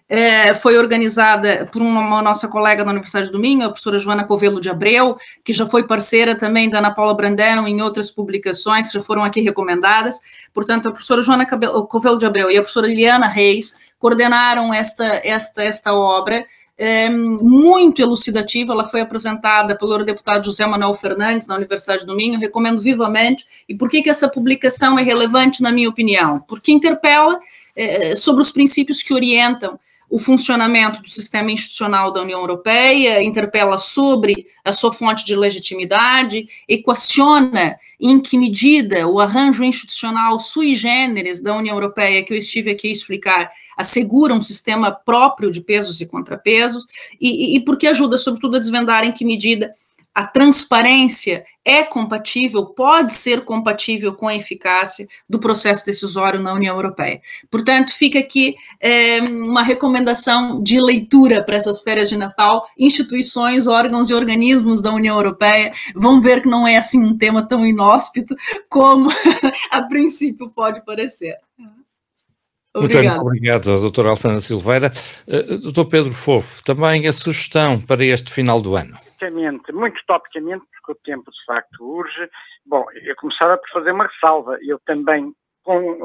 é, 0.08 0.52
foi 0.54 0.76
organizada 0.76 1.68
por 1.72 1.80
uma, 1.80 2.20
nossa 2.20 2.46
colega 2.48 2.84
da 2.84 2.90
Universidade 2.90 3.30
do 3.30 3.38
Minho, 3.38 3.64
a 3.64 3.70
professora 3.70 3.98
Joana 3.98 4.24
Covelo 4.24 4.60
de 4.60 4.68
Abreu, 4.68 5.16
que 5.42 5.52
já 5.52 5.66
foi 5.66 5.86
parceira 5.86 6.36
também 6.36 6.68
da 6.68 6.78
Ana 6.78 6.94
Paula 6.94 7.14
Brandão 7.14 7.66
em 7.66 7.80
outras 7.80 8.10
publicações 8.10 8.88
que 8.88 8.94
já 8.94 9.02
foram 9.02 9.24
aqui 9.24 9.40
recomendadas. 9.40 10.20
Portanto, 10.52 10.88
a 10.88 10.92
professora 10.92 11.22
Joana 11.22 11.46
Covelo 11.46 12.18
de 12.18 12.26
Abreu 12.26 12.50
e 12.50 12.56
a 12.56 12.60
professora 12.60 12.86
Liana 12.86 13.26
Reis 13.26 13.76
coordenaram 13.98 14.74
esta, 14.74 15.04
esta, 15.24 15.62
esta 15.62 15.94
obra, 15.94 16.44
é, 16.76 17.08
muito 17.08 18.02
elucidativa, 18.02 18.72
ela 18.72 18.84
foi 18.84 19.00
apresentada 19.00 19.78
pelo 19.78 19.92
eurodeputado 19.92 20.44
José 20.44 20.66
Manuel 20.66 20.94
Fernandes, 20.94 21.46
da 21.46 21.54
Universidade 21.54 22.04
do 22.04 22.16
Minho, 22.16 22.38
recomendo 22.38 22.82
vivamente. 22.82 23.46
E 23.68 23.74
por 23.74 23.88
que, 23.88 24.02
que 24.02 24.10
essa 24.10 24.28
publicação 24.28 24.98
é 24.98 25.02
relevante, 25.02 25.62
na 25.62 25.72
minha 25.72 25.88
opinião? 25.88 26.40
Porque 26.40 26.72
interpela 26.72 27.38
é, 27.76 28.14
sobre 28.16 28.42
os 28.42 28.50
princípios 28.50 29.02
que 29.02 29.14
orientam 29.14 29.78
o 30.10 30.18
funcionamento 30.18 31.02
do 31.02 31.08
sistema 31.08 31.50
institucional 31.50 32.12
da 32.12 32.22
União 32.22 32.40
Europeia, 32.40 33.22
interpela 33.22 33.78
sobre 33.78 34.46
a 34.64 34.72
sua 34.72 34.92
fonte 34.92 35.24
de 35.24 35.34
legitimidade, 35.34 36.48
equaciona 36.68 37.76
em 38.00 38.20
que 38.20 38.38
medida 38.38 39.06
o 39.08 39.18
arranjo 39.18 39.64
institucional 39.64 40.38
sui 40.38 40.74
generis 40.74 41.40
da 41.40 41.56
União 41.56 41.74
Europeia, 41.74 42.22
que 42.22 42.32
eu 42.32 42.38
estive 42.38 42.70
aqui 42.70 42.88
a 42.88 42.92
explicar, 42.92 43.50
assegura 43.76 44.34
um 44.34 44.40
sistema 44.40 44.90
próprio 44.90 45.50
de 45.50 45.60
pesos 45.60 46.00
e 46.00 46.06
contrapesos, 46.06 46.86
e, 47.20 47.56
e, 47.56 47.60
porque 47.64 47.86
ajuda, 47.86 48.18
sobretudo, 48.18 48.56
a 48.56 48.60
desvendar 48.60 49.04
em 49.04 49.12
que 49.12 49.24
medida 49.24 49.74
a 50.14 50.24
transparência 50.24 51.44
é 51.64 51.82
compatível, 51.82 52.66
pode 52.66 53.14
ser 53.14 53.44
compatível 53.44 54.14
com 54.14 54.28
a 54.28 54.36
eficácia 54.36 55.08
do 55.28 55.40
processo 55.40 55.84
decisório 55.84 56.40
na 56.40 56.52
União 56.52 56.76
Europeia. 56.76 57.20
Portanto, 57.50 57.92
fica 57.92 58.18
aqui 58.18 58.54
é, 58.78 59.20
uma 59.20 59.62
recomendação 59.62 60.62
de 60.62 60.78
leitura 60.80 61.42
para 61.42 61.56
essas 61.56 61.80
férias 61.80 62.08
de 62.08 62.16
Natal. 62.16 62.66
Instituições, 62.78 63.66
órgãos 63.66 64.10
e 64.10 64.14
organismos 64.14 64.82
da 64.82 64.92
União 64.92 65.16
Europeia 65.16 65.72
vão 65.96 66.20
ver 66.20 66.42
que 66.42 66.48
não 66.48 66.68
é 66.68 66.76
assim 66.76 67.02
um 67.02 67.16
tema 67.16 67.42
tão 67.46 67.66
inóspito 67.66 68.36
como 68.68 69.10
a 69.70 69.82
princípio 69.82 70.50
pode 70.50 70.84
parecer. 70.84 71.36
Obrigado. 72.74 73.04
Muito 73.04 73.26
obrigado, 73.26 73.80
doutora 73.80 74.08
Alessandra 74.08 74.40
Silveira. 74.40 74.90
Uh, 75.28 75.58
doutor 75.62 75.84
Pedro 75.86 76.12
Fofo, 76.12 76.62
também 76.64 77.06
a 77.06 77.12
sugestão 77.12 77.80
para 77.80 78.04
este 78.04 78.32
final 78.32 78.60
do 78.60 78.76
ano? 78.76 78.96
Topicamente, 78.96 79.72
muito 79.72 80.00
topicamente, 80.06 80.64
porque 80.72 80.92
o 80.92 81.04
tempo 81.04 81.30
de 81.30 81.44
facto 81.46 81.80
urge. 81.80 82.28
Bom, 82.66 82.84
eu 83.04 83.14
começava 83.16 83.56
por 83.58 83.70
fazer 83.70 83.92
uma 83.92 84.06
ressalva. 84.06 84.58
Eu 84.60 84.80
também, 84.84 85.32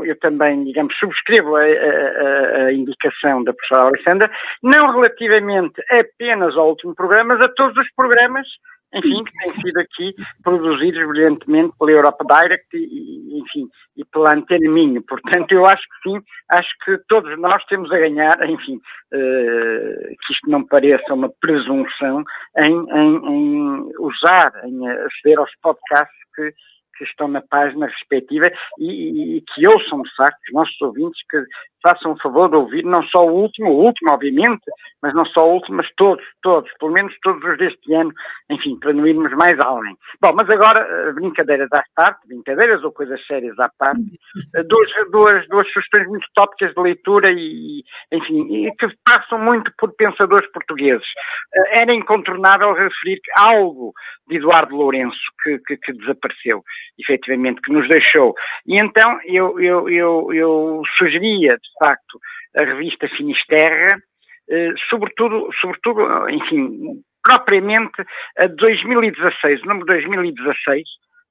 eu 0.05 0.19
também 0.19 0.63
digamos, 0.63 0.95
subscrevo 0.99 1.55
a, 1.55 1.63
a, 1.63 2.65
a 2.65 2.73
indicação 2.73 3.43
da 3.43 3.53
professora 3.53 3.89
Alessandra, 3.89 4.31
não 4.61 4.91
relativamente 4.93 5.81
apenas 5.89 6.55
ao 6.55 6.69
último 6.69 6.93
programa, 6.93 7.33
mas 7.33 7.45
a 7.45 7.49
todos 7.49 7.75
os 7.81 7.89
programas 7.95 8.47
enfim, 8.93 9.23
que 9.23 9.31
têm 9.31 9.61
sido 9.61 9.79
aqui 9.79 10.15
produzidos 10.43 11.07
brilhantemente 11.07 11.73
pela 11.77 11.91
Europa 11.91 12.25
Direct 12.25 12.67
e, 12.75 13.39
enfim, 13.39 13.69
e 13.95 14.05
pela 14.05 14.33
Antena 14.33 14.69
Minho. 14.71 15.01
Portanto, 15.03 15.51
eu 15.51 15.65
acho 15.65 15.83
que 15.83 16.09
sim, 16.09 16.21
acho 16.49 16.69
que 16.85 16.97
todos 17.07 17.37
nós 17.39 17.63
temos 17.65 17.91
a 17.91 17.97
ganhar, 17.97 18.49
enfim, 18.49 18.75
uh, 18.77 20.15
que 20.25 20.33
isto 20.33 20.49
não 20.49 20.65
pareça 20.65 21.13
uma 21.13 21.29
presunção 21.41 22.23
em, 22.57 22.73
em, 22.73 23.15
em 23.27 23.91
usar, 23.99 24.51
em 24.65 24.87
aceder 24.87 25.39
aos 25.39 25.51
podcasts 25.61 26.17
que 26.35 26.53
que 26.99 27.05
estão 27.05 27.29
na 27.29 27.41
página 27.41 27.87
respectiva 27.87 28.51
e, 28.77 29.37
e, 29.37 29.41
que 29.41 29.65
ouçam, 29.65 30.01
de 30.01 30.15
facto, 30.17 30.37
os 30.49 30.53
nossos 30.53 30.81
ouvintes, 30.81 31.21
que 31.29 31.41
façam 31.81 32.13
o 32.13 32.19
favor 32.19 32.49
de 32.49 32.55
ouvir 32.55 32.83
não 32.83 33.03
só 33.03 33.25
o 33.25 33.33
último, 33.33 33.69
o 33.69 33.85
último, 33.85 34.11
obviamente, 34.11 34.63
mas 35.01 35.13
não 35.13 35.25
só 35.25 35.47
o 35.47 35.53
último, 35.53 35.77
mas 35.77 35.87
todos, 35.95 36.23
todos, 36.41 36.69
pelo 36.79 36.91
menos 36.91 37.13
todos 37.21 37.43
os 37.43 37.57
deste 37.57 37.93
ano, 37.93 38.13
enfim, 38.49 38.77
para 38.79 38.93
não 38.93 39.07
irmos 39.07 39.31
mais 39.33 39.59
além. 39.59 39.95
Bom, 40.21 40.33
mas 40.33 40.49
agora, 40.49 40.79
eh, 40.79 41.13
brincadeiras 41.13 41.69
à 41.71 41.83
parte, 41.95 42.27
brincadeiras 42.27 42.83
ou 42.83 42.91
coisas 42.91 43.25
sérias 43.25 43.57
à 43.59 43.69
parte, 43.77 44.01
eh, 44.55 44.63
duas, 44.63 44.89
duas, 45.11 45.47
duas 45.47 45.67
sugestões 45.71 46.07
muito 46.07 46.27
tópicas 46.33 46.73
de 46.73 46.81
leitura 46.81 47.31
e, 47.31 47.83
enfim, 48.11 48.65
e 48.65 48.71
que 48.75 48.87
passam 49.05 49.39
muito 49.39 49.71
por 49.77 49.93
pensadores 49.95 50.49
portugueses. 50.51 51.07
Eh, 51.53 51.81
era 51.81 51.93
incontornável 51.93 52.73
referir 52.73 53.19
algo 53.37 53.93
de 54.27 54.37
Eduardo 54.37 54.75
Lourenço, 54.75 55.17
que, 55.43 55.57
que, 55.59 55.77
que 55.77 55.93
desapareceu, 55.93 56.63
efetivamente, 56.99 57.61
que 57.61 57.71
nos 57.71 57.87
deixou. 57.89 58.35
E 58.65 58.77
então 58.77 59.19
eu, 59.25 59.59
eu, 59.59 59.89
eu, 59.89 60.33
eu 60.33 60.81
sugeria, 60.97 61.57
facto, 61.77 62.19
a 62.55 62.63
revista 62.63 63.07
Finisterra, 63.09 64.01
eh, 64.49 64.73
sobretudo, 64.89 65.49
sobretudo, 65.59 66.29
enfim, 66.29 67.03
propriamente 67.23 68.03
a 68.37 68.47
2016, 68.47 69.61
o 69.61 69.65
número 69.67 69.85
2016, 69.85 70.87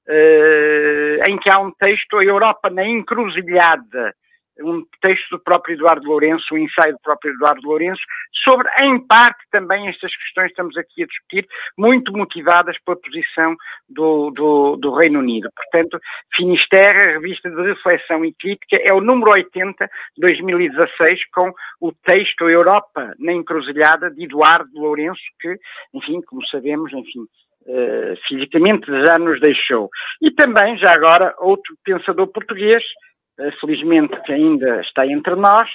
eh, 0.07 1.19
em 1.27 1.37
que 1.37 1.49
há 1.49 1.59
um 1.59 1.71
texto, 1.71 2.17
a 2.17 2.23
Europa 2.23 2.69
na 2.69 2.85
encruzilhada, 2.85 4.13
um 4.61 4.83
texto 5.01 5.29
do 5.31 5.39
próprio 5.39 5.75
Eduardo 5.75 6.07
Lourenço, 6.07 6.53
um 6.53 6.57
ensaio 6.57 6.93
do 6.93 6.99
próprio 6.99 7.33
Eduardo 7.33 7.67
Lourenço, 7.67 8.01
sobre, 8.43 8.67
em 8.81 8.99
parte, 8.99 9.39
também 9.51 9.87
estas 9.87 10.15
questões 10.15 10.47
que 10.47 10.51
estamos 10.51 10.77
aqui 10.77 11.03
a 11.03 11.07
discutir, 11.07 11.47
muito 11.77 12.11
motivadas 12.13 12.77
pela 12.85 12.97
posição 12.97 13.55
do, 13.87 14.31
do, 14.31 14.75
do 14.77 14.93
Reino 14.93 15.19
Unido. 15.19 15.49
Portanto, 15.55 15.99
Finisterra, 16.35 17.13
revista 17.13 17.49
de 17.49 17.61
reflexão 17.61 18.23
e 18.23 18.33
crítica, 18.33 18.77
é 18.77 18.93
o 18.93 19.01
número 19.01 19.31
80, 19.31 19.89
2016, 20.17 21.25
com 21.31 21.51
o 21.81 21.91
texto 21.91 22.49
Europa 22.49 23.13
na 23.19 23.33
encruzilhada 23.33 24.09
de 24.11 24.23
Eduardo 24.23 24.69
Lourenço, 24.73 25.21
que, 25.39 25.57
enfim, 25.93 26.21
como 26.21 26.45
sabemos, 26.47 26.93
enfim, 26.93 27.21
uh, 27.65 28.15
fisicamente 28.27 28.85
já 28.87 29.17
nos 29.17 29.39
deixou. 29.39 29.89
E 30.21 30.31
também, 30.31 30.77
já 30.77 30.93
agora, 30.93 31.33
outro 31.39 31.75
pensador 31.83 32.27
português, 32.27 32.83
felizmente 33.59 34.19
que 34.21 34.31
ainda 34.31 34.81
está 34.81 35.05
entre 35.05 35.35
nós, 35.35 35.69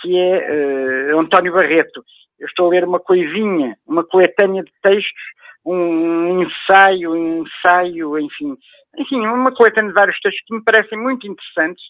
que 0.00 0.16
é 0.16 1.12
uh, 1.14 1.18
António 1.18 1.52
Barreto. 1.52 2.04
Eu 2.38 2.46
estou 2.46 2.66
a 2.66 2.70
ler 2.70 2.84
uma 2.84 3.00
coisinha, 3.00 3.76
uma 3.86 4.04
coletânea 4.04 4.62
de 4.62 4.72
textos, 4.82 5.22
um 5.64 6.42
ensaio, 6.42 7.12
um 7.12 7.44
ensaio, 7.44 8.18
enfim, 8.18 8.56
enfim, 8.96 9.26
uma 9.26 9.52
coletânea 9.52 9.90
de 9.90 9.94
vários 9.94 10.18
textos 10.20 10.42
que 10.46 10.54
me 10.54 10.62
parecem 10.62 10.98
muito 10.98 11.26
interessantes, 11.26 11.82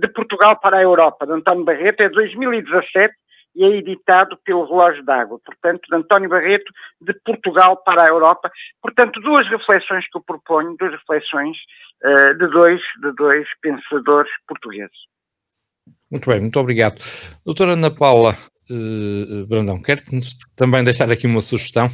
de 0.00 0.08
Portugal 0.08 0.58
para 0.58 0.78
a 0.78 0.82
Europa, 0.82 1.24
de 1.24 1.32
António 1.32 1.64
Barreto, 1.64 2.00
é 2.00 2.08
2017, 2.08 3.14
e 3.54 3.64
é 3.64 3.68
editado 3.68 4.36
pelo 4.44 4.64
Relógio 4.64 5.04
d'Água, 5.04 5.38
portanto, 5.44 5.82
de 5.90 5.96
António 5.96 6.28
Barreto, 6.28 6.72
de 7.00 7.12
Portugal 7.24 7.76
para 7.76 8.04
a 8.04 8.08
Europa. 8.08 8.50
Portanto, 8.80 9.20
duas 9.20 9.48
reflexões 9.48 10.04
que 10.10 10.16
eu 10.16 10.22
proponho, 10.22 10.76
duas 10.78 10.92
reflexões 10.92 11.56
uh, 12.04 12.38
de, 12.38 12.48
dois, 12.48 12.80
de 13.02 13.12
dois 13.14 13.46
pensadores 13.60 14.32
portugueses. 14.46 14.96
Muito 16.10 16.28
bem, 16.28 16.40
muito 16.40 16.58
obrigado. 16.58 17.00
Doutora 17.44 17.72
Ana 17.72 17.90
Paula 17.90 18.34
uh, 18.70 19.46
Brandão, 19.46 19.80
quer 19.82 20.02
também 20.56 20.84
deixar 20.84 21.10
aqui 21.10 21.26
uma 21.26 21.40
sugestão? 21.40 21.88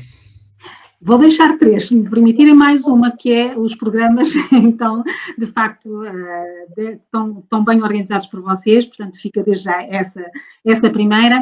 Vou 1.01 1.17
deixar 1.17 1.57
três, 1.57 1.87
se 1.87 1.95
me 1.95 2.09
permitirem 2.11 2.55
mais 2.55 2.87
uma, 2.87 3.13
que 3.13 3.33
é 3.33 3.57
os 3.57 3.77
programas, 3.77 4.33
então, 4.53 5.05
de 5.39 5.47
facto, 5.47 6.05
eh, 6.05 6.93
estão, 6.95 7.39
estão 7.39 7.65
bem 7.65 7.81
organizados 7.81 8.27
por 8.27 8.41
vocês, 8.41 8.85
portanto, 8.85 9.17
fica 9.21 9.45
desde 9.45 9.67
já 9.67 9.81
essa, 9.85 10.25
essa 10.65 10.91
primeira. 10.91 11.41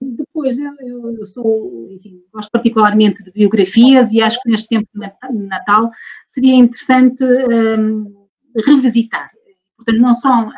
depois, 0.00 0.56
eu, 0.58 1.12
eu, 1.18 1.26
sou, 1.26 1.88
enfim, 1.90 2.22
gosto 2.32 2.50
particularmente 2.52 3.22
de 3.24 3.32
biografias 3.32 4.12
e 4.12 4.22
acho 4.22 4.40
que 4.42 4.48
neste 4.48 4.68
tempo 4.68 4.88
de 4.94 5.38
Natal 5.46 5.90
seria 6.24 6.54
interessante 6.54 7.24
um, 7.24 8.28
revisitar. 8.64 9.28
Portanto, 9.78 10.00
não 10.00 10.12
são, 10.12 10.48
uh, 10.48 10.52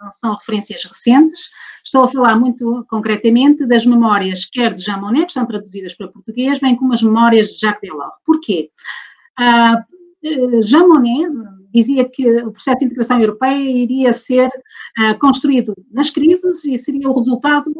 não 0.00 0.10
são 0.10 0.34
referências 0.34 0.82
recentes, 0.84 1.50
Estou 1.86 2.02
a 2.02 2.08
falar 2.08 2.36
muito 2.36 2.84
concretamente 2.88 3.64
das 3.64 3.86
memórias, 3.86 4.44
quer 4.44 4.74
de 4.74 4.82
Jean 4.82 4.96
Monnet, 4.96 5.26
que 5.26 5.32
são 5.34 5.46
traduzidas 5.46 5.94
para 5.94 6.08
português, 6.08 6.58
bem 6.58 6.74
como 6.74 6.92
as 6.92 7.00
memórias 7.00 7.46
de 7.46 7.60
Jacques 7.60 7.88
Delors. 7.88 8.12
Porquê? 8.24 8.72
Uh, 9.38 10.62
Jean 10.64 10.88
Monnet 10.88 11.30
dizia 11.72 12.04
que 12.04 12.28
o 12.42 12.50
processo 12.50 12.78
de 12.78 12.86
integração 12.86 13.20
europeia 13.20 13.70
iria 13.70 14.12
ser 14.12 14.48
uh, 14.48 15.16
construído 15.20 15.74
nas 15.92 16.10
crises 16.10 16.64
e 16.64 16.76
seria 16.76 17.08
o 17.08 17.14
resultado 17.14 17.72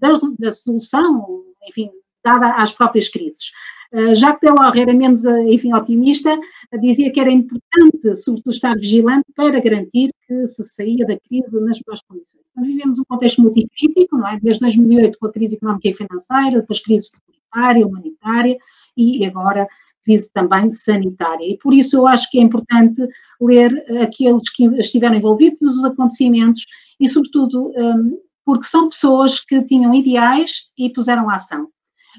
da, 0.00 0.16
da, 0.38 0.52
solução, 0.52 1.42
enfim, 1.68 1.90
dada 2.24 2.52
às 2.52 2.70
próprias 2.70 3.08
crises. 3.08 3.50
Uh, 3.92 4.14
Jacques 4.14 4.40
Delors 4.40 4.76
era 4.76 4.92
menos, 4.92 5.24
enfim, 5.24 5.72
otimista, 5.72 6.38
dizia 6.80 7.10
que 7.12 7.20
era 7.20 7.30
importante, 7.30 8.14
sobretudo, 8.16 8.52
estar 8.52 8.74
vigilante 8.76 9.26
para 9.34 9.60
garantir 9.60 10.10
que 10.26 10.46
se 10.46 10.62
saía 10.64 11.04
da 11.06 11.18
crise 11.18 11.58
nas 11.60 11.80
boas 11.80 12.00
condições. 12.02 12.44
Nós 12.56 12.66
vivemos 12.66 12.98
um 12.98 13.04
contexto 13.04 13.42
multicrítico, 13.42 14.16
não 14.16 14.28
é? 14.28 14.38
Desde 14.40 14.60
2008 14.60 15.18
com 15.18 15.26
a 15.26 15.32
crise 15.32 15.56
económica 15.56 15.88
e 15.88 15.94
financeira, 15.94 16.60
depois 16.60 16.80
crise 16.80 17.08
securitária, 17.08 17.86
humanitária 17.86 18.56
e 18.96 19.24
agora 19.24 19.66
crise 20.04 20.30
também 20.32 20.70
sanitária. 20.70 21.44
E 21.44 21.58
por 21.58 21.74
isso 21.74 21.96
eu 21.96 22.06
acho 22.06 22.30
que 22.30 22.38
é 22.38 22.42
importante 22.42 23.02
ler 23.40 23.72
aqueles 24.02 24.48
que 24.50 24.64
estiveram 24.78 25.16
envolvidos 25.16 25.76
nos 25.76 25.84
acontecimentos 25.84 26.64
e, 26.98 27.08
sobretudo, 27.08 27.72
um, 27.76 28.18
porque 28.44 28.64
são 28.64 28.88
pessoas 28.88 29.40
que 29.40 29.62
tinham 29.62 29.94
ideais 29.94 30.70
e 30.76 30.90
puseram 30.90 31.28
a 31.28 31.34
ação. 31.34 31.68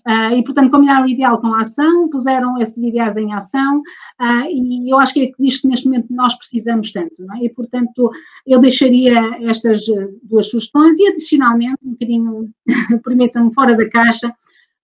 Uh, 0.08 0.36
e, 0.36 0.44
portanto, 0.44 0.72
combinaram 0.72 1.06
o 1.06 1.08
ideal 1.08 1.40
com 1.40 1.54
a 1.54 1.62
ação, 1.62 2.10
puseram 2.10 2.60
esses 2.60 2.82
ideais 2.84 3.18
em 3.18 3.34
ação, 3.34 3.80
uh, 3.80 4.48
e 4.50 4.92
eu 4.92 5.00
acho 5.00 5.14
que 5.14 5.24
é 5.26 5.32
disto 5.44 5.62
que 5.62 5.68
neste 5.68 5.86
momento 5.86 6.08
nós 6.12 6.34
precisamos 6.36 6.92
tanto, 6.92 7.24
é? 7.34 7.46
E, 7.46 7.50
portanto, 7.50 8.12
eu 8.48 8.60
deixaria 8.60 9.16
estas 9.42 9.82
duas 10.24 10.50
sugestões 10.50 10.98
e, 10.98 11.08
adicionalmente, 11.08 11.78
um 11.84 11.92
bocadinho, 11.92 12.50
permitam-me, 13.04 13.54
fora 13.54 13.76
da 13.76 13.88
caixa, 13.90 14.34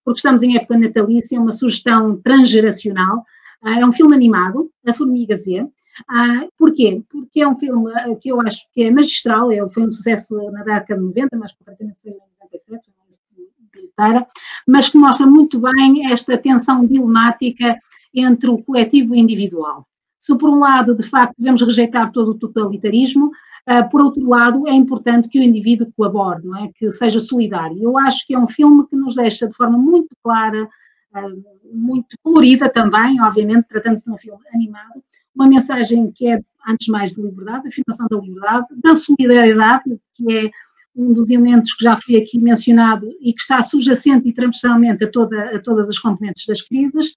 porque 0.04 0.18
estamos 0.18 0.42
em 0.42 0.56
época 0.56 0.78
natalícia, 0.78 1.40
uma 1.40 1.52
sugestão 1.52 2.20
transgeracional, 2.22 3.24
uh, 3.62 3.68
é 3.68 3.86
um 3.86 3.92
filme 3.92 4.14
animado, 4.14 4.70
A 4.86 4.94
Formiga 4.94 5.36
Z, 5.36 5.66
Uh, 6.02 6.48
porquê? 6.56 7.02
Porque 7.10 7.40
é 7.40 7.48
um 7.48 7.56
filme 7.56 7.90
que 8.20 8.30
eu 8.30 8.40
acho 8.40 8.68
que 8.72 8.84
é 8.84 8.90
magistral, 8.90 9.50
ele 9.50 9.68
foi 9.68 9.84
um 9.84 9.90
sucesso 9.90 10.36
na 10.52 10.62
década 10.62 11.00
de 11.00 11.06
90, 11.06 11.36
mais 11.36 11.52
concretamente 11.52 12.08
em 12.08 12.16
97, 12.40 12.87
mas 14.66 14.88
que 14.88 14.98
mostra 14.98 15.26
muito 15.26 15.60
bem 15.60 16.10
esta 16.10 16.36
tensão 16.36 16.86
dilemática 16.86 17.76
entre 18.14 18.50
o 18.50 18.58
coletivo 18.58 19.14
e 19.14 19.18
o 19.18 19.20
individual. 19.20 19.86
Se 20.18 20.36
por 20.36 20.50
um 20.50 20.58
lado, 20.58 20.96
de 20.96 21.04
facto, 21.04 21.34
devemos 21.38 21.62
rejeitar 21.62 22.10
todo 22.10 22.32
o 22.32 22.38
totalitarismo, 22.38 23.26
uh, 23.26 23.88
por 23.90 24.02
outro 24.02 24.28
lado, 24.28 24.66
é 24.66 24.72
importante 24.72 25.28
que 25.28 25.38
o 25.38 25.42
indivíduo 25.42 25.92
colabore, 25.96 26.44
não 26.44 26.56
é? 26.56 26.70
que 26.74 26.90
seja 26.90 27.20
solidário. 27.20 27.80
Eu 27.80 27.96
acho 27.96 28.26
que 28.26 28.34
é 28.34 28.38
um 28.38 28.48
filme 28.48 28.86
que 28.88 28.96
nos 28.96 29.14
deixa 29.14 29.46
de 29.46 29.54
forma 29.54 29.78
muito 29.78 30.08
clara, 30.22 30.64
uh, 30.64 31.44
muito 31.72 32.16
colorida 32.22 32.68
também, 32.68 33.20
obviamente, 33.22 33.68
tratando-se 33.68 34.04
de 34.04 34.10
um 34.10 34.18
filme 34.18 34.42
animado, 34.52 35.02
uma 35.34 35.46
mensagem 35.46 36.10
que 36.10 36.26
é, 36.26 36.40
antes 36.66 36.88
mais, 36.88 37.12
de 37.12 37.22
liberdade, 37.22 37.62
da 37.62 37.68
afirmação 37.68 38.06
da 38.10 38.18
liberdade, 38.18 38.66
da 38.82 38.96
solidariedade, 38.96 40.00
que 40.14 40.36
é 40.36 40.50
um 40.98 41.12
dos 41.12 41.30
elementos 41.30 41.72
que 41.74 41.84
já 41.84 41.96
foi 41.96 42.16
aqui 42.16 42.40
mencionado 42.40 43.08
e 43.20 43.32
que 43.32 43.40
está 43.40 43.62
subjacente 43.62 44.28
e 44.28 44.32
transversalmente 44.32 45.04
a, 45.04 45.10
toda, 45.10 45.56
a 45.56 45.60
todas 45.60 45.88
as 45.88 45.96
componentes 45.96 46.44
das 46.44 46.60
crises, 46.60 47.10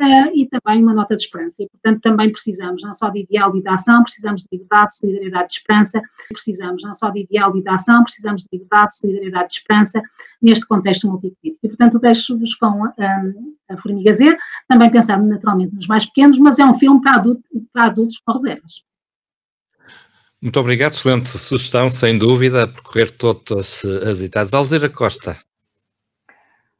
uh, 0.00 0.30
e 0.34 0.48
também 0.48 0.82
uma 0.82 0.92
nota 0.92 1.14
de 1.14 1.22
esperança. 1.22 1.62
E, 1.62 1.68
portanto, 1.68 2.00
também 2.02 2.32
precisamos 2.32 2.82
não 2.82 2.92
só 2.92 3.08
de 3.10 3.20
ideal 3.20 3.56
e 3.56 3.62
de 3.62 3.68
ação, 3.68 4.02
precisamos 4.02 4.42
de 4.42 4.48
liberdade, 4.52 4.96
solidariedade 4.96 5.52
e 5.52 5.56
esperança, 5.56 6.02
precisamos 6.28 6.82
não 6.82 6.94
só 6.94 7.10
de 7.10 7.20
ideal 7.20 7.56
e 7.56 7.62
de 7.62 7.68
ação, 7.68 8.02
precisamos 8.02 8.42
de 8.42 8.48
liberdade, 8.52 8.96
solidariedade 8.96 9.54
e 9.54 9.58
esperança 9.58 10.02
neste 10.42 10.66
contexto 10.66 11.06
multipolítico. 11.06 11.58
E, 11.62 11.68
portanto, 11.68 12.00
deixo-vos 12.00 12.54
com 12.56 12.66
um, 12.66 12.86
eh, 12.86 13.32
a 13.70 13.76
Formiga 13.76 14.12
Z, 14.12 14.36
também 14.66 14.90
pensando 14.90 15.24
naturalmente 15.26 15.74
nos 15.74 15.86
mais 15.86 16.04
pequenos, 16.06 16.38
mas 16.38 16.58
é 16.58 16.64
um 16.64 16.74
filme 16.74 17.00
para, 17.00 17.18
adulto, 17.18 17.42
para 17.72 17.86
adultos 17.86 18.18
com 18.18 18.32
reservas. 18.32 18.87
Muito 20.40 20.60
obrigado, 20.60 20.92
excelente 20.92 21.30
sugestão, 21.30 21.90
sem 21.90 22.16
dúvida, 22.16 22.64
a 22.64 22.68
percorrer 22.68 23.10
todas 23.10 23.82
as 24.08 24.20
idades. 24.20 24.54
Alzira 24.54 24.88
Costa. 24.88 25.36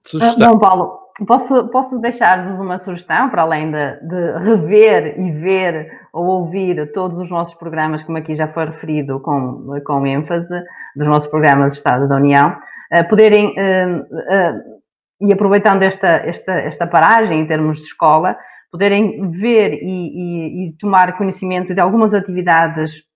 Sugestão. 0.06 0.52
Bom, 0.52 0.58
Paulo, 0.60 0.98
posso, 1.26 1.68
posso 1.68 1.98
deixar-vos 1.98 2.58
uma 2.60 2.78
sugestão, 2.78 3.28
para 3.28 3.42
além 3.42 3.70
de, 3.70 4.00
de, 4.02 4.38
rever 4.44 5.20
e 5.20 5.32
ver 5.32 5.90
ou 6.12 6.24
ouvir 6.24 6.92
todos 6.92 7.18
os 7.18 7.28
nossos 7.28 7.54
programas, 7.54 8.02
como 8.04 8.18
aqui 8.18 8.36
já 8.36 8.46
foi 8.46 8.66
referido 8.66 9.18
com, 9.20 9.66
com 9.84 10.06
ênfase, 10.06 10.62
dos 10.94 11.08
nossos 11.08 11.28
programas 11.28 11.72
de 11.72 11.78
Estado 11.78 12.08
da 12.08 12.14
União, 12.14 12.56
uh, 12.92 13.08
poderem, 13.08 13.48
uh, 13.48 14.78
e 15.20 15.32
aproveitando 15.32 15.82
esta, 15.82 16.08
esta, 16.08 16.52
esta 16.52 16.86
paragem 16.86 17.40
em 17.40 17.46
termos 17.46 17.78
de 17.78 17.84
escola, 17.86 18.36
poderem 18.70 19.28
ver 19.30 19.80
e, 19.82 19.86
e, 19.86 20.68
e 20.68 20.72
tomar 20.78 21.16
conhecimento 21.18 21.74
de 21.74 21.80
algumas 21.80 22.14
atividades 22.14 23.07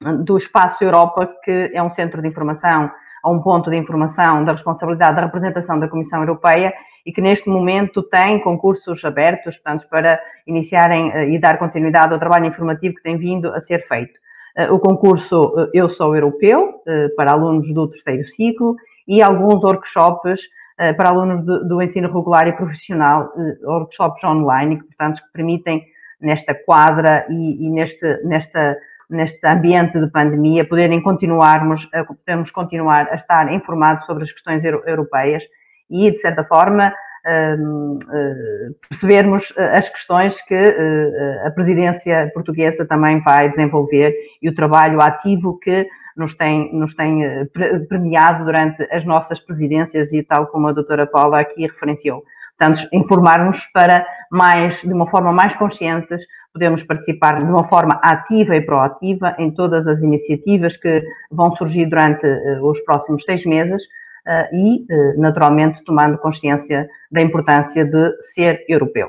do 0.00 0.36
Espaço 0.36 0.84
Europa, 0.84 1.28
que 1.42 1.70
é 1.72 1.82
um 1.82 1.90
centro 1.90 2.20
de 2.20 2.28
informação, 2.28 2.90
um 3.24 3.40
ponto 3.40 3.70
de 3.70 3.76
informação 3.76 4.44
da 4.44 4.52
responsabilidade 4.52 5.16
da 5.16 5.22
representação 5.22 5.78
da 5.78 5.88
Comissão 5.88 6.20
Europeia 6.20 6.72
e 7.04 7.12
que 7.12 7.20
neste 7.20 7.48
momento 7.48 8.02
tem 8.02 8.40
concursos 8.40 9.04
abertos, 9.04 9.56
portanto, 9.56 9.88
para 9.88 10.20
iniciarem 10.46 11.10
eh, 11.12 11.30
e 11.30 11.38
dar 11.38 11.58
continuidade 11.58 12.12
ao 12.12 12.18
trabalho 12.18 12.46
informativo 12.46 12.94
que 12.94 13.02
tem 13.02 13.16
vindo 13.16 13.48
a 13.52 13.60
ser 13.60 13.80
feito. 13.86 14.18
Eh, 14.56 14.70
o 14.70 14.78
concurso 14.78 15.54
eh, 15.58 15.70
Eu 15.74 15.88
Sou 15.88 16.14
Europeu, 16.14 16.74
para 17.16 17.32
alunos 17.32 17.72
do 17.72 17.88
terceiro 17.88 18.24
ciclo, 18.24 18.76
e 19.08 19.22
alguns 19.22 19.62
workshops 19.62 20.48
para 20.96 21.08
alunos 21.08 21.42
do, 21.42 21.80
ensino 21.80 22.12
regular 22.12 22.46
e 22.48 22.52
profissional, 22.52 23.32
workshops 23.64 24.22
online, 24.24 24.78
que, 24.78 24.84
portanto, 24.84 25.22
que 25.22 25.32
permitem, 25.32 25.82
nesta 26.20 26.54
quadra 26.54 27.26
e, 27.30 27.66
e 27.66 27.70
neste, 27.70 28.22
nesta 28.24 28.76
neste 29.08 29.46
ambiente 29.46 29.98
de 30.00 30.10
pandemia, 30.10 30.68
poderem 30.68 31.00
continuarmos, 31.02 31.88
podemos 32.06 32.50
continuar 32.50 33.08
a 33.10 33.16
estar 33.16 33.52
informados 33.52 34.04
sobre 34.04 34.24
as 34.24 34.32
questões 34.32 34.64
europeias 34.64 35.44
e, 35.88 36.10
de 36.10 36.18
certa 36.18 36.42
forma, 36.44 36.92
hum, 37.26 37.98
hum, 38.02 38.74
percebermos 38.88 39.52
eh, 39.56 39.76
as 39.76 39.88
questões 39.88 40.42
que 40.42 40.54
eh, 40.54 41.42
a 41.46 41.50
presidência 41.50 42.30
portuguesa 42.34 42.84
também 42.84 43.20
vai 43.20 43.48
desenvolver 43.48 44.14
e 44.42 44.48
o 44.48 44.54
trabalho 44.54 45.00
ativo 45.00 45.58
que 45.58 45.88
nos 46.16 46.34
tem, 46.34 46.74
nos 46.74 46.94
tem 46.94 47.24
eh, 47.24 47.46
premiado 47.88 48.44
durante 48.44 48.82
as 48.90 49.04
nossas 49.04 49.38
presidências 49.38 50.12
e 50.12 50.22
tal 50.22 50.46
como 50.46 50.68
a 50.68 50.72
doutora 50.72 51.06
Paula 51.06 51.40
aqui 51.40 51.62
referenciou. 51.62 52.24
Portanto, 52.58 52.88
informarmos 52.92 53.66
para 53.72 54.06
mais, 54.30 54.80
de 54.80 54.92
uma 54.92 55.06
forma 55.06 55.32
mais 55.32 55.54
conscientes, 55.54 56.24
podemos 56.52 56.82
participar 56.82 57.38
de 57.38 57.50
uma 57.50 57.64
forma 57.64 58.00
ativa 58.02 58.56
e 58.56 58.62
proativa 58.62 59.36
em 59.38 59.50
todas 59.50 59.86
as 59.86 60.00
iniciativas 60.00 60.76
que 60.76 61.02
vão 61.30 61.54
surgir 61.54 61.86
durante 61.86 62.26
uh, 62.26 62.66
os 62.66 62.80
próximos 62.80 63.24
seis 63.24 63.44
meses 63.44 63.82
uh, 63.82 64.56
e, 64.56 64.86
uh, 64.90 65.20
naturalmente, 65.20 65.84
tomando 65.84 66.16
consciência 66.16 66.88
da 67.12 67.20
importância 67.20 67.84
de 67.84 68.16
ser 68.32 68.64
europeu. 68.66 69.08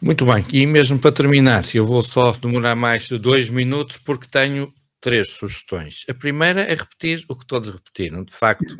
Muito 0.00 0.26
bem, 0.26 0.44
e 0.52 0.66
mesmo 0.66 0.98
para 0.98 1.12
terminar, 1.12 1.62
eu 1.72 1.86
vou 1.86 2.02
só 2.02 2.32
demorar 2.32 2.74
mais 2.74 3.08
dois 3.08 3.48
minutos 3.48 3.96
porque 3.98 4.26
tenho 4.28 4.72
três 5.00 5.30
sugestões. 5.30 6.04
A 6.10 6.14
primeira 6.14 6.62
é 6.62 6.74
repetir 6.74 7.24
o 7.28 7.36
que 7.36 7.46
todos 7.46 7.70
repetiram, 7.70 8.24
de 8.24 8.34
facto, 8.34 8.76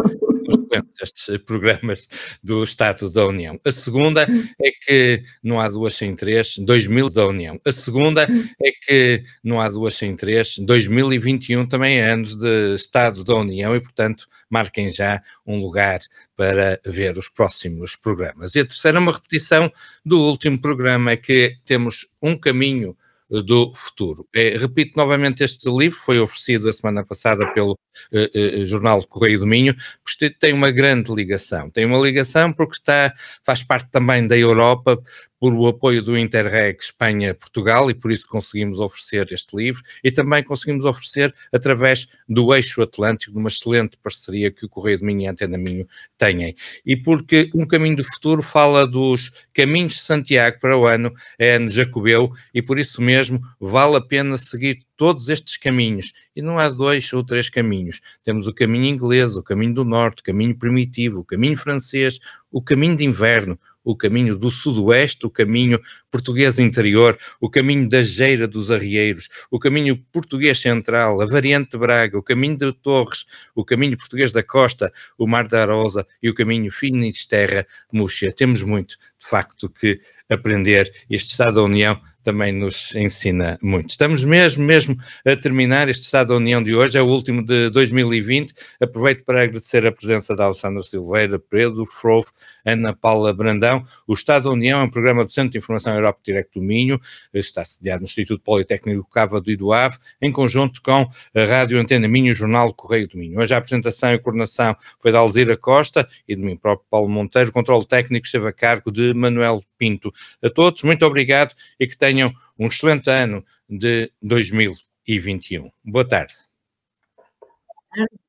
estes 1.00 1.38
programas 1.38 2.08
do 2.42 2.62
Estado 2.64 3.10
da 3.10 3.26
União. 3.26 3.58
A 3.64 3.72
segunda 3.72 4.26
é 4.60 4.70
que 4.70 5.22
não 5.42 5.60
há 5.60 5.68
duas 5.68 5.94
sem 5.94 6.14
três, 6.14 6.56
2000 6.58 7.10
da 7.10 7.26
União. 7.26 7.60
A 7.64 7.72
segunda 7.72 8.22
é 8.22 8.72
que 8.72 9.24
não 9.42 9.60
há 9.60 9.68
duas 9.68 9.94
sem 9.94 10.14
três, 10.16 10.56
2021 10.58 11.66
também 11.66 11.98
é 11.98 12.10
anos 12.10 12.36
de 12.36 12.74
Estado 12.74 13.24
da 13.24 13.34
União 13.34 13.74
e, 13.74 13.80
portanto, 13.80 14.26
marquem 14.48 14.92
já 14.92 15.22
um 15.46 15.58
lugar 15.58 16.00
para 16.36 16.80
ver 16.84 17.16
os 17.16 17.28
próximos 17.28 17.96
programas. 17.96 18.54
E 18.54 18.60
a 18.60 18.66
terceira 18.66 18.98
é 18.98 19.00
uma 19.00 19.12
repetição 19.12 19.72
do 20.04 20.20
último 20.20 20.60
programa, 20.60 21.12
é 21.12 21.16
que 21.16 21.56
temos 21.64 22.06
um 22.20 22.36
caminho 22.36 22.96
do 23.40 23.72
futuro. 23.74 24.26
É, 24.34 24.56
repito 24.58 24.92
novamente, 24.96 25.42
este 25.42 25.70
livro 25.70 25.98
foi 25.98 26.20
oferecido 26.20 26.68
a 26.68 26.72
semana 26.72 27.04
passada 27.04 27.50
pelo 27.54 27.78
eh, 28.12 28.30
eh, 28.34 28.64
jornal 28.64 29.02
Correio 29.06 29.40
do 29.40 29.46
Minho, 29.46 29.74
porque 30.04 30.28
tem 30.28 30.52
uma 30.52 30.70
grande 30.70 31.12
ligação. 31.14 31.70
Tem 31.70 31.86
uma 31.86 31.98
ligação 31.98 32.52
porque 32.52 32.76
está, 32.76 33.12
faz 33.44 33.62
parte 33.62 33.90
também 33.90 34.26
da 34.26 34.36
Europa, 34.36 35.02
por 35.42 35.54
o 35.54 35.66
apoio 35.66 36.00
do 36.00 36.16
Interreg 36.16 36.78
Espanha-Portugal 36.78 37.90
e 37.90 37.94
por 37.94 38.12
isso 38.12 38.28
conseguimos 38.28 38.78
oferecer 38.78 39.26
este 39.32 39.56
livro 39.56 39.82
e 40.04 40.12
também 40.12 40.40
conseguimos 40.40 40.84
oferecer 40.84 41.34
através 41.52 42.06
do 42.28 42.54
Eixo 42.54 42.80
Atlântico, 42.80 43.32
de 43.32 43.38
uma 43.40 43.48
excelente 43.48 43.98
parceria 44.00 44.52
que 44.52 44.64
o 44.64 44.68
Correio 44.68 44.98
de 44.98 45.04
Minho 45.04 45.22
e 45.22 45.26
a 45.26 45.32
Antena 45.32 45.58
Minho 45.58 45.84
têm. 46.16 46.54
E 46.86 46.96
porque 46.96 47.50
Um 47.52 47.66
Caminho 47.66 47.96
do 47.96 48.04
Futuro 48.04 48.40
fala 48.40 48.86
dos 48.86 49.32
caminhos 49.52 49.94
de 49.94 50.02
Santiago 50.02 50.60
para 50.60 50.78
o 50.78 50.86
ano, 50.86 51.12
é 51.36 51.56
ano 51.56 51.68
jacobeu, 51.68 52.32
e 52.54 52.62
por 52.62 52.78
isso 52.78 53.02
mesmo 53.02 53.42
vale 53.58 53.96
a 53.96 54.00
pena 54.00 54.36
seguir 54.36 54.86
todos 54.96 55.28
estes 55.28 55.56
caminhos. 55.56 56.12
E 56.36 56.40
não 56.40 56.56
há 56.56 56.68
dois 56.68 57.12
ou 57.12 57.24
três 57.24 57.50
caminhos. 57.50 58.00
Temos 58.22 58.46
o 58.46 58.54
caminho 58.54 58.84
inglês, 58.84 59.34
o 59.34 59.42
caminho 59.42 59.74
do 59.74 59.84
norte, 59.84 60.20
o 60.20 60.24
caminho 60.24 60.56
primitivo, 60.56 61.18
o 61.18 61.24
caminho 61.24 61.56
francês, 61.56 62.20
o 62.52 62.62
caminho 62.62 62.96
de 62.96 63.04
inverno, 63.04 63.58
o 63.84 63.96
caminho 63.96 64.36
do 64.36 64.50
sudoeste, 64.50 65.26
o 65.26 65.30
caminho 65.30 65.80
português 66.10 66.58
interior, 66.58 67.18
o 67.40 67.50
caminho 67.50 67.88
da 67.88 68.02
Geira 68.02 68.46
dos 68.46 68.70
Arrieiros, 68.70 69.28
o 69.50 69.58
caminho 69.58 69.96
português 70.12 70.58
central, 70.58 71.20
a 71.20 71.26
variante 71.26 71.76
Braga, 71.76 72.18
o 72.18 72.22
caminho 72.22 72.56
de 72.56 72.72
Torres, 72.72 73.26
o 73.54 73.64
caminho 73.64 73.96
português 73.96 74.32
da 74.32 74.42
Costa, 74.42 74.92
o 75.18 75.26
Mar 75.26 75.46
da 75.46 75.64
Rosa 75.64 76.06
e 76.22 76.28
o 76.28 76.34
caminho 76.34 76.70
Finisterra 76.70 77.66
Múxia. 77.92 78.32
Temos 78.32 78.62
muito, 78.62 78.96
de 79.18 79.26
facto, 79.26 79.68
que 79.68 80.00
aprender. 80.28 80.92
Este 81.10 81.30
Estado 81.30 81.56
da 81.56 81.62
União 81.62 82.00
também 82.22 82.52
nos 82.52 82.94
ensina 82.94 83.58
muito. 83.62 83.90
Estamos 83.90 84.24
mesmo, 84.24 84.64
mesmo 84.64 84.96
a 85.26 85.36
terminar 85.36 85.88
este 85.88 86.04
Estado 86.04 86.28
da 86.28 86.36
União 86.36 86.62
de 86.62 86.74
hoje, 86.74 86.96
é 86.96 87.02
o 87.02 87.06
último 87.06 87.44
de 87.44 87.70
2020. 87.70 88.54
Aproveito 88.80 89.24
para 89.24 89.42
agradecer 89.42 89.86
a 89.86 89.92
presença 89.92 90.34
da 90.34 90.44
Alessandra 90.44 90.82
Silveira, 90.82 91.38
Pedro 91.38 91.84
Frouf, 91.86 92.30
Ana 92.64 92.92
Paula 92.92 93.32
Brandão. 93.32 93.84
O 94.06 94.14
Estado 94.14 94.44
da 94.44 94.50
União 94.50 94.80
é 94.80 94.84
um 94.84 94.90
programa 94.90 95.24
do 95.24 95.32
Centro 95.32 95.50
de 95.50 95.58
Informação 95.58 95.94
Europa 95.94 96.20
Direto 96.24 96.60
do 96.60 96.62
Minho, 96.62 97.00
está 97.34 97.64
sediado 97.64 98.00
no 98.00 98.06
Instituto 98.06 98.42
Politécnico 98.42 99.08
Cava 99.10 99.40
do 99.40 99.50
Idoave, 99.50 99.98
em 100.20 100.30
conjunto 100.30 100.80
com 100.82 101.10
a 101.34 101.44
Rádio 101.44 101.78
Antena 101.78 102.06
Minho 102.08 102.28
e 102.28 102.32
o 102.32 102.36
Jornal 102.36 102.72
Correio 102.72 103.08
do 103.08 103.18
Minho. 103.18 103.40
Hoje 103.40 103.54
a 103.54 103.58
apresentação 103.58 104.12
e 104.12 104.18
coordenação 104.18 104.76
foi 105.00 105.12
da 105.12 105.18
Alzira 105.18 105.56
Costa 105.56 106.08
e 106.28 106.36
de 106.36 106.42
mim 106.42 106.56
próprio 106.56 106.86
Paulo 106.90 107.08
Monteiro. 107.08 107.50
O 107.50 107.52
controle 107.52 107.86
técnico 107.86 108.26
esteve 108.26 108.46
a 108.46 108.52
cargo 108.52 108.90
de 108.90 109.12
Manuel 109.12 109.62
Pinto. 109.82 110.12
A 110.40 110.48
todos, 110.48 110.84
muito 110.84 111.04
obrigado 111.04 111.56
e 111.80 111.88
que 111.88 111.98
tenham 111.98 112.32
um 112.56 112.68
excelente 112.68 113.10
ano 113.10 113.44
de 113.68 114.12
2021. 114.22 115.72
Boa 115.84 116.04
tarde. 116.04 116.34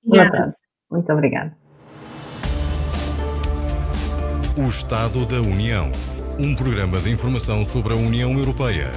Boa 0.03 0.31
tarde. 0.31 0.55
Muito 0.89 1.13
obrigada. 1.13 1.55
O 4.57 4.67
Estado 4.67 5.27
da 5.27 5.41
União. 5.41 5.91
Um 6.39 6.55
programa 6.55 6.99
de 6.99 7.11
informação 7.11 7.63
sobre 7.63 7.93
a 7.93 7.95
União 7.95 8.35
Europeia. 8.35 8.91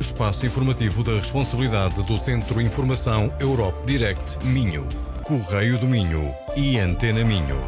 Espaço 0.00 0.46
informativo 0.46 1.02
da 1.02 1.16
responsabilidade 1.16 2.04
do 2.04 2.16
Centro 2.16 2.60
Informação 2.60 3.36
Europe 3.40 3.84
Direct 3.84 4.46
Minho. 4.46 4.88
Correio 5.24 5.76
do 5.76 5.88
Minho 5.88 6.32
e 6.56 6.78
Antena 6.78 7.24
Minho. 7.24 7.60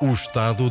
O 0.00 0.12
Estado 0.12 0.64